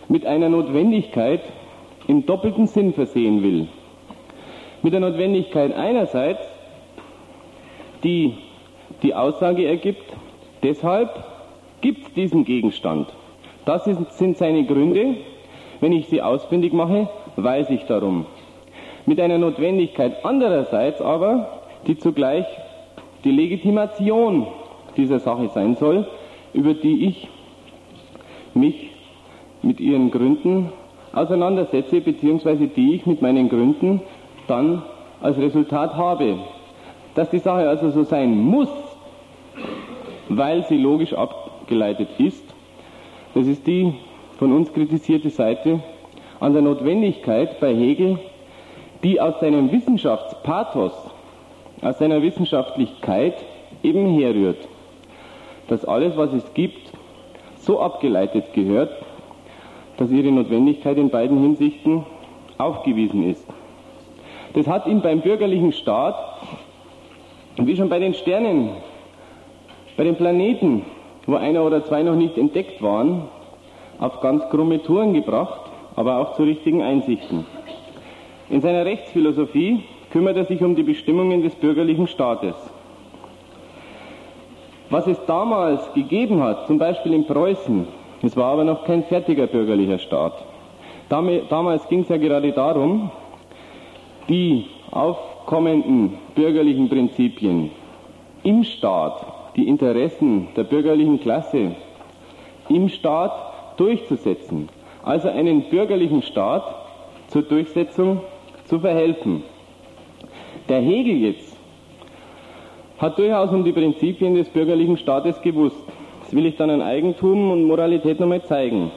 mit 0.08 0.26
einer 0.26 0.48
Notwendigkeit 0.48 1.42
im 2.08 2.26
doppelten 2.26 2.66
Sinn 2.66 2.92
versehen 2.94 3.42
will. 3.42 3.68
Mit 4.82 4.92
der 4.92 5.00
Notwendigkeit 5.00 5.72
einerseits, 5.76 6.40
die 8.02 8.34
die 9.02 9.14
Aussage 9.14 9.64
ergibt, 9.66 10.02
deshalb 10.62 11.24
gibt 11.80 12.06
es 12.06 12.12
diesen 12.14 12.44
Gegenstand. 12.44 13.06
Das 13.64 13.84
sind 13.84 14.36
seine 14.36 14.64
Gründe. 14.64 15.16
Wenn 15.80 15.92
ich 15.92 16.08
sie 16.08 16.20
ausfindig 16.20 16.72
mache, 16.72 17.08
weiß 17.36 17.70
ich 17.70 17.84
darum. 17.84 18.26
Mit 19.06 19.20
einer 19.20 19.38
Notwendigkeit 19.38 20.24
andererseits 20.24 21.00
aber, 21.00 21.60
die 21.86 21.96
zugleich 21.98 22.46
die 23.24 23.30
Legitimation 23.30 24.46
dieser 24.96 25.20
Sache 25.20 25.48
sein 25.48 25.76
soll, 25.76 26.06
über 26.54 26.74
die 26.74 27.06
ich 27.06 27.28
mich 28.54 28.90
mit 29.62 29.78
ihren 29.80 30.10
Gründen 30.10 30.72
auseinandersetze, 31.12 32.00
beziehungsweise 32.00 32.66
die 32.66 32.94
ich 32.94 33.06
mit 33.06 33.22
meinen 33.22 33.48
Gründen 33.48 34.00
dann 34.46 34.82
als 35.20 35.38
Resultat 35.38 35.94
habe. 35.96 36.38
Dass 37.14 37.30
die 37.30 37.38
Sache 37.38 37.68
also 37.68 37.90
so 37.90 38.04
sein 38.04 38.36
muss, 38.36 38.68
weil 40.28 40.64
sie 40.64 40.78
logisch 40.78 41.12
abgeleitet 41.12 42.08
ist, 42.18 42.44
das 43.34 43.46
ist 43.46 43.66
die 43.66 43.94
von 44.38 44.52
uns 44.52 44.72
kritisierte 44.72 45.30
Seite 45.30 45.80
an 46.40 46.52
der 46.52 46.62
Notwendigkeit 46.62 47.60
bei 47.60 47.74
Hegel, 47.74 48.18
die 49.02 49.20
aus 49.20 49.40
seinem 49.40 49.70
Wissenschaftspathos, 49.72 50.92
aus 51.82 51.98
seiner 51.98 52.22
Wissenschaftlichkeit 52.22 53.34
eben 53.82 54.18
herrührt. 54.18 54.68
Dass 55.68 55.84
alles, 55.84 56.16
was 56.16 56.32
es 56.32 56.54
gibt, 56.54 56.92
so 57.56 57.80
abgeleitet 57.80 58.52
gehört, 58.52 58.90
dass 59.96 60.10
ihre 60.10 60.32
Notwendigkeit 60.32 60.96
in 60.98 61.10
beiden 61.10 61.40
Hinsichten 61.40 62.04
aufgewiesen 62.58 63.30
ist. 63.30 63.46
Das 64.54 64.66
hat 64.66 64.86
ihn 64.86 65.00
beim 65.00 65.20
bürgerlichen 65.20 65.72
Staat, 65.72 66.14
wie 67.56 67.76
schon 67.76 67.88
bei 67.88 67.98
den 67.98 68.14
Sternen, 68.14 68.70
bei 69.96 70.04
den 70.04 70.16
Planeten, 70.16 70.82
wo 71.26 71.36
einer 71.36 71.64
oder 71.64 71.84
zwei 71.84 72.02
noch 72.02 72.16
nicht 72.16 72.36
entdeckt 72.36 72.82
waren, 72.82 73.22
auf 73.98 74.20
ganz 74.20 74.48
krumme 74.50 74.82
Touren 74.82 75.14
gebracht, 75.14 75.60
aber 75.96 76.18
auch 76.18 76.34
zu 76.34 76.42
richtigen 76.42 76.82
Einsichten. 76.82 77.46
In 78.50 78.60
seiner 78.60 78.84
Rechtsphilosophie 78.84 79.84
kümmert 80.10 80.36
er 80.36 80.44
sich 80.44 80.62
um 80.62 80.74
die 80.74 80.82
Bestimmungen 80.82 81.42
des 81.42 81.54
bürgerlichen 81.54 82.06
Staates. 82.06 82.54
Was 84.90 85.06
es 85.06 85.24
damals 85.26 85.80
gegeben 85.94 86.42
hat, 86.42 86.66
zum 86.66 86.78
Beispiel 86.78 87.14
in 87.14 87.26
Preußen, 87.26 87.86
es 88.22 88.36
war 88.36 88.52
aber 88.52 88.64
noch 88.64 88.84
kein 88.84 89.04
fertiger 89.04 89.46
bürgerlicher 89.46 89.98
Staat. 89.98 90.34
Damals 91.08 91.88
ging 91.88 92.00
es 92.00 92.08
ja 92.10 92.18
gerade 92.18 92.52
darum, 92.52 93.10
die 94.28 94.66
aufkommenden 94.90 96.18
bürgerlichen 96.34 96.88
Prinzipien 96.88 97.70
im 98.42 98.64
Staat, 98.64 99.24
die 99.56 99.68
Interessen 99.68 100.48
der 100.56 100.64
bürgerlichen 100.64 101.20
Klasse 101.20 101.74
im 102.68 102.88
Staat 102.88 103.32
durchzusetzen. 103.76 104.68
Also 105.02 105.28
einen 105.28 105.68
bürgerlichen 105.68 106.22
Staat 106.22 106.62
zur 107.28 107.42
Durchsetzung 107.42 108.20
zu 108.64 108.78
verhelfen. 108.78 109.42
Der 110.68 110.80
Hegel 110.80 111.16
jetzt 111.16 111.56
hat 112.98 113.18
durchaus 113.18 113.50
um 113.50 113.64
die 113.64 113.72
Prinzipien 113.72 114.34
des 114.34 114.48
bürgerlichen 114.48 114.96
Staates 114.96 115.40
gewusst 115.42 115.82
will 116.32 116.46
ich 116.46 116.56
dann 116.56 116.70
an 116.70 116.82
Eigentum 116.82 117.50
und 117.50 117.64
Moralität 117.64 118.18
nochmal 118.18 118.42
zeigen. 118.42 118.90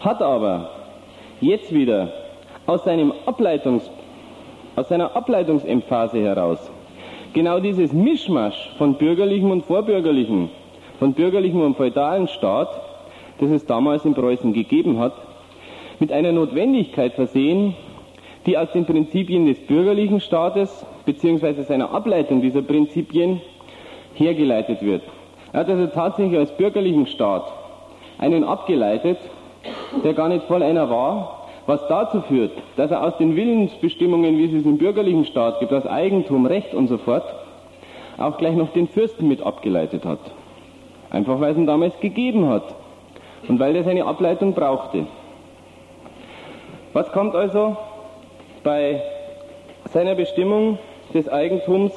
Hat 0.00 0.22
aber 0.22 0.70
jetzt 1.40 1.74
wieder 1.74 2.12
aus, 2.66 2.84
seinem 2.84 3.12
Ableitungs, 3.26 3.90
aus 4.76 4.88
seiner 4.88 5.14
Ableitungsemphase 5.16 6.20
heraus 6.20 6.70
genau 7.34 7.58
dieses 7.58 7.92
Mischmasch 7.92 8.70
von 8.78 8.94
bürgerlichem 8.94 9.50
und 9.50 9.64
vorbürgerlichem, 9.66 10.48
von 10.98 11.12
bürgerlichem 11.12 11.60
und 11.60 11.76
feudalen 11.76 12.28
Staat, 12.28 12.68
das 13.40 13.50
es 13.50 13.66
damals 13.66 14.04
in 14.04 14.14
Preußen 14.14 14.52
gegeben 14.52 14.98
hat, 15.00 15.12
mit 15.98 16.12
einer 16.12 16.32
Notwendigkeit 16.32 17.12
versehen, 17.14 17.74
die 18.46 18.56
aus 18.56 18.70
den 18.72 18.86
Prinzipien 18.86 19.46
des 19.46 19.58
bürgerlichen 19.66 20.20
Staates 20.20 20.86
bzw. 21.04 21.62
seiner 21.62 21.90
Ableitung 21.90 22.40
dieser 22.40 22.62
Prinzipien 22.62 23.40
hergeleitet 24.14 24.82
wird. 24.82 25.02
Er 25.52 25.60
hat 25.60 25.68
also 25.68 25.86
tatsächlich 25.88 26.38
als 26.38 26.56
bürgerlichen 26.56 27.06
Staat 27.06 27.52
einen 28.18 28.44
abgeleitet, 28.44 29.18
der 30.04 30.14
gar 30.14 30.28
nicht 30.28 30.44
voll 30.44 30.62
einer 30.62 30.88
war, 30.88 31.43
was 31.66 31.86
dazu 31.88 32.20
führt, 32.22 32.52
dass 32.76 32.90
er 32.90 33.02
aus 33.02 33.16
den 33.18 33.36
Willensbestimmungen, 33.36 34.36
wie 34.36 34.44
es 34.44 34.52
es 34.52 34.66
im 34.66 34.78
bürgerlichen 34.78 35.24
Staat 35.24 35.60
gibt, 35.60 35.72
aus 35.72 35.86
Eigentum, 35.86 36.46
Recht 36.46 36.74
und 36.74 36.88
so 36.88 36.98
fort, 36.98 37.24
auch 38.18 38.38
gleich 38.38 38.54
noch 38.54 38.72
den 38.72 38.88
Fürsten 38.88 39.28
mit 39.28 39.42
abgeleitet 39.42 40.04
hat. 40.04 40.20
Einfach 41.10 41.40
weil 41.40 41.52
es 41.52 41.58
ihn 41.58 41.66
damals 41.66 41.98
gegeben 42.00 42.48
hat 42.48 42.74
und 43.48 43.58
weil 43.58 43.74
er 43.76 43.84
seine 43.84 44.04
Ableitung 44.04 44.52
brauchte. 44.52 45.06
Was 46.92 47.10
kommt 47.12 47.34
also 47.34 47.76
bei 48.62 49.02
seiner 49.92 50.14
Bestimmung 50.14 50.78
des 51.12 51.28
Eigentums 51.28 51.92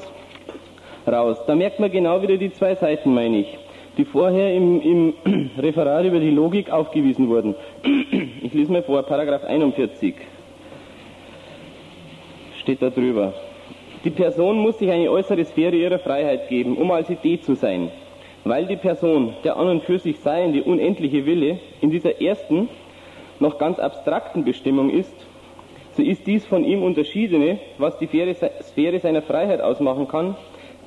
raus. 1.07 1.38
Da 1.48 1.56
merkt 1.56 1.80
man 1.80 1.91
genau 1.91 2.22
wieder 2.22 2.38
die 2.38 2.52
zwei 2.52 2.76
Seiten, 2.76 3.14
meine 3.14 3.39
ich, 3.39 3.57
die 3.98 4.06
vorher 4.06 4.53
im, 4.53 4.82
im 4.82 5.14
Referat 5.57 6.06
über 6.06 6.19
die 6.19 6.30
Logik 6.30 6.69
aufgewiesen 6.69 7.30
wurden. 7.30 7.56
Ich 8.41 8.53
lese 8.53 8.72
mal 8.72 8.84
vor, 8.84 9.03
Paragraph 9.03 9.44
41 9.44 10.15
steht 12.61 12.82
da 12.82 12.90
drüber. 12.90 13.34
Die 14.03 14.10
Person 14.10 14.60
muss 14.60 14.78
sich 14.80 14.90
eine 14.90 15.11
äußere 15.11 15.44
Sphäre 15.44 15.76
ihrer 15.76 15.99
Freiheit 15.99 16.48
geben, 16.48 16.78
um 16.78 16.91
als 16.91 17.10
Idee 17.10 17.41
zu 17.41 17.56
sein. 17.56 17.91
Weil 18.45 18.65
die 18.68 18.78
Person, 18.78 19.34
der 19.44 19.57
an 19.57 19.68
und 19.68 19.84
für 19.84 19.99
sich 19.99 20.19
seiende 20.19 20.64
unendliche 20.64 21.26
Wille, 21.26 21.60
in 21.82 21.90
dieser 21.90 22.22
ersten, 22.22 22.69
noch 23.40 23.57
ganz 23.57 23.80
abstrakten 23.80 24.45
Bestimmung 24.45 24.90
ist, 24.90 25.15
so 25.94 26.03
ist 26.03 26.26
dies 26.28 26.45
von 26.45 26.64
ihm 26.64 26.84
unterschiedene, 26.84 27.60
was 27.78 27.98
die 27.98 28.07
Sphäre 28.07 28.99
seiner 28.99 29.22
Freiheit 29.24 29.61
ausmachen 29.61 30.07
kann, 30.07 30.36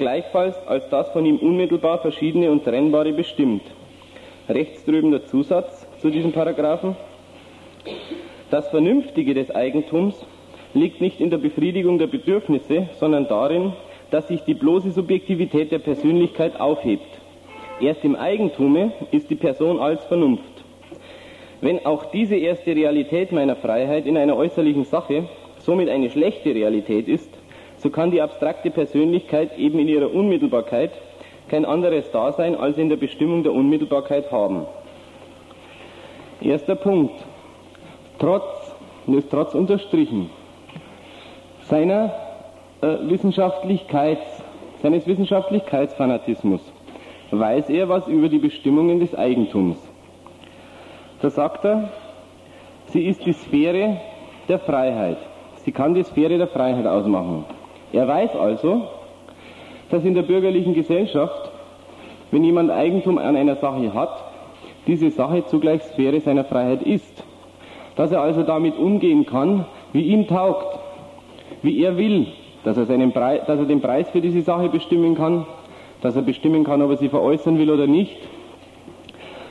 gleichfalls 0.01 0.57
als 0.67 0.89
das 0.89 1.11
von 1.11 1.25
ihm 1.25 1.37
unmittelbar 1.37 1.99
verschiedene 1.99 2.51
und 2.51 2.65
trennbare 2.65 3.13
bestimmt. 3.13 3.63
Rechts 4.49 4.85
drüben 4.85 5.13
der 5.13 5.27
Zusatz 5.27 5.87
zu 5.99 6.11
diesem 6.11 6.33
Paragraphen. 6.33 6.97
Das 8.51 8.69
Vernünftige 8.71 9.35
des 9.35 9.55
Eigentums 9.55 10.27
liegt 10.75 11.01
nicht 11.01 11.21
in 11.21 11.31
der 11.31 11.39
Befriedigung 11.39 11.99
der 11.99 12.07
Bedürfnisse, 12.07 12.89
sondern 12.99 13.29
darin, 13.29 13.75
dass 14.11 14.27
sich 14.27 14.41
die 14.41 14.55
bloße 14.55 14.91
Subjektivität 14.91 15.71
der 15.71 15.79
Persönlichkeit 15.79 16.59
aufhebt. 16.59 17.21
Erst 17.81 18.03
im 18.03 18.17
Eigentume 18.17 18.93
ist 19.13 19.31
die 19.31 19.37
Person 19.37 19.79
als 19.79 20.05
Vernunft. 20.07 20.65
Wenn 21.61 21.85
auch 21.85 22.07
diese 22.07 22.37
erste 22.37 22.75
Realität 22.75 23.33
meiner 23.33 23.55
Freiheit 23.55 24.07
in 24.07 24.17
einer 24.17 24.37
äußerlichen 24.37 24.85
Sache 24.85 25.29
somit 25.59 25.91
eine 25.91 26.09
schlechte 26.09 26.55
Realität 26.55 27.07
ist, 27.07 27.31
so 27.83 27.91
kann 27.91 28.11
die 28.11 28.21
abstrakte 28.21 28.71
Persönlichkeit 28.71 29.59
eben 29.59 29.79
in 29.79 29.89
ihrer 29.89 30.13
Unmittelbarkeit 30.13 30.91
kein 31.49 31.65
anderes 31.65 32.11
Dasein 32.11 32.55
als 32.55 32.79
in 32.79 32.89
der 32.89 32.97
Bestimmung 32.97 33.43
der 33.43 33.53
Unmittelbarkeit 33.53 34.31
haben. 34.31 34.67
Erster 36.41 36.77
Punkt. 36.77 37.15
Trotz, 38.19 38.75
und 39.07 39.15
ist 39.15 39.31
trotz 39.31 39.55
unterstrichen. 39.55 40.31
seiner 41.63 42.13
äh, 42.83 42.97
Wissenschaftlichkeits, 43.03 44.43
seines 44.83 45.07
Wissenschaftlichkeitsfanatismus 45.07 46.61
weiß 47.31 47.71
er 47.71 47.89
was 47.89 48.09
über 48.09 48.29
die 48.29 48.39
Bestimmungen 48.39 48.99
des 48.99 49.15
Eigentums. 49.15 49.79
Da 51.23 51.31
sagt 51.31 51.65
er, 51.65 51.91
sie 52.87 53.07
ist 53.07 53.25
die 53.25 53.33
Sphäre 53.33 54.01
der 54.49 54.59
Freiheit. 54.59 55.19
Sie 55.65 55.73
kann 55.73 55.95
die 55.95 56.03
Sphäre 56.03 56.39
der 56.39 56.49
Freiheit 56.49 56.87
ausmachen. 56.87 57.45
Er 57.93 58.07
weiß 58.07 58.37
also, 58.37 58.83
dass 59.91 60.05
in 60.05 60.15
der 60.15 60.23
bürgerlichen 60.23 60.75
Gesellschaft, 60.75 61.51
wenn 62.31 62.45
jemand 62.45 62.71
Eigentum 62.71 63.19
an 63.19 63.37
einer 63.37 63.57
Sache 63.57 63.93
hat, 63.93 64.25
diese 64.87 65.11
Sache 65.11 65.45
zugleich 65.47 65.83
Sphäre 65.83 66.21
seiner 66.21 66.45
Freiheit 66.45 66.83
ist. 66.83 67.25
Dass 67.97 68.13
er 68.13 68.23
also 68.23 68.43
damit 68.43 68.79
umgehen 68.79 69.27
kann, 69.27 69.67
wie 69.93 70.03
ihm 70.03 70.27
taugt, 70.27 70.79
wie 71.63 71.83
er 71.83 71.97
will, 71.97 72.29
dass 72.65 72.77
er, 72.77 72.87
seinen 72.87 73.13
Preis, 73.13 73.43
dass 73.47 73.59
er 73.59 73.67
den 73.67 73.81
Preis 73.81 74.09
für 74.11 74.21
diese 74.21 74.43
Sache 74.43 74.69
bestimmen 74.69 75.17
kann, 75.17 75.45
dass 76.01 76.17
er 76.17 76.23
bestimmen 76.23 76.65
kann, 76.65 76.81
ob 76.83 76.91
er 76.91 76.97
sie 76.97 77.09
veräußern 77.09 77.59
will 77.59 77.71
oder 77.71 77.87
nicht. 77.87 78.17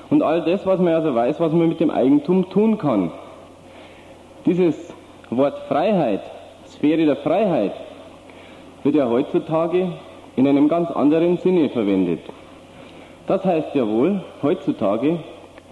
Und 0.09 0.23
all 0.23 0.43
das, 0.43 0.65
was 0.65 0.79
man 0.79 0.93
also 0.93 1.13
weiß, 1.13 1.39
was 1.39 1.51
man 1.51 1.69
mit 1.69 1.79
dem 1.79 1.91
Eigentum 1.91 2.49
tun 2.49 2.77
kann. 2.77 3.11
Dieses 4.45 4.95
Wort 5.29 5.59
Freiheit, 5.67 6.21
Sphäre 6.65 7.05
der 7.05 7.17
Freiheit, 7.17 7.73
wird 8.83 8.95
ja 8.95 9.09
heutzutage 9.09 9.91
in 10.35 10.47
einem 10.47 10.67
ganz 10.67 10.89
anderen 10.91 11.37
Sinne 11.37 11.69
verwendet. 11.69 12.21
Das 13.27 13.43
heißt 13.45 13.75
ja 13.75 13.87
wohl 13.87 14.23
heutzutage 14.41 15.19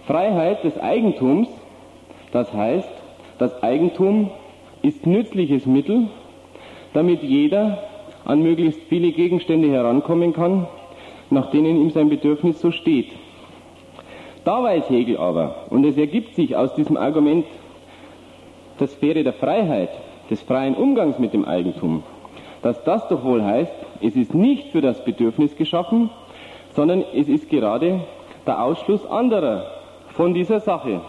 Freiheit 0.06 0.62
des 0.64 0.78
Eigentums, 0.78 1.48
das 2.32 2.52
heißt, 2.52 2.88
das 3.38 3.62
Eigentum 3.62 4.30
ist 4.82 5.06
nützliches 5.06 5.66
Mittel, 5.66 6.08
damit 6.92 7.22
jeder 7.22 7.78
an 8.24 8.42
möglichst 8.42 8.80
viele 8.88 9.12
Gegenstände 9.12 9.68
herankommen 9.70 10.32
kann, 10.32 10.66
nach 11.30 11.50
denen 11.50 11.80
ihm 11.80 11.90
sein 11.90 12.08
Bedürfnis 12.08 12.60
so 12.60 12.70
steht. 12.70 13.12
Da 14.44 14.62
weiß 14.62 14.88
Hegel 14.88 15.18
aber, 15.18 15.66
und 15.70 15.84
es 15.84 15.96
ergibt 15.96 16.34
sich 16.34 16.56
aus 16.56 16.74
diesem 16.74 16.96
Argument 16.96 17.44
der 18.80 18.86
Sphäre 18.86 19.24
der 19.24 19.32
Freiheit, 19.32 19.90
des 20.30 20.42
freien 20.42 20.74
Umgangs 20.74 21.18
mit 21.18 21.32
dem 21.32 21.44
Eigentum, 21.44 22.02
dass 22.62 22.82
das 22.84 23.06
doch 23.08 23.24
wohl 23.24 23.42
heißt, 23.42 23.72
es 24.00 24.16
ist 24.16 24.34
nicht 24.34 24.68
für 24.72 24.80
das 24.80 25.04
Bedürfnis 25.04 25.56
geschaffen, 25.56 26.10
sondern 26.70 27.04
es 27.14 27.28
ist 27.28 27.48
gerade 27.50 28.00
der 28.46 28.62
Ausschluss 28.62 29.04
anderer 29.06 29.66
von 30.10 30.34
dieser 30.34 30.60
Sache. 30.60 31.00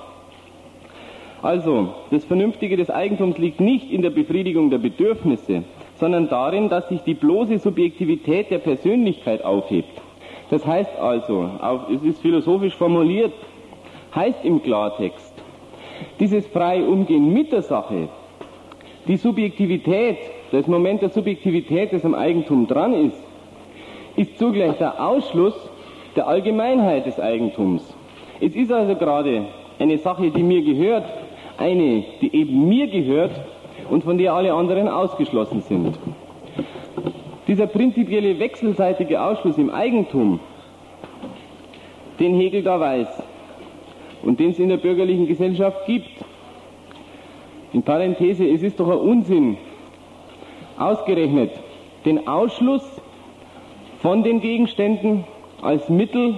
Also, 1.41 1.89
das 2.11 2.25
Vernünftige 2.25 2.75
des 2.75 2.89
Eigentums 2.89 3.37
liegt 3.37 3.61
nicht 3.61 3.91
in 3.91 4.01
der 4.01 4.09
Befriedigung 4.09 4.69
der 4.69 4.77
Bedürfnisse, 4.77 5.63
sondern 5.95 6.27
darin, 6.27 6.69
dass 6.69 6.89
sich 6.89 7.01
die 7.01 7.13
bloße 7.13 7.59
Subjektivität 7.59 8.51
der 8.51 8.59
Persönlichkeit 8.59 9.43
aufhebt. 9.43 10.01
Das 10.49 10.65
heißt 10.65 10.97
also, 10.99 11.49
es 11.93 12.03
ist 12.03 12.21
philosophisch 12.21 12.75
formuliert, 12.75 13.33
heißt 14.13 14.43
im 14.43 14.61
Klartext, 14.61 15.33
dieses 16.19 16.47
freie 16.47 16.85
Umgehen 16.85 17.31
mit 17.31 17.51
der 17.51 17.61
Sache, 17.61 18.09
die 19.09 19.17
Subjektivität, 19.17 20.17
das 20.51 20.67
Moment 20.67 21.01
der 21.01 21.09
Subjektivität, 21.09 21.91
das 21.91 22.05
am 22.05 22.13
Eigentum 22.13 22.67
dran 22.67 22.93
ist, 22.93 23.17
ist 24.15 24.37
zugleich 24.37 24.77
der 24.77 25.03
Ausschluss 25.03 25.55
der 26.15 26.27
Allgemeinheit 26.27 27.07
des 27.07 27.19
Eigentums. 27.19 27.81
Es 28.39 28.55
ist 28.55 28.71
also 28.71 28.95
gerade 28.95 29.47
eine 29.79 29.97
Sache, 29.97 30.29
die 30.29 30.43
mir 30.43 30.61
gehört, 30.61 31.05
eine, 31.57 32.03
die 32.21 32.35
eben 32.35 32.69
mir 32.69 32.85
gehört 32.85 33.31
und 33.89 34.03
von 34.03 34.19
der 34.19 34.33
alle 34.33 34.53
anderen 34.53 34.87
ausgeschlossen 34.87 35.61
sind. 35.61 35.97
Dieser 37.47 37.65
prinzipielle 37.65 38.37
wechselseitige 38.37 39.19
Ausschluss 39.19 39.57
im 39.57 39.71
Eigentum, 39.71 40.39
den 42.19 42.35
Hegel 42.35 42.61
da 42.61 42.79
weiß 42.79 43.07
und 44.21 44.39
den 44.39 44.51
es 44.51 44.59
in 44.59 44.69
der 44.69 44.77
bürgerlichen 44.77 45.25
Gesellschaft 45.25 45.87
gibt, 45.87 46.11
in 47.73 47.83
Parenthese, 47.83 48.47
es 48.47 48.63
ist 48.63 48.79
doch 48.79 48.89
ein 48.89 48.97
Unsinn, 48.97 49.57
ausgerechnet 50.77 51.51
den 52.05 52.27
Ausschluss 52.27 52.83
von 54.01 54.23
den 54.23 54.39
Gegenständen 54.39 55.25
als 55.61 55.89
Mittel 55.89 56.35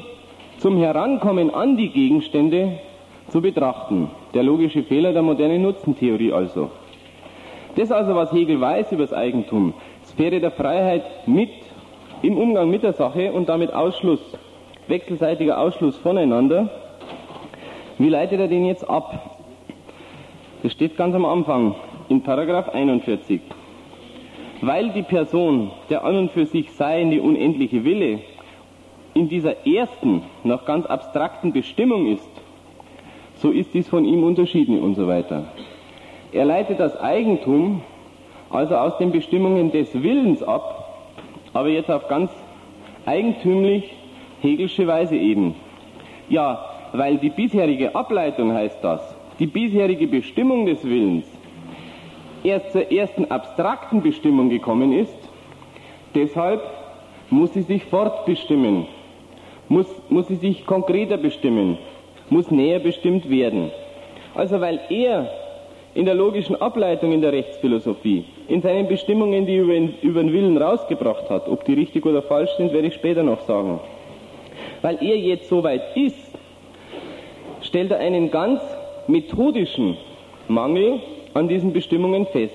zum 0.57 0.77
Herankommen 0.77 1.53
an 1.53 1.77
die 1.77 1.89
Gegenstände 1.89 2.79
zu 3.27 3.41
betrachten. 3.41 4.09
Der 4.33 4.43
logische 4.43 4.83
Fehler 4.83 5.13
der 5.13 5.21
modernen 5.21 5.61
Nutzentheorie 5.61 6.33
also. 6.33 6.69
Das 7.75 7.91
also, 7.91 8.15
was 8.15 8.31
Hegel 8.33 8.59
weiß 8.59 8.91
über 8.91 9.03
das 9.03 9.13
Eigentum, 9.13 9.73
Sphäre 10.05 10.39
der 10.39 10.51
Freiheit 10.51 11.27
mit, 11.27 11.51
im 12.21 12.37
Umgang 12.37 12.69
mit 12.69 12.83
der 12.83 12.93
Sache 12.93 13.31
und 13.31 13.47
damit 13.47 13.73
Ausschluss, 13.73 14.19
wechselseitiger 14.87 15.57
Ausschluss 15.59 15.97
voneinander, 15.97 16.69
wie 17.97 18.09
leitet 18.09 18.39
er 18.39 18.47
den 18.47 18.65
jetzt 18.65 18.89
ab? 18.89 19.40
Das 20.63 20.71
steht 20.73 20.95
ganz 20.95 21.15
am 21.15 21.25
Anfang 21.25 21.75
in 22.09 22.21
Paragraph 22.21 22.69
41. 22.69 23.41
Weil 24.61 24.89
die 24.91 25.01
Person, 25.01 25.71
der 25.89 26.03
an 26.03 26.17
und 26.17 26.31
für 26.31 26.45
sich 26.45 26.71
seiende 26.73 27.21
unendliche 27.21 27.83
Wille, 27.83 28.19
in 29.13 29.27
dieser 29.27 29.65
ersten, 29.65 30.21
noch 30.43 30.65
ganz 30.65 30.85
abstrakten 30.85 31.51
Bestimmung 31.51 32.07
ist, 32.07 32.29
so 33.35 33.49
ist 33.49 33.73
dies 33.73 33.89
von 33.89 34.05
ihm 34.05 34.23
unterschieden 34.23 34.79
und 34.79 34.95
so 34.95 35.07
weiter. 35.07 35.45
Er 36.31 36.45
leitet 36.45 36.79
das 36.79 36.95
Eigentum 36.99 37.81
also 38.51 38.75
aus 38.75 38.97
den 38.97 39.11
Bestimmungen 39.11 39.71
des 39.71 39.93
Willens 39.93 40.43
ab, 40.43 41.07
aber 41.53 41.69
jetzt 41.69 41.89
auf 41.89 42.07
ganz 42.07 42.31
eigentümlich 43.05 43.91
hegelsche 44.41 44.85
Weise 44.87 45.15
eben. 45.15 45.55
Ja, 46.29 46.65
weil 46.93 47.17
die 47.17 47.29
bisherige 47.29 47.95
Ableitung 47.95 48.53
heißt 48.53 48.83
das, 48.83 49.10
die 49.41 49.47
bisherige 49.47 50.05
Bestimmung 50.05 50.67
des 50.67 50.83
Willens 50.83 51.25
erst 52.43 52.73
zur 52.73 52.91
ersten 52.91 53.25
abstrakten 53.25 54.03
Bestimmung 54.03 54.49
gekommen 54.49 54.93
ist, 54.93 55.17
deshalb 56.13 56.61
muss 57.31 57.51
sie 57.55 57.63
sich 57.63 57.83
fortbestimmen, 57.85 58.85
muss, 59.67 59.87
muss 60.09 60.27
sie 60.27 60.35
sich 60.35 60.63
konkreter 60.67 61.17
bestimmen, 61.17 61.79
muss 62.29 62.51
näher 62.51 62.77
bestimmt 62.77 63.31
werden. 63.31 63.71
Also 64.35 64.61
weil 64.61 64.79
er 64.89 65.31
in 65.95 66.05
der 66.05 66.13
logischen 66.13 66.55
Ableitung 66.61 67.11
in 67.11 67.21
der 67.21 67.33
Rechtsphilosophie, 67.33 68.25
in 68.47 68.61
seinen 68.61 68.87
Bestimmungen, 68.87 69.47
die 69.47 69.55
er 69.55 69.63
über, 69.63 69.89
über 70.03 70.21
den 70.21 70.33
Willen 70.33 70.57
rausgebracht 70.57 71.31
hat, 71.31 71.49
ob 71.49 71.65
die 71.65 71.73
richtig 71.73 72.05
oder 72.05 72.21
falsch 72.21 72.51
sind, 72.57 72.73
werde 72.73 72.89
ich 72.89 72.93
später 72.93 73.23
noch 73.23 73.41
sagen. 73.41 73.79
Weil 74.83 74.97
er 75.01 75.17
jetzt 75.17 75.49
so 75.49 75.63
weit 75.63 75.97
ist, 75.97 76.37
stellt 77.63 77.89
er 77.89 77.97
einen 77.97 78.29
ganz 78.29 78.61
methodischen 79.07 79.97
Mangel 80.47 80.99
an 81.33 81.47
diesen 81.47 81.73
Bestimmungen 81.73 82.25
fest. 82.27 82.53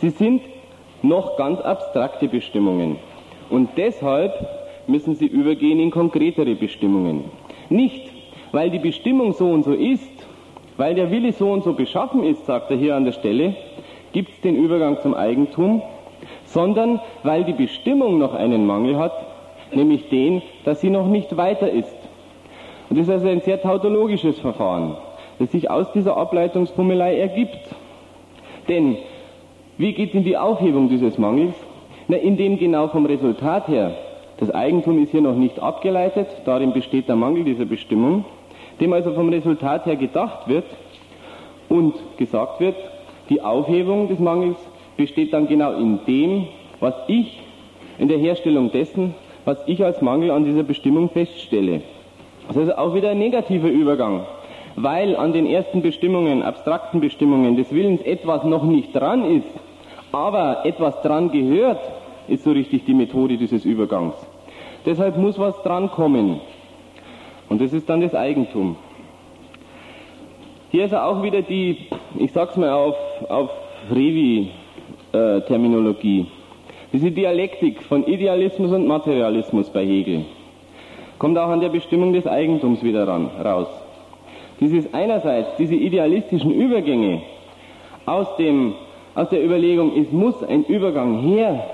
Sie 0.00 0.10
sind 0.10 0.42
noch 1.02 1.36
ganz 1.36 1.60
abstrakte 1.60 2.28
Bestimmungen 2.28 2.96
und 3.50 3.70
deshalb 3.76 4.32
müssen 4.86 5.14
sie 5.14 5.26
übergehen 5.26 5.80
in 5.80 5.90
konkretere 5.90 6.54
Bestimmungen. 6.54 7.24
Nicht, 7.68 8.10
weil 8.52 8.70
die 8.70 8.78
Bestimmung 8.78 9.32
so 9.32 9.48
und 9.50 9.64
so 9.64 9.72
ist, 9.72 10.10
weil 10.76 10.94
der 10.94 11.10
Wille 11.10 11.32
so 11.32 11.50
und 11.50 11.64
so 11.64 11.72
beschaffen 11.72 12.24
ist, 12.24 12.46
sagt 12.46 12.70
er 12.70 12.76
hier 12.76 12.94
an 12.96 13.04
der 13.04 13.12
Stelle, 13.12 13.54
gibt 14.12 14.30
es 14.30 14.40
den 14.40 14.56
Übergang 14.56 14.98
zum 15.00 15.14
Eigentum, 15.14 15.82
sondern 16.44 17.00
weil 17.22 17.44
die 17.44 17.52
Bestimmung 17.52 18.18
noch 18.18 18.34
einen 18.34 18.66
Mangel 18.66 18.98
hat, 18.98 19.12
nämlich 19.72 20.08
den, 20.08 20.42
dass 20.64 20.80
sie 20.80 20.90
noch 20.90 21.06
nicht 21.06 21.36
weiter 21.36 21.70
ist. 21.70 21.96
Und 22.88 22.98
das 22.98 23.08
ist 23.08 23.12
also 23.12 23.28
ein 23.28 23.40
sehr 23.40 23.60
tautologisches 23.60 24.38
Verfahren, 24.38 24.96
das 25.38 25.52
sich 25.52 25.70
aus 25.70 25.92
dieser 25.92 26.16
Ableitungsfummelei 26.16 27.18
ergibt. 27.18 27.58
Denn 28.68 28.96
wie 29.78 29.92
geht 29.92 30.14
in 30.14 30.24
die 30.24 30.36
Aufhebung 30.36 30.88
dieses 30.88 31.18
Mangels? 31.18 31.54
Na, 32.08 32.16
indem 32.16 32.58
genau 32.58 32.88
vom 32.88 33.04
Resultat 33.06 33.68
her, 33.68 33.96
das 34.38 34.50
Eigentum 34.50 35.02
ist 35.02 35.10
hier 35.10 35.22
noch 35.22 35.34
nicht 35.34 35.60
abgeleitet, 35.60 36.28
darin 36.44 36.72
besteht 36.72 37.08
der 37.08 37.16
Mangel 37.16 37.44
dieser 37.44 37.64
Bestimmung, 37.64 38.24
dem 38.80 38.92
also 38.92 39.12
vom 39.12 39.28
Resultat 39.28 39.86
her 39.86 39.96
gedacht 39.96 40.48
wird 40.48 40.64
und 41.68 41.94
gesagt 42.16 42.60
wird, 42.60 42.76
die 43.28 43.42
Aufhebung 43.42 44.08
des 44.08 44.18
Mangels 44.18 44.56
besteht 44.96 45.32
dann 45.32 45.48
genau 45.48 45.72
in 45.72 46.00
dem, 46.06 46.46
was 46.80 46.94
ich, 47.08 47.40
in 47.98 48.08
der 48.08 48.18
Herstellung 48.18 48.70
dessen, 48.70 49.14
was 49.44 49.58
ich 49.66 49.84
als 49.84 50.00
Mangel 50.00 50.30
an 50.30 50.44
dieser 50.44 50.62
Bestimmung 50.62 51.08
feststelle. 51.10 51.80
Das 52.48 52.56
ist 52.56 52.70
also 52.70 52.76
auch 52.76 52.94
wieder 52.94 53.10
ein 53.10 53.18
negativer 53.18 53.68
Übergang, 53.68 54.26
weil 54.76 55.16
an 55.16 55.32
den 55.32 55.46
ersten 55.46 55.82
Bestimmungen, 55.82 56.42
abstrakten 56.42 57.00
Bestimmungen 57.00 57.56
des 57.56 57.72
Willens 57.72 58.02
etwas 58.02 58.44
noch 58.44 58.62
nicht 58.64 58.94
dran 58.94 59.24
ist, 59.24 59.48
aber 60.12 60.64
etwas 60.64 61.00
dran 61.02 61.30
gehört, 61.30 61.80
ist 62.28 62.44
so 62.44 62.52
richtig 62.52 62.84
die 62.84 62.94
Methode 62.94 63.36
dieses 63.36 63.64
Übergangs. 63.64 64.14
Deshalb 64.84 65.16
muss 65.16 65.38
was 65.38 65.60
dran 65.62 65.90
kommen. 65.90 66.40
Und 67.48 67.60
das 67.60 67.72
ist 67.72 67.88
dann 67.88 68.00
das 68.00 68.14
Eigentum. 68.14 68.76
Hier 70.70 70.84
ist 70.84 70.94
auch 70.94 71.22
wieder 71.22 71.42
die, 71.42 71.88
ich 72.18 72.32
sag's 72.32 72.56
mal 72.56 72.70
auf, 72.70 72.96
auf 73.28 73.50
Revi, 73.90 74.50
Terminologie. 75.12 76.26
Diese 76.92 77.10
Dialektik 77.10 77.82
von 77.82 78.06
Idealismus 78.06 78.72
und 78.72 78.86
Materialismus 78.86 79.70
bei 79.70 79.84
Hegel 79.86 80.24
kommt 81.18 81.38
auch 81.38 81.48
an 81.48 81.60
der 81.60 81.70
Bestimmung 81.70 82.12
des 82.12 82.26
Eigentums 82.26 82.82
wieder 82.82 83.08
ran, 83.08 83.30
raus. 83.42 83.68
Dieses 84.60 84.92
einerseits, 84.94 85.56
diese 85.56 85.74
idealistischen 85.74 86.50
Übergänge 86.50 87.22
aus 88.06 88.36
dem, 88.36 88.74
aus 89.14 89.28
der 89.28 89.44
Überlegung, 89.44 89.92
es 89.96 90.10
muss 90.12 90.42
ein 90.42 90.64
Übergang 90.64 91.20
her, 91.20 91.64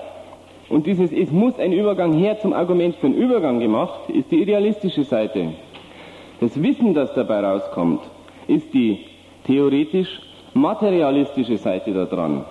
und 0.69 0.87
dieses 0.87 1.13
es 1.13 1.31
muss 1.31 1.59
ein 1.59 1.73
Übergang 1.73 2.15
her 2.15 2.39
zum 2.39 2.55
Argument 2.55 2.97
für 2.97 3.07
einen 3.07 3.17
Übergang 3.17 3.61
gemacht, 3.61 4.09
ist 4.09 4.31
die 4.33 4.41
idealistische 4.41 5.05
Seite. 5.05 5.53
Das 6.41 6.61
Wissen, 6.61 6.95
das 6.95 7.15
dabei 7.15 7.41
rauskommt, 7.41 8.01
ist 8.49 8.73
die 8.73 9.01
theoretisch 9.45 10.09
materialistische 10.55 11.59
Seite 11.59 11.93
daran. 11.93 12.45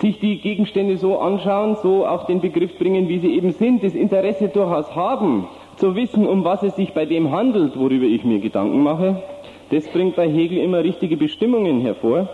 Sich 0.00 0.18
die 0.20 0.38
Gegenstände 0.40 0.96
so 0.96 1.18
anschauen, 1.18 1.76
so 1.76 2.06
auf 2.06 2.26
den 2.26 2.40
Begriff 2.40 2.78
bringen, 2.78 3.08
wie 3.08 3.18
sie 3.18 3.34
eben 3.34 3.52
sind, 3.52 3.84
das 3.84 3.94
Interesse 3.94 4.48
durchaus 4.48 4.94
haben, 4.96 5.48
zu 5.80 5.96
wissen, 5.96 6.26
um 6.26 6.44
was 6.44 6.62
es 6.62 6.76
sich 6.76 6.92
bei 6.92 7.06
dem 7.06 7.32
handelt, 7.32 7.76
worüber 7.78 8.04
ich 8.04 8.22
mir 8.22 8.38
Gedanken 8.38 8.82
mache, 8.82 9.22
das 9.70 9.88
bringt 9.88 10.14
bei 10.14 10.28
Hegel 10.28 10.58
immer 10.58 10.84
richtige 10.84 11.16
Bestimmungen 11.16 11.80
hervor, 11.80 12.28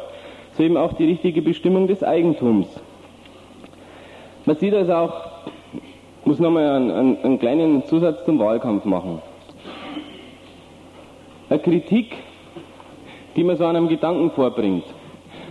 so 0.52 0.64
eben 0.64 0.76
auch 0.76 0.94
die 0.94 1.04
richtige 1.04 1.42
Bestimmung 1.42 1.86
des 1.86 2.02
Eigentums. 2.02 2.66
Man 4.44 4.56
sieht 4.56 4.74
also 4.74 4.92
auch, 4.92 5.26
muss 6.24 6.40
nochmal 6.40 6.66
einen, 6.68 6.90
einen, 6.90 7.18
einen 7.22 7.38
kleinen 7.38 7.84
Zusatz 7.84 8.24
zum 8.24 8.38
Wahlkampf 8.40 8.84
machen. 8.84 9.22
Eine 11.48 11.60
Kritik, 11.60 12.16
die 13.36 13.44
man 13.44 13.56
so 13.56 13.64
an 13.64 13.76
einem 13.76 13.88
Gedanken 13.88 14.32
vorbringt, 14.32 14.84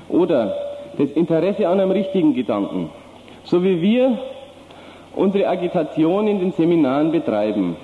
oder 0.09 0.53
das 0.97 1.11
Interesse 1.11 1.67
an 1.67 1.79
einem 1.79 1.91
richtigen 1.91 2.33
Gedanken, 2.33 2.89
so 3.43 3.63
wie 3.63 3.81
wir 3.81 4.17
unsere 5.15 5.47
Agitation 5.47 6.27
in 6.27 6.39
den 6.39 6.51
Seminaren 6.51 7.11
betreiben, 7.11 7.75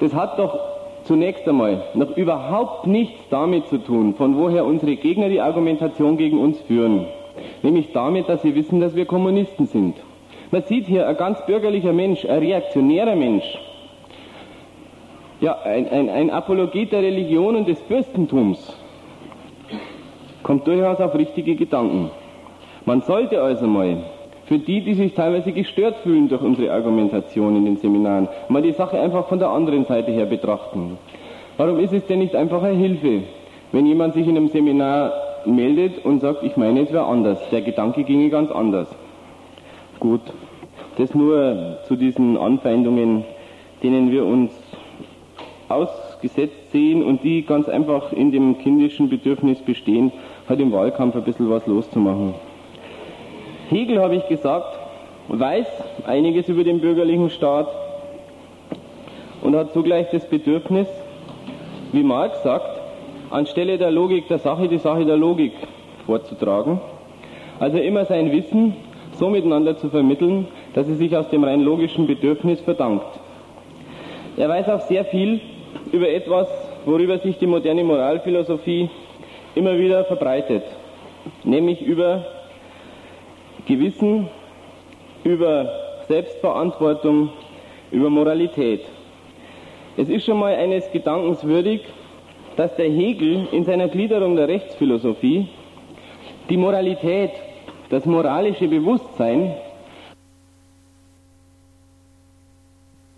das 0.00 0.14
hat 0.14 0.38
doch 0.38 0.58
zunächst 1.04 1.46
einmal 1.48 1.82
noch 1.94 2.16
überhaupt 2.16 2.86
nichts 2.86 3.28
damit 3.30 3.66
zu 3.66 3.78
tun, 3.78 4.14
von 4.14 4.36
woher 4.36 4.64
unsere 4.64 4.96
Gegner 4.96 5.28
die 5.28 5.40
Argumentation 5.40 6.16
gegen 6.16 6.38
uns 6.38 6.60
führen. 6.62 7.06
Nämlich 7.62 7.92
damit, 7.92 8.28
dass 8.28 8.42
sie 8.42 8.54
wissen, 8.54 8.80
dass 8.80 8.94
wir 8.94 9.06
Kommunisten 9.06 9.66
sind. 9.66 9.96
Man 10.50 10.62
sieht 10.62 10.86
hier 10.86 11.08
ein 11.08 11.16
ganz 11.16 11.44
bürgerlicher 11.46 11.92
Mensch, 11.92 12.24
ein 12.24 12.38
reaktionärer 12.38 13.16
Mensch, 13.16 13.44
ja, 15.40 15.58
ein, 15.62 15.88
ein, 15.88 16.08
ein 16.08 16.30
Apologet 16.30 16.92
der 16.92 17.02
Religion 17.02 17.56
und 17.56 17.66
des 17.66 17.80
Fürstentums, 17.82 18.76
kommt 20.42 20.66
durchaus 20.66 21.00
auf 21.00 21.14
richtige 21.14 21.56
Gedanken. 21.56 22.10
Man 22.84 23.00
sollte 23.02 23.40
also 23.40 23.66
mal 23.66 24.04
für 24.52 24.58
die, 24.58 24.82
die 24.82 24.92
sich 24.92 25.14
teilweise 25.14 25.50
gestört 25.52 25.96
fühlen 26.02 26.28
durch 26.28 26.42
unsere 26.42 26.70
Argumentation 26.72 27.56
in 27.56 27.64
den 27.64 27.78
Seminaren, 27.78 28.28
mal 28.50 28.60
die 28.60 28.72
Sache 28.72 29.00
einfach 29.00 29.26
von 29.26 29.38
der 29.38 29.48
anderen 29.48 29.86
Seite 29.86 30.12
her 30.12 30.26
betrachten. 30.26 30.98
Warum 31.56 31.78
ist 31.78 31.94
es 31.94 32.04
denn 32.04 32.18
nicht 32.18 32.36
einfach 32.36 32.62
eine 32.62 32.76
Hilfe, 32.76 33.22
wenn 33.72 33.86
jemand 33.86 34.12
sich 34.12 34.28
in 34.28 34.36
einem 34.36 34.48
Seminar 34.48 35.10
meldet 35.46 36.04
und 36.04 36.20
sagt, 36.20 36.42
ich 36.42 36.54
meine, 36.58 36.82
es 36.82 36.92
wäre 36.92 37.06
anders, 37.06 37.38
der 37.50 37.62
Gedanke 37.62 38.04
ginge 38.04 38.28
ganz 38.28 38.50
anders. 38.50 38.94
Gut, 39.98 40.20
das 40.98 41.14
nur 41.14 41.78
zu 41.88 41.96
diesen 41.96 42.36
Anfeindungen, 42.36 43.24
denen 43.82 44.10
wir 44.10 44.26
uns 44.26 44.52
ausgesetzt 45.70 46.72
sehen 46.72 47.02
und 47.02 47.24
die 47.24 47.46
ganz 47.46 47.70
einfach 47.70 48.12
in 48.12 48.32
dem 48.32 48.58
kindischen 48.58 49.08
Bedürfnis 49.08 49.60
bestehen, 49.60 50.12
halt 50.46 50.60
im 50.60 50.72
Wahlkampf 50.72 51.16
ein 51.16 51.24
bisschen 51.24 51.48
was 51.48 51.66
loszumachen. 51.66 52.34
Hegel, 53.72 54.00
habe 54.00 54.16
ich 54.16 54.28
gesagt, 54.28 54.78
weiß 55.28 55.66
einiges 56.06 56.48
über 56.48 56.62
den 56.62 56.80
bürgerlichen 56.80 57.30
Staat 57.30 57.68
und 59.40 59.56
hat 59.56 59.72
zugleich 59.72 60.08
das 60.10 60.26
Bedürfnis, 60.26 60.86
wie 61.92 62.02
Marx 62.02 62.42
sagt, 62.42 62.80
anstelle 63.30 63.78
der 63.78 63.90
Logik 63.90 64.28
der 64.28 64.38
Sache 64.38 64.68
die 64.68 64.78
Sache 64.78 65.06
der 65.06 65.16
Logik 65.16 65.52
vorzutragen. 66.04 66.80
Also 67.60 67.78
immer 67.78 68.04
sein 68.04 68.30
Wissen 68.30 68.76
so 69.12 69.30
miteinander 69.30 69.76
zu 69.76 69.88
vermitteln, 69.88 70.48
dass 70.74 70.88
es 70.88 70.98
sich 70.98 71.16
aus 71.16 71.28
dem 71.30 71.44
rein 71.44 71.62
logischen 71.62 72.06
Bedürfnis 72.06 72.60
verdankt. 72.60 73.06
Er 74.36 74.48
weiß 74.48 74.68
auch 74.68 74.80
sehr 74.82 75.04
viel 75.06 75.40
über 75.92 76.08
etwas, 76.08 76.48
worüber 76.84 77.18
sich 77.18 77.38
die 77.38 77.46
moderne 77.46 77.84
Moralphilosophie 77.84 78.90
immer 79.54 79.78
wieder 79.78 80.04
verbreitet, 80.04 80.64
nämlich 81.44 81.82
über 81.82 82.24
Gewissen, 83.66 84.28
über 85.24 85.70
Selbstverantwortung, 86.08 87.30
über 87.90 88.10
Moralität. 88.10 88.82
Es 89.96 90.08
ist 90.08 90.24
schon 90.24 90.38
mal 90.38 90.54
eines 90.54 90.90
Gedankens 90.90 91.44
würdig, 91.44 91.82
dass 92.56 92.74
der 92.76 92.90
Hegel 92.90 93.46
in 93.52 93.64
seiner 93.64 93.88
Gliederung 93.88 94.36
der 94.36 94.48
Rechtsphilosophie 94.48 95.48
die 96.48 96.56
Moralität, 96.56 97.30
das 97.90 98.04
moralische 98.04 98.68
Bewusstsein 98.68 99.54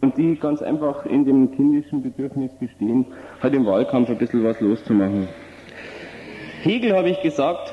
und 0.01 0.17
die 0.19 0.37
ganz 0.37 0.63
einfach 0.63 1.07
in 1.07 1.25
dem 1.25 1.53
kindischen 1.53 2.03
Bedürfnis 2.03 2.53
bestehen, 2.59 3.07
halt 3.43 3.55
im 3.55 3.65
Wahlkampf 3.67 4.11
ein 4.11 4.19
bisschen 4.19 4.45
was 4.45 4.61
loszumachen. 4.61 5.29
Hegel, 6.63 6.97
habe 6.97 7.09
ich 7.11 7.21
gesagt, 7.23 7.73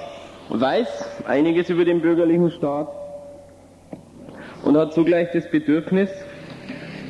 weiß 0.59 1.23
einiges 1.27 1.69
über 1.69 1.85
den 1.85 2.01
bürgerlichen 2.01 2.51
Staat 2.51 2.89
und 4.63 4.77
hat 4.77 4.93
zugleich 4.93 5.29
das 5.33 5.49
Bedürfnis, 5.49 6.09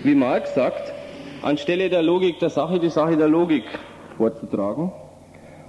wie 0.04 0.16
Marx 0.16 0.54
sagt, 0.54 0.94
anstelle 1.42 1.90
der 1.90 2.04
Logik 2.04 2.40
der 2.40 2.50
Sache 2.50 2.80
die 2.80 2.90
Sache 2.90 3.18
der 3.18 3.28
Logik 3.28 3.64
vorzutragen. 4.18 4.92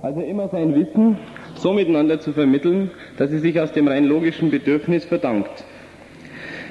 Also 0.03 0.21
immer 0.21 0.49
sein 0.49 0.75
Wissen 0.75 1.19
so 1.55 1.73
miteinander 1.73 2.21
zu 2.21 2.33
vermitteln, 2.33 2.91
dass 3.17 3.31
es 3.31 3.43
sich 3.43 3.59
aus 3.61 3.73
dem 3.73 3.89
rein 3.89 4.05
logischen 4.05 4.51
Bedürfnis 4.51 5.05
verdankt. 5.05 5.65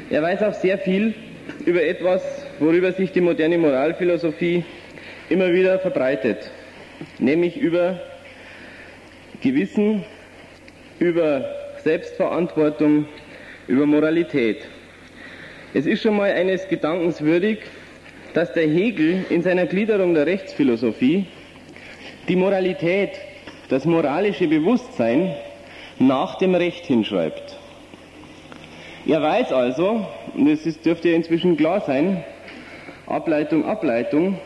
Er 0.09 0.21
weiß 0.21 0.43
auch 0.43 0.53
sehr 0.53 0.77
viel 0.77 1.15
über 1.65 1.83
etwas, 1.83 2.21
worüber 2.59 2.91
sich 2.91 3.11
die 3.11 3.21
moderne 3.21 3.57
Moralphilosophie 3.57 4.65
immer 5.29 5.53
wieder 5.53 5.79
verbreitet, 5.79 6.51
nämlich 7.19 7.57
über 7.57 8.01
Gewissen, 9.41 10.03
über 11.01 11.43
Selbstverantwortung, 11.83 13.07
über 13.67 13.87
Moralität. 13.87 14.59
Es 15.73 15.87
ist 15.87 16.03
schon 16.03 16.15
mal 16.15 16.31
eines 16.31 16.67
Gedankens 16.67 17.21
würdig, 17.21 17.63
dass 18.35 18.53
der 18.53 18.67
Hegel 18.67 19.25
in 19.29 19.41
seiner 19.41 19.65
Gliederung 19.65 20.13
der 20.13 20.27
Rechtsphilosophie 20.27 21.25
die 22.27 22.35
Moralität, 22.35 23.09
das 23.69 23.85
moralische 23.85 24.47
Bewusstsein 24.47 25.35
nach 25.97 26.37
dem 26.37 26.53
Recht 26.53 26.85
hinschreibt. 26.85 27.57
Er 29.07 29.23
weiß 29.23 29.51
also, 29.51 30.05
und 30.35 30.47
es 30.47 30.67
ist, 30.67 30.85
dürfte 30.85 31.09
ja 31.09 31.15
inzwischen 31.15 31.57
klar 31.57 31.81
sein, 31.81 32.23
Ableitung, 33.07 33.65
Ableitung, 33.65 34.37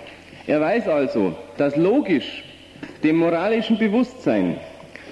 er 0.47 0.61
weiß 0.61 0.87
also, 0.87 1.35
dass 1.57 1.75
logisch 1.75 2.43
dem 3.03 3.17
moralischen 3.17 3.77
Bewusstsein 3.77 4.57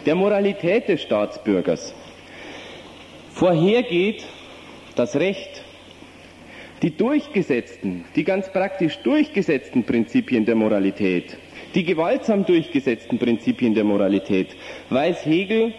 der 0.06 0.16
Moralität 0.16 0.90
des 0.90 1.02
Staatsbürgers 1.02 1.94
vorhergeht 3.34 4.26
das 4.96 5.16
Recht. 5.16 5.64
Die 6.82 6.96
durchgesetzten, 6.96 8.04
die 8.16 8.26
ganz 8.26 8.52
praktisch 8.52 8.98
durchgesetzten 9.00 9.86
Prinzipien 9.86 10.46
der 10.46 10.56
Moralität, 10.56 11.38
die 11.76 11.86
gewaltsam 11.86 12.46
durchgesetzten 12.46 13.20
Prinzipien 13.20 13.74
der 13.74 13.86
Moralität, 13.86 14.50
weiß 14.90 15.26
Hegel 15.26 15.74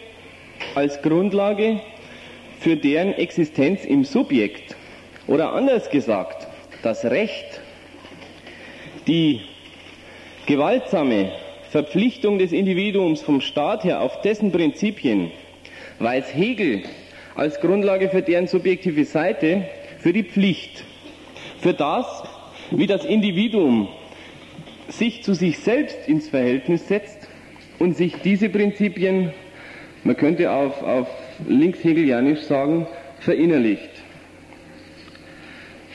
als 0.75 1.03
Grundlage 1.03 1.81
für 2.59 2.77
deren 2.77 3.13
Existenz 3.13 3.85
im 3.85 4.05
Subjekt. 4.05 4.77
Oder 5.27 5.53
anders 5.53 5.91
gesagt, 5.91 6.49
das 6.83 7.05
Recht, 7.05 7.61
die 9.07 9.43
gewaltsame 10.47 11.33
Verpflichtung 11.75 12.39
des 12.39 12.53
Individuums 12.53 13.21
vom 13.23 13.41
Staat 13.41 13.83
her 13.83 14.01
auf 14.01 14.21
dessen 14.21 14.53
Prinzipien 14.53 15.33
weiß 15.99 16.33
Hegel 16.33 16.85
als 17.35 17.59
Grundlage 17.59 18.11
für 18.11 18.23
deren 18.23 18.47
subjektive 18.47 19.05
Seite 19.05 19.65
für 19.99 20.13
die 20.13 20.23
Pflicht. 20.23 20.85
Für 21.59 21.73
das, 21.75 22.23
wie 22.71 22.87
das 22.87 23.05
Individuum 23.05 23.89
sich 24.87 25.25
zu 25.25 25.35
sich 25.35 25.59
selbst 25.59 26.07
ins 26.07 26.29
Verhältnis 26.29 26.87
setzt 26.87 27.27
und 27.81 27.97
sich 27.97 28.15
diese 28.23 28.51
Prinzipien, 28.51 29.33
man 30.05 30.17
könnte 30.17 30.53
auf, 30.53 30.81
auf 30.81 31.09
linkshegelianisch 31.49 32.43
sagen, 32.43 32.87
verinnerlicht. 33.19 33.91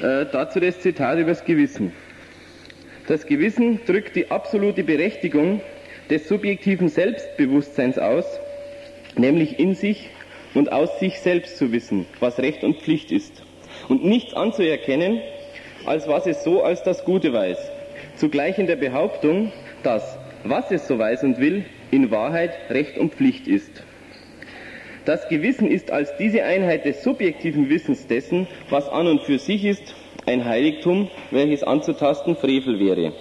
Äh, 0.01 0.25
dazu 0.29 0.59
das 0.59 0.81
Zitat 0.81 1.19
übers 1.19 1.45
Gewissen. 1.45 1.93
Das 3.09 3.25
Gewissen 3.25 3.79
drückt 3.87 4.15
die 4.15 4.29
absolute 4.29 4.83
Berechtigung 4.83 5.61
des 6.11 6.27
subjektiven 6.27 6.89
Selbstbewusstseins 6.89 7.97
aus, 7.97 8.39
nämlich 9.17 9.57
in 9.57 9.73
sich 9.73 10.11
und 10.53 10.71
aus 10.71 10.99
sich 10.99 11.19
selbst 11.19 11.57
zu 11.57 11.71
wissen, 11.71 12.05
was 12.19 12.37
Recht 12.37 12.63
und 12.63 12.83
Pflicht 12.83 13.11
ist, 13.11 13.41
und 13.87 14.05
nichts 14.05 14.35
anzuerkennen, 14.35 15.21
als 15.87 16.07
was 16.07 16.27
es 16.27 16.43
so 16.43 16.61
als 16.61 16.83
das 16.83 17.03
Gute 17.03 17.33
weiß. 17.33 17.57
Zugleich 18.15 18.59
in 18.59 18.67
der 18.67 18.75
Behauptung, 18.75 19.51
dass, 19.81 20.19
was 20.43 20.69
es 20.69 20.87
so 20.87 20.99
weiß 20.99 21.23
und 21.23 21.39
will, 21.39 21.65
in 21.89 22.11
Wahrheit 22.11 22.51
Recht 22.69 22.99
und 22.99 23.15
Pflicht 23.15 23.47
ist. 23.47 23.83
Das 25.05 25.27
Gewissen 25.29 25.67
ist 25.67 25.89
als 25.89 26.15
diese 26.17 26.43
Einheit 26.43 26.85
des 26.85 27.01
subjektiven 27.01 27.71
Wissens 27.71 28.05
dessen, 28.05 28.45
was 28.69 28.87
an 28.87 29.07
und 29.07 29.23
für 29.23 29.39
sich 29.39 29.65
ist, 29.65 29.95
ein 30.29 30.45
Heiligtum, 30.45 31.09
welches 31.31 31.63
anzutasten 31.63 32.35
Frevel 32.35 32.79
wäre. 32.79 33.13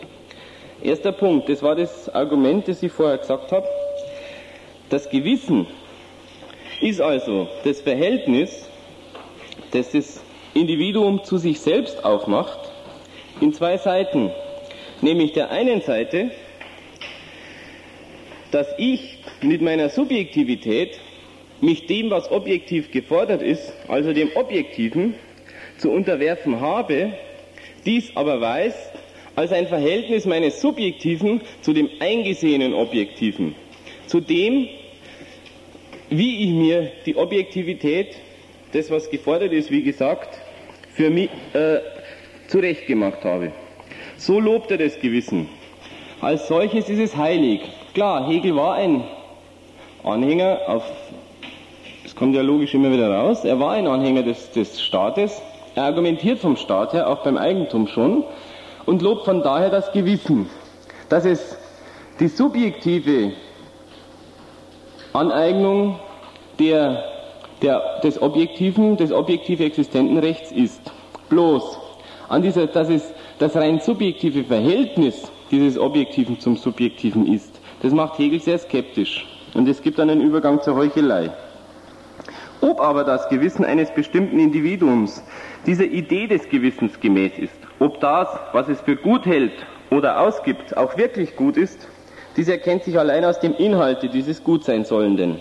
Erster 0.83 1.13
Punkt, 1.13 1.49
das 1.49 1.63
war 1.63 1.75
das 1.75 2.09
Argument, 2.11 2.69
das 2.69 2.83
ich 2.83 2.93
vorher 2.93 3.17
gesagt 3.17 3.51
habe. 3.51 3.67
Das 4.91 5.09
Gewissen 5.09 5.67
ist 6.81 7.01
also 7.01 7.49
das 7.65 7.81
Verhältnis, 7.81 8.69
das 9.71 9.93
das 9.93 10.23
Individuum 10.53 11.25
zu 11.25 11.39
sich 11.39 11.61
selbst 11.61 12.05
aufmacht, 12.05 12.59
in 13.41 13.55
zwei 13.55 13.79
Seiten. 13.79 14.31
Nämlich 15.01 15.33
der 15.33 15.51
einen 15.51 15.81
Seite, 15.81 16.31
dass 18.51 18.67
ich 18.77 19.19
mit 19.41 19.63
meiner 19.63 19.89
Subjektivität 19.89 20.99
mich 21.61 21.87
dem, 21.87 22.11
was 22.11 22.31
objektiv 22.31 22.91
gefordert 22.91 23.43
ist, 23.43 23.73
also 23.89 24.13
dem 24.13 24.31
Objektiven, 24.35 25.15
zu 25.79 25.91
unterwerfen 25.91 26.61
habe, 26.61 27.13
dies 27.87 28.11
aber 28.15 28.41
weiß 28.41 28.75
als 29.37 29.53
ein 29.53 29.69
Verhältnis 29.69 30.27
meines 30.27 30.61
Subjektiven 30.61 31.41
zu 31.63 31.73
dem 31.73 31.89
eingesehenen 32.01 32.75
Objektiven, 32.75 33.55
zu 34.07 34.21
dem, 34.21 34.69
wie 36.11 36.45
ich 36.45 36.51
mir 36.51 36.91
die 37.07 37.17
Objektivität, 37.17 38.17
das 38.73 38.91
was 38.91 39.09
gefordert 39.11 39.53
ist, 39.53 39.71
wie 39.71 39.83
gesagt, 39.83 40.39
für 40.95 41.11
mich 41.11 41.31
äh, 41.53 41.79
zurechtgemacht 42.49 43.25
habe. 43.25 43.53
So 44.17 44.41
lobt 44.41 44.71
er 44.73 44.79
das 44.79 44.99
Gewissen. 44.99 45.49
Als 46.21 46.49
solches 46.49 46.89
ist 46.89 46.99
es 46.99 47.17
heilig. 47.17 47.61
Klar, 47.95 48.29
Hegel 48.29 48.57
war 48.57 48.75
ein 48.75 49.05
Anhänger 50.03 50.63
auf, 50.67 50.83
das 52.03 52.17
kommt 52.17 52.35
ja 52.35 52.43
logisch 52.43 52.75
immer 52.75 52.93
wieder 52.93 53.09
raus, 53.11 53.45
er 53.45 53.61
war 53.61 53.73
ein 53.73 53.87
Anhänger 53.87 54.25
des, 54.25 54.51
des 54.51 54.83
Staates, 54.83 55.41
er 55.79 55.85
argumentiert 55.85 56.41
vom 56.41 56.57
Staat 56.57 56.93
her, 56.93 57.09
auch 57.09 57.23
beim 57.23 57.39
Eigentum 57.39 57.87
schon, 57.87 58.25
und 58.85 59.01
lobt 59.01 59.25
von 59.25 59.43
daher 59.43 59.71
das 59.71 59.93
Gewissen, 59.93 60.51
dass 61.09 61.25
es 61.25 61.57
die 62.19 62.27
subjektive 62.27 63.33
Aneignung 65.13 66.01
der, 66.59 67.05
der, 67.63 68.01
des 68.03 68.21
objektiven, 68.21 68.97
des 68.97 69.13
objektiv 69.13 69.61
existenten 69.61 70.19
Rechts 70.19 70.51
ist. 70.51 70.81
Bloß, 71.29 71.79
an 72.29 72.43
dieser, 72.43 72.67
dass 72.67 72.89
es 72.89 73.15
das 73.39 73.55
rein 73.55 73.79
subjektive 73.79 74.43
Verhältnis 74.45 75.31
dieses 75.51 75.79
Objektiven 75.79 76.41
zum 76.41 76.57
Subjektiven 76.57 77.33
ist, 77.33 77.61
das 77.83 77.93
macht 77.93 78.19
Hegel 78.19 78.41
sehr 78.41 78.59
skeptisch. 78.59 79.27
Und 79.55 79.69
es 79.69 79.81
gibt 79.81 80.01
einen 80.01 80.21
Übergang 80.21 80.61
zur 80.61 80.75
Heuchelei. 80.75 81.31
Ob 82.61 82.81
aber 82.81 83.05
das 83.05 83.29
Gewissen 83.29 83.65
eines 83.65 83.91
bestimmten 83.93 84.41
Individuums 84.41 85.23
dieser 85.65 85.85
Idee 85.85 86.27
des 86.27 86.49
Gewissens 86.49 86.99
gemäß 86.99 87.39
ist, 87.39 87.55
ob 87.79 88.01
das, 88.01 88.29
was 88.53 88.69
es 88.69 88.81
für 88.81 88.97
gut 88.97 89.27
hält 89.27 89.53
oder 89.91 90.21
ausgibt, 90.21 90.77
auch 90.77 90.97
wirklich 90.97 91.37
gut 91.37 91.57
ist, 91.57 91.87
dies 92.37 92.49
erkennt 92.49 92.83
sich 92.83 92.99
allein 92.99 93.25
aus 93.25 93.39
dem 93.39 93.55
Inhalte 93.57 94.09
dieses 94.09 94.43
Gutseinsollenden. 94.43 95.37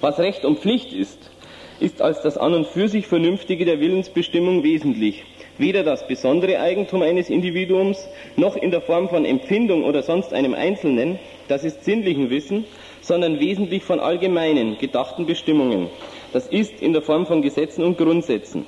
Was 0.00 0.18
Recht 0.18 0.46
und 0.46 0.58
Pflicht 0.60 0.94
ist, 0.94 1.30
ist 1.78 2.00
als 2.00 2.22
das 2.22 2.38
an 2.38 2.54
und 2.54 2.66
für 2.66 2.88
sich 2.88 3.06
Vernünftige 3.06 3.66
der 3.66 3.80
Willensbestimmung 3.80 4.62
wesentlich. 4.62 5.24
Weder 5.58 5.82
das 5.82 6.06
besondere 6.06 6.60
Eigentum 6.60 7.02
eines 7.02 7.28
Individuums, 7.28 8.08
noch 8.36 8.56
in 8.56 8.70
der 8.70 8.80
Form 8.80 9.08
von 9.08 9.24
Empfindung 9.24 9.84
oder 9.84 10.02
sonst 10.02 10.32
einem 10.32 10.54
Einzelnen, 10.54 11.18
das 11.48 11.64
ist 11.64 11.84
sinnlichen 11.84 12.30
Wissen, 12.30 12.64
sondern 13.00 13.40
wesentlich 13.40 13.84
von 13.84 14.00
allgemeinen, 14.00 14.78
gedachten 14.78 15.26
Bestimmungen. 15.26 15.88
Das 16.32 16.46
ist 16.46 16.80
in 16.82 16.92
der 16.92 17.02
Form 17.02 17.26
von 17.26 17.42
Gesetzen 17.42 17.84
und 17.84 17.98
Grundsätzen. 17.98 18.66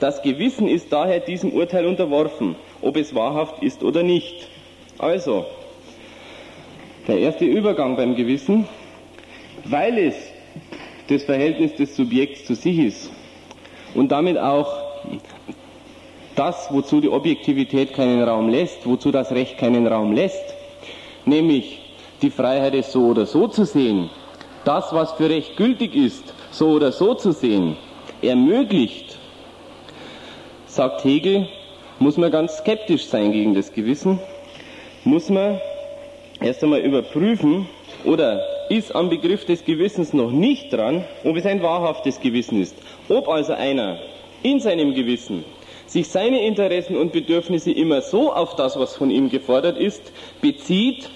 Das 0.00 0.22
Gewissen 0.22 0.68
ist 0.68 0.92
daher 0.92 1.20
diesem 1.20 1.52
Urteil 1.52 1.86
unterworfen, 1.86 2.54
ob 2.82 2.96
es 2.96 3.14
wahrhaft 3.14 3.62
ist 3.62 3.82
oder 3.82 4.02
nicht. 4.02 4.48
Also, 4.98 5.44
der 7.08 7.18
erste 7.18 7.44
Übergang 7.44 7.96
beim 7.96 8.14
Gewissen, 8.14 8.68
weil 9.64 9.98
es 9.98 10.14
das 11.08 11.24
Verhältnis 11.24 11.74
des 11.74 11.96
Subjekts 11.96 12.44
zu 12.44 12.54
sich 12.54 12.78
ist 12.78 13.10
und 13.94 14.12
damit 14.12 14.38
auch 14.38 14.88
das, 16.36 16.68
wozu 16.70 17.00
die 17.00 17.08
Objektivität 17.08 17.94
keinen 17.94 18.22
Raum 18.22 18.48
lässt, 18.48 18.86
wozu 18.86 19.10
das 19.10 19.32
Recht 19.32 19.58
keinen 19.58 19.86
Raum 19.86 20.12
lässt, 20.12 20.54
nämlich 21.24 21.80
die 22.22 22.30
Freiheit, 22.30 22.74
es 22.74 22.92
so 22.92 23.06
oder 23.06 23.26
so 23.26 23.48
zu 23.48 23.64
sehen, 23.64 24.10
das, 24.64 24.92
was 24.92 25.12
für 25.12 25.28
Recht 25.30 25.56
gültig 25.56 25.94
ist, 25.96 26.34
so 26.50 26.68
oder 26.68 26.92
so 26.92 27.14
zu 27.14 27.32
sehen, 27.32 27.76
ermöglicht, 28.22 29.18
sagt 30.66 31.04
Hegel, 31.04 31.48
muss 31.98 32.16
man 32.16 32.30
ganz 32.30 32.58
skeptisch 32.58 33.06
sein 33.06 33.32
gegen 33.32 33.54
das 33.54 33.72
Gewissen, 33.72 34.20
muss 35.04 35.28
man 35.28 35.60
erst 36.40 36.62
einmal 36.62 36.80
überprüfen 36.80 37.68
oder 38.04 38.40
ist 38.68 38.94
am 38.94 39.08
Begriff 39.08 39.44
des 39.44 39.64
Gewissens 39.64 40.12
noch 40.12 40.30
nicht 40.30 40.72
dran, 40.72 41.04
ob 41.24 41.36
es 41.36 41.46
ein 41.46 41.62
wahrhaftes 41.62 42.20
Gewissen 42.20 42.60
ist. 42.60 42.76
Ob 43.08 43.28
also 43.28 43.54
einer 43.54 43.98
in 44.42 44.60
seinem 44.60 44.94
Gewissen 44.94 45.44
sich 45.86 46.08
seine 46.08 46.44
Interessen 46.44 46.96
und 46.96 47.12
Bedürfnisse 47.12 47.72
immer 47.72 48.02
so 48.02 48.32
auf 48.32 48.56
das, 48.56 48.78
was 48.78 48.94
von 48.96 49.10
ihm 49.10 49.30
gefordert 49.30 49.78
ist, 49.78 50.12
bezieht, 50.42 51.08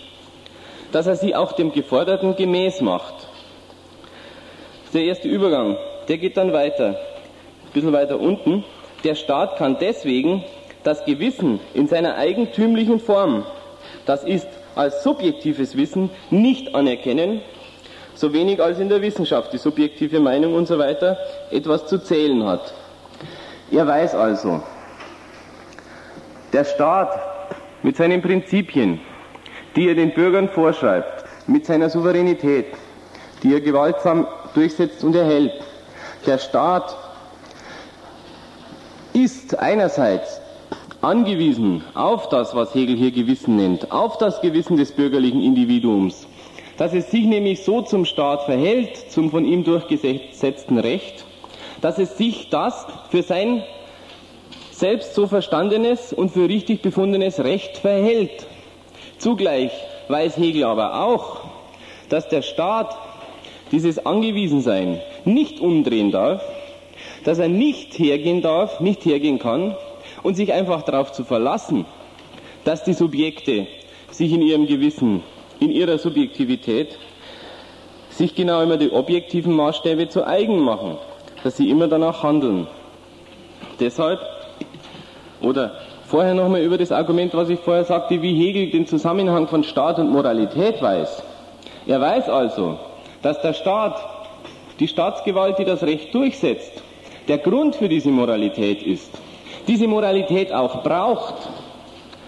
dass 0.92 1.06
er 1.06 1.16
sie 1.16 1.34
auch 1.34 1.52
dem 1.52 1.72
Geforderten 1.72 2.36
gemäß 2.36 2.80
macht. 2.80 3.21
Der 4.92 5.04
erste 5.04 5.26
Übergang, 5.26 5.78
der 6.08 6.18
geht 6.18 6.36
dann 6.36 6.52
weiter, 6.52 6.88
ein 6.88 7.72
bisschen 7.72 7.94
weiter 7.94 8.20
unten. 8.20 8.62
Der 9.04 9.14
Staat 9.14 9.56
kann 9.56 9.78
deswegen 9.80 10.44
das 10.84 11.04
Gewissen 11.06 11.60
in 11.72 11.88
seiner 11.88 12.16
eigentümlichen 12.16 13.00
Form, 13.00 13.44
das 14.04 14.22
ist 14.22 14.48
als 14.74 15.02
subjektives 15.02 15.76
Wissen, 15.76 16.10
nicht 16.30 16.74
anerkennen, 16.74 17.40
so 18.14 18.34
wenig 18.34 18.62
als 18.62 18.78
in 18.80 18.90
der 18.90 19.00
Wissenschaft 19.00 19.52
die 19.52 19.58
subjektive 19.58 20.20
Meinung 20.20 20.54
und 20.54 20.66
so 20.66 20.78
weiter 20.78 21.16
etwas 21.50 21.86
zu 21.86 21.98
zählen 21.98 22.44
hat. 22.44 22.74
Er 23.70 23.86
weiß 23.86 24.14
also, 24.14 24.62
der 26.52 26.64
Staat 26.64 27.18
mit 27.82 27.96
seinen 27.96 28.20
Prinzipien, 28.20 29.00
die 29.74 29.88
er 29.88 29.94
den 29.94 30.12
Bürgern 30.12 30.50
vorschreibt, 30.50 31.24
mit 31.46 31.64
seiner 31.64 31.88
Souveränität, 31.88 32.66
die 33.42 33.54
er 33.54 33.60
gewaltsam 33.60 34.26
durchsetzt 34.54 35.04
und 35.04 35.14
erhält, 35.14 35.52
der 36.26 36.38
Staat 36.38 36.96
ist 39.12 39.58
einerseits 39.58 40.40
angewiesen 41.00 41.82
auf 41.94 42.28
das, 42.28 42.54
was 42.54 42.74
Hegel 42.74 42.96
hier 42.96 43.10
Gewissen 43.10 43.56
nennt, 43.56 43.90
auf 43.90 44.18
das 44.18 44.40
Gewissen 44.40 44.76
des 44.76 44.92
bürgerlichen 44.92 45.42
Individuums, 45.42 46.26
dass 46.78 46.94
es 46.94 47.10
sich 47.10 47.26
nämlich 47.26 47.64
so 47.64 47.82
zum 47.82 48.04
Staat 48.04 48.44
verhält, 48.44 48.96
zum 49.10 49.30
von 49.30 49.44
ihm 49.44 49.64
durchgesetzten 49.64 50.78
Recht, 50.78 51.24
dass 51.80 51.98
es 51.98 52.16
sich 52.16 52.48
das 52.50 52.86
für 53.10 53.22
sein 53.22 53.64
selbst 54.70 55.14
so 55.14 55.26
verstandenes 55.26 56.12
und 56.12 56.30
für 56.30 56.48
richtig 56.48 56.82
befundenes 56.82 57.40
Recht 57.40 57.78
verhält. 57.78 58.46
Zugleich 59.18 59.70
weiß 60.08 60.36
Hegel 60.36 60.64
aber 60.64 61.04
auch, 61.04 61.42
dass 62.08 62.28
der 62.28 62.42
Staat 62.42 62.96
dieses 63.72 64.04
Angewiesensein 64.04 65.00
nicht 65.24 65.60
umdrehen 65.60 66.12
darf, 66.12 66.42
dass 67.24 67.38
er 67.38 67.48
nicht 67.48 67.98
hergehen 67.98 68.42
darf, 68.42 68.80
nicht 68.80 69.04
hergehen 69.04 69.38
kann 69.38 69.74
und 70.22 70.34
sich 70.34 70.52
einfach 70.52 70.82
darauf 70.82 71.12
zu 71.12 71.24
verlassen, 71.24 71.86
dass 72.64 72.84
die 72.84 72.92
Subjekte 72.92 73.66
sich 74.10 74.32
in 74.32 74.42
ihrem 74.42 74.66
Gewissen, 74.66 75.22
in 75.58 75.70
ihrer 75.70 75.98
Subjektivität, 75.98 76.98
sich 78.10 78.34
genau 78.34 78.62
immer 78.62 78.76
die 78.76 78.92
objektiven 78.92 79.54
Maßstäbe 79.54 80.08
zu 80.08 80.26
eigen 80.26 80.60
machen, 80.60 80.98
dass 81.42 81.56
sie 81.56 81.70
immer 81.70 81.88
danach 81.88 82.22
handeln. 82.22 82.66
Deshalb, 83.80 84.20
oder 85.40 85.80
vorher 86.06 86.34
nochmal 86.34 86.60
über 86.60 86.76
das 86.76 86.92
Argument, 86.92 87.32
was 87.32 87.48
ich 87.48 87.58
vorher 87.60 87.84
sagte, 87.84 88.20
wie 88.20 88.34
Hegel 88.34 88.70
den 88.70 88.86
Zusammenhang 88.86 89.48
von 89.48 89.64
Staat 89.64 89.98
und 89.98 90.10
Moralität 90.10 90.82
weiß. 90.82 91.22
Er 91.86 92.00
weiß 92.00 92.28
also, 92.28 92.78
dass 93.22 93.40
der 93.40 93.54
Staat, 93.54 94.02
die 94.80 94.88
Staatsgewalt, 94.88 95.58
die 95.58 95.64
das 95.64 95.82
Recht 95.82 96.12
durchsetzt, 96.14 96.82
der 97.28 97.38
Grund 97.38 97.76
für 97.76 97.88
diese 97.88 98.10
Moralität 98.10 98.82
ist, 98.82 99.10
diese 99.68 99.86
Moralität 99.86 100.52
auch 100.52 100.82
braucht. 100.82 101.48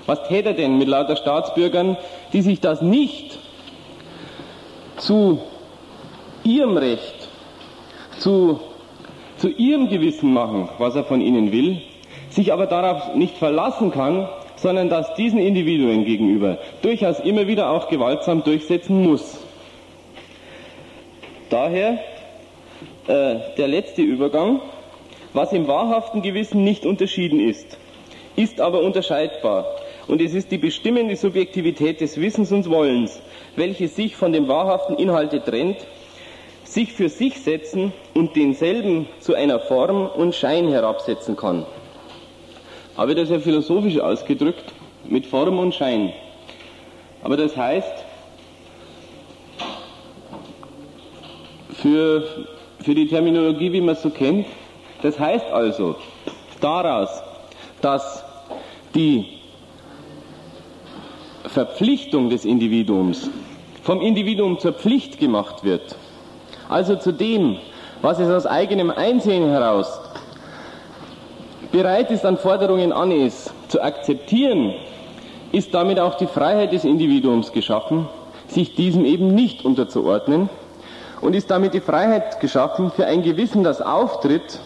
Was 0.06 0.28
täte 0.28 0.50
er 0.50 0.54
denn 0.54 0.78
mit 0.78 0.88
lauter 0.88 1.16
Staatsbürgern, 1.16 1.96
die 2.32 2.42
sich 2.42 2.60
das 2.60 2.82
nicht 2.82 3.38
zu 4.96 5.40
ihrem 6.44 6.76
Recht 6.76 7.28
zu, 8.18 8.60
zu 9.38 9.48
ihrem 9.48 9.88
Gewissen 9.88 10.32
machen, 10.32 10.68
was 10.78 10.94
er 10.94 11.04
von 11.04 11.20
ihnen 11.20 11.52
will, 11.52 11.82
sich 12.30 12.52
aber 12.52 12.66
darauf 12.66 13.14
nicht 13.14 13.36
verlassen 13.36 13.90
kann, 13.90 14.28
sondern 14.56 14.88
das 14.88 15.14
diesen 15.14 15.38
Individuen 15.38 16.04
gegenüber 16.04 16.58
durchaus 16.82 17.20
immer 17.20 17.46
wieder 17.46 17.70
auch 17.70 17.88
gewaltsam 17.88 18.44
durchsetzen 18.44 19.02
muss. 19.02 19.43
Daher 21.54 22.00
äh, 23.06 23.36
der 23.56 23.68
letzte 23.68 24.02
Übergang, 24.02 24.60
was 25.34 25.52
im 25.52 25.68
wahrhaften 25.68 26.20
Gewissen 26.20 26.64
nicht 26.64 26.84
unterschieden 26.84 27.38
ist, 27.38 27.78
ist 28.34 28.60
aber 28.60 28.80
unterscheidbar. 28.80 29.64
Und 30.08 30.20
es 30.20 30.34
ist 30.34 30.50
die 30.50 30.58
bestimmende 30.58 31.14
Subjektivität 31.14 32.00
des 32.00 32.20
Wissens 32.20 32.50
und 32.50 32.68
Wollens, 32.68 33.22
welche 33.54 33.86
sich 33.86 34.16
von 34.16 34.32
dem 34.32 34.48
wahrhaften 34.48 34.96
Inhalte 34.96 35.44
trennt, 35.44 35.76
sich 36.64 36.92
für 36.92 37.08
sich 37.08 37.40
setzen 37.40 37.92
und 38.14 38.34
denselben 38.34 39.06
zu 39.20 39.36
einer 39.36 39.60
Form 39.60 40.08
und 40.08 40.34
Schein 40.34 40.66
herabsetzen 40.66 41.36
kann. 41.36 41.64
Aber 42.96 43.14
das 43.14 43.30
ist 43.30 43.30
ja 43.30 43.38
philosophisch 43.38 44.00
ausgedrückt 44.00 44.72
mit 45.04 45.24
Form 45.24 45.60
und 45.60 45.72
Schein. 45.72 46.12
Aber 47.22 47.36
das 47.36 47.56
heißt, 47.56 48.03
für, 51.74 52.24
für 52.80 52.94
die 52.94 53.08
Terminologie, 53.08 53.72
wie 53.72 53.80
man 53.80 53.94
es 53.94 54.02
so 54.02 54.10
kennt, 54.10 54.46
das 55.02 55.18
heißt 55.18 55.46
also 55.46 55.96
daraus, 56.60 57.10
dass 57.80 58.24
die 58.94 59.26
Verpflichtung 61.46 62.30
des 62.30 62.44
Individuums 62.44 63.30
vom 63.82 64.00
Individuum 64.00 64.58
zur 64.58 64.72
Pflicht 64.72 65.18
gemacht 65.18 65.62
wird, 65.62 65.96
also 66.68 66.96
zu 66.96 67.12
dem, 67.12 67.58
was 68.00 68.18
es 68.18 68.30
aus 68.30 68.46
eigenem 68.46 68.90
Einsehen 68.90 69.50
heraus 69.50 70.00
bereit 71.70 72.10
ist, 72.10 72.24
an 72.24 72.38
Forderungen 72.38 72.92
an 72.92 73.10
ist, 73.10 73.52
zu 73.68 73.82
akzeptieren, 73.82 74.72
ist 75.52 75.74
damit 75.74 75.98
auch 75.98 76.14
die 76.14 76.26
Freiheit 76.26 76.72
des 76.72 76.84
Individuums 76.84 77.52
geschaffen, 77.52 78.08
sich 78.48 78.74
diesem 78.74 79.04
eben 79.04 79.34
nicht 79.34 79.64
unterzuordnen 79.64 80.48
und 81.24 81.34
ist 81.34 81.50
damit 81.50 81.72
die 81.72 81.80
Freiheit 81.80 82.38
geschaffen 82.40 82.92
für 82.94 83.06
ein 83.06 83.22
Gewissen, 83.22 83.64
das 83.64 83.80
auftritt 83.80 84.60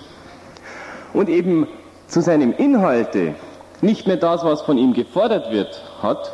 und 1.13 1.29
eben 1.29 1.69
zu 2.09 2.21
seinem 2.21 2.53
Inhalte 2.53 3.37
nicht 3.81 4.09
mehr 4.09 4.17
das, 4.17 4.43
was 4.43 4.63
von 4.63 4.77
ihm 4.77 4.93
gefordert 4.93 5.53
wird, 5.53 5.81
hat, 6.03 6.33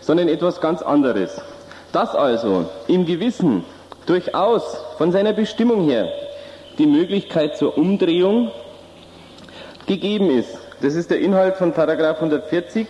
sondern 0.00 0.28
etwas 0.28 0.60
ganz 0.60 0.82
anderes. 0.82 1.40
Das 1.90 2.14
also 2.14 2.66
im 2.86 3.06
Gewissen 3.06 3.64
durchaus 4.06 4.62
von 4.98 5.10
seiner 5.10 5.32
Bestimmung 5.32 5.88
her 5.88 6.12
die 6.78 6.86
Möglichkeit 6.86 7.56
zur 7.56 7.76
Umdrehung 7.76 8.52
gegeben 9.86 10.30
ist. 10.30 10.56
Das 10.80 10.94
ist 10.94 11.10
der 11.10 11.18
Inhalt 11.18 11.56
von 11.56 11.72
Paragraph 11.72 12.18
140 12.18 12.86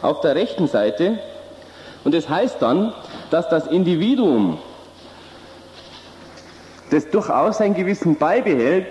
auf 0.00 0.20
der 0.20 0.36
rechten 0.36 0.68
Seite. 0.68 1.18
Und 2.04 2.14
es 2.14 2.26
das 2.26 2.32
heißt 2.32 2.56
dann, 2.62 2.92
dass 3.32 3.48
das 3.48 3.66
Individuum, 3.66 4.58
das 6.94 7.10
durchaus 7.10 7.58
sein 7.58 7.74
Gewissen 7.74 8.16
beibehält, 8.16 8.86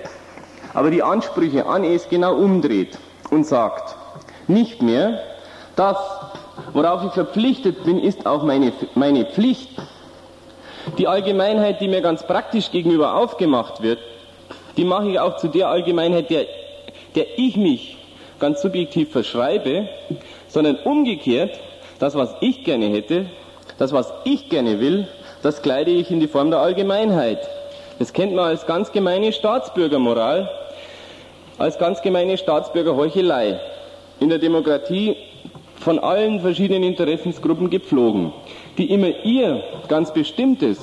aber 0.73 0.91
die 0.91 1.01
Ansprüche 1.01 1.65
an 1.65 1.85
es 1.85 2.09
genau 2.09 2.35
umdreht 2.35 2.97
und 3.29 3.45
sagt, 3.45 3.95
nicht 4.47 4.81
mehr, 4.81 5.19
das, 5.77 5.97
worauf 6.73 7.05
ich 7.05 7.11
verpflichtet 7.11 7.85
bin, 7.85 7.97
ist 7.99 8.25
auch 8.25 8.43
meine, 8.43 8.73
meine 8.93 9.25
Pflicht. 9.25 9.69
Die 10.97 11.07
Allgemeinheit, 11.07 11.79
die 11.79 11.87
mir 11.87 12.01
ganz 12.01 12.27
praktisch 12.27 12.71
gegenüber 12.71 13.15
aufgemacht 13.15 13.81
wird, 13.81 13.99
die 14.75 14.83
mache 14.83 15.07
ich 15.07 15.19
auch 15.19 15.37
zu 15.37 15.47
der 15.47 15.69
Allgemeinheit, 15.69 16.29
der, 16.29 16.45
der 17.15 17.39
ich 17.39 17.55
mich 17.55 17.97
ganz 18.37 18.61
subjektiv 18.61 19.13
verschreibe, 19.13 19.87
sondern 20.49 20.75
umgekehrt, 20.75 21.57
das, 21.99 22.15
was 22.15 22.35
ich 22.41 22.65
gerne 22.65 22.87
hätte, 22.87 23.27
das, 23.77 23.93
was 23.93 24.11
ich 24.25 24.49
gerne 24.49 24.81
will, 24.81 25.07
das 25.41 25.61
kleide 25.61 25.91
ich 25.91 26.11
in 26.11 26.19
die 26.19 26.27
Form 26.27 26.51
der 26.51 26.59
Allgemeinheit. 26.59 27.39
Das 27.99 28.11
kennt 28.11 28.33
man 28.33 28.45
als 28.45 28.65
ganz 28.65 28.91
gemeine 28.91 29.31
Staatsbürgermoral, 29.31 30.49
als 31.57 31.77
ganz 31.77 32.01
gemeine 32.01 32.37
Staatsbürgerheuchelei. 32.37 33.59
In 34.19 34.29
der 34.29 34.39
Demokratie 34.39 35.15
von 35.79 35.99
allen 35.99 36.39
verschiedenen 36.39 36.83
Interessensgruppen 36.83 37.69
gepflogen, 37.69 38.33
die 38.77 38.89
immer 38.91 39.09
ihr 39.23 39.63
ganz 39.87 40.11
bestimmtes, 40.13 40.79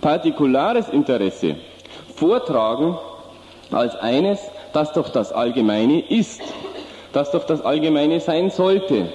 partikulares 0.00 0.88
Interesse 0.88 1.56
vortragen 2.14 2.96
als 3.70 3.96
eines, 3.96 4.40
das 4.72 4.92
doch 4.92 5.08
das 5.08 5.32
Allgemeine 5.32 6.00
ist, 6.00 6.42
das 7.12 7.30
doch 7.30 7.44
das 7.44 7.62
Allgemeine 7.62 8.20
sein 8.20 8.50
sollte. 8.50 9.08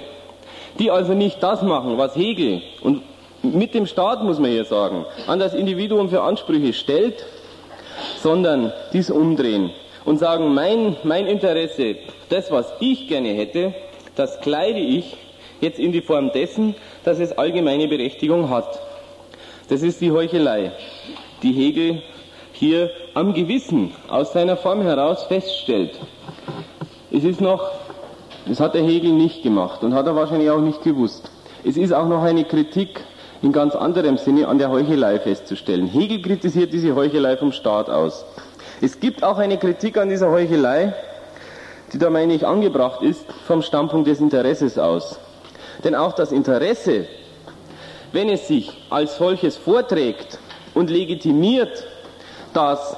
Die 0.77 0.91
also 0.91 1.13
nicht 1.13 1.41
das 1.41 1.61
machen, 1.61 1.97
was 1.97 2.15
Hegel 2.15 2.61
und 2.81 3.01
mit 3.41 3.73
dem 3.73 3.85
Staat, 3.85 4.23
muss 4.23 4.39
man 4.39 4.51
hier 4.51 4.65
sagen, 4.65 5.05
an 5.27 5.39
das 5.39 5.53
Individuum 5.53 6.09
für 6.09 6.21
Ansprüche 6.21 6.73
stellt, 6.73 7.25
sondern 8.21 8.73
dies 8.93 9.09
umdrehen 9.09 9.71
und 10.05 10.17
sagen, 10.17 10.53
mein, 10.53 10.95
mein 11.03 11.27
Interesse, 11.27 11.97
das, 12.29 12.51
was 12.51 12.73
ich 12.79 13.07
gerne 13.07 13.29
hätte, 13.29 13.73
das 14.15 14.39
kleide 14.41 14.79
ich 14.79 15.17
jetzt 15.61 15.79
in 15.79 15.91
die 15.91 16.01
Form 16.01 16.31
dessen, 16.31 16.75
dass 17.03 17.19
es 17.19 17.37
allgemeine 17.37 17.87
Berechtigung 17.87 18.49
hat. 18.49 18.79
Das 19.69 19.81
ist 19.81 20.01
die 20.01 20.11
Heuchelei, 20.11 20.71
die 21.43 21.51
Hegel 21.51 22.01
hier 22.53 22.91
am 23.13 23.33
Gewissen 23.33 23.93
aus 24.07 24.33
seiner 24.33 24.57
Form 24.57 24.81
heraus 24.81 25.23
feststellt. 25.23 25.91
Es 27.11 27.23
ist 27.23 27.41
noch, 27.41 27.71
das 28.47 28.59
hat 28.59 28.73
der 28.73 28.83
Hegel 28.83 29.13
nicht 29.13 29.43
gemacht 29.43 29.83
und 29.83 29.93
hat 29.93 30.07
er 30.07 30.15
wahrscheinlich 30.15 30.49
auch 30.49 30.59
nicht 30.59 30.83
gewusst. 30.83 31.31
Es 31.63 31.77
ist 31.77 31.93
auch 31.93 32.07
noch 32.07 32.23
eine 32.23 32.45
Kritik 32.45 33.01
in 33.41 33.51
ganz 33.51 33.75
anderem 33.75 34.17
Sinne 34.17 34.47
an 34.47 34.57
der 34.57 34.69
Heuchelei 34.69 35.19
festzustellen. 35.19 35.87
Hegel 35.87 36.21
kritisiert 36.21 36.73
diese 36.73 36.95
Heuchelei 36.95 37.37
vom 37.37 37.51
Staat 37.51 37.89
aus. 37.89 38.25
Es 38.81 38.99
gibt 38.99 39.23
auch 39.23 39.37
eine 39.37 39.57
Kritik 39.57 39.97
an 39.97 40.09
dieser 40.09 40.29
Heuchelei, 40.29 40.93
die 41.93 41.97
da 41.97 42.09
meine 42.09 42.33
ich 42.33 42.45
angebracht 42.45 43.01
ist, 43.01 43.25
vom 43.47 43.61
Standpunkt 43.61 44.07
des 44.07 44.19
Interesses 44.19 44.77
aus. 44.77 45.19
Denn 45.83 45.95
auch 45.95 46.13
das 46.13 46.31
Interesse, 46.31 47.07
wenn 48.11 48.29
es 48.29 48.47
sich 48.47 48.71
als 48.89 49.17
solches 49.17 49.55
vorträgt 49.55 50.37
und 50.73 50.89
legitimiert, 50.89 51.85
dass 52.53 52.97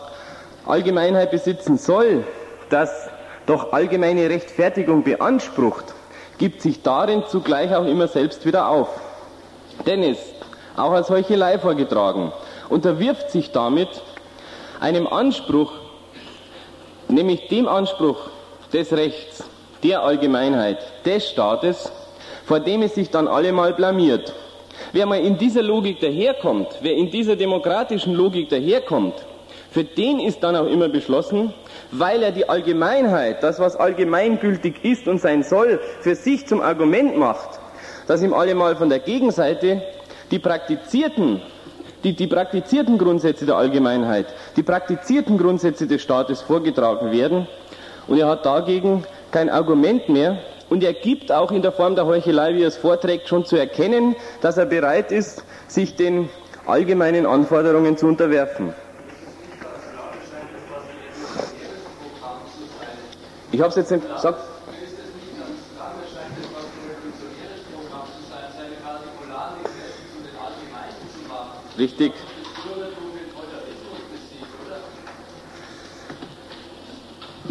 Allgemeinheit 0.66 1.32
besitzen 1.32 1.78
soll, 1.78 2.24
das 2.70 3.10
doch 3.46 3.74
allgemeine 3.74 4.30
Rechtfertigung 4.30 5.04
beansprucht, 5.04 5.86
gibt 6.38 6.62
sich 6.62 6.82
darin 6.82 7.24
zugleich 7.28 7.76
auch 7.76 7.86
immer 7.86 8.08
selbst 8.08 8.46
wieder 8.46 8.68
auf. 8.68 8.90
Denn 9.86 10.04
es, 10.04 10.18
auch 10.78 10.92
als 10.92 11.10
Heuchelei 11.10 11.60
vorgetragen, 11.60 12.32
unterwirft 12.70 13.32
sich 13.32 13.52
damit 13.52 13.90
einem 14.80 15.08
Anspruch, 15.08 15.72
nämlich 17.08 17.48
dem 17.48 17.68
Anspruch 17.68 18.18
des 18.74 18.92
Rechts, 18.94 19.44
der 19.84 20.04
Allgemeinheit, 20.04 20.78
des 21.06 21.28
Staates, 21.30 21.92
vor 22.46 22.60
dem 22.60 22.82
es 22.84 22.96
sich 22.96 23.10
dann 23.10 23.28
allemal 23.28 23.74
blamiert. 23.74 24.34
Wer 24.94 25.06
mal 25.06 25.20
in 25.20 25.38
dieser 25.38 25.62
Logik 25.64 26.00
daherkommt, 26.00 26.68
wer 26.82 26.94
in 26.94 27.10
dieser 27.12 27.36
demokratischen 27.36 28.14
Logik 28.14 28.50
daherkommt, 28.50 29.16
für 29.72 29.86
den 29.86 30.20
ist 30.20 30.44
dann 30.44 30.58
auch 30.58 30.66
immer 30.68 30.90
beschlossen, 30.90 31.54
weil 31.92 32.24
er 32.24 32.32
die 32.32 32.50
Allgemeinheit, 32.50 33.42
das 33.42 33.60
was 33.60 33.78
allgemeingültig 33.78 34.84
ist 34.84 35.08
und 35.08 35.20
sein 35.20 35.44
soll, 35.44 35.80
für 36.02 36.16
sich 36.16 36.46
zum 36.46 36.60
Argument 36.62 37.18
macht, 37.18 37.61
dass 38.08 38.22
ihm 38.22 38.34
allemal 38.34 38.76
von 38.76 38.90
der 38.90 39.00
Gegenseite 39.00 39.82
die 40.32 40.40
praktizierten, 40.40 41.42
die, 42.04 42.14
die 42.14 42.28
praktizierten 42.28 42.98
Grundsätze 42.98 43.46
der 43.46 43.56
Allgemeinheit, 43.56 44.28
die 44.56 44.64
praktizierten 44.64 45.38
Grundsätze 45.38 45.88
des 45.88 46.02
Staates 46.02 46.42
vorgetragen 46.42 47.12
werden 47.12 47.48
und 48.08 48.18
er 48.18 48.28
hat 48.28 48.46
dagegen 48.46 49.04
kein 49.32 49.50
Argument 49.50 50.10
mehr 50.10 50.38
und 50.70 50.84
er 50.84 50.94
gibt 50.94 51.32
auch 51.32 51.52
in 51.52 51.62
der 51.62 51.72
Form 51.72 51.96
der 51.96 52.06
Heuchelei, 52.06 52.56
wie 52.56 52.64
er 52.64 52.70
es 52.70 52.78
vorträgt, 52.78 53.28
schon 53.28 53.46
zu 53.46 53.58
erkennen, 53.58 54.16
dass 54.42 54.58
er 54.58 54.66
bereit 54.66 55.12
ist, 55.12 55.44
sich 55.68 55.96
den 55.96 56.30
allgemeinen 56.66 57.26
Anforderungen 57.26 57.98
zu 57.98 58.08
unterwerfen. 58.08 58.74
Ich 63.52 63.60
habe 63.60 63.70
es 63.70 63.76
jetzt 63.76 63.92
nicht 63.92 64.16
gesagt. 64.16 64.51
Richtig. 71.82 72.14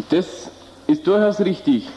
Das 0.09 0.51
ist 0.87 1.05
durchaus 1.05 1.41
richtig, 1.41 1.89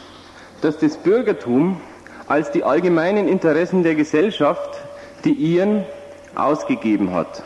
dass 0.60 0.78
das 0.78 0.96
Bürgertum 0.96 1.80
als 2.26 2.50
die 2.50 2.64
allgemeinen 2.64 3.28
Interessen 3.28 3.84
der 3.84 3.94
Gesellschaft 3.94 4.80
die 5.24 5.32
ihren 5.32 5.84
ausgegeben 6.34 7.14
hat. 7.14 7.44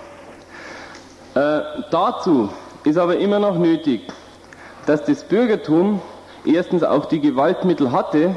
Äh, 1.35 1.60
dazu 1.90 2.48
ist 2.85 2.97
aber 2.97 3.19
immer 3.19 3.39
noch 3.39 3.59
nötig, 3.59 4.01
dass 4.86 5.05
das 5.05 5.23
Bürgertum 5.23 6.01
erstens 6.47 6.82
auch 6.82 7.05
die 7.05 7.20
Gewaltmittel 7.20 7.93
hatte, 7.93 8.35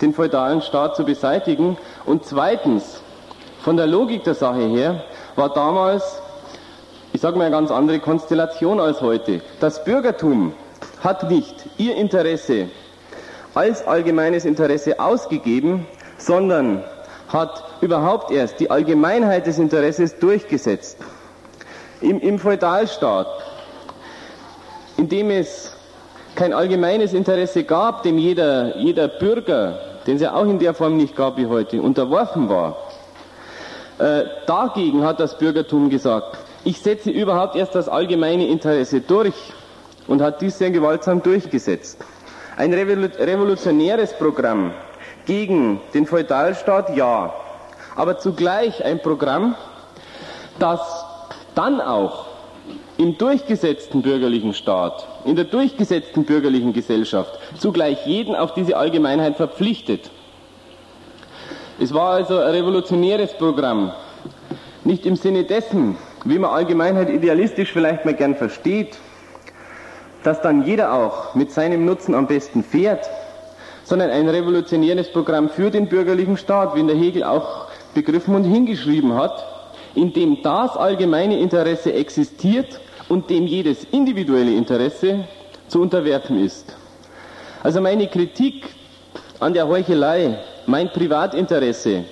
den 0.00 0.12
feudalen 0.12 0.62
Staat 0.62 0.96
zu 0.96 1.04
beseitigen 1.04 1.78
und 2.04 2.24
zweitens, 2.24 3.02
von 3.60 3.76
der 3.76 3.86
Logik 3.86 4.24
der 4.24 4.34
Sache 4.34 4.66
her, 4.66 5.04
war 5.36 5.52
damals, 5.52 6.20
ich 7.12 7.20
sage 7.20 7.36
mal, 7.36 7.44
eine 7.44 7.54
ganz 7.54 7.70
andere 7.70 8.00
Konstellation 8.00 8.80
als 8.80 9.00
heute. 9.00 9.40
Das 9.60 9.84
Bürgertum 9.84 10.52
hat 11.02 11.30
nicht 11.30 11.54
ihr 11.78 11.94
Interesse 11.96 12.68
als 13.54 13.86
allgemeines 13.86 14.44
Interesse 14.44 15.00
ausgegeben, 15.00 15.86
sondern 16.18 16.84
hat 17.28 17.64
überhaupt 17.80 18.30
erst 18.30 18.60
die 18.60 18.70
Allgemeinheit 18.70 19.46
des 19.46 19.58
Interesses 19.58 20.18
durchgesetzt. 20.18 20.98
Im, 22.00 22.20
im 22.20 22.38
Feudalstaat, 22.38 23.26
in 24.96 25.08
dem 25.08 25.30
es 25.30 25.72
kein 26.34 26.52
allgemeines 26.52 27.14
Interesse 27.14 27.64
gab, 27.64 28.02
dem 28.02 28.18
jeder, 28.18 28.76
jeder 28.76 29.08
Bürger, 29.08 29.78
den 30.06 30.16
es 30.16 30.22
ja 30.22 30.34
auch 30.34 30.44
in 30.44 30.58
der 30.58 30.74
Form 30.74 30.96
nicht 30.96 31.16
gab 31.16 31.38
wie 31.38 31.46
heute, 31.46 31.80
unterworfen 31.80 32.48
war, 32.48 32.76
äh, 33.98 34.24
dagegen 34.46 35.04
hat 35.04 35.20
das 35.20 35.38
Bürgertum 35.38 35.90
gesagt, 35.90 36.38
ich 36.64 36.80
setze 36.80 37.10
überhaupt 37.10 37.56
erst 37.56 37.74
das 37.74 37.88
allgemeine 37.88 38.46
Interesse 38.48 39.00
durch 39.00 39.34
und 40.06 40.20
hat 40.22 40.40
dies 40.40 40.58
sehr 40.58 40.70
gewaltsam 40.70 41.22
durchgesetzt. 41.22 41.98
Ein 42.56 42.72
revolutionäres 42.72 44.14
Programm 44.14 44.72
gegen 45.26 45.80
den 45.94 46.06
Feudalstaat, 46.06 46.96
ja, 46.96 47.34
aber 47.94 48.18
zugleich 48.18 48.84
ein 48.84 49.00
Programm, 49.00 49.54
das 50.58 50.80
dann 51.54 51.80
auch 51.80 52.26
im 52.98 53.18
durchgesetzten 53.18 54.02
bürgerlichen 54.02 54.54
Staat, 54.54 55.06
in 55.24 55.36
der 55.36 55.44
durchgesetzten 55.44 56.24
bürgerlichen 56.24 56.72
Gesellschaft 56.72 57.38
zugleich 57.58 58.06
jeden 58.06 58.34
auf 58.34 58.54
diese 58.54 58.76
Allgemeinheit 58.76 59.36
verpflichtet. 59.36 60.10
Es 61.78 61.92
war 61.92 62.12
also 62.12 62.38
ein 62.38 62.52
revolutionäres 62.52 63.34
Programm, 63.34 63.92
nicht 64.84 65.04
im 65.04 65.14
Sinne 65.14 65.44
dessen, 65.44 65.98
wie 66.24 66.38
man 66.38 66.50
Allgemeinheit 66.50 67.10
idealistisch 67.10 67.70
vielleicht 67.70 68.06
mal 68.06 68.14
gern 68.14 68.34
versteht, 68.34 68.96
dass 70.22 70.40
dann 70.40 70.64
jeder 70.64 70.94
auch 70.94 71.34
mit 71.34 71.52
seinem 71.52 71.84
Nutzen 71.84 72.14
am 72.14 72.26
besten 72.26 72.64
fährt, 72.64 73.10
sondern 73.84 74.10
ein 74.10 74.26
revolutionäres 74.26 75.12
Programm 75.12 75.50
für 75.50 75.70
den 75.70 75.86
bürgerlichen 75.88 76.38
Staat, 76.38 76.74
wie 76.74 76.80
in 76.80 76.88
der 76.88 76.96
Hegel 76.96 77.22
auch 77.24 77.66
begriffen 77.94 78.34
und 78.34 78.44
hingeschrieben 78.44 79.14
hat, 79.14 79.44
in 79.94 80.14
dem 80.14 80.42
das 80.42 80.78
allgemeine 80.78 81.38
Interesse 81.38 81.92
existiert 81.92 82.80
und 83.10 83.28
dem 83.28 83.46
jedes 83.46 83.84
individuelle 83.92 84.54
Interesse 84.54 85.24
zu 85.68 85.82
unterwerfen 85.82 86.42
ist. 86.42 86.74
Also 87.62 87.82
meine 87.82 88.06
Kritik 88.08 88.64
an 89.40 89.52
der 89.52 89.68
Heuchelei, 89.68 90.38
mein 90.66 90.90
Privatinteresse 90.92 92.04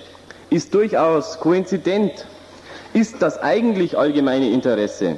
ist 0.49 0.73
durchaus 0.73 1.39
koinzident, 1.39 2.25
ist 2.93 3.21
das 3.21 3.41
eigentlich 3.41 3.97
allgemeine 3.97 4.49
Interesse, 4.49 5.17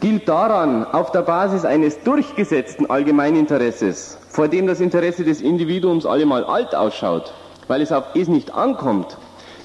gilt 0.00 0.28
daran 0.28 0.84
auf 0.84 1.12
der 1.12 1.22
Basis 1.22 1.64
eines 1.64 2.00
durchgesetzten 2.02 2.90
Allgemeininteresses, 2.90 4.18
vor 4.28 4.48
dem 4.48 4.66
das 4.66 4.80
Interesse 4.80 5.24
des 5.24 5.40
Individuums 5.40 6.04
allemal 6.04 6.44
alt 6.44 6.74
ausschaut, 6.74 7.32
weil 7.68 7.80
es 7.80 7.92
auf 7.92 8.04
es 8.14 8.28
nicht 8.28 8.54
ankommt, 8.54 9.16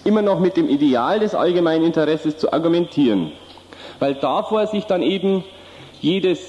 immer 0.05 0.21
noch 0.21 0.39
mit 0.39 0.55
dem 0.55 0.69
Ideal 0.69 1.19
des 1.19 1.35
Allgemeininteresses 1.35 2.37
zu 2.37 2.53
argumentieren 2.53 3.33
weil 3.99 4.15
davor 4.15 4.67
sich 4.67 4.85
dann 4.85 5.01
eben 5.01 5.43
jedes 6.01 6.39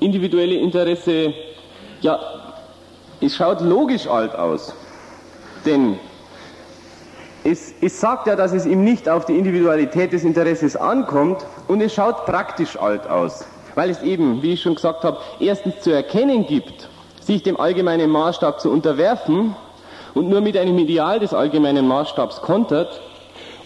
individuelle 0.00 0.56
Interesse, 0.56 1.32
ja, 2.00 2.18
es 3.24 3.36
schaut 3.36 3.60
logisch 3.60 4.06
alt 4.06 4.34
aus. 4.34 4.74
Denn 5.64 5.98
es, 7.42 7.74
es 7.80 8.00
sagt 8.00 8.26
ja, 8.26 8.36
dass 8.36 8.52
es 8.52 8.66
ihm 8.66 8.84
nicht 8.84 9.08
auf 9.08 9.24
die 9.24 9.36
Individualität 9.36 10.12
des 10.12 10.24
Interesses 10.24 10.76
ankommt 10.76 11.44
und 11.68 11.80
es 11.80 11.94
schaut 11.94 12.26
praktisch 12.26 12.78
alt 12.78 13.06
aus, 13.08 13.44
weil 13.74 13.90
es 13.90 14.02
eben, 14.02 14.42
wie 14.42 14.54
ich 14.54 14.62
schon 14.62 14.74
gesagt 14.74 15.04
habe, 15.04 15.18
erstens 15.40 15.80
zu 15.80 15.90
erkennen 15.90 16.46
gibt, 16.46 16.88
sich 17.20 17.42
dem 17.42 17.58
allgemeinen 17.58 18.10
Maßstab 18.10 18.60
zu 18.60 18.70
unterwerfen 18.70 19.56
und 20.14 20.28
nur 20.28 20.40
mit 20.40 20.56
einem 20.56 20.78
Ideal 20.78 21.20
des 21.20 21.34
allgemeinen 21.34 21.86
Maßstabs 21.86 22.40
kontert 22.40 23.00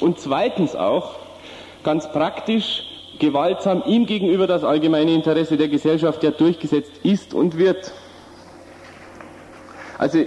und 0.00 0.18
zweitens 0.18 0.74
auch 0.74 1.16
ganz 1.82 2.10
praktisch 2.12 2.84
gewaltsam 3.18 3.82
ihm 3.86 4.06
gegenüber 4.06 4.46
das 4.46 4.62
allgemeine 4.62 5.12
Interesse 5.12 5.56
der 5.56 5.68
Gesellschaft 5.68 6.22
ja 6.22 6.30
durchgesetzt 6.30 6.92
ist 7.02 7.34
und 7.34 7.58
wird. 7.58 7.92
Also 9.98 10.20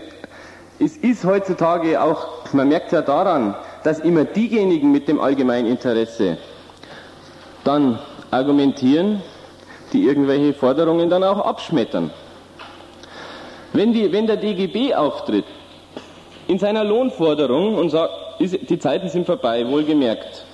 es 0.80 0.98
ist 0.98 1.24
heutzutage 1.24 2.02
auch, 2.02 2.54
man 2.54 2.68
merkt 2.68 2.92
ja 2.92 3.02
daran, 3.02 3.56
dass 3.84 4.00
immer 4.00 4.26
diejenigen 4.26 4.92
mit 4.92 5.08
dem 5.08 5.20
allgemeinen 5.20 5.68
Interesse 5.68 6.38
dann 7.64 8.00
argumentieren, 8.32 9.22
die 9.94 10.04
irgendwelche 10.04 10.54
Forderungen 10.54 11.10
dann 11.10 11.24
auch 11.24 11.40
abschmettern. 11.46 12.12
Wenn, 13.74 13.94
die, 13.94 14.12
wenn 14.12 14.28
der 14.28 14.38
DGB 14.38 14.94
auftritt 14.94 15.46
in 16.48 16.60
seiner 16.60 16.84
Lohnforderung 16.84 17.76
und 17.76 17.90
sagt, 17.90 18.14
die 18.40 18.80
Zeiten 18.80 19.08
sind 19.08 19.26
vorbei, 19.26 19.66
wohlgemerkt, 19.68 20.46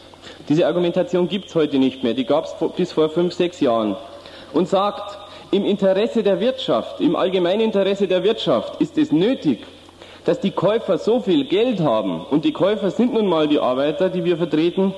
diese 0.50 0.68
Argumentation 0.68 1.28
gibt 1.28 1.48
es 1.48 1.56
heute 1.56 1.80
nicht 1.80 2.04
mehr, 2.04 2.14
die 2.14 2.26
gab 2.26 2.46
es 2.46 2.56
bis 2.76 2.92
vor 2.92 3.10
fünf, 3.10 3.34
sechs 3.34 3.60
Jahren. 3.60 3.96
Und 4.54 4.68
sagt, 4.68 5.18
im 5.52 5.66
Interesse 5.66 6.24
der 6.24 6.40
Wirtschaft, 6.40 7.00
im 7.02 7.16
allgemeinen 7.16 7.62
Interesse 7.62 8.08
der 8.08 8.24
Wirtschaft 8.24 8.82
ist 8.82 8.98
es 8.98 9.12
nötig, 9.12 9.60
dass 10.26 10.40
die 10.40 10.52
Käufer 10.52 10.98
so 10.98 11.22
viel 11.22 11.46
Geld 11.46 11.80
haben, 11.80 12.22
und 12.30 12.44
die 12.44 12.52
Käufer 12.52 12.92
sind 12.92 13.14
nun 13.14 13.28
mal 13.28 13.48
die 13.48 13.60
Arbeiter, 13.60 14.10
die 14.10 14.26
wir 14.26 14.38
vertreten, 14.38 14.94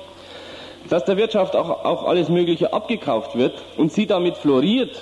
dass 0.88 1.04
der 1.04 1.16
Wirtschaft 1.16 1.54
auch, 1.54 1.84
auch 1.84 2.04
alles 2.04 2.28
Mögliche 2.28 2.72
abgekauft 2.72 3.36
wird 3.36 3.54
und 3.76 3.92
sie 3.92 4.06
damit 4.06 4.36
floriert, 4.36 5.00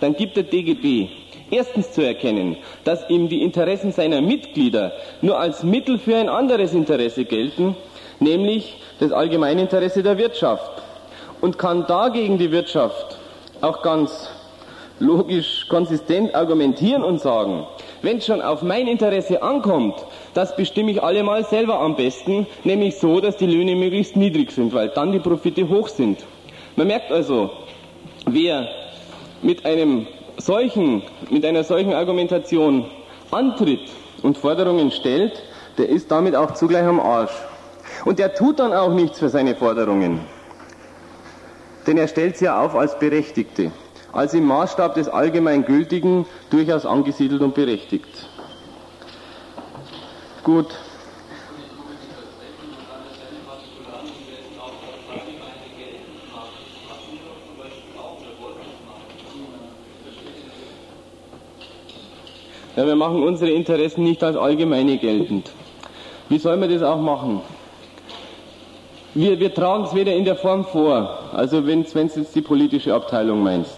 dann 0.00 0.14
gibt 0.14 0.36
der 0.36 0.44
DGB 0.44 1.08
erstens 1.50 1.92
zu 1.92 2.06
erkennen, 2.06 2.56
dass 2.84 3.08
ihm 3.10 3.28
die 3.28 3.42
Interessen 3.42 3.92
seiner 3.92 4.20
Mitglieder 4.20 4.92
nur 5.20 5.38
als 5.38 5.62
Mittel 5.62 5.98
für 5.98 6.16
ein 6.16 6.28
anderes 6.28 6.72
Interesse 6.72 7.24
gelten, 7.24 7.76
nämlich 8.18 8.76
das 8.98 9.12
Allgemeininteresse 9.12 10.02
der 10.02 10.16
Wirtschaft. 10.16 10.70
Und 11.40 11.58
kann 11.58 11.86
dagegen 11.86 12.38
die 12.38 12.50
Wirtschaft 12.50 13.16
auch 13.62 13.82
ganz 13.82 14.30
logisch 15.00 15.66
konsistent 15.68 16.34
argumentieren 16.34 17.02
und 17.02 17.20
sagen, 17.20 17.66
wenn 18.02 18.18
es 18.18 18.26
schon 18.26 18.40
auf 18.40 18.62
mein 18.62 18.86
Interesse 18.86 19.42
ankommt, 19.42 19.94
das 20.34 20.54
bestimme 20.54 20.92
ich 20.92 21.02
allemal 21.02 21.44
selber 21.44 21.80
am 21.80 21.96
besten, 21.96 22.46
nämlich 22.64 22.98
so, 22.98 23.20
dass 23.20 23.36
die 23.36 23.46
Löhne 23.46 23.74
möglichst 23.74 24.14
niedrig 24.14 24.52
sind, 24.52 24.72
weil 24.72 24.90
dann 24.90 25.10
die 25.10 25.18
Profite 25.18 25.68
hoch 25.68 25.88
sind. 25.88 26.24
Man 26.76 26.86
merkt 26.86 27.10
also, 27.10 27.50
wer 28.26 28.68
mit 29.42 29.64
einem 29.64 30.06
solchen, 30.36 31.02
mit 31.30 31.44
einer 31.44 31.64
solchen 31.64 31.94
Argumentation 31.94 32.84
antritt 33.30 33.90
und 34.22 34.36
Forderungen 34.36 34.90
stellt, 34.90 35.42
der 35.78 35.88
ist 35.88 36.10
damit 36.10 36.36
auch 36.36 36.52
zugleich 36.52 36.84
am 36.84 37.00
Arsch. 37.00 37.32
Und 38.04 38.20
er 38.20 38.34
tut 38.34 38.58
dann 38.58 38.72
auch 38.72 38.92
nichts 38.92 39.18
für 39.18 39.28
seine 39.28 39.54
Forderungen. 39.54 40.20
Denn 41.90 41.98
er 41.98 42.06
stellt 42.06 42.36
sie 42.36 42.44
ja 42.44 42.64
auf 42.64 42.76
als 42.76 42.96
Berechtigte, 43.00 43.72
als 44.12 44.32
im 44.32 44.44
Maßstab 44.44 44.94
des 44.94 45.08
Allgemeingültigen 45.08 46.24
durchaus 46.48 46.86
angesiedelt 46.86 47.42
und 47.42 47.52
berechtigt. 47.52 48.28
Gut. 50.44 50.68
Ja, 62.76 62.86
wir 62.86 62.94
machen 62.94 63.20
unsere 63.24 63.50
Interessen 63.50 64.04
nicht 64.04 64.22
als 64.22 64.36
allgemeine 64.36 64.96
geltend. 64.98 65.50
Wie 66.28 66.38
soll 66.38 66.56
man 66.56 66.70
das 66.70 66.82
auch 66.82 67.00
machen? 67.00 67.40
Wir, 69.12 69.40
wir 69.40 69.52
tragen 69.52 69.82
es 69.82 69.94
weder 69.96 70.14
in 70.14 70.24
der 70.24 70.36
Form 70.36 70.64
vor, 70.64 71.19
also 71.32 71.66
wenn 71.66 71.82
es 71.82 71.94
jetzt 71.94 72.34
die 72.34 72.42
politische 72.42 72.94
Abteilung 72.94 73.42
meinst. 73.42 73.76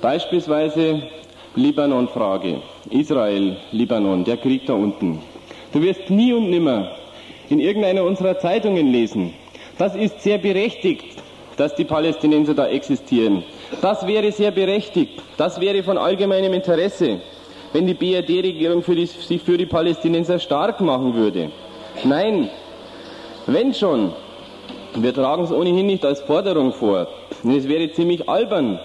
Beispielsweise 0.00 1.02
Libanon-Frage, 1.54 2.62
Israel, 2.90 3.56
Libanon, 3.72 4.24
der 4.24 4.36
Krieg 4.38 4.66
da 4.66 4.72
unten. 4.72 5.20
Du 5.72 5.80
wirst 5.82 6.10
nie 6.10 6.32
und 6.32 6.50
nimmer 6.50 6.92
in 7.48 7.60
irgendeiner 7.60 8.04
unserer 8.04 8.38
Zeitungen 8.38 8.90
lesen. 8.90 9.34
Das 9.78 9.94
ist 9.94 10.20
sehr 10.22 10.38
berechtigt, 10.38 11.04
dass 11.56 11.74
die 11.74 11.84
Palästinenser 11.84 12.54
da 12.54 12.66
existieren. 12.68 13.44
Das 13.80 14.06
wäre 14.06 14.32
sehr 14.32 14.50
berechtigt. 14.50 15.22
Das 15.36 15.60
wäre 15.60 15.82
von 15.82 15.98
allgemeinem 15.98 16.52
Interesse, 16.52 17.20
wenn 17.72 17.86
die 17.86 17.94
BRD-Regierung 17.94 18.82
sich 18.82 19.42
für 19.42 19.56
die 19.56 19.66
Palästinenser 19.66 20.38
stark 20.38 20.80
machen 20.80 21.14
würde. 21.14 21.50
Nein, 22.04 22.48
wenn 23.46 23.74
schon, 23.74 24.12
Wir 24.94 25.14
tragen 25.14 25.44
es 25.44 25.50
ohnehin 25.50 25.86
nicht 25.86 26.04
als 26.04 26.20
Forderung 26.20 26.72
vor. 26.72 27.06
Es 27.44 27.66
wäre 27.66 27.90
ziemlich 27.92 28.28
albern, 28.28 28.78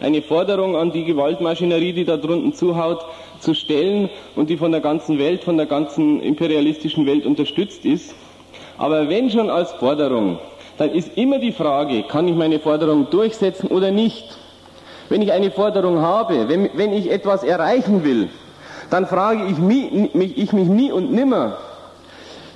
eine 0.00 0.20
Forderung 0.20 0.76
an 0.76 0.90
die 0.90 1.04
Gewaltmaschinerie, 1.04 1.92
die 1.92 2.04
da 2.04 2.16
drunten 2.16 2.52
zuhaut, 2.54 3.04
zu 3.38 3.54
stellen 3.54 4.10
und 4.34 4.50
die 4.50 4.56
von 4.56 4.72
der 4.72 4.80
ganzen 4.80 5.18
Welt, 5.18 5.44
von 5.44 5.56
der 5.56 5.66
ganzen 5.66 6.20
imperialistischen 6.20 7.06
Welt 7.06 7.24
unterstützt 7.24 7.84
ist. 7.84 8.14
Aber 8.78 9.08
wenn 9.08 9.30
schon 9.30 9.48
als 9.48 9.70
Forderung, 9.72 10.38
dann 10.76 10.90
ist 10.90 11.16
immer 11.16 11.38
die 11.38 11.52
Frage, 11.52 12.02
kann 12.02 12.26
ich 12.26 12.34
meine 12.34 12.58
Forderung 12.58 13.08
durchsetzen 13.10 13.68
oder 13.68 13.92
nicht? 13.92 14.36
Wenn 15.08 15.22
ich 15.22 15.30
eine 15.30 15.52
Forderung 15.52 16.00
habe, 16.00 16.48
wenn, 16.48 16.70
wenn 16.74 16.92
ich 16.92 17.12
etwas 17.12 17.44
erreichen 17.44 18.02
will, 18.02 18.28
dann 18.90 19.06
frage 19.06 19.46
ich 19.46 19.58
mich, 19.58 19.92
ich 20.36 20.52
mich 20.52 20.68
nie 20.68 20.90
und 20.90 21.12
nimmer, 21.12 21.58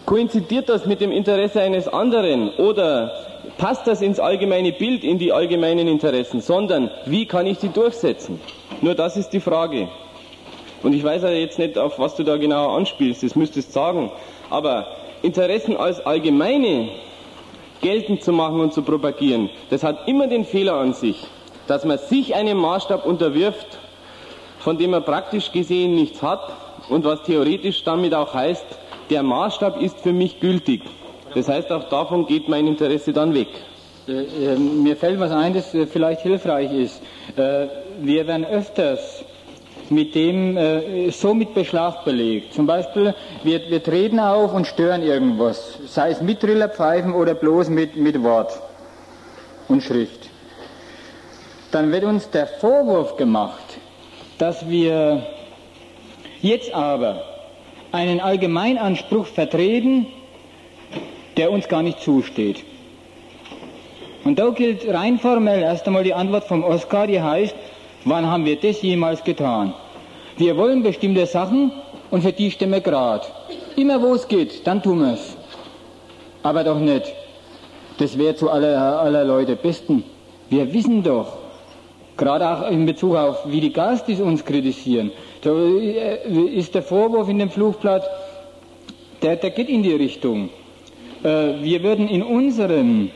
koinzidiert 0.08 0.70
das 0.70 0.86
mit 0.86 1.02
dem 1.02 1.12
Interesse 1.12 1.60
eines 1.60 1.86
anderen 1.86 2.48
oder 2.56 3.12
passt 3.58 3.86
das 3.86 4.00
ins 4.00 4.18
allgemeine 4.18 4.72
Bild, 4.72 5.04
in 5.04 5.18
die 5.18 5.34
allgemeinen 5.34 5.86
Interessen, 5.86 6.40
sondern 6.40 6.90
wie 7.04 7.26
kann 7.26 7.46
ich 7.46 7.58
sie 7.58 7.68
durchsetzen? 7.68 8.40
Nur 8.80 8.94
das 8.94 9.18
ist 9.18 9.34
die 9.34 9.40
Frage. 9.40 9.88
Und 10.82 10.94
ich 10.94 11.04
weiß 11.04 11.24
ja 11.24 11.28
jetzt 11.28 11.58
nicht, 11.58 11.76
auf 11.76 11.98
was 11.98 12.14
du 12.14 12.22
da 12.22 12.38
genau 12.38 12.74
anspielst, 12.74 13.22
das 13.22 13.36
müsstest 13.36 13.74
sagen, 13.74 14.10
aber 14.48 14.86
Interessen 15.20 15.76
als 15.76 16.00
allgemeine 16.06 16.88
geltend 17.82 18.22
zu 18.22 18.32
machen 18.32 18.60
und 18.60 18.72
zu 18.72 18.80
propagieren, 18.80 19.50
das 19.68 19.84
hat 19.84 20.08
immer 20.08 20.26
den 20.26 20.46
Fehler 20.46 20.76
an 20.76 20.94
sich, 20.94 21.22
dass 21.66 21.84
man 21.84 21.98
sich 21.98 22.34
einem 22.34 22.56
Maßstab 22.56 23.04
unterwirft, 23.04 23.78
von 24.60 24.78
dem 24.78 24.92
man 24.92 25.04
praktisch 25.04 25.52
gesehen 25.52 25.94
nichts 25.94 26.22
hat 26.22 26.50
und 26.88 27.04
was 27.04 27.24
theoretisch 27.24 27.84
damit 27.84 28.14
auch 28.14 28.32
heißt, 28.32 28.64
der 29.10 29.22
Maßstab 29.22 29.80
ist 29.80 30.00
für 30.00 30.12
mich 30.12 30.40
gültig. 30.40 30.82
Das 31.34 31.48
heißt, 31.48 31.70
auch 31.72 31.88
davon 31.88 32.26
geht 32.26 32.48
mein 32.48 32.66
Interesse 32.66 33.12
dann 33.12 33.34
weg. 33.34 33.48
Äh, 34.06 34.52
äh, 34.52 34.56
mir 34.56 34.96
fällt 34.96 35.20
was 35.20 35.30
ein, 35.30 35.54
das 35.54 35.74
äh, 35.74 35.86
vielleicht 35.86 36.22
hilfreich 36.22 36.72
ist. 36.72 37.02
Äh, 37.36 37.66
wir 38.00 38.26
werden 38.26 38.44
öfters 38.44 39.24
mit 39.90 40.14
dem 40.14 40.56
äh, 40.56 41.10
so 41.10 41.34
mit 41.34 41.54
Beschlag 41.54 42.04
belegt. 42.04 42.54
Zum 42.54 42.66
Beispiel, 42.66 43.14
wir, 43.42 43.70
wir 43.70 43.82
treten 43.82 44.18
auf 44.18 44.54
und 44.54 44.66
stören 44.66 45.02
irgendwas, 45.02 45.78
sei 45.86 46.10
es 46.10 46.20
mit 46.20 46.40
Trillerpfeifen 46.40 47.12
oder 47.14 47.34
bloß 47.34 47.68
mit, 47.68 47.96
mit 47.96 48.22
Wort 48.22 48.52
und 49.68 49.82
Schrift. 49.82 50.28
Dann 51.70 51.92
wird 51.92 52.04
uns 52.04 52.30
der 52.30 52.46
Vorwurf 52.46 53.16
gemacht, 53.16 53.78
dass 54.38 54.68
wir 54.68 55.22
jetzt 56.40 56.72
aber 56.72 57.22
einen 57.98 58.20
Allgemeinanspruch 58.20 59.26
vertreten, 59.26 60.06
der 61.36 61.50
uns 61.50 61.66
gar 61.66 61.82
nicht 61.82 62.00
zusteht. 62.00 62.62
Und 64.22 64.38
da 64.38 64.50
gilt 64.50 64.86
rein 64.88 65.18
formell 65.18 65.62
erst 65.62 65.84
einmal 65.88 66.04
die 66.04 66.14
Antwort 66.14 66.44
vom 66.44 66.62
Oskar, 66.62 67.08
die 67.08 67.20
heißt, 67.20 67.56
wann 68.04 68.24
haben 68.26 68.44
wir 68.44 68.54
das 68.54 68.82
jemals 68.82 69.24
getan? 69.24 69.74
Wir 70.36 70.56
wollen 70.56 70.84
bestimmte 70.84 71.26
Sachen 71.26 71.72
und 72.12 72.22
für 72.22 72.32
die 72.32 72.52
stimmen 72.52 72.74
wir 72.74 72.80
grad. 72.82 73.32
Immer 73.74 74.00
wo 74.00 74.14
es 74.14 74.28
geht, 74.28 74.64
dann 74.64 74.80
tun 74.80 75.00
wir 75.00 75.14
es. 75.14 75.36
Aber 76.44 76.62
doch 76.62 76.78
nicht. 76.78 77.12
Das 77.98 78.16
wäre 78.16 78.36
zu 78.36 78.48
aller, 78.48 79.00
aller 79.00 79.24
Leute 79.24 79.56
Besten. 79.56 80.04
Wir 80.50 80.72
wissen 80.72 81.02
doch, 81.02 81.32
gerade 82.16 82.48
auch 82.48 82.70
in 82.70 82.86
Bezug 82.86 83.16
auf, 83.16 83.38
wie 83.46 83.60
die 83.60 83.72
Gastis 83.72 84.20
uns 84.20 84.44
kritisieren, 84.44 85.10
da 85.42 85.50
äh, 85.50 86.28
ist 86.54 86.74
der 86.74 86.82
Vorwurf 86.82 87.28
in 87.28 87.38
dem 87.38 87.50
Flugblatt, 87.50 88.08
der, 89.22 89.36
der 89.36 89.50
geht 89.50 89.68
in 89.68 89.82
die 89.82 89.92
Richtung. 89.92 90.50
Äh, 91.22 91.62
wir 91.62 91.82
würden 91.82 92.08
in 92.08 92.22
unserem 92.22 93.10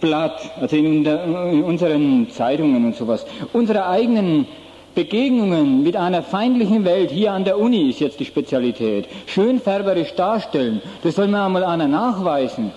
Blatt, 0.00 0.40
also 0.60 0.76
in, 0.76 1.04
in 1.04 1.62
unseren 1.62 2.30
Zeitungen 2.30 2.84
und 2.86 2.96
sowas, 2.96 3.26
unsere 3.52 3.86
eigenen 3.86 4.46
Begegnungen 4.94 5.82
mit 5.82 5.96
einer 5.96 6.22
feindlichen 6.22 6.84
Welt, 6.84 7.10
hier 7.10 7.32
an 7.32 7.44
der 7.44 7.58
Uni 7.58 7.90
ist 7.90 8.00
jetzt 8.00 8.18
die 8.18 8.24
Spezialität, 8.24 9.06
schön 9.26 9.60
färberisch 9.60 10.14
darstellen, 10.14 10.82
das 11.02 11.14
soll 11.14 11.28
mir 11.28 11.44
einmal 11.44 11.64
einer 11.64 11.86
nachweisen. 11.86 12.72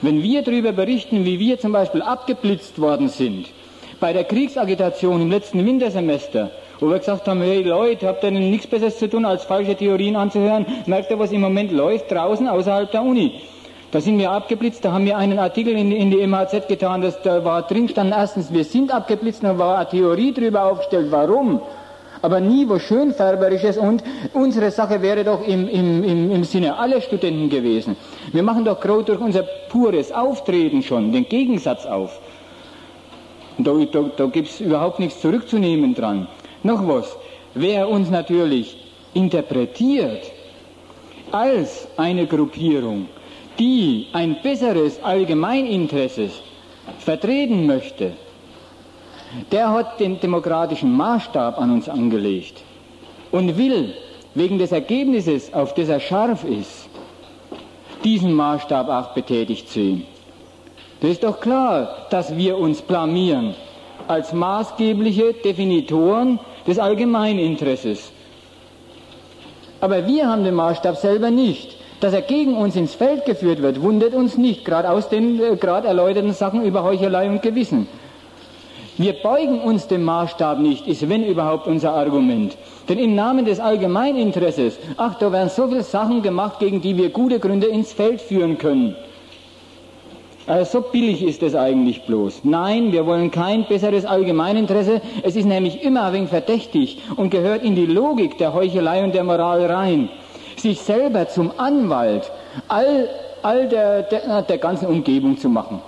Wenn 0.00 0.22
wir 0.22 0.40
darüber 0.42 0.72
berichten, 0.72 1.26
wie 1.26 1.38
wir 1.38 1.58
zum 1.58 1.72
Beispiel 1.72 2.00
abgeblitzt 2.00 2.80
worden 2.80 3.08
sind, 3.08 3.46
bei 4.00 4.14
der 4.14 4.24
Kriegsagitation 4.24 5.20
im 5.20 5.30
letzten 5.30 5.66
Wintersemester, 5.66 6.50
wo 6.80 6.88
wir 6.88 6.98
gesagt 6.98 7.28
haben, 7.28 7.42
hey 7.42 7.62
Leute, 7.62 8.08
habt 8.08 8.24
ihr 8.24 8.30
denn 8.30 8.50
nichts 8.50 8.66
Besseres 8.66 8.98
zu 8.98 9.08
tun, 9.08 9.24
als 9.24 9.44
falsche 9.44 9.74
Theorien 9.74 10.16
anzuhören? 10.16 10.64
Merkt 10.86 11.10
ihr, 11.10 11.18
was 11.18 11.30
im 11.30 11.42
Moment 11.42 11.72
läuft 11.72 12.10
draußen 12.10 12.48
außerhalb 12.48 12.90
der 12.90 13.02
Uni? 13.02 13.40
Da 13.90 14.00
sind 14.00 14.18
wir 14.18 14.30
abgeblitzt, 14.30 14.84
da 14.84 14.92
haben 14.92 15.04
wir 15.04 15.16
einen 15.16 15.38
Artikel 15.38 15.76
in, 15.76 15.90
in 15.90 16.10
die 16.10 16.24
MHZ 16.24 16.68
getan, 16.68 17.02
dass 17.02 17.20
da 17.22 17.44
war 17.44 17.62
drin 17.62 17.88
stand, 17.88 18.12
erstens, 18.12 18.52
wir 18.52 18.64
sind 18.64 18.94
abgeblitzt, 18.94 19.42
da 19.42 19.58
war 19.58 19.78
eine 19.78 19.88
Theorie 19.88 20.32
drüber 20.32 20.64
aufgestellt, 20.64 21.08
warum? 21.10 21.60
Aber 22.22 22.38
nie 22.38 22.68
was 22.68 22.82
Schönfärberisches 22.82 23.78
und 23.78 24.04
unsere 24.32 24.70
Sache 24.70 25.02
wäre 25.02 25.24
doch 25.24 25.46
im, 25.46 25.68
im, 25.68 26.04
im, 26.04 26.30
im 26.30 26.44
Sinne 26.44 26.78
aller 26.78 27.00
Studenten 27.00 27.48
gewesen. 27.50 27.96
Wir 28.32 28.42
machen 28.42 28.64
doch 28.64 28.78
gerade 28.78 29.04
durch 29.04 29.20
unser 29.20 29.42
pures 29.70 30.12
Auftreten 30.12 30.82
schon 30.82 31.12
den 31.12 31.28
Gegensatz 31.28 31.84
auf. 31.86 32.20
Da, 33.58 33.72
da, 33.90 34.04
da 34.16 34.26
gibt 34.26 34.48
es 34.48 34.60
überhaupt 34.60 35.00
nichts 35.00 35.20
zurückzunehmen 35.20 35.94
dran. 35.94 36.28
Noch 36.62 36.86
was, 36.86 37.16
wer 37.54 37.88
uns 37.88 38.10
natürlich 38.10 38.76
interpretiert 39.14 40.30
als 41.32 41.88
eine 41.96 42.26
Gruppierung, 42.26 43.08
die 43.58 44.06
ein 44.12 44.36
besseres 44.42 45.02
Allgemeininteresse 45.02 46.30
vertreten 46.98 47.66
möchte, 47.66 48.12
der 49.50 49.70
hat 49.70 50.00
den 50.00 50.20
demokratischen 50.20 50.92
Maßstab 50.92 51.58
an 51.58 51.70
uns 51.70 51.88
angelegt 51.88 52.62
und 53.30 53.56
will 53.56 53.94
wegen 54.34 54.58
des 54.58 54.72
Ergebnisses, 54.72 55.52
auf 55.54 55.74
das 55.74 55.88
er 55.88 56.00
scharf 56.00 56.44
ist, 56.44 56.88
diesen 58.04 58.32
Maßstab 58.34 58.88
auch 58.88 59.14
betätigt 59.14 59.68
sehen. 59.68 60.04
Das 61.00 61.12
ist 61.12 61.22
doch 61.24 61.40
klar, 61.40 62.06
dass 62.10 62.36
wir 62.36 62.58
uns 62.58 62.82
blamieren 62.82 63.54
als 64.08 64.32
maßgebliche 64.32 65.34
Definitoren 65.44 66.38
des 66.66 66.78
Allgemeininteresses. 66.78 68.12
Aber 69.80 70.06
wir 70.06 70.28
haben 70.28 70.44
den 70.44 70.54
Maßstab 70.54 70.96
selber 70.96 71.30
nicht. 71.30 71.76
Dass 72.00 72.14
er 72.14 72.22
gegen 72.22 72.56
uns 72.56 72.76
ins 72.76 72.94
Feld 72.94 73.26
geführt 73.26 73.60
wird, 73.60 73.82
wundert 73.82 74.14
uns 74.14 74.38
nicht, 74.38 74.64
gerade 74.64 74.88
aus 74.88 75.10
den 75.10 75.38
äh, 75.38 75.56
gerade 75.56 75.86
erläuterten 75.86 76.32
Sachen 76.32 76.64
über 76.64 76.82
Heuchelei 76.82 77.28
und 77.28 77.42
Gewissen. 77.42 77.86
Wir 78.96 79.12
beugen 79.14 79.60
uns 79.60 79.86
dem 79.86 80.04
Maßstab 80.04 80.58
nicht, 80.60 80.86
ist 80.86 81.08
wenn 81.08 81.24
überhaupt 81.24 81.66
unser 81.66 81.92
Argument. 81.92 82.56
Denn 82.88 82.98
im 82.98 83.14
Namen 83.14 83.44
des 83.44 83.60
Allgemeininteresses, 83.60 84.78
ach, 84.96 85.14
da 85.18 85.30
werden 85.30 85.50
so 85.50 85.68
viele 85.68 85.82
Sachen 85.82 86.22
gemacht, 86.22 86.58
gegen 86.58 86.80
die 86.80 86.96
wir 86.96 87.10
gute 87.10 87.38
Gründe 87.38 87.66
ins 87.66 87.92
Feld 87.92 88.20
führen 88.20 88.56
können. 88.56 88.96
Also 90.50 90.80
so 90.80 90.88
billig 90.90 91.22
ist 91.22 91.44
es 91.44 91.54
eigentlich 91.54 92.02
bloß. 92.06 92.40
Nein, 92.42 92.90
wir 92.90 93.06
wollen 93.06 93.30
kein 93.30 93.66
besseres 93.66 94.04
Allgemeininteresse. 94.04 95.00
Es 95.22 95.36
ist 95.36 95.44
nämlich 95.44 95.84
immer 95.84 96.06
ein 96.06 96.12
wenig 96.12 96.28
verdächtig 96.28 96.98
und 97.14 97.30
gehört 97.30 97.62
in 97.62 97.76
die 97.76 97.86
Logik 97.86 98.36
der 98.36 98.52
Heuchelei 98.52 99.04
und 99.04 99.14
der 99.14 99.22
Moral 99.22 99.64
rein 99.66 100.08
sich 100.56 100.80
selber 100.80 101.28
zum 101.28 101.52
Anwalt 101.56 102.32
all, 102.66 103.08
all 103.42 103.68
der, 103.68 104.02
der, 104.02 104.42
der 104.42 104.58
ganzen 104.58 104.88
Umgebung 104.88 105.38
zu 105.38 105.48
machen. 105.48 105.80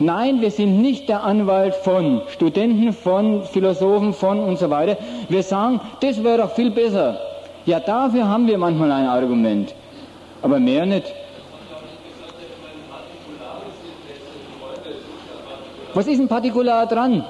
Nein, 0.00 0.40
wir 0.40 0.50
sind 0.50 0.82
nicht 0.82 1.08
der 1.08 1.22
Anwalt 1.22 1.76
von 1.76 2.22
Studenten, 2.30 2.92
von 2.92 3.44
Philosophen, 3.44 4.12
von 4.12 4.40
und 4.40 4.58
so 4.58 4.70
weiter. 4.70 4.96
Wir 5.28 5.44
sagen, 5.44 5.80
das 6.00 6.22
wäre 6.24 6.38
doch 6.38 6.50
viel 6.50 6.72
besser. 6.72 7.16
Ja, 7.64 7.78
dafür 7.78 8.28
haben 8.28 8.48
wir 8.48 8.58
manchmal 8.58 8.90
ein 8.90 9.06
Argument, 9.06 9.72
aber 10.42 10.58
mehr 10.58 10.84
nicht. 10.84 11.14
Was 15.94 16.06
ist 16.06 16.20
ein 16.20 16.28
Partikular 16.28 16.86
dran? 16.86 17.24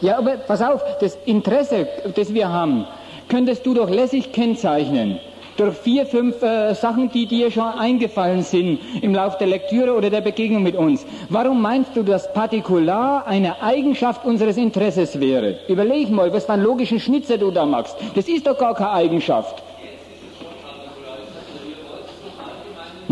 Ja, 0.00 0.18
aber 0.18 0.32
pass 0.32 0.60
auf, 0.62 0.82
das 1.00 1.16
Interesse, 1.26 1.86
das 2.14 2.34
wir 2.34 2.48
haben, 2.48 2.86
könntest 3.28 3.64
du 3.64 3.74
doch 3.74 3.88
lässig 3.88 4.32
kennzeichnen. 4.32 5.18
Durch 5.56 5.76
vier, 5.76 6.06
fünf 6.06 6.42
äh, 6.42 6.74
Sachen, 6.74 7.10
die 7.10 7.26
dir 7.26 7.50
schon 7.50 7.64
eingefallen 7.64 8.42
sind 8.42 8.80
im 9.02 9.14
Laufe 9.14 9.36
der 9.38 9.48
Lektüre 9.48 9.94
oder 9.94 10.08
der 10.08 10.22
Begegnung 10.22 10.62
mit 10.62 10.76
uns. 10.76 11.04
Warum 11.28 11.60
meinst 11.60 11.94
du, 11.94 12.02
dass 12.02 12.32
Partikular 12.32 13.26
eine 13.26 13.62
Eigenschaft 13.62 14.24
unseres 14.24 14.56
Interesses 14.56 15.20
wäre? 15.20 15.58
Überleg 15.68 16.10
mal, 16.10 16.32
was 16.32 16.46
für 16.46 16.54
einen 16.54 16.64
logischen 16.64 16.98
Schnitzer 16.98 17.38
du 17.38 17.50
da 17.50 17.66
machst. 17.66 17.96
Das 18.14 18.28
ist 18.28 18.46
doch 18.46 18.56
gar 18.56 18.74
keine 18.74 18.92
Eigenschaft. 18.92 19.62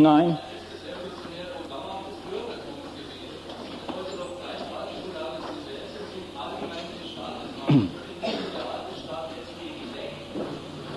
Nein. 0.01 0.39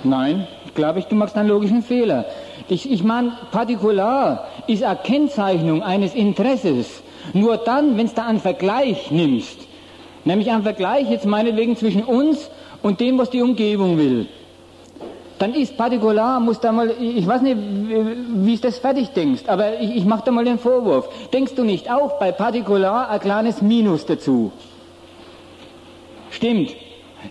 Nein, 0.05 0.47
glaube 0.73 0.99
ich, 0.99 1.05
du 1.05 1.15
machst 1.15 1.35
einen 1.35 1.49
logischen 1.49 1.81
Fehler. 1.81 2.25
Ich, 2.69 2.89
ich 2.89 3.03
meine, 3.03 3.34
Partikular 3.51 4.47
ist 4.67 4.84
eine 4.84 4.97
Kennzeichnung 5.03 5.84
eines 5.84 6.13
Interesses. 6.15 7.03
Nur 7.34 7.57
dann, 7.57 7.97
wenn 7.97 8.07
du 8.07 8.13
da 8.13 8.27
einen 8.27 8.39
Vergleich 8.39 9.11
nimmst, 9.11 9.67
nämlich 10.23 10.49
einen 10.49 10.63
Vergleich 10.63 11.09
jetzt 11.09 11.25
meinetwegen 11.25 11.75
zwischen 11.75 12.03
uns 12.03 12.49
und 12.81 13.01
dem, 13.01 13.17
was 13.17 13.30
die 13.30 13.41
Umgebung 13.41 13.97
will, 13.97 14.27
dann 15.43 15.55
ist 15.55 15.75
Partikular, 15.75 16.39
muss 16.39 16.61
da 16.61 16.71
mal, 16.71 16.89
ich 16.97 17.27
weiß 17.27 17.41
nicht, 17.41 17.57
wie 17.57 18.55
du 18.55 18.61
das 18.61 18.77
fertig 18.77 19.09
denkst, 19.09 19.43
aber 19.47 19.77
ich, 19.81 19.93
ich 19.97 20.05
mache 20.05 20.23
da 20.23 20.31
mal 20.31 20.45
den 20.45 20.57
Vorwurf. 20.57 21.09
Denkst 21.33 21.55
du 21.55 21.65
nicht 21.65 21.91
auch 21.91 22.17
bei 22.17 22.31
Partikular 22.31 23.09
ein 23.09 23.19
kleines 23.19 23.61
Minus 23.61 24.05
dazu? 24.05 24.53
Stimmt. 26.29 26.73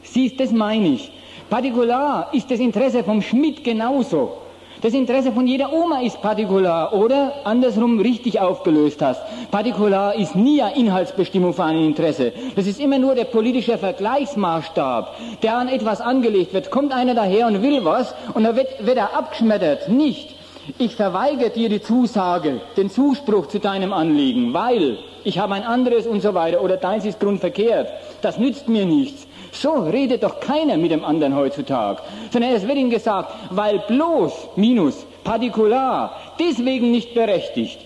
Siehst, 0.02 0.38
das 0.38 0.52
meine 0.52 0.88
ich. 0.88 1.10
Partikular 1.48 2.28
ist 2.34 2.50
das 2.50 2.60
Interesse 2.60 3.02
vom 3.02 3.22
Schmidt 3.22 3.64
genauso. 3.64 4.41
Das 4.82 4.94
Interesse 4.94 5.30
von 5.30 5.46
jeder 5.46 5.72
Oma 5.72 6.00
ist 6.00 6.20
partikular 6.20 6.92
oder 6.92 7.34
andersrum 7.44 8.00
richtig 8.00 8.40
aufgelöst 8.40 9.00
hast. 9.00 9.22
Partikular 9.52 10.16
ist 10.16 10.34
nie 10.34 10.60
eine 10.60 10.74
Inhaltsbestimmung 10.74 11.54
für 11.54 11.62
ein 11.62 11.76
Interesse. 11.76 12.32
Das 12.56 12.66
ist 12.66 12.80
immer 12.80 12.98
nur 12.98 13.14
der 13.14 13.26
politische 13.26 13.78
Vergleichsmaßstab, 13.78 15.14
der 15.40 15.56
an 15.56 15.68
etwas 15.68 16.00
angelegt 16.00 16.52
wird. 16.52 16.72
Kommt 16.72 16.92
einer 16.92 17.14
daher 17.14 17.46
und 17.46 17.62
will 17.62 17.84
was 17.84 18.12
und 18.34 18.42
dann 18.42 18.56
wird, 18.56 18.84
wird 18.84 18.96
er 18.96 19.16
abgeschmettert. 19.16 19.88
Nicht. 19.88 20.34
Ich 20.78 20.96
verweigere 20.96 21.50
dir 21.50 21.68
die 21.68 21.80
Zusage, 21.80 22.60
den 22.76 22.90
Zuspruch 22.90 23.46
zu 23.46 23.60
deinem 23.60 23.92
Anliegen, 23.92 24.52
weil 24.52 24.98
ich 25.22 25.38
habe 25.38 25.54
ein 25.54 25.62
anderes 25.62 26.08
und 26.08 26.22
so 26.22 26.34
weiter 26.34 26.60
oder 26.60 26.76
deins 26.76 27.04
ist 27.04 27.20
grundverkehrt. 27.20 27.88
Das 28.20 28.36
nützt 28.36 28.68
mir 28.68 28.84
nichts. 28.84 29.28
So 29.52 29.74
redet 29.74 30.22
doch 30.22 30.40
keiner 30.40 30.78
mit 30.78 30.90
dem 30.90 31.04
anderen 31.04 31.36
heutzutage, 31.36 32.00
sondern 32.30 32.52
es 32.52 32.66
wird 32.66 32.78
ihm 32.78 32.88
gesagt, 32.88 33.32
weil 33.50 33.80
bloß, 33.80 34.48
minus, 34.56 35.04
partikular, 35.22 36.16
deswegen 36.40 36.90
nicht 36.90 37.14
berechtigt. 37.14 37.78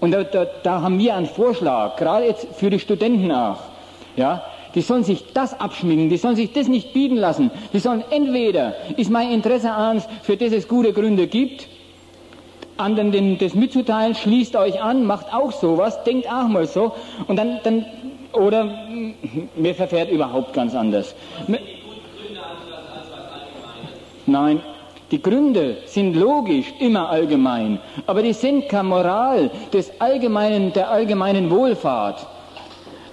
Und 0.00 0.10
da, 0.10 0.24
da, 0.24 0.44
da 0.44 0.80
haben 0.82 0.98
wir 0.98 1.14
einen 1.14 1.26
Vorschlag, 1.26 1.96
gerade 1.96 2.26
jetzt 2.26 2.48
für 2.56 2.68
die 2.68 2.80
Studenten 2.80 3.30
auch. 3.30 3.58
Ja, 4.16 4.42
die 4.74 4.80
sollen 4.80 5.04
sich 5.04 5.32
das 5.32 5.58
abschminken, 5.58 6.08
die 6.08 6.16
sollen 6.16 6.34
sich 6.34 6.52
das 6.52 6.66
nicht 6.66 6.92
bieten 6.92 7.16
lassen. 7.16 7.52
Die 7.72 7.78
sollen 7.78 8.02
entweder, 8.10 8.74
ist 8.96 9.10
mein 9.10 9.30
Interesse 9.30 9.72
eins, 9.72 10.08
für 10.22 10.36
das 10.36 10.52
es 10.52 10.66
gute 10.66 10.92
Gründe 10.92 11.28
gibt, 11.28 11.68
anderen 12.76 13.38
das 13.38 13.54
mitzuteilen, 13.54 14.16
schließt 14.16 14.56
euch 14.56 14.82
an, 14.82 15.04
macht 15.04 15.32
auch 15.32 15.52
sowas, 15.52 16.02
denkt 16.02 16.28
auch 16.28 16.48
mal 16.48 16.66
so, 16.66 16.92
und 17.28 17.36
dann, 17.36 17.60
dann 17.62 17.86
oder 18.34 18.68
mir 19.56 19.74
verfährt 19.74 20.10
überhaupt 20.10 20.52
ganz 20.52 20.74
anders. 20.74 21.14
Nein, 24.26 24.60
die 25.10 25.22
Gründe 25.22 25.76
sind 25.86 26.14
logisch 26.16 26.72
immer 26.80 27.10
allgemein, 27.10 27.78
aber 28.06 28.22
die 28.22 28.32
sind 28.32 28.68
keine 28.68 28.88
Moral 28.88 29.50
des 29.72 30.00
allgemeinen, 30.00 30.72
der 30.72 30.90
allgemeinen 30.90 31.50
Wohlfahrt. 31.50 32.26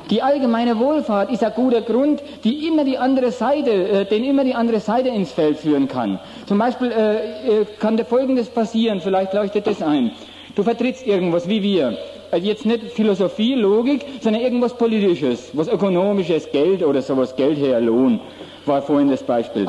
Die 0.09 0.21
allgemeine 0.21 0.77
Wohlfahrt 0.77 1.31
ist 1.31 1.43
ein 1.43 1.53
guter 1.53 1.81
Grund, 1.81 2.21
die 2.43 2.67
immer 2.67 2.83
die 2.83 2.97
andere 2.97 3.31
Seite, 3.31 3.71
äh, 3.71 4.05
den 4.05 4.25
immer 4.25 4.43
die 4.43 4.53
andere 4.53 4.79
Seite 4.79 5.09
ins 5.09 5.31
Feld 5.31 5.57
führen 5.57 5.87
kann. 5.87 6.19
Zum 6.47 6.57
Beispiel 6.57 6.91
äh, 6.91 7.61
äh 7.61 7.65
kann 7.79 7.95
dir 7.95 8.03
Folgendes 8.03 8.49
passieren, 8.49 8.99
vielleicht 8.99 9.33
leuchtet 9.33 9.67
das 9.67 9.81
ein. 9.81 10.11
Du 10.55 10.63
vertrittst 10.63 11.07
irgendwas 11.07 11.47
wie 11.47 11.61
wir. 11.63 11.97
Also 12.31 12.47
jetzt 12.47 12.65
nicht 12.65 12.93
Philosophie, 12.93 13.55
Logik, 13.55 14.05
sondern 14.21 14.41
irgendwas 14.41 14.73
Politisches, 14.73 15.49
was 15.51 15.67
Ökonomisches, 15.67 16.49
Geld 16.49 16.81
oder 16.81 17.01
sowas, 17.01 17.35
Geld 17.35 17.57
her, 17.57 17.81
Lohn, 17.81 18.21
war 18.65 18.81
vorhin 18.81 19.09
das 19.09 19.21
Beispiel. 19.21 19.67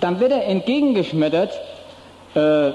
Dann 0.00 0.18
wird 0.18 0.32
er 0.32 0.46
entgegengeschmettert, 0.46 1.52
äh, 2.34 2.72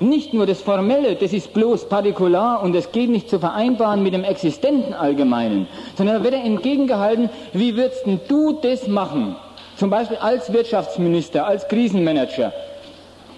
nicht 0.00 0.32
nur 0.32 0.46
das 0.46 0.62
Formelle, 0.62 1.14
das 1.16 1.34
ist 1.34 1.52
bloß 1.52 1.88
partikular 1.90 2.62
und 2.62 2.74
es 2.74 2.90
geht 2.90 3.10
nicht 3.10 3.28
zu 3.28 3.38
vereinbaren 3.38 4.02
mit 4.02 4.14
dem 4.14 4.24
existenten 4.24 4.94
Allgemeinen, 4.94 5.68
sondern 5.94 6.16
da 6.16 6.24
wird 6.24 6.34
er 6.34 6.44
entgegengehalten, 6.44 7.28
wie 7.52 7.76
würdest 7.76 8.06
denn 8.06 8.20
du 8.26 8.52
das 8.54 8.88
machen? 8.88 9.36
Zum 9.76 9.90
Beispiel 9.90 10.16
als 10.16 10.50
Wirtschaftsminister, 10.52 11.46
als 11.46 11.68
Krisenmanager. 11.68 12.52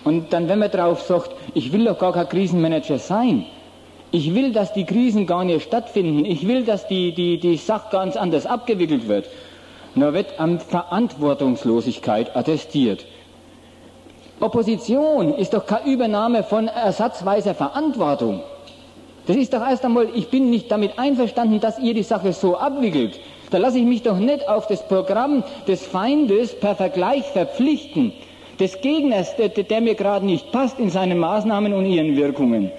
Und 0.04 0.32
dann, 0.32 0.48
wenn 0.48 0.58
man 0.60 0.70
drauf 0.70 1.02
sagt, 1.02 1.30
ich 1.54 1.72
will 1.72 1.84
doch 1.84 1.98
gar 1.98 2.12
kein 2.12 2.28
Krisenmanager 2.28 2.98
sein, 2.98 3.46
ich 4.14 4.32
will, 4.32 4.52
dass 4.52 4.72
die 4.72 4.84
Krisen 4.84 5.26
gar 5.26 5.44
nicht 5.44 5.64
stattfinden. 5.64 6.24
Ich 6.24 6.46
will, 6.46 6.64
dass 6.64 6.86
die, 6.86 7.12
die, 7.12 7.38
die 7.38 7.56
Sache 7.56 7.88
ganz 7.90 8.16
anders 8.16 8.46
abgewickelt 8.46 9.08
wird. 9.08 9.28
Da 9.96 10.14
wird 10.14 10.38
an 10.38 10.60
Verantwortungslosigkeit 10.60 12.36
attestiert. 12.36 13.06
Opposition 14.38 15.34
ist 15.34 15.52
doch 15.52 15.66
keine 15.66 15.90
Übernahme 15.90 16.44
von 16.44 16.68
ersatzweiser 16.68 17.54
Verantwortung. 17.54 18.44
Das 19.26 19.34
ist 19.34 19.52
doch 19.52 19.68
erst 19.68 19.84
einmal, 19.84 20.06
ich 20.14 20.28
bin 20.28 20.48
nicht 20.48 20.70
damit 20.70 20.96
einverstanden, 20.96 21.58
dass 21.58 21.80
ihr 21.80 21.94
die 21.94 22.04
Sache 22.04 22.32
so 22.32 22.56
abwickelt. 22.56 23.18
Da 23.50 23.58
lasse 23.58 23.78
ich 23.78 23.84
mich 23.84 24.02
doch 24.04 24.18
nicht 24.18 24.48
auf 24.48 24.68
das 24.68 24.86
Programm 24.86 25.42
des 25.66 25.84
Feindes 25.84 26.54
per 26.54 26.76
Vergleich 26.76 27.24
verpflichten, 27.32 28.12
des 28.60 28.80
Gegners, 28.80 29.34
der, 29.34 29.48
der 29.48 29.80
mir 29.80 29.96
gerade 29.96 30.24
nicht 30.24 30.52
passt 30.52 30.78
in 30.78 30.90
seinen 30.90 31.18
Maßnahmen 31.18 31.72
und 31.72 31.86
ihren 31.86 32.16
Wirkungen. 32.16 32.70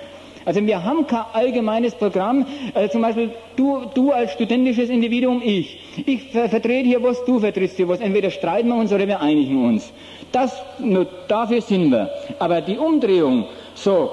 Also 0.46 0.66
wir 0.66 0.84
haben 0.84 1.08
kein 1.08 1.26
allgemeines 1.34 1.96
Programm, 1.96 2.46
also 2.74 2.92
zum 2.92 3.02
Beispiel 3.02 3.32
du, 3.56 3.86
du 3.94 4.12
als 4.12 4.32
studentisches 4.34 4.90
Individuum, 4.90 5.42
ich. 5.44 5.80
Ich 6.06 6.32
ver 6.32 6.48
vertrete 6.50 6.88
hier 6.88 7.04
was, 7.04 7.26
du 7.26 7.40
vertrittst 7.40 7.78
hier 7.78 7.90
was. 7.90 8.00
Entweder 8.00 8.30
streiten 8.30 8.70
wir 8.70 8.76
uns 8.76 8.94
oder 8.94 9.08
wir 9.08 9.20
einigen 9.22 9.66
uns. 9.66 9.92
Das, 10.32 10.62
nur 10.80 11.08
dafür 11.28 11.62
sind 11.62 11.90
wir. 11.92 12.10
Aber 12.40 12.62
die 12.62 12.78
Umdrehung, 12.78 13.46
so, 13.74 14.12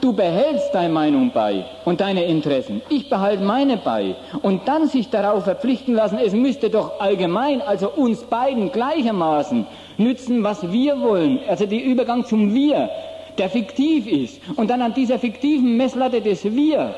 Du 0.00 0.14
behältst 0.14 0.74
deine 0.74 0.88
Meinung 0.88 1.30
bei 1.30 1.66
und 1.84 2.00
deine 2.00 2.24
Interessen. 2.24 2.80
Ich 2.88 3.10
behalte 3.10 3.44
meine 3.44 3.76
bei. 3.76 4.14
Und 4.40 4.66
dann 4.66 4.88
sich 4.88 5.10
darauf 5.10 5.44
verpflichten 5.44 5.92
lassen, 5.92 6.18
es 6.24 6.32
müsste 6.32 6.70
doch 6.70 7.00
allgemein, 7.00 7.60
also 7.60 7.90
uns 7.90 8.22
beiden 8.22 8.72
gleichermaßen 8.72 9.66
nützen, 9.98 10.42
was 10.42 10.72
wir 10.72 11.00
wollen. 11.00 11.40
Also 11.46 11.66
der 11.66 11.84
Übergang 11.84 12.24
zum 12.24 12.54
Wir 12.54 12.88
der 13.38 13.50
fiktiv 13.50 14.06
ist. 14.06 14.40
Und 14.56 14.70
dann 14.70 14.82
an 14.82 14.94
dieser 14.94 15.18
fiktiven 15.18 15.76
Messlatte 15.76 16.20
des 16.20 16.44
Wir 16.44 16.94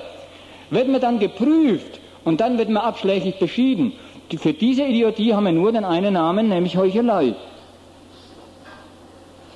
wird 0.71 0.89
man 0.89 1.01
dann 1.01 1.19
geprüft 1.19 2.01
und 2.25 2.41
dann 2.41 2.59
wird 2.59 2.69
man 2.69 2.83
abschlägig 2.83 3.39
beschieden. 3.39 3.93
Für 4.39 4.53
diese 4.53 4.85
Idiotie 4.85 5.35
haben 5.35 5.45
wir 5.45 5.53
nur 5.53 5.73
den 5.73 5.85
einen 5.85 6.15
Namen, 6.15 6.49
nämlich 6.49 6.77
Heuchelei. 6.77 7.35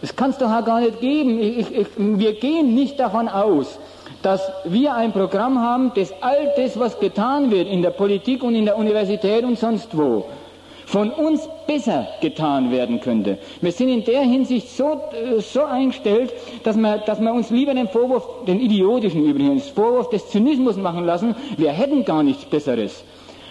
Das 0.00 0.14
kann 0.14 0.30
es 0.30 0.38
doch 0.38 0.64
gar 0.64 0.80
nicht 0.80 1.00
geben. 1.00 1.40
Ich, 1.40 1.74
ich, 1.74 1.86
wir 1.96 2.34
gehen 2.34 2.74
nicht 2.74 3.00
davon 3.00 3.28
aus, 3.28 3.78
dass 4.22 4.42
wir 4.64 4.94
ein 4.94 5.12
Programm 5.12 5.58
haben, 5.60 5.92
das 5.94 6.12
all 6.20 6.52
das, 6.56 6.78
was 6.78 7.00
getan 7.00 7.50
wird 7.50 7.68
in 7.68 7.82
der 7.82 7.90
Politik 7.90 8.42
und 8.42 8.54
in 8.54 8.66
der 8.66 8.76
Universität 8.76 9.44
und 9.44 9.58
sonst 9.58 9.96
wo, 9.96 10.26
von 10.86 11.10
uns 11.10 11.48
besser 11.66 12.06
getan 12.20 12.70
werden 12.70 13.00
könnte. 13.00 13.38
Wir 13.60 13.72
sind 13.72 13.88
in 13.88 14.04
der 14.04 14.22
Hinsicht 14.22 14.70
so, 14.70 15.00
äh, 15.12 15.40
so 15.40 15.64
eingestellt, 15.64 16.32
dass 16.62 16.76
wir, 16.76 16.98
dass 16.98 17.20
wir 17.20 17.32
uns 17.32 17.50
lieber 17.50 17.74
den 17.74 17.88
Vorwurf, 17.88 18.44
den 18.46 18.60
idiotischen 18.60 19.24
übrigens, 19.24 19.68
Vorwurf 19.68 20.08
des 20.10 20.28
Zynismus 20.30 20.76
machen 20.76 21.04
lassen, 21.04 21.34
wir 21.56 21.72
hätten 21.72 22.04
gar 22.04 22.22
nichts 22.22 22.44
Besseres. 22.44 23.04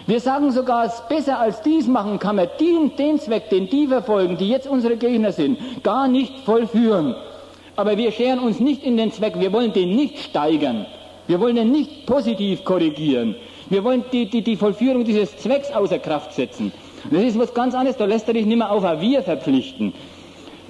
Wir 0.08 0.20
sagen 0.22 0.52
sogar, 0.52 0.86
es 0.86 1.04
besser 1.10 1.40
als 1.40 1.62
dies 1.62 1.88
machen 1.88 2.20
kann 2.20 2.38
man 2.38 2.48
den, 2.60 2.96
den 2.96 3.20
Zweck, 3.20 3.50
den 3.50 3.70
die 3.70 3.88
verfolgen, 3.88 4.38
die 4.38 4.50
jetzt 4.50 4.68
unsere 4.68 4.96
Gegner 4.96 5.32
sind, 5.34 5.84
gar 5.84 6.08
nicht 6.08 6.40
vollführen. 6.46 7.16
Aber 7.76 7.98
wir 7.98 8.12
scheren 8.12 8.40
uns 8.40 8.62
nicht 8.62 8.84
in 8.84 8.96
den 8.96 9.12
Zweck, 9.12 9.34
wir 9.40 9.52
wollen 9.52 9.74
den 9.74 9.96
nicht 9.96 10.20
steigern. 10.20 10.86
Wir 11.28 11.42
wollen 11.42 11.56
den 11.56 11.72
nicht 11.72 12.06
positiv 12.06 12.64
korrigieren. 12.64 13.36
Wir 13.70 13.84
wollen 13.84 14.06
die, 14.12 14.30
die, 14.30 14.44
die 14.44 14.56
Vollführung 14.56 15.04
dieses 15.04 15.36
Zwecks 15.38 15.72
außer 15.72 16.00
Kraft 16.00 16.34
setzen. 16.34 16.72
Das 17.12 17.24
ist 17.24 17.38
was 17.38 17.54
ganz 17.54 17.76
anderes, 17.76 17.98
da 17.98 18.06
lässt 18.06 18.28
er 18.28 18.34
dich 18.34 18.46
nicht 18.46 18.58
mehr 18.58 18.72
auf 18.72 18.84
ein 18.84 19.00
Wir 19.00 19.22
verpflichten. 19.22 19.94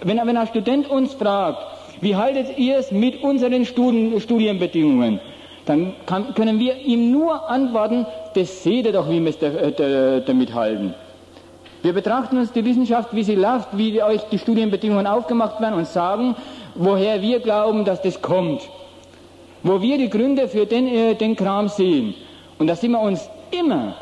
Wenn, 0.03 0.17
wenn 0.17 0.37
ein 0.37 0.47
Student 0.47 0.89
uns 0.89 1.13
fragt, 1.13 1.59
wie 2.01 2.15
haltet 2.15 2.57
ihr 2.57 2.77
es 2.77 2.91
mit 2.91 3.23
unseren 3.23 3.65
Studien, 3.65 4.19
Studienbedingungen, 4.19 5.19
dann 5.65 5.93
kann, 6.05 6.33
können 6.35 6.59
wir 6.59 6.77
ihm 6.77 7.11
nur 7.11 7.49
antworten, 7.49 8.05
das 8.33 8.63
seht 8.63 8.85
ihr 8.85 8.91
doch, 8.91 9.09
wie 9.09 9.21
wir 9.21 9.29
es 9.29 9.39
da, 9.39 9.49
da, 9.49 10.19
damit 10.19 10.53
halten. 10.53 10.93
Wir 11.81 11.93
betrachten 11.93 12.37
uns 12.37 12.51
die 12.51 12.65
Wissenschaft, 12.65 13.15
wie 13.15 13.23
sie 13.23 13.35
läuft, 13.35 13.69
wie 13.77 14.01
euch 14.01 14.21
die 14.31 14.39
Studienbedingungen 14.39 15.07
aufgemacht 15.07 15.61
werden 15.61 15.75
und 15.75 15.87
sagen, 15.87 16.35
woher 16.75 17.21
wir 17.21 17.39
glauben, 17.39 17.85
dass 17.85 18.01
das 18.01 18.21
kommt. 18.21 18.61
Wo 19.63 19.81
wir 19.81 19.97
die 19.97 20.09
Gründe 20.09 20.47
für 20.47 20.65
den, 20.65 20.87
äh, 20.87 21.15
den 21.15 21.35
Kram 21.35 21.67
sehen. 21.67 22.13
Und 22.59 22.67
da 22.67 22.75
sind 22.75 22.91
wir 22.91 22.99
uns 22.99 23.29
immer 23.51 23.95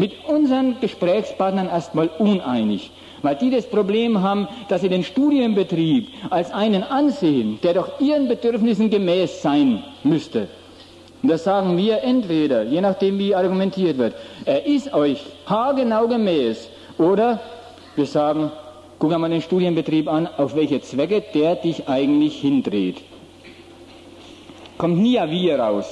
mit 0.00 0.24
unseren 0.26 0.80
Gesprächspartnern 0.80 1.68
erstmal 1.68 2.08
uneinig, 2.18 2.90
weil 3.20 3.36
die 3.36 3.50
das 3.50 3.66
Problem 3.68 4.22
haben, 4.22 4.48
dass 4.68 4.80
sie 4.80 4.88
den 4.88 5.04
Studienbetrieb 5.04 6.08
als 6.30 6.50
einen 6.52 6.82
ansehen, 6.82 7.58
der 7.62 7.74
doch 7.74 8.00
ihren 8.00 8.26
Bedürfnissen 8.26 8.88
gemäß 8.88 9.42
sein 9.42 9.84
müsste. 10.02 10.48
Und 11.22 11.28
das 11.30 11.44
sagen 11.44 11.76
wir 11.76 12.02
entweder, 12.02 12.62
je 12.62 12.80
nachdem 12.80 13.18
wie 13.18 13.34
argumentiert 13.34 13.98
wird, 13.98 14.14
er 14.46 14.64
ist 14.64 14.94
euch 14.94 15.22
haargenau 15.44 16.08
gemäß, 16.08 16.70
oder 16.96 17.40
wir 17.94 18.06
sagen, 18.06 18.50
guck 18.98 19.12
einmal 19.12 19.28
den 19.28 19.42
Studienbetrieb 19.42 20.08
an, 20.08 20.26
auf 20.38 20.56
welche 20.56 20.80
Zwecke 20.80 21.22
der 21.34 21.56
dich 21.56 21.88
eigentlich 21.88 22.40
hindreht. 22.40 23.02
Kommt 24.78 24.98
nie 24.98 25.18
ein 25.18 25.30
Wir 25.30 25.58
raus. 25.58 25.86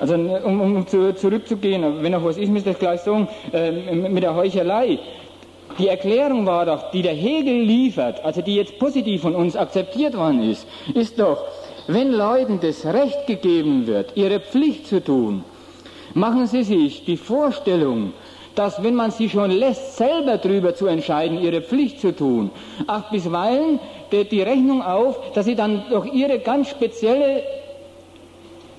Also 0.00 0.14
um, 0.14 0.60
um 0.60 0.86
zu, 0.86 1.14
zurückzugehen, 1.14 2.02
wenn 2.02 2.12
noch 2.12 2.24
was 2.24 2.36
ist, 2.36 2.50
müsste 2.50 2.70
ich 2.70 2.78
gleich 2.78 3.00
sagen, 3.00 3.28
äh, 3.52 3.72
mit 3.94 4.22
der 4.22 4.34
Heuchelei. 4.34 4.98
Die 5.78 5.88
Erklärung 5.88 6.46
war 6.46 6.66
doch, 6.66 6.90
die 6.90 7.02
der 7.02 7.14
Hegel 7.14 7.62
liefert, 7.62 8.24
also 8.24 8.40
die 8.40 8.56
jetzt 8.56 8.78
positiv 8.78 9.22
von 9.22 9.34
uns 9.34 9.54
akzeptiert 9.54 10.16
worden 10.16 10.42
ist, 10.42 10.66
ist 10.94 11.18
doch, 11.18 11.44
wenn 11.86 12.12
Leuten 12.12 12.58
das 12.60 12.84
Recht 12.84 13.26
gegeben 13.26 13.86
wird, 13.86 14.16
ihre 14.16 14.40
Pflicht 14.40 14.86
zu 14.86 15.02
tun, 15.02 15.44
machen 16.14 16.46
sie 16.46 16.62
sich 16.62 17.04
die 17.04 17.16
Vorstellung, 17.16 18.12
dass 18.54 18.82
wenn 18.82 18.94
man 18.94 19.10
sie 19.10 19.28
schon 19.28 19.50
lässt, 19.50 19.96
selber 19.96 20.38
darüber 20.38 20.74
zu 20.74 20.86
entscheiden, 20.86 21.40
ihre 21.40 21.62
Pflicht 21.62 22.00
zu 22.00 22.14
tun, 22.14 22.50
ach 22.86 23.10
bisweilen 23.10 23.78
die 24.10 24.42
Rechnung 24.42 24.82
auf, 24.82 25.32
dass 25.32 25.46
sie 25.46 25.54
dann 25.54 25.84
durch 25.90 26.12
ihre 26.12 26.40
ganz 26.40 26.70
spezielle 26.70 27.42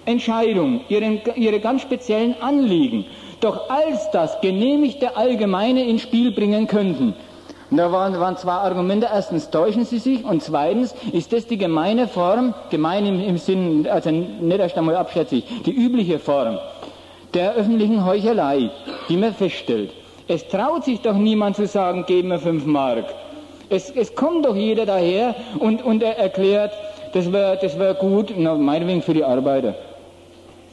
Entscheidung, 0.10 0.81
ihren, 0.90 1.22
ihre 1.36 1.60
ganz 1.60 1.81
speziellen 1.81 2.36
Anliegen, 2.41 3.06
doch 3.40 3.69
als 3.69 4.11
das 4.11 4.41
genehmigte 4.41 5.15
Allgemeine 5.15 5.86
ins 5.88 6.02
Spiel 6.02 6.31
bringen 6.31 6.68
könnten. 6.68 7.14
Da 7.72 7.91
waren, 7.91 8.19
waren 8.19 8.36
zwei 8.36 8.53
Argumente. 8.53 9.07
Erstens 9.14 9.52
täuschen 9.52 9.86
sie 9.86 9.99
sich 9.99 10.26
und 10.26 10.41
zweitens 10.41 10.95
ist 11.11 11.31
das 11.31 11.45
die 11.45 11.57
gemeine 11.57 12.07
Form, 12.07 12.56
gemein 12.72 13.06
im, 13.06 13.23
im 13.23 13.38
Sinn, 13.38 13.88
also 13.88 14.10
nicht 14.10 14.60
erst 14.60 14.77
einmal 14.77 14.95
abschätzig, 14.95 15.44
die 15.65 15.72
übliche 15.72 16.18
Form 16.19 16.57
der 17.34 17.53
öffentlichen 17.53 18.06
Heuchelei, 18.06 18.72
die 19.07 19.18
man 19.18 19.34
feststellt. 19.34 19.91
Es 20.27 20.48
traut 20.48 20.86
sich 20.86 21.02
doch 21.02 21.14
niemand 21.14 21.56
zu 21.56 21.68
sagen, 21.68 22.06
geben 22.06 22.30
wir 22.30 22.40
fünf 22.40 22.65
Mark. 22.65 23.06
Es, 23.69 23.91
es 23.91 24.15
kommt 24.15 24.45
doch 24.45 24.56
jeder 24.56 24.86
daher 24.86 25.36
und, 25.60 25.84
und 25.84 26.02
er 26.02 26.18
erklärt, 26.18 26.72
das 27.14 27.31
wäre 27.31 27.57
das 27.61 27.77
wär 27.77 27.94
gut, 27.94 28.34
na, 28.36 28.56
meinetwegen 28.56 29.02
für 29.02 29.14
die 29.14 29.23
Arbeiter. 29.23 29.76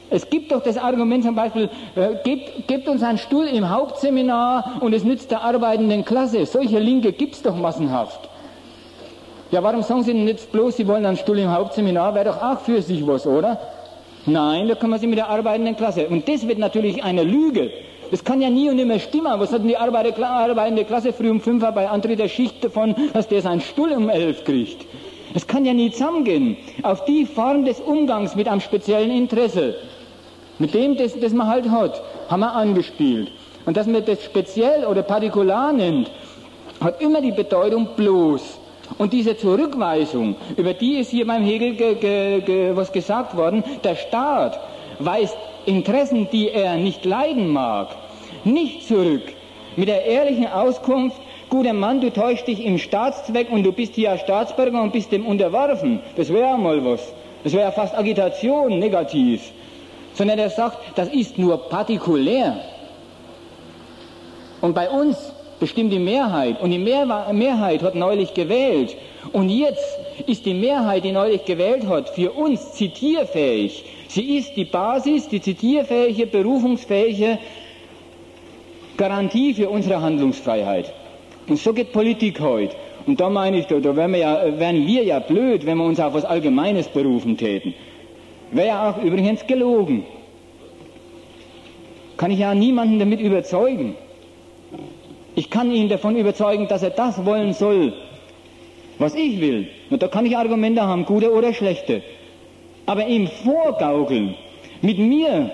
Es 0.09 0.31
gibt 0.31 0.53
doch 0.53 0.63
das 0.63 0.79
Argument 0.79 1.25
zum 1.25 1.35
Beispiel, 1.35 1.69
äh, 1.97 2.15
gebt, 2.23 2.69
gebt, 2.69 2.89
uns 2.89 3.03
einen 3.03 3.19
Stuhl 3.19 3.47
im 3.47 3.69
Hauptseminar 3.69 4.79
und 4.81 4.93
es 4.93 5.03
nützt 5.03 5.31
der 5.31 5.43
arbeitenden 5.43 6.05
Klasse. 6.05 6.47
Solche 6.47 6.79
Linke 6.79 7.13
gibt 7.13 7.35
es 7.35 7.43
doch 7.43 7.57
massenhaft. 7.57 8.29
Ja, 9.51 9.63
warum 9.63 9.83
sagen 9.83 10.03
Sie 10.03 10.13
denn 10.13 10.27
jetzt 10.27 10.53
bloß, 10.53 10.77
Sie 10.77 10.87
wollen 10.87 11.07
einen 11.07 11.17
Stuhl 11.17 11.39
im 11.39 11.51
Hauptseminar? 11.51 12.15
Wäre 12.15 12.27
doch 12.27 12.43
auch 12.43 12.61
für 12.61 12.83
sich 12.83 13.07
was, 13.07 13.27
oder? 13.27 13.59
Nein, 14.27 14.69
da 14.69 14.75
kommen 14.75 14.99
Sie 14.99 15.07
mit 15.07 15.19
der 15.19 15.29
arbeitenden 15.29 15.77
Klasse. 15.77 16.09
Und 16.09 16.29
das 16.29 16.47
wird 16.47 16.59
natürlich 16.59 17.03
eine 17.03 17.23
Lüge. 17.23 17.71
Das 18.11 18.23
kann 18.23 18.41
ja 18.41 18.51
nie 18.51 18.69
und 18.71 18.77
nimmer 18.77 18.99
stimmen. 18.99 19.33
Was 19.39 19.53
hat 19.53 19.61
denn 19.61 19.69
die 19.69 19.77
arbeitende 19.77 20.85
Klasse 20.85 21.13
früh 21.13 21.31
um 21.31 21.41
fünf 21.41 21.65
bei 21.75 21.89
Antritt 21.89 22.21
der 22.21 22.29
Schicht 22.29 22.65
davon, 22.65 22.95
dass 23.13 23.29
der 23.29 23.43
seinen 23.43 23.61
Stuhl 23.61 23.93
um 23.93 24.09
elf 24.09 24.45
kriegt? 24.45 24.85
Das 25.35 25.47
kann 25.47 25.65
ja 25.65 25.75
nie 25.75 25.91
zusammengehen. 25.91 26.57
Auf 26.83 27.05
die 27.05 27.27
Form 27.27 27.65
des 27.65 27.81
Umgangs 27.81 28.37
mit 28.37 28.49
einem 28.49 28.61
speziellen 28.61 29.11
Interesse, 29.11 29.77
mit 30.59 30.75
dem, 30.75 30.97
das, 30.97 31.19
das 31.19 31.33
man 31.33 31.47
halt 31.47 31.71
hat, 31.71 32.03
haben 32.29 32.41
wir 32.41 32.53
angespielt. 32.53 33.31
Und 33.65 33.77
dass 33.77 33.87
man 33.87 34.05
das 34.05 34.25
speziell 34.25 34.85
oder 34.85 35.03
partikular 35.03 35.73
nennt, 35.73 36.11
hat 36.81 37.01
immer 37.01 37.21
die 37.21 37.33
Bedeutung 37.33 37.89
bloß. 37.97 38.59
Und 38.99 39.13
diese 39.13 39.37
Zurückweisung, 39.37 40.37
über 40.57 40.73
die 40.73 40.99
ist 40.99 41.11
hier 41.11 41.27
beim 41.27 41.43
Hegel 41.43 41.75
ge, 41.75 41.95
ge, 41.97 42.41
ge, 42.41 42.77
was 42.77 42.93
gesagt 42.93 43.37
worden, 43.37 43.65
der 43.83 43.97
Staat 43.97 44.61
weist 45.01 45.37
Interessen, 45.67 46.29
die 46.31 46.51
er 46.51 46.77
nicht 46.77 47.05
leiden 47.05 47.49
mag, 47.49 47.89
nicht 48.45 48.87
zurück. 48.87 49.23
Mit 49.75 49.89
der 49.89 50.05
ehrlichen 50.05 50.47
Auskunft, 50.47 51.17
guter 51.49 51.73
Mann, 51.73 52.01
du 52.01 52.13
täuschst 52.13 52.47
dich 52.47 52.65
im 52.65 52.79
Staatszweck 52.79 53.51
und 53.51 53.65
du 53.65 53.73
bist 53.73 53.95
hier 53.95 54.17
Staatsbürger 54.17 54.81
und 54.81 54.93
bist 54.93 55.11
dem 55.11 55.27
unterworfen. 55.27 56.01
Das 56.17 56.33
wäre 56.33 56.57
mal 56.57 56.85
was. 56.85 57.13
Das 57.43 57.53
wäre 57.53 57.73
fast 57.73 57.95
Agitation, 57.97 58.79
negativ. 58.79 59.53
Sondern 60.17 60.39
er 60.39 60.51
sagt, 60.51 60.79
das 60.97 61.09
ist 61.09 61.39
nur 61.39 61.69
partikulär. 61.69 62.57
Und 64.61 64.75
bei 64.75 64.89
uns 64.89 65.17
bestimmt 65.61 65.93
die 65.93 65.99
Mehrheit. 65.99 66.61
Und 66.61 66.71
die 66.71 66.79
Mehr 66.79 67.07
Mehrheit 67.33 67.83
hat 67.83 67.95
neulich 67.95 68.35
gewählt. 68.35 68.97
Und 69.33 69.49
jetzt 69.49 69.99
ist 70.27 70.47
die 70.47 70.55
Mehrheit, 70.55 71.05
die 71.05 71.13
neulich 71.13 71.45
gewählt 71.45 71.87
hat, 71.87 72.09
für 72.11 72.33
uns 72.33 72.73
zitierfähig. 72.73 73.85
Sie 74.09 74.39
ist 74.39 74.57
die 74.57 74.65
Basis, 74.65 75.29
die 75.29 75.41
zitierfähige, 75.41 76.27
berufungsfähige 76.27 77.39
Garantie 78.97 79.55
für 79.55 79.69
unsere 79.69 80.01
Handlungsfreiheit. 80.01 80.93
Und 81.49 81.59
so 81.59 81.73
geht 81.73 81.93
Politik 81.93 82.41
heute. 82.41 82.77
Und 83.07 83.21
da 83.21 83.29
meine 83.31 83.59
ich, 83.59 83.67
da, 83.67 83.97
wären, 83.97 84.13
wir 84.13 84.19
ja, 84.19 84.59
wären 84.59 84.87
wir 84.87 85.05
ja 85.05 85.21
blöd, 85.21 85.65
wenn 85.65 85.79
wir 85.79 85.85
uns 85.85 86.01
auf 86.01 86.15
was 86.15 86.25
Allgemeines 86.25 86.89
berufen 86.89 87.37
täten. 87.37 87.75
Wäre 88.51 88.69
ja 88.69 88.91
auch 88.91 89.03
übrigens 89.03 89.47
gelogen. 89.47 90.05
Kann 92.17 92.31
ich 92.31 92.39
ja 92.39 92.55
niemanden 92.55 92.99
damit 92.99 93.21
überzeugen. 93.21 93.95
Ich 95.35 95.51
kann 95.51 95.71
ihn 95.71 95.89
davon 95.89 96.17
überzeugen, 96.17 96.67
dass 96.69 96.83
er 96.83 96.91
das 96.91 97.27
wollen 97.27 97.53
soll, 97.53 97.93
was 98.99 99.15
ich 99.15 99.41
will. 99.41 99.69
Und 99.91 100.03
da 100.03 100.09
kann 100.09 100.25
ich 100.25 100.37
Argumente 100.37 100.83
haben, 100.83 101.05
gute 101.05 101.31
oder 101.31 101.53
schlechte. 101.53 102.03
Aber 102.87 103.07
ihm 103.07 103.27
vorgaukeln, 103.27 104.35
mit 104.81 104.99
mir 104.99 105.51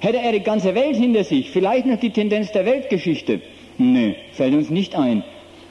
hätte 0.00 0.18
er 0.18 0.32
die 0.32 0.40
ganze 0.40 0.74
Welt 0.74 0.96
hinter 0.96 1.22
sich, 1.22 1.50
vielleicht 1.50 1.86
noch 1.86 2.00
die 2.00 2.10
Tendenz 2.10 2.50
der 2.50 2.66
Weltgeschichte. 2.66 3.40
Nee, 3.78 4.16
fällt 4.32 4.54
uns 4.54 4.70
nicht 4.70 4.96
ein. 4.96 5.22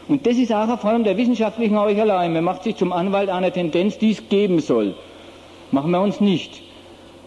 Und 0.08 0.26
das 0.26 0.38
ist 0.38 0.54
auch 0.54 0.64
eine 0.64 0.78
Form 0.78 1.04
der 1.04 1.18
wissenschaftlichen 1.18 1.78
Heuchelei. 1.78 2.30
Man 2.30 2.44
macht 2.44 2.64
sich 2.64 2.76
zum 2.78 2.94
Anwalt 2.94 3.30
einer 3.30 3.52
Tendenz, 3.52 3.98
die 3.98 4.12
es 4.12 4.30
geben 4.30 4.60
soll. 4.60 4.96
Machen 5.72 5.91
wir 5.91 6.02
uns 6.02 6.20
nicht. 6.20 6.62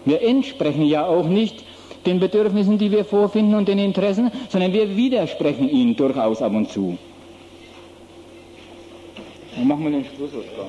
Wir 0.05 0.23
entsprechen 0.23 0.85
ja 0.85 1.06
auch 1.06 1.27
nicht 1.27 1.64
den 2.06 2.19
Bedürfnissen, 2.19 2.78
die 2.78 2.90
wir 2.90 3.05
vorfinden 3.05 3.55
und 3.55 3.69
den 3.69 3.78
Interessen, 3.78 4.31
sondern 4.48 4.73
wir 4.73 4.97
widersprechen 4.97 5.69
ihnen 5.69 5.94
durchaus 5.94 6.43
ab 6.43 6.52
und 6.52 6.70
zu. 6.70 6.98
Dann 9.55 9.69
machen 9.69 9.85
wir 9.85 9.90
den 9.90 10.05
Schluss 10.05 10.31
klar. 10.31 10.69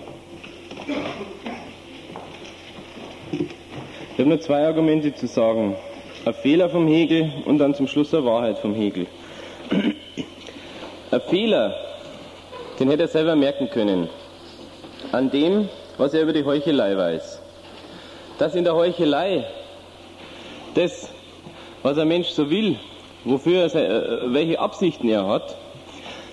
Ich 3.32 4.20
habe 4.20 4.30
nur 4.30 4.40
zwei 4.40 4.68
Argumente 4.68 5.14
zu 5.16 5.26
sagen. 5.26 5.76
Ein 6.26 6.34
Fehler 6.36 6.70
vom 6.70 6.88
Hegel 6.88 7.32
und 7.46 7.58
dann 7.58 7.74
zum 7.74 7.88
Schluss 7.88 8.14
eine 8.14 8.26
Wahrheit 8.26 8.60
vom 8.60 8.76
Hegel. 8.76 9.08
Ein 11.12 11.22
Fehler, 11.30 11.76
den 12.80 12.90
hätte 12.90 13.04
er 13.04 13.08
selber 13.08 13.36
merken 13.36 13.70
können. 13.70 14.10
An 15.12 15.32
dem, 15.32 15.68
was 15.98 16.14
er 16.14 16.22
über 16.22 16.34
die 16.34 16.46
Heuchelei 16.46 16.96
weiß. 16.96 17.43
Dass 18.40 18.56
in 18.56 18.64
der 18.64 18.76
Heuchelei 18.76 19.46
das 20.74 21.10
was 21.84 21.98
ein 21.98 22.08
Mensch 22.08 22.30
so 22.30 22.50
will, 22.50 22.78
wofür 23.26 23.64
er, 23.64 23.76
äh, 23.76 24.34
welche 24.34 24.60
Absichten 24.60 25.10
er 25.10 25.28
hat, 25.28 25.56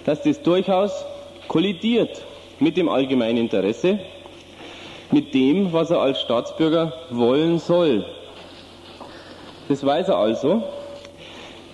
dass 0.06 0.22
das 0.22 0.40
durchaus 0.42 1.04
kollidiert 1.48 2.22
mit 2.60 2.76
dem 2.76 2.88
allgemeinen 2.88 3.38
Interesse, 3.38 3.98
mit 5.10 5.34
dem, 5.34 5.72
was 5.72 5.90
er 5.90 6.00
als 6.00 6.20
Staatsbürger 6.20 6.92
wollen 7.10 7.58
soll. 7.58 8.06
Das 9.68 9.84
weiß 9.84 10.08
er 10.08 10.18
also. 10.18 10.62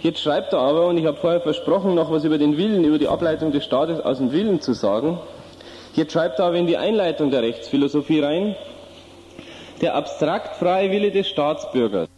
Jetzt 0.03 0.21
schreibt 0.21 0.53
er 0.53 0.61
aber, 0.61 0.87
und 0.87 0.99
ich 0.99 1.05
habe 1.05 1.17
vorher 1.17 1.41
versprochen, 1.41 1.95
noch 1.95 2.11
was 2.11 2.25
über 2.25 2.39
den 2.39 2.57
Willen, 2.57 2.85
über 2.85 2.99
die 2.99 3.09
Ableitung 3.09 3.53
des 3.53 3.65
Staates 3.65 4.01
aus 4.01 4.19
dem 4.19 4.33
Willen 4.33 4.61
zu 4.61 4.73
sagen. 4.73 5.19
Jetzt 5.95 6.13
schreibt 6.13 6.39
er 6.39 6.47
aber 6.47 6.57
in 6.57 6.67
die 6.67 6.77
Einleitung 6.77 7.31
der 7.31 7.43
Rechtsphilosophie 7.43 8.21
rein, 8.21 8.57
der 9.81 9.95
abstrakt 9.95 10.57
freie 10.57 10.91
Wille 10.91 11.11
des 11.11 11.29
Staatsbürgers. 11.29 12.09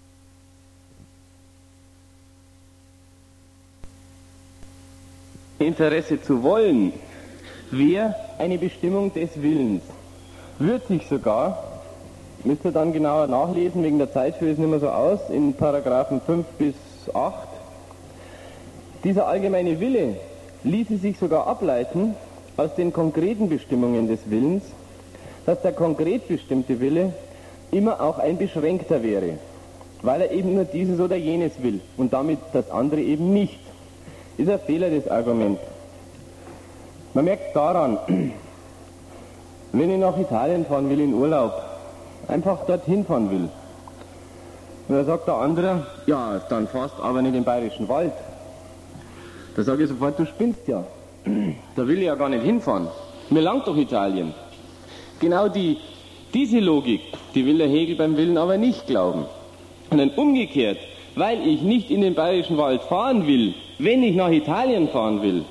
Interesse 5.58 6.22
zu 6.22 6.42
wollen, 6.42 6.92
wäre 7.70 8.14
eine 8.38 8.58
Bestimmung 8.58 9.12
des 9.12 9.42
Willens. 9.42 9.82
Wird 10.58 10.86
sich 10.86 11.06
sogar, 11.08 11.80
müsst 12.44 12.64
ihr 12.64 12.72
dann 12.72 12.92
genauer 12.92 13.26
nachlesen, 13.26 13.82
wegen 13.82 13.98
der 13.98 14.12
Zeit 14.12 14.36
führe 14.36 14.52
ich 14.52 14.54
es 14.54 14.60
nicht 14.60 14.70
mehr 14.70 14.80
so 14.80 14.88
aus, 14.88 15.28
in 15.30 15.54
Paragraphen 15.54 16.20
5 16.20 16.46
bis 16.58 16.74
8, 17.12 17.48
dieser 19.04 19.26
allgemeine 19.26 19.78
Wille 19.80 20.16
ließe 20.64 20.96
sich 20.98 21.18
sogar 21.18 21.46
ableiten 21.46 22.14
aus 22.56 22.74
den 22.74 22.92
konkreten 22.92 23.48
Bestimmungen 23.48 24.08
des 24.08 24.28
Willens, 24.28 24.64
dass 25.46 25.62
der 25.62 25.72
konkret 25.72 26.26
bestimmte 26.26 26.80
Wille 26.80 27.14
immer 27.70 28.00
auch 28.00 28.18
ein 28.18 28.38
beschränkter 28.38 29.02
wäre, 29.02 29.38
weil 30.02 30.22
er 30.22 30.30
eben 30.30 30.54
nur 30.54 30.64
dieses 30.64 31.00
oder 31.00 31.16
jenes 31.16 31.62
will 31.62 31.80
und 31.96 32.12
damit 32.12 32.38
das 32.52 32.70
andere 32.70 33.00
eben 33.00 33.32
nicht 33.32 33.58
ist 34.38 34.48
ein 34.48 34.60
Fehler, 34.60 34.88
das 34.88 35.08
Argument. 35.08 35.58
Man 37.12 37.24
merkt 37.24 37.54
daran, 37.54 37.98
wenn 39.72 39.90
ich 39.90 39.98
nach 39.98 40.16
Italien 40.16 40.64
fahren 40.64 40.88
will 40.88 41.00
in 41.00 41.12
Urlaub, 41.12 41.52
einfach 42.28 42.64
dorthin 42.64 43.04
fahren 43.04 43.30
will, 43.30 43.48
und 44.88 44.94
da 44.94 45.04
sagt 45.04 45.28
der 45.28 45.34
andere, 45.34 45.86
ja, 46.06 46.40
dann 46.48 46.66
fast 46.66 46.98
aber 46.98 47.20
nicht 47.20 47.34
im 47.34 47.44
bayerischen 47.44 47.88
Wald. 47.90 48.12
Da 49.54 49.62
sage 49.62 49.82
ich 49.82 49.90
sofort, 49.90 50.18
du 50.18 50.24
spinnst 50.24 50.66
ja. 50.66 50.82
da 51.76 51.86
will 51.86 51.98
ich 51.98 52.04
ja 52.04 52.14
gar 52.14 52.30
nicht 52.30 52.44
hinfahren. 52.44 52.88
Mir 53.28 53.42
langt 53.42 53.66
doch 53.66 53.76
Italien. 53.76 54.32
Genau 55.20 55.48
die, 55.48 55.76
diese 56.34 56.60
Logik, 56.60 57.00
die 57.34 57.46
will 57.46 57.58
der 57.58 57.68
Hegel 57.68 57.96
beim 57.96 58.16
Willen 58.16 58.38
aber 58.38 58.58
nicht 58.58 58.86
glauben. 58.86 59.24
Dann 59.90 60.10
umgekehrt, 60.10 60.78
weil 61.14 61.46
ich 61.46 61.62
nicht 61.62 61.90
in 61.90 62.02
den 62.02 62.14
bayerischen 62.14 62.58
Wald 62.58 62.82
fahren 62.82 63.26
will, 63.26 63.54
wenn 63.78 64.02
ich 64.02 64.14
nach 64.14 64.30
Italien 64.30 64.88
fahren 64.88 65.22
will, 65.22 65.44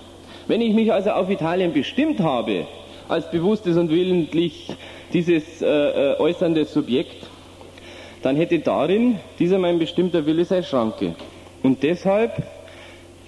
wenn 0.47 0.61
ich 0.61 0.73
mich 0.73 0.93
also 0.93 1.11
auf 1.11 1.29
Italien 1.29 1.73
bestimmt 1.73 2.19
habe, 2.19 2.67
als 3.09 3.29
bewusstes 3.31 3.77
und 3.77 3.89
willentlich 3.89 4.67
dieses 5.13 5.61
äh, 5.61 5.65
äh, 5.65 6.19
äußernde 6.19 6.65
Subjekt, 6.65 7.25
dann 8.21 8.35
hätte 8.35 8.59
darin 8.59 9.19
dieser 9.39 9.57
mein 9.57 9.79
bestimmter 9.79 10.25
Wille 10.25 10.45
seine 10.45 10.63
Schranke. 10.63 11.15
Und 11.63 11.83
deshalb 11.83 12.43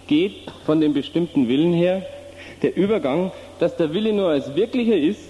geht 0.08 0.52
von 0.66 0.82
dem 0.82 0.94
bestimmten 0.94 1.48
Willen 1.48 1.74
her 1.74 2.06
der 2.62 2.76
Übergang, 2.76 3.32
dass 3.60 3.78
der 3.78 3.94
Wille 3.94 4.14
nur 4.14 4.30
als 4.30 4.56
wirklicher 4.56 4.98
ist, 4.98 5.30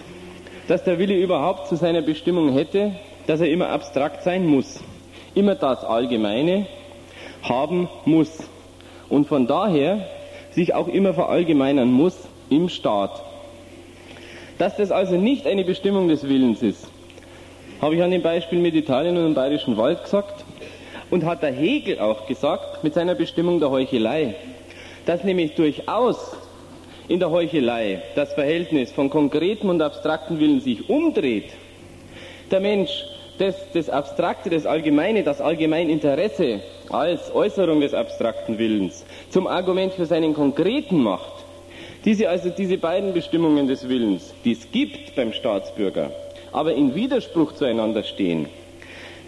dass 0.70 0.84
der 0.84 1.00
Wille 1.00 1.16
überhaupt 1.16 1.68
zu 1.68 1.76
seiner 1.76 2.04
Bestimmung 2.04 2.54
hätte, 2.54 2.91
dass 3.26 3.41
er 3.41 3.50
immer 3.50 3.70
abstrakt 3.70 4.22
sein 4.24 4.46
muss, 4.46 4.80
immer 5.34 5.56
das 5.56 5.84
Allgemeine 5.84 6.68
haben 7.41 7.90
muss 8.06 8.30
und 9.10 9.26
von 9.28 9.48
daher 9.48 10.06
sich 10.52 10.76
auch 10.76 10.88
immer 10.88 11.16
verallgemeinern 11.16 11.91
muss 11.91 12.16
im 12.52 12.70
Staat. 12.70 13.20
Dass 14.60 14.78
das 14.78 14.91
also 14.91 15.16
nicht 15.18 15.48
eine 15.48 15.64
Bestimmung 15.64 16.08
des 16.08 16.30
Willens 16.30 16.62
ist, 16.62 16.88
habe 17.82 17.96
ich 17.96 18.04
an 18.04 18.12
dem 18.12 18.22
Beispiel 18.22 18.60
mit 18.60 18.76
Italien 18.76 19.18
und 19.18 19.24
dem 19.24 19.34
Bayerischen 19.34 19.76
Wald 19.76 20.04
gesagt 20.04 20.46
und 21.10 21.26
hat 21.26 21.41
der 21.41 21.52
Hegel 21.52 22.00
auch 22.00 22.28
gesagt 22.28 22.84
mit 22.84 22.94
seiner 22.94 23.16
Bestimmung 23.16 23.60
der 23.60 23.72
Heuchelei, 23.72 24.36
dass 25.08 25.24
nämlich 25.24 25.56
durchaus 25.56 26.38
in 27.10 27.19
der 27.19 27.31
Heuchelei. 27.31 28.02
Das 28.15 28.34
Verhältnis 28.34 28.91
von 28.91 29.10
konkretem 29.10 29.69
und 29.69 29.81
abstraktem 29.81 30.40
Willen 30.40 30.61
sich 30.61 30.88
umdreht, 30.90 31.52
der 32.52 32.61
Mensch 32.61 33.03
das, 33.40 33.56
das 33.73 33.90
Abstrakte, 33.90 34.49
das 34.49 34.65
Allgemeine, 34.65 35.23
das 35.23 35.41
Allgemeininteresse 35.41 36.61
als 36.90 37.34
Äußerung 37.34 37.81
des 37.81 37.94
abstrakten 37.94 38.57
Willens 38.57 39.06
zum 39.30 39.48
Argument 39.48 39.94
für 39.94 40.06
seinen 40.06 40.34
konkreten 40.34 41.02
macht, 41.02 41.34
diese, 42.06 42.30
also 42.30 42.49
diese 42.49 42.77
beiden 42.77 43.14
Bestimmungen 43.14 43.68
des 43.68 43.88
Willens, 43.90 44.34
die 44.45 44.52
es 44.53 44.72
gibt 44.72 45.15
beim 45.15 45.34
Staatsbürger, 45.34 46.11
aber 46.52 46.73
in 46.73 46.95
Widerspruch 46.95 47.53
zueinander 47.53 48.03
stehen, 48.03 48.48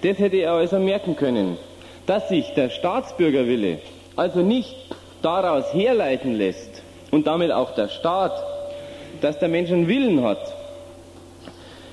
das 0.04 0.18
hätte 0.20 0.38
er 0.38 0.54
also 0.54 0.78
merken 0.80 1.16
können, 1.16 1.58
dass 2.06 2.30
sich 2.30 2.54
der 2.56 2.70
Staatsbürgerwille 2.70 3.80
also 4.16 4.42
nicht 4.42 4.76
daraus 5.22 5.74
herleiten 5.74 6.36
lässt 6.36 6.71
und 7.12 7.28
damit 7.28 7.52
auch 7.52 7.76
der 7.76 7.90
Staat, 7.90 8.44
dass 9.22 9.38
der 9.38 9.50
Mensch 9.50 9.72
einen 9.72 9.88
Willen 9.88 10.24
hat, 10.24 10.56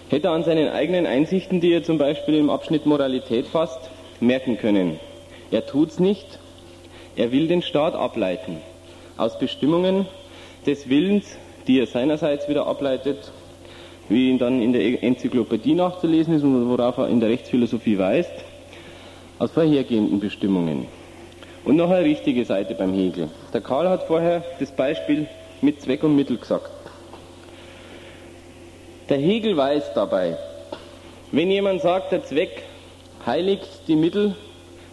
hätte 0.09 0.29
er 0.29 0.33
an 0.33 0.45
seinen 0.45 0.69
eigenen 0.69 1.07
Einsichten, 1.07 1.61
die 1.61 1.73
er 1.73 1.83
zum 1.83 1.99
Beispiel 1.99 2.37
im 2.37 2.51
Abschnitt 2.51 2.87
Moralität 2.87 3.47
fasst, 3.47 3.81
merken 4.21 4.57
können. 4.57 4.99
Er 5.51 5.67
tut's 5.67 5.99
nicht, 5.99 6.39
er 7.17 7.33
will 7.33 7.49
den 7.49 7.63
Staat 7.63 7.95
ableiten 7.95 8.59
aus 9.17 9.39
Bestimmungen 9.39 10.07
des 10.67 10.89
Willens, 10.89 11.37
die 11.67 11.81
er 11.81 11.87
seinerseits 11.87 12.49
wieder 12.49 12.67
ableitet, 12.67 13.31
wie 14.09 14.31
ihn 14.31 14.39
dann 14.39 14.63
in 14.63 14.73
der 14.73 15.03
Enzyklopädie 15.03 15.75
nachzulesen 15.75 16.35
ist 16.35 16.43
und 16.43 16.71
worauf 16.71 16.97
er 16.99 17.09
in 17.09 17.21
der 17.21 17.29
Rechtsphilosophie 17.29 17.99
weist, 17.99 18.33
aus 19.39 19.51
vorhergehenden 19.51 20.21
Bestimmungen. 20.21 20.87
Und 21.69 21.77
noch 21.77 21.91
eine 21.91 22.03
richtige 22.03 22.47
Seite 22.47 22.75
beim 22.75 22.95
Hegel. 22.95 23.29
Der 23.53 23.61
Karl 23.61 23.91
hat 23.91 24.05
vorher 24.05 24.43
das 24.59 24.73
Beispiel 24.73 25.29
mit 25.61 25.83
Zweck 25.83 26.03
und 26.03 26.17
Mittel 26.17 26.39
gesagt. 26.39 26.71
Der 29.11 29.19
Hegel 29.19 29.55
weiß 29.55 29.93
dabei, 29.95 30.39
wenn 31.31 31.51
jemand 31.51 31.83
sagt, 31.83 32.11
der 32.11 32.25
Zweck 32.25 32.63
heiligt 33.27 33.69
die 33.87 33.97
Mittel 33.97 34.35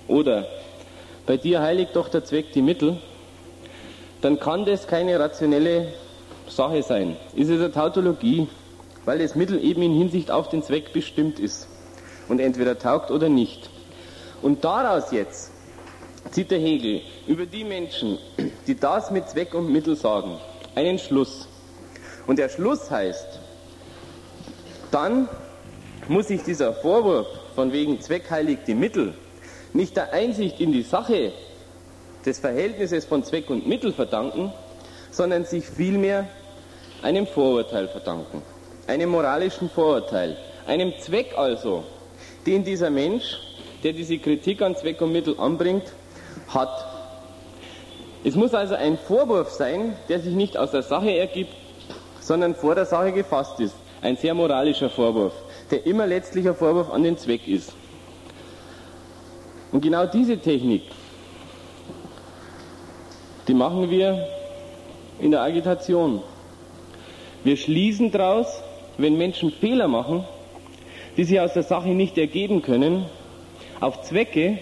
oder 0.10 0.48
bei 1.26 1.38
dir 1.38 1.62
heiligt 1.62 1.96
doch 1.96 2.10
der 2.10 2.26
Zweck 2.26 2.52
die 2.52 2.62
Mittel, 2.62 2.98
dann 4.20 4.38
kann 4.38 4.66
das 4.66 4.86
keine 4.86 5.18
rationelle 5.18 5.94
Sache 6.50 6.84
sein. 6.84 7.16
Ist 7.36 7.48
es 7.48 7.62
eine 7.62 7.72
Tautologie, 7.72 8.50
weil 9.06 9.20
das 9.20 9.36
Mittel 9.36 9.64
eben 9.64 9.82
in 9.82 9.94
Hinsicht 9.94 10.30
auf 10.30 10.50
den 10.50 10.62
Zweck 10.62 10.92
bestimmt 10.92 11.40
ist 11.40 11.70
und 12.28 12.42
entweder 12.42 12.78
taugt 12.78 13.12
oder 13.12 13.30
nicht. 13.30 13.70
Und 14.42 14.66
daraus 14.66 15.14
jetzt 15.14 15.55
zieht 16.32 16.52
der 16.52 16.60
Hegel 16.60 17.02
über 17.28 17.46
die 17.46 17.64
Menschen, 17.64 18.18
die 18.68 18.76
das 18.76 19.12
mit 19.12 19.30
Zweck 19.30 19.54
und 19.54 19.72
Mittel 19.72 19.96
sagen, 19.96 20.38
einen 20.76 21.00
Schluss. 21.00 21.48
Und 22.28 22.40
der 22.40 22.50
Schluss 22.50 22.90
heißt, 22.90 23.40
dann 24.92 25.30
muss 26.08 26.28
sich 26.28 26.44
dieser 26.44 26.74
Vorwurf 26.74 27.28
von 27.56 27.72
wegen 27.72 28.02
Zweck 28.02 28.30
heiligt 28.30 28.68
die 28.68 28.76
Mittel 28.76 29.14
nicht 29.74 29.98
der 29.98 30.14
Einsicht 30.14 30.60
in 30.60 30.72
die 30.72 30.84
Sache 30.84 31.34
des 32.26 32.40
Verhältnisses 32.40 33.06
von 33.06 33.24
Zweck 33.24 33.50
und 33.50 33.68
Mittel 33.68 33.92
verdanken, 33.92 34.54
sondern 35.12 35.46
sich 35.46 35.66
vielmehr 35.66 36.28
einem 37.02 37.28
Vorurteil 37.28 37.88
verdanken, 37.88 38.42
einem 38.88 39.10
moralischen 39.10 39.70
Vorurteil, 39.70 40.38
einem 40.66 40.94
Zweck 41.00 41.38
also, 41.38 41.84
den 42.46 42.64
dieser 42.64 42.90
Mensch, 42.90 43.38
der 43.84 43.94
diese 43.94 44.18
Kritik 44.18 44.62
an 44.62 44.76
Zweck 44.76 45.02
und 45.02 45.12
Mittel 45.12 45.36
anbringt, 45.38 45.92
hat. 46.48 46.86
Es 48.24 48.36
muss 48.36 48.54
also 48.54 48.76
ein 48.76 48.98
Vorwurf 48.98 49.52
sein, 49.52 49.96
der 50.10 50.20
sich 50.20 50.34
nicht 50.34 50.58
aus 50.58 50.72
der 50.72 50.84
Sache 50.84 51.12
ergibt, 51.12 51.54
sondern 52.20 52.56
vor 52.56 52.76
der 52.76 52.86
Sache 52.86 53.12
gefasst 53.12 53.60
ist. 53.60 53.76
Ein 54.02 54.18
sehr 54.18 54.34
moralischer 54.34 54.90
Vorwurf, 54.90 55.34
der 55.72 55.86
immer 55.86 56.08
letztlich 56.08 56.48
ein 56.48 56.56
Vorwurf 56.56 56.92
an 56.92 57.04
den 57.04 57.18
Zweck 57.18 57.48
ist. 57.48 57.74
Und 59.72 59.82
genau 59.82 60.06
diese 60.06 60.38
Technik, 60.38 60.84
die 63.48 63.54
machen 63.54 63.90
wir 63.90 64.28
in 65.20 65.32
der 65.32 65.42
Agitation. 65.42 66.22
Wir 67.44 67.58
schließen 67.58 68.12
daraus, 68.12 68.62
wenn 68.98 69.18
Menschen 69.18 69.52
Fehler 69.52 69.88
machen, 69.88 70.24
die 71.18 71.24
sich 71.24 71.40
aus 71.40 71.54
der 71.54 71.64
Sache 71.64 71.90
nicht 71.90 72.18
ergeben 72.18 72.62
können, 72.62 73.06
auf 73.80 74.02
Zwecke, 74.02 74.58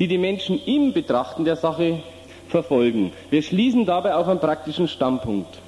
die 0.00 0.08
die 0.08 0.18
Menschen 0.18 0.60
im 0.64 0.92
Betrachten 0.92 1.44
der 1.44 1.54
Sache 1.56 2.00
verfolgen. 2.48 3.12
Wir 3.30 3.42
schließen 3.42 3.86
dabei 3.86 4.16
auf 4.16 4.26
einen 4.26 4.40
praktischen 4.40 4.88
Standpunkt. 4.88 5.60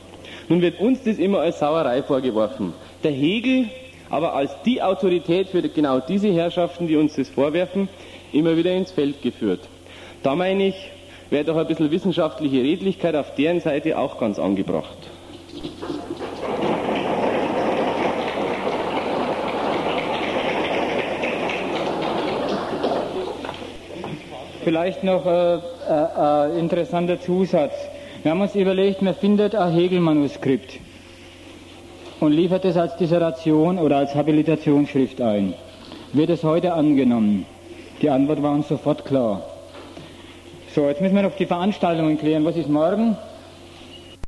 Nun 0.49 0.61
wird 0.61 0.81
uns 0.81 1.05
das 1.05 1.19
immer 1.19 1.39
als 1.39 1.61
Sauerei 1.61 2.03
vorgeworfen. 2.03 2.73
Der 3.05 3.13
Hegel 3.13 3.69
aber 4.13 4.35
als 4.35 4.51
die 4.67 4.83
Autorität 4.83 5.49
für 5.49 5.63
genau 5.63 5.99
diese 5.99 6.31
Herrschaften, 6.31 6.87
die 6.87 6.97
uns 6.97 7.15
das 7.15 7.31
vorwerfen, 7.31 7.89
immer 8.31 8.55
wieder 8.59 8.71
ins 8.75 8.93
Feld 8.93 9.23
geführt. 9.23 9.61
Da 10.23 10.35
meine 10.35 10.69
ich, 10.69 10.91
wäre 11.31 11.45
doch 11.45 11.57
ein 11.57 11.67
bisschen 11.67 11.91
wissenschaftliche 11.91 12.59
Redlichkeit 12.59 13.17
auf 13.17 13.35
deren 13.37 13.61
Seite 13.61 13.99
auch 13.99 14.19
ganz 14.19 14.39
angebracht. 14.39 14.99
Vielleicht 24.65 25.03
noch 25.03 25.27
ein 25.27 25.61
äh, 25.91 26.55
äh, 26.55 26.59
interessanter 26.61 27.21
Zusatz. 27.21 27.73
Wir 28.23 28.31
haben 28.31 28.41
uns 28.41 28.55
überlegt, 28.55 29.03
man 29.03 29.15
findet 29.15 29.57
ein 29.57 29.73
Hegel-Manuskript 29.73 30.79
und 32.21 32.31
liefert 32.33 32.65
es 32.65 32.77
als 32.77 32.97
Dissertation 32.97 33.77
oder 33.79 33.97
als 33.97 34.15
Habilitationsschrift 34.15 35.21
ein. 35.21 35.55
Wird 36.13 36.31
es 36.31 36.45
heute 36.45 36.75
angenommen? 36.75 37.45
Die 38.01 38.09
Antwort 38.09 38.41
war 38.41 38.53
uns 38.53 38.69
sofort 38.69 39.05
klar. 39.05 39.43
So, 40.73 40.87
jetzt 40.87 41.01
müssen 41.01 41.17
wir 41.17 41.23
noch 41.23 41.35
die 41.37 41.47
Veranstaltungen 41.47 42.17
klären. 42.17 42.45
Was 42.45 42.57
ist 42.57 42.69
morgen? 42.69 43.17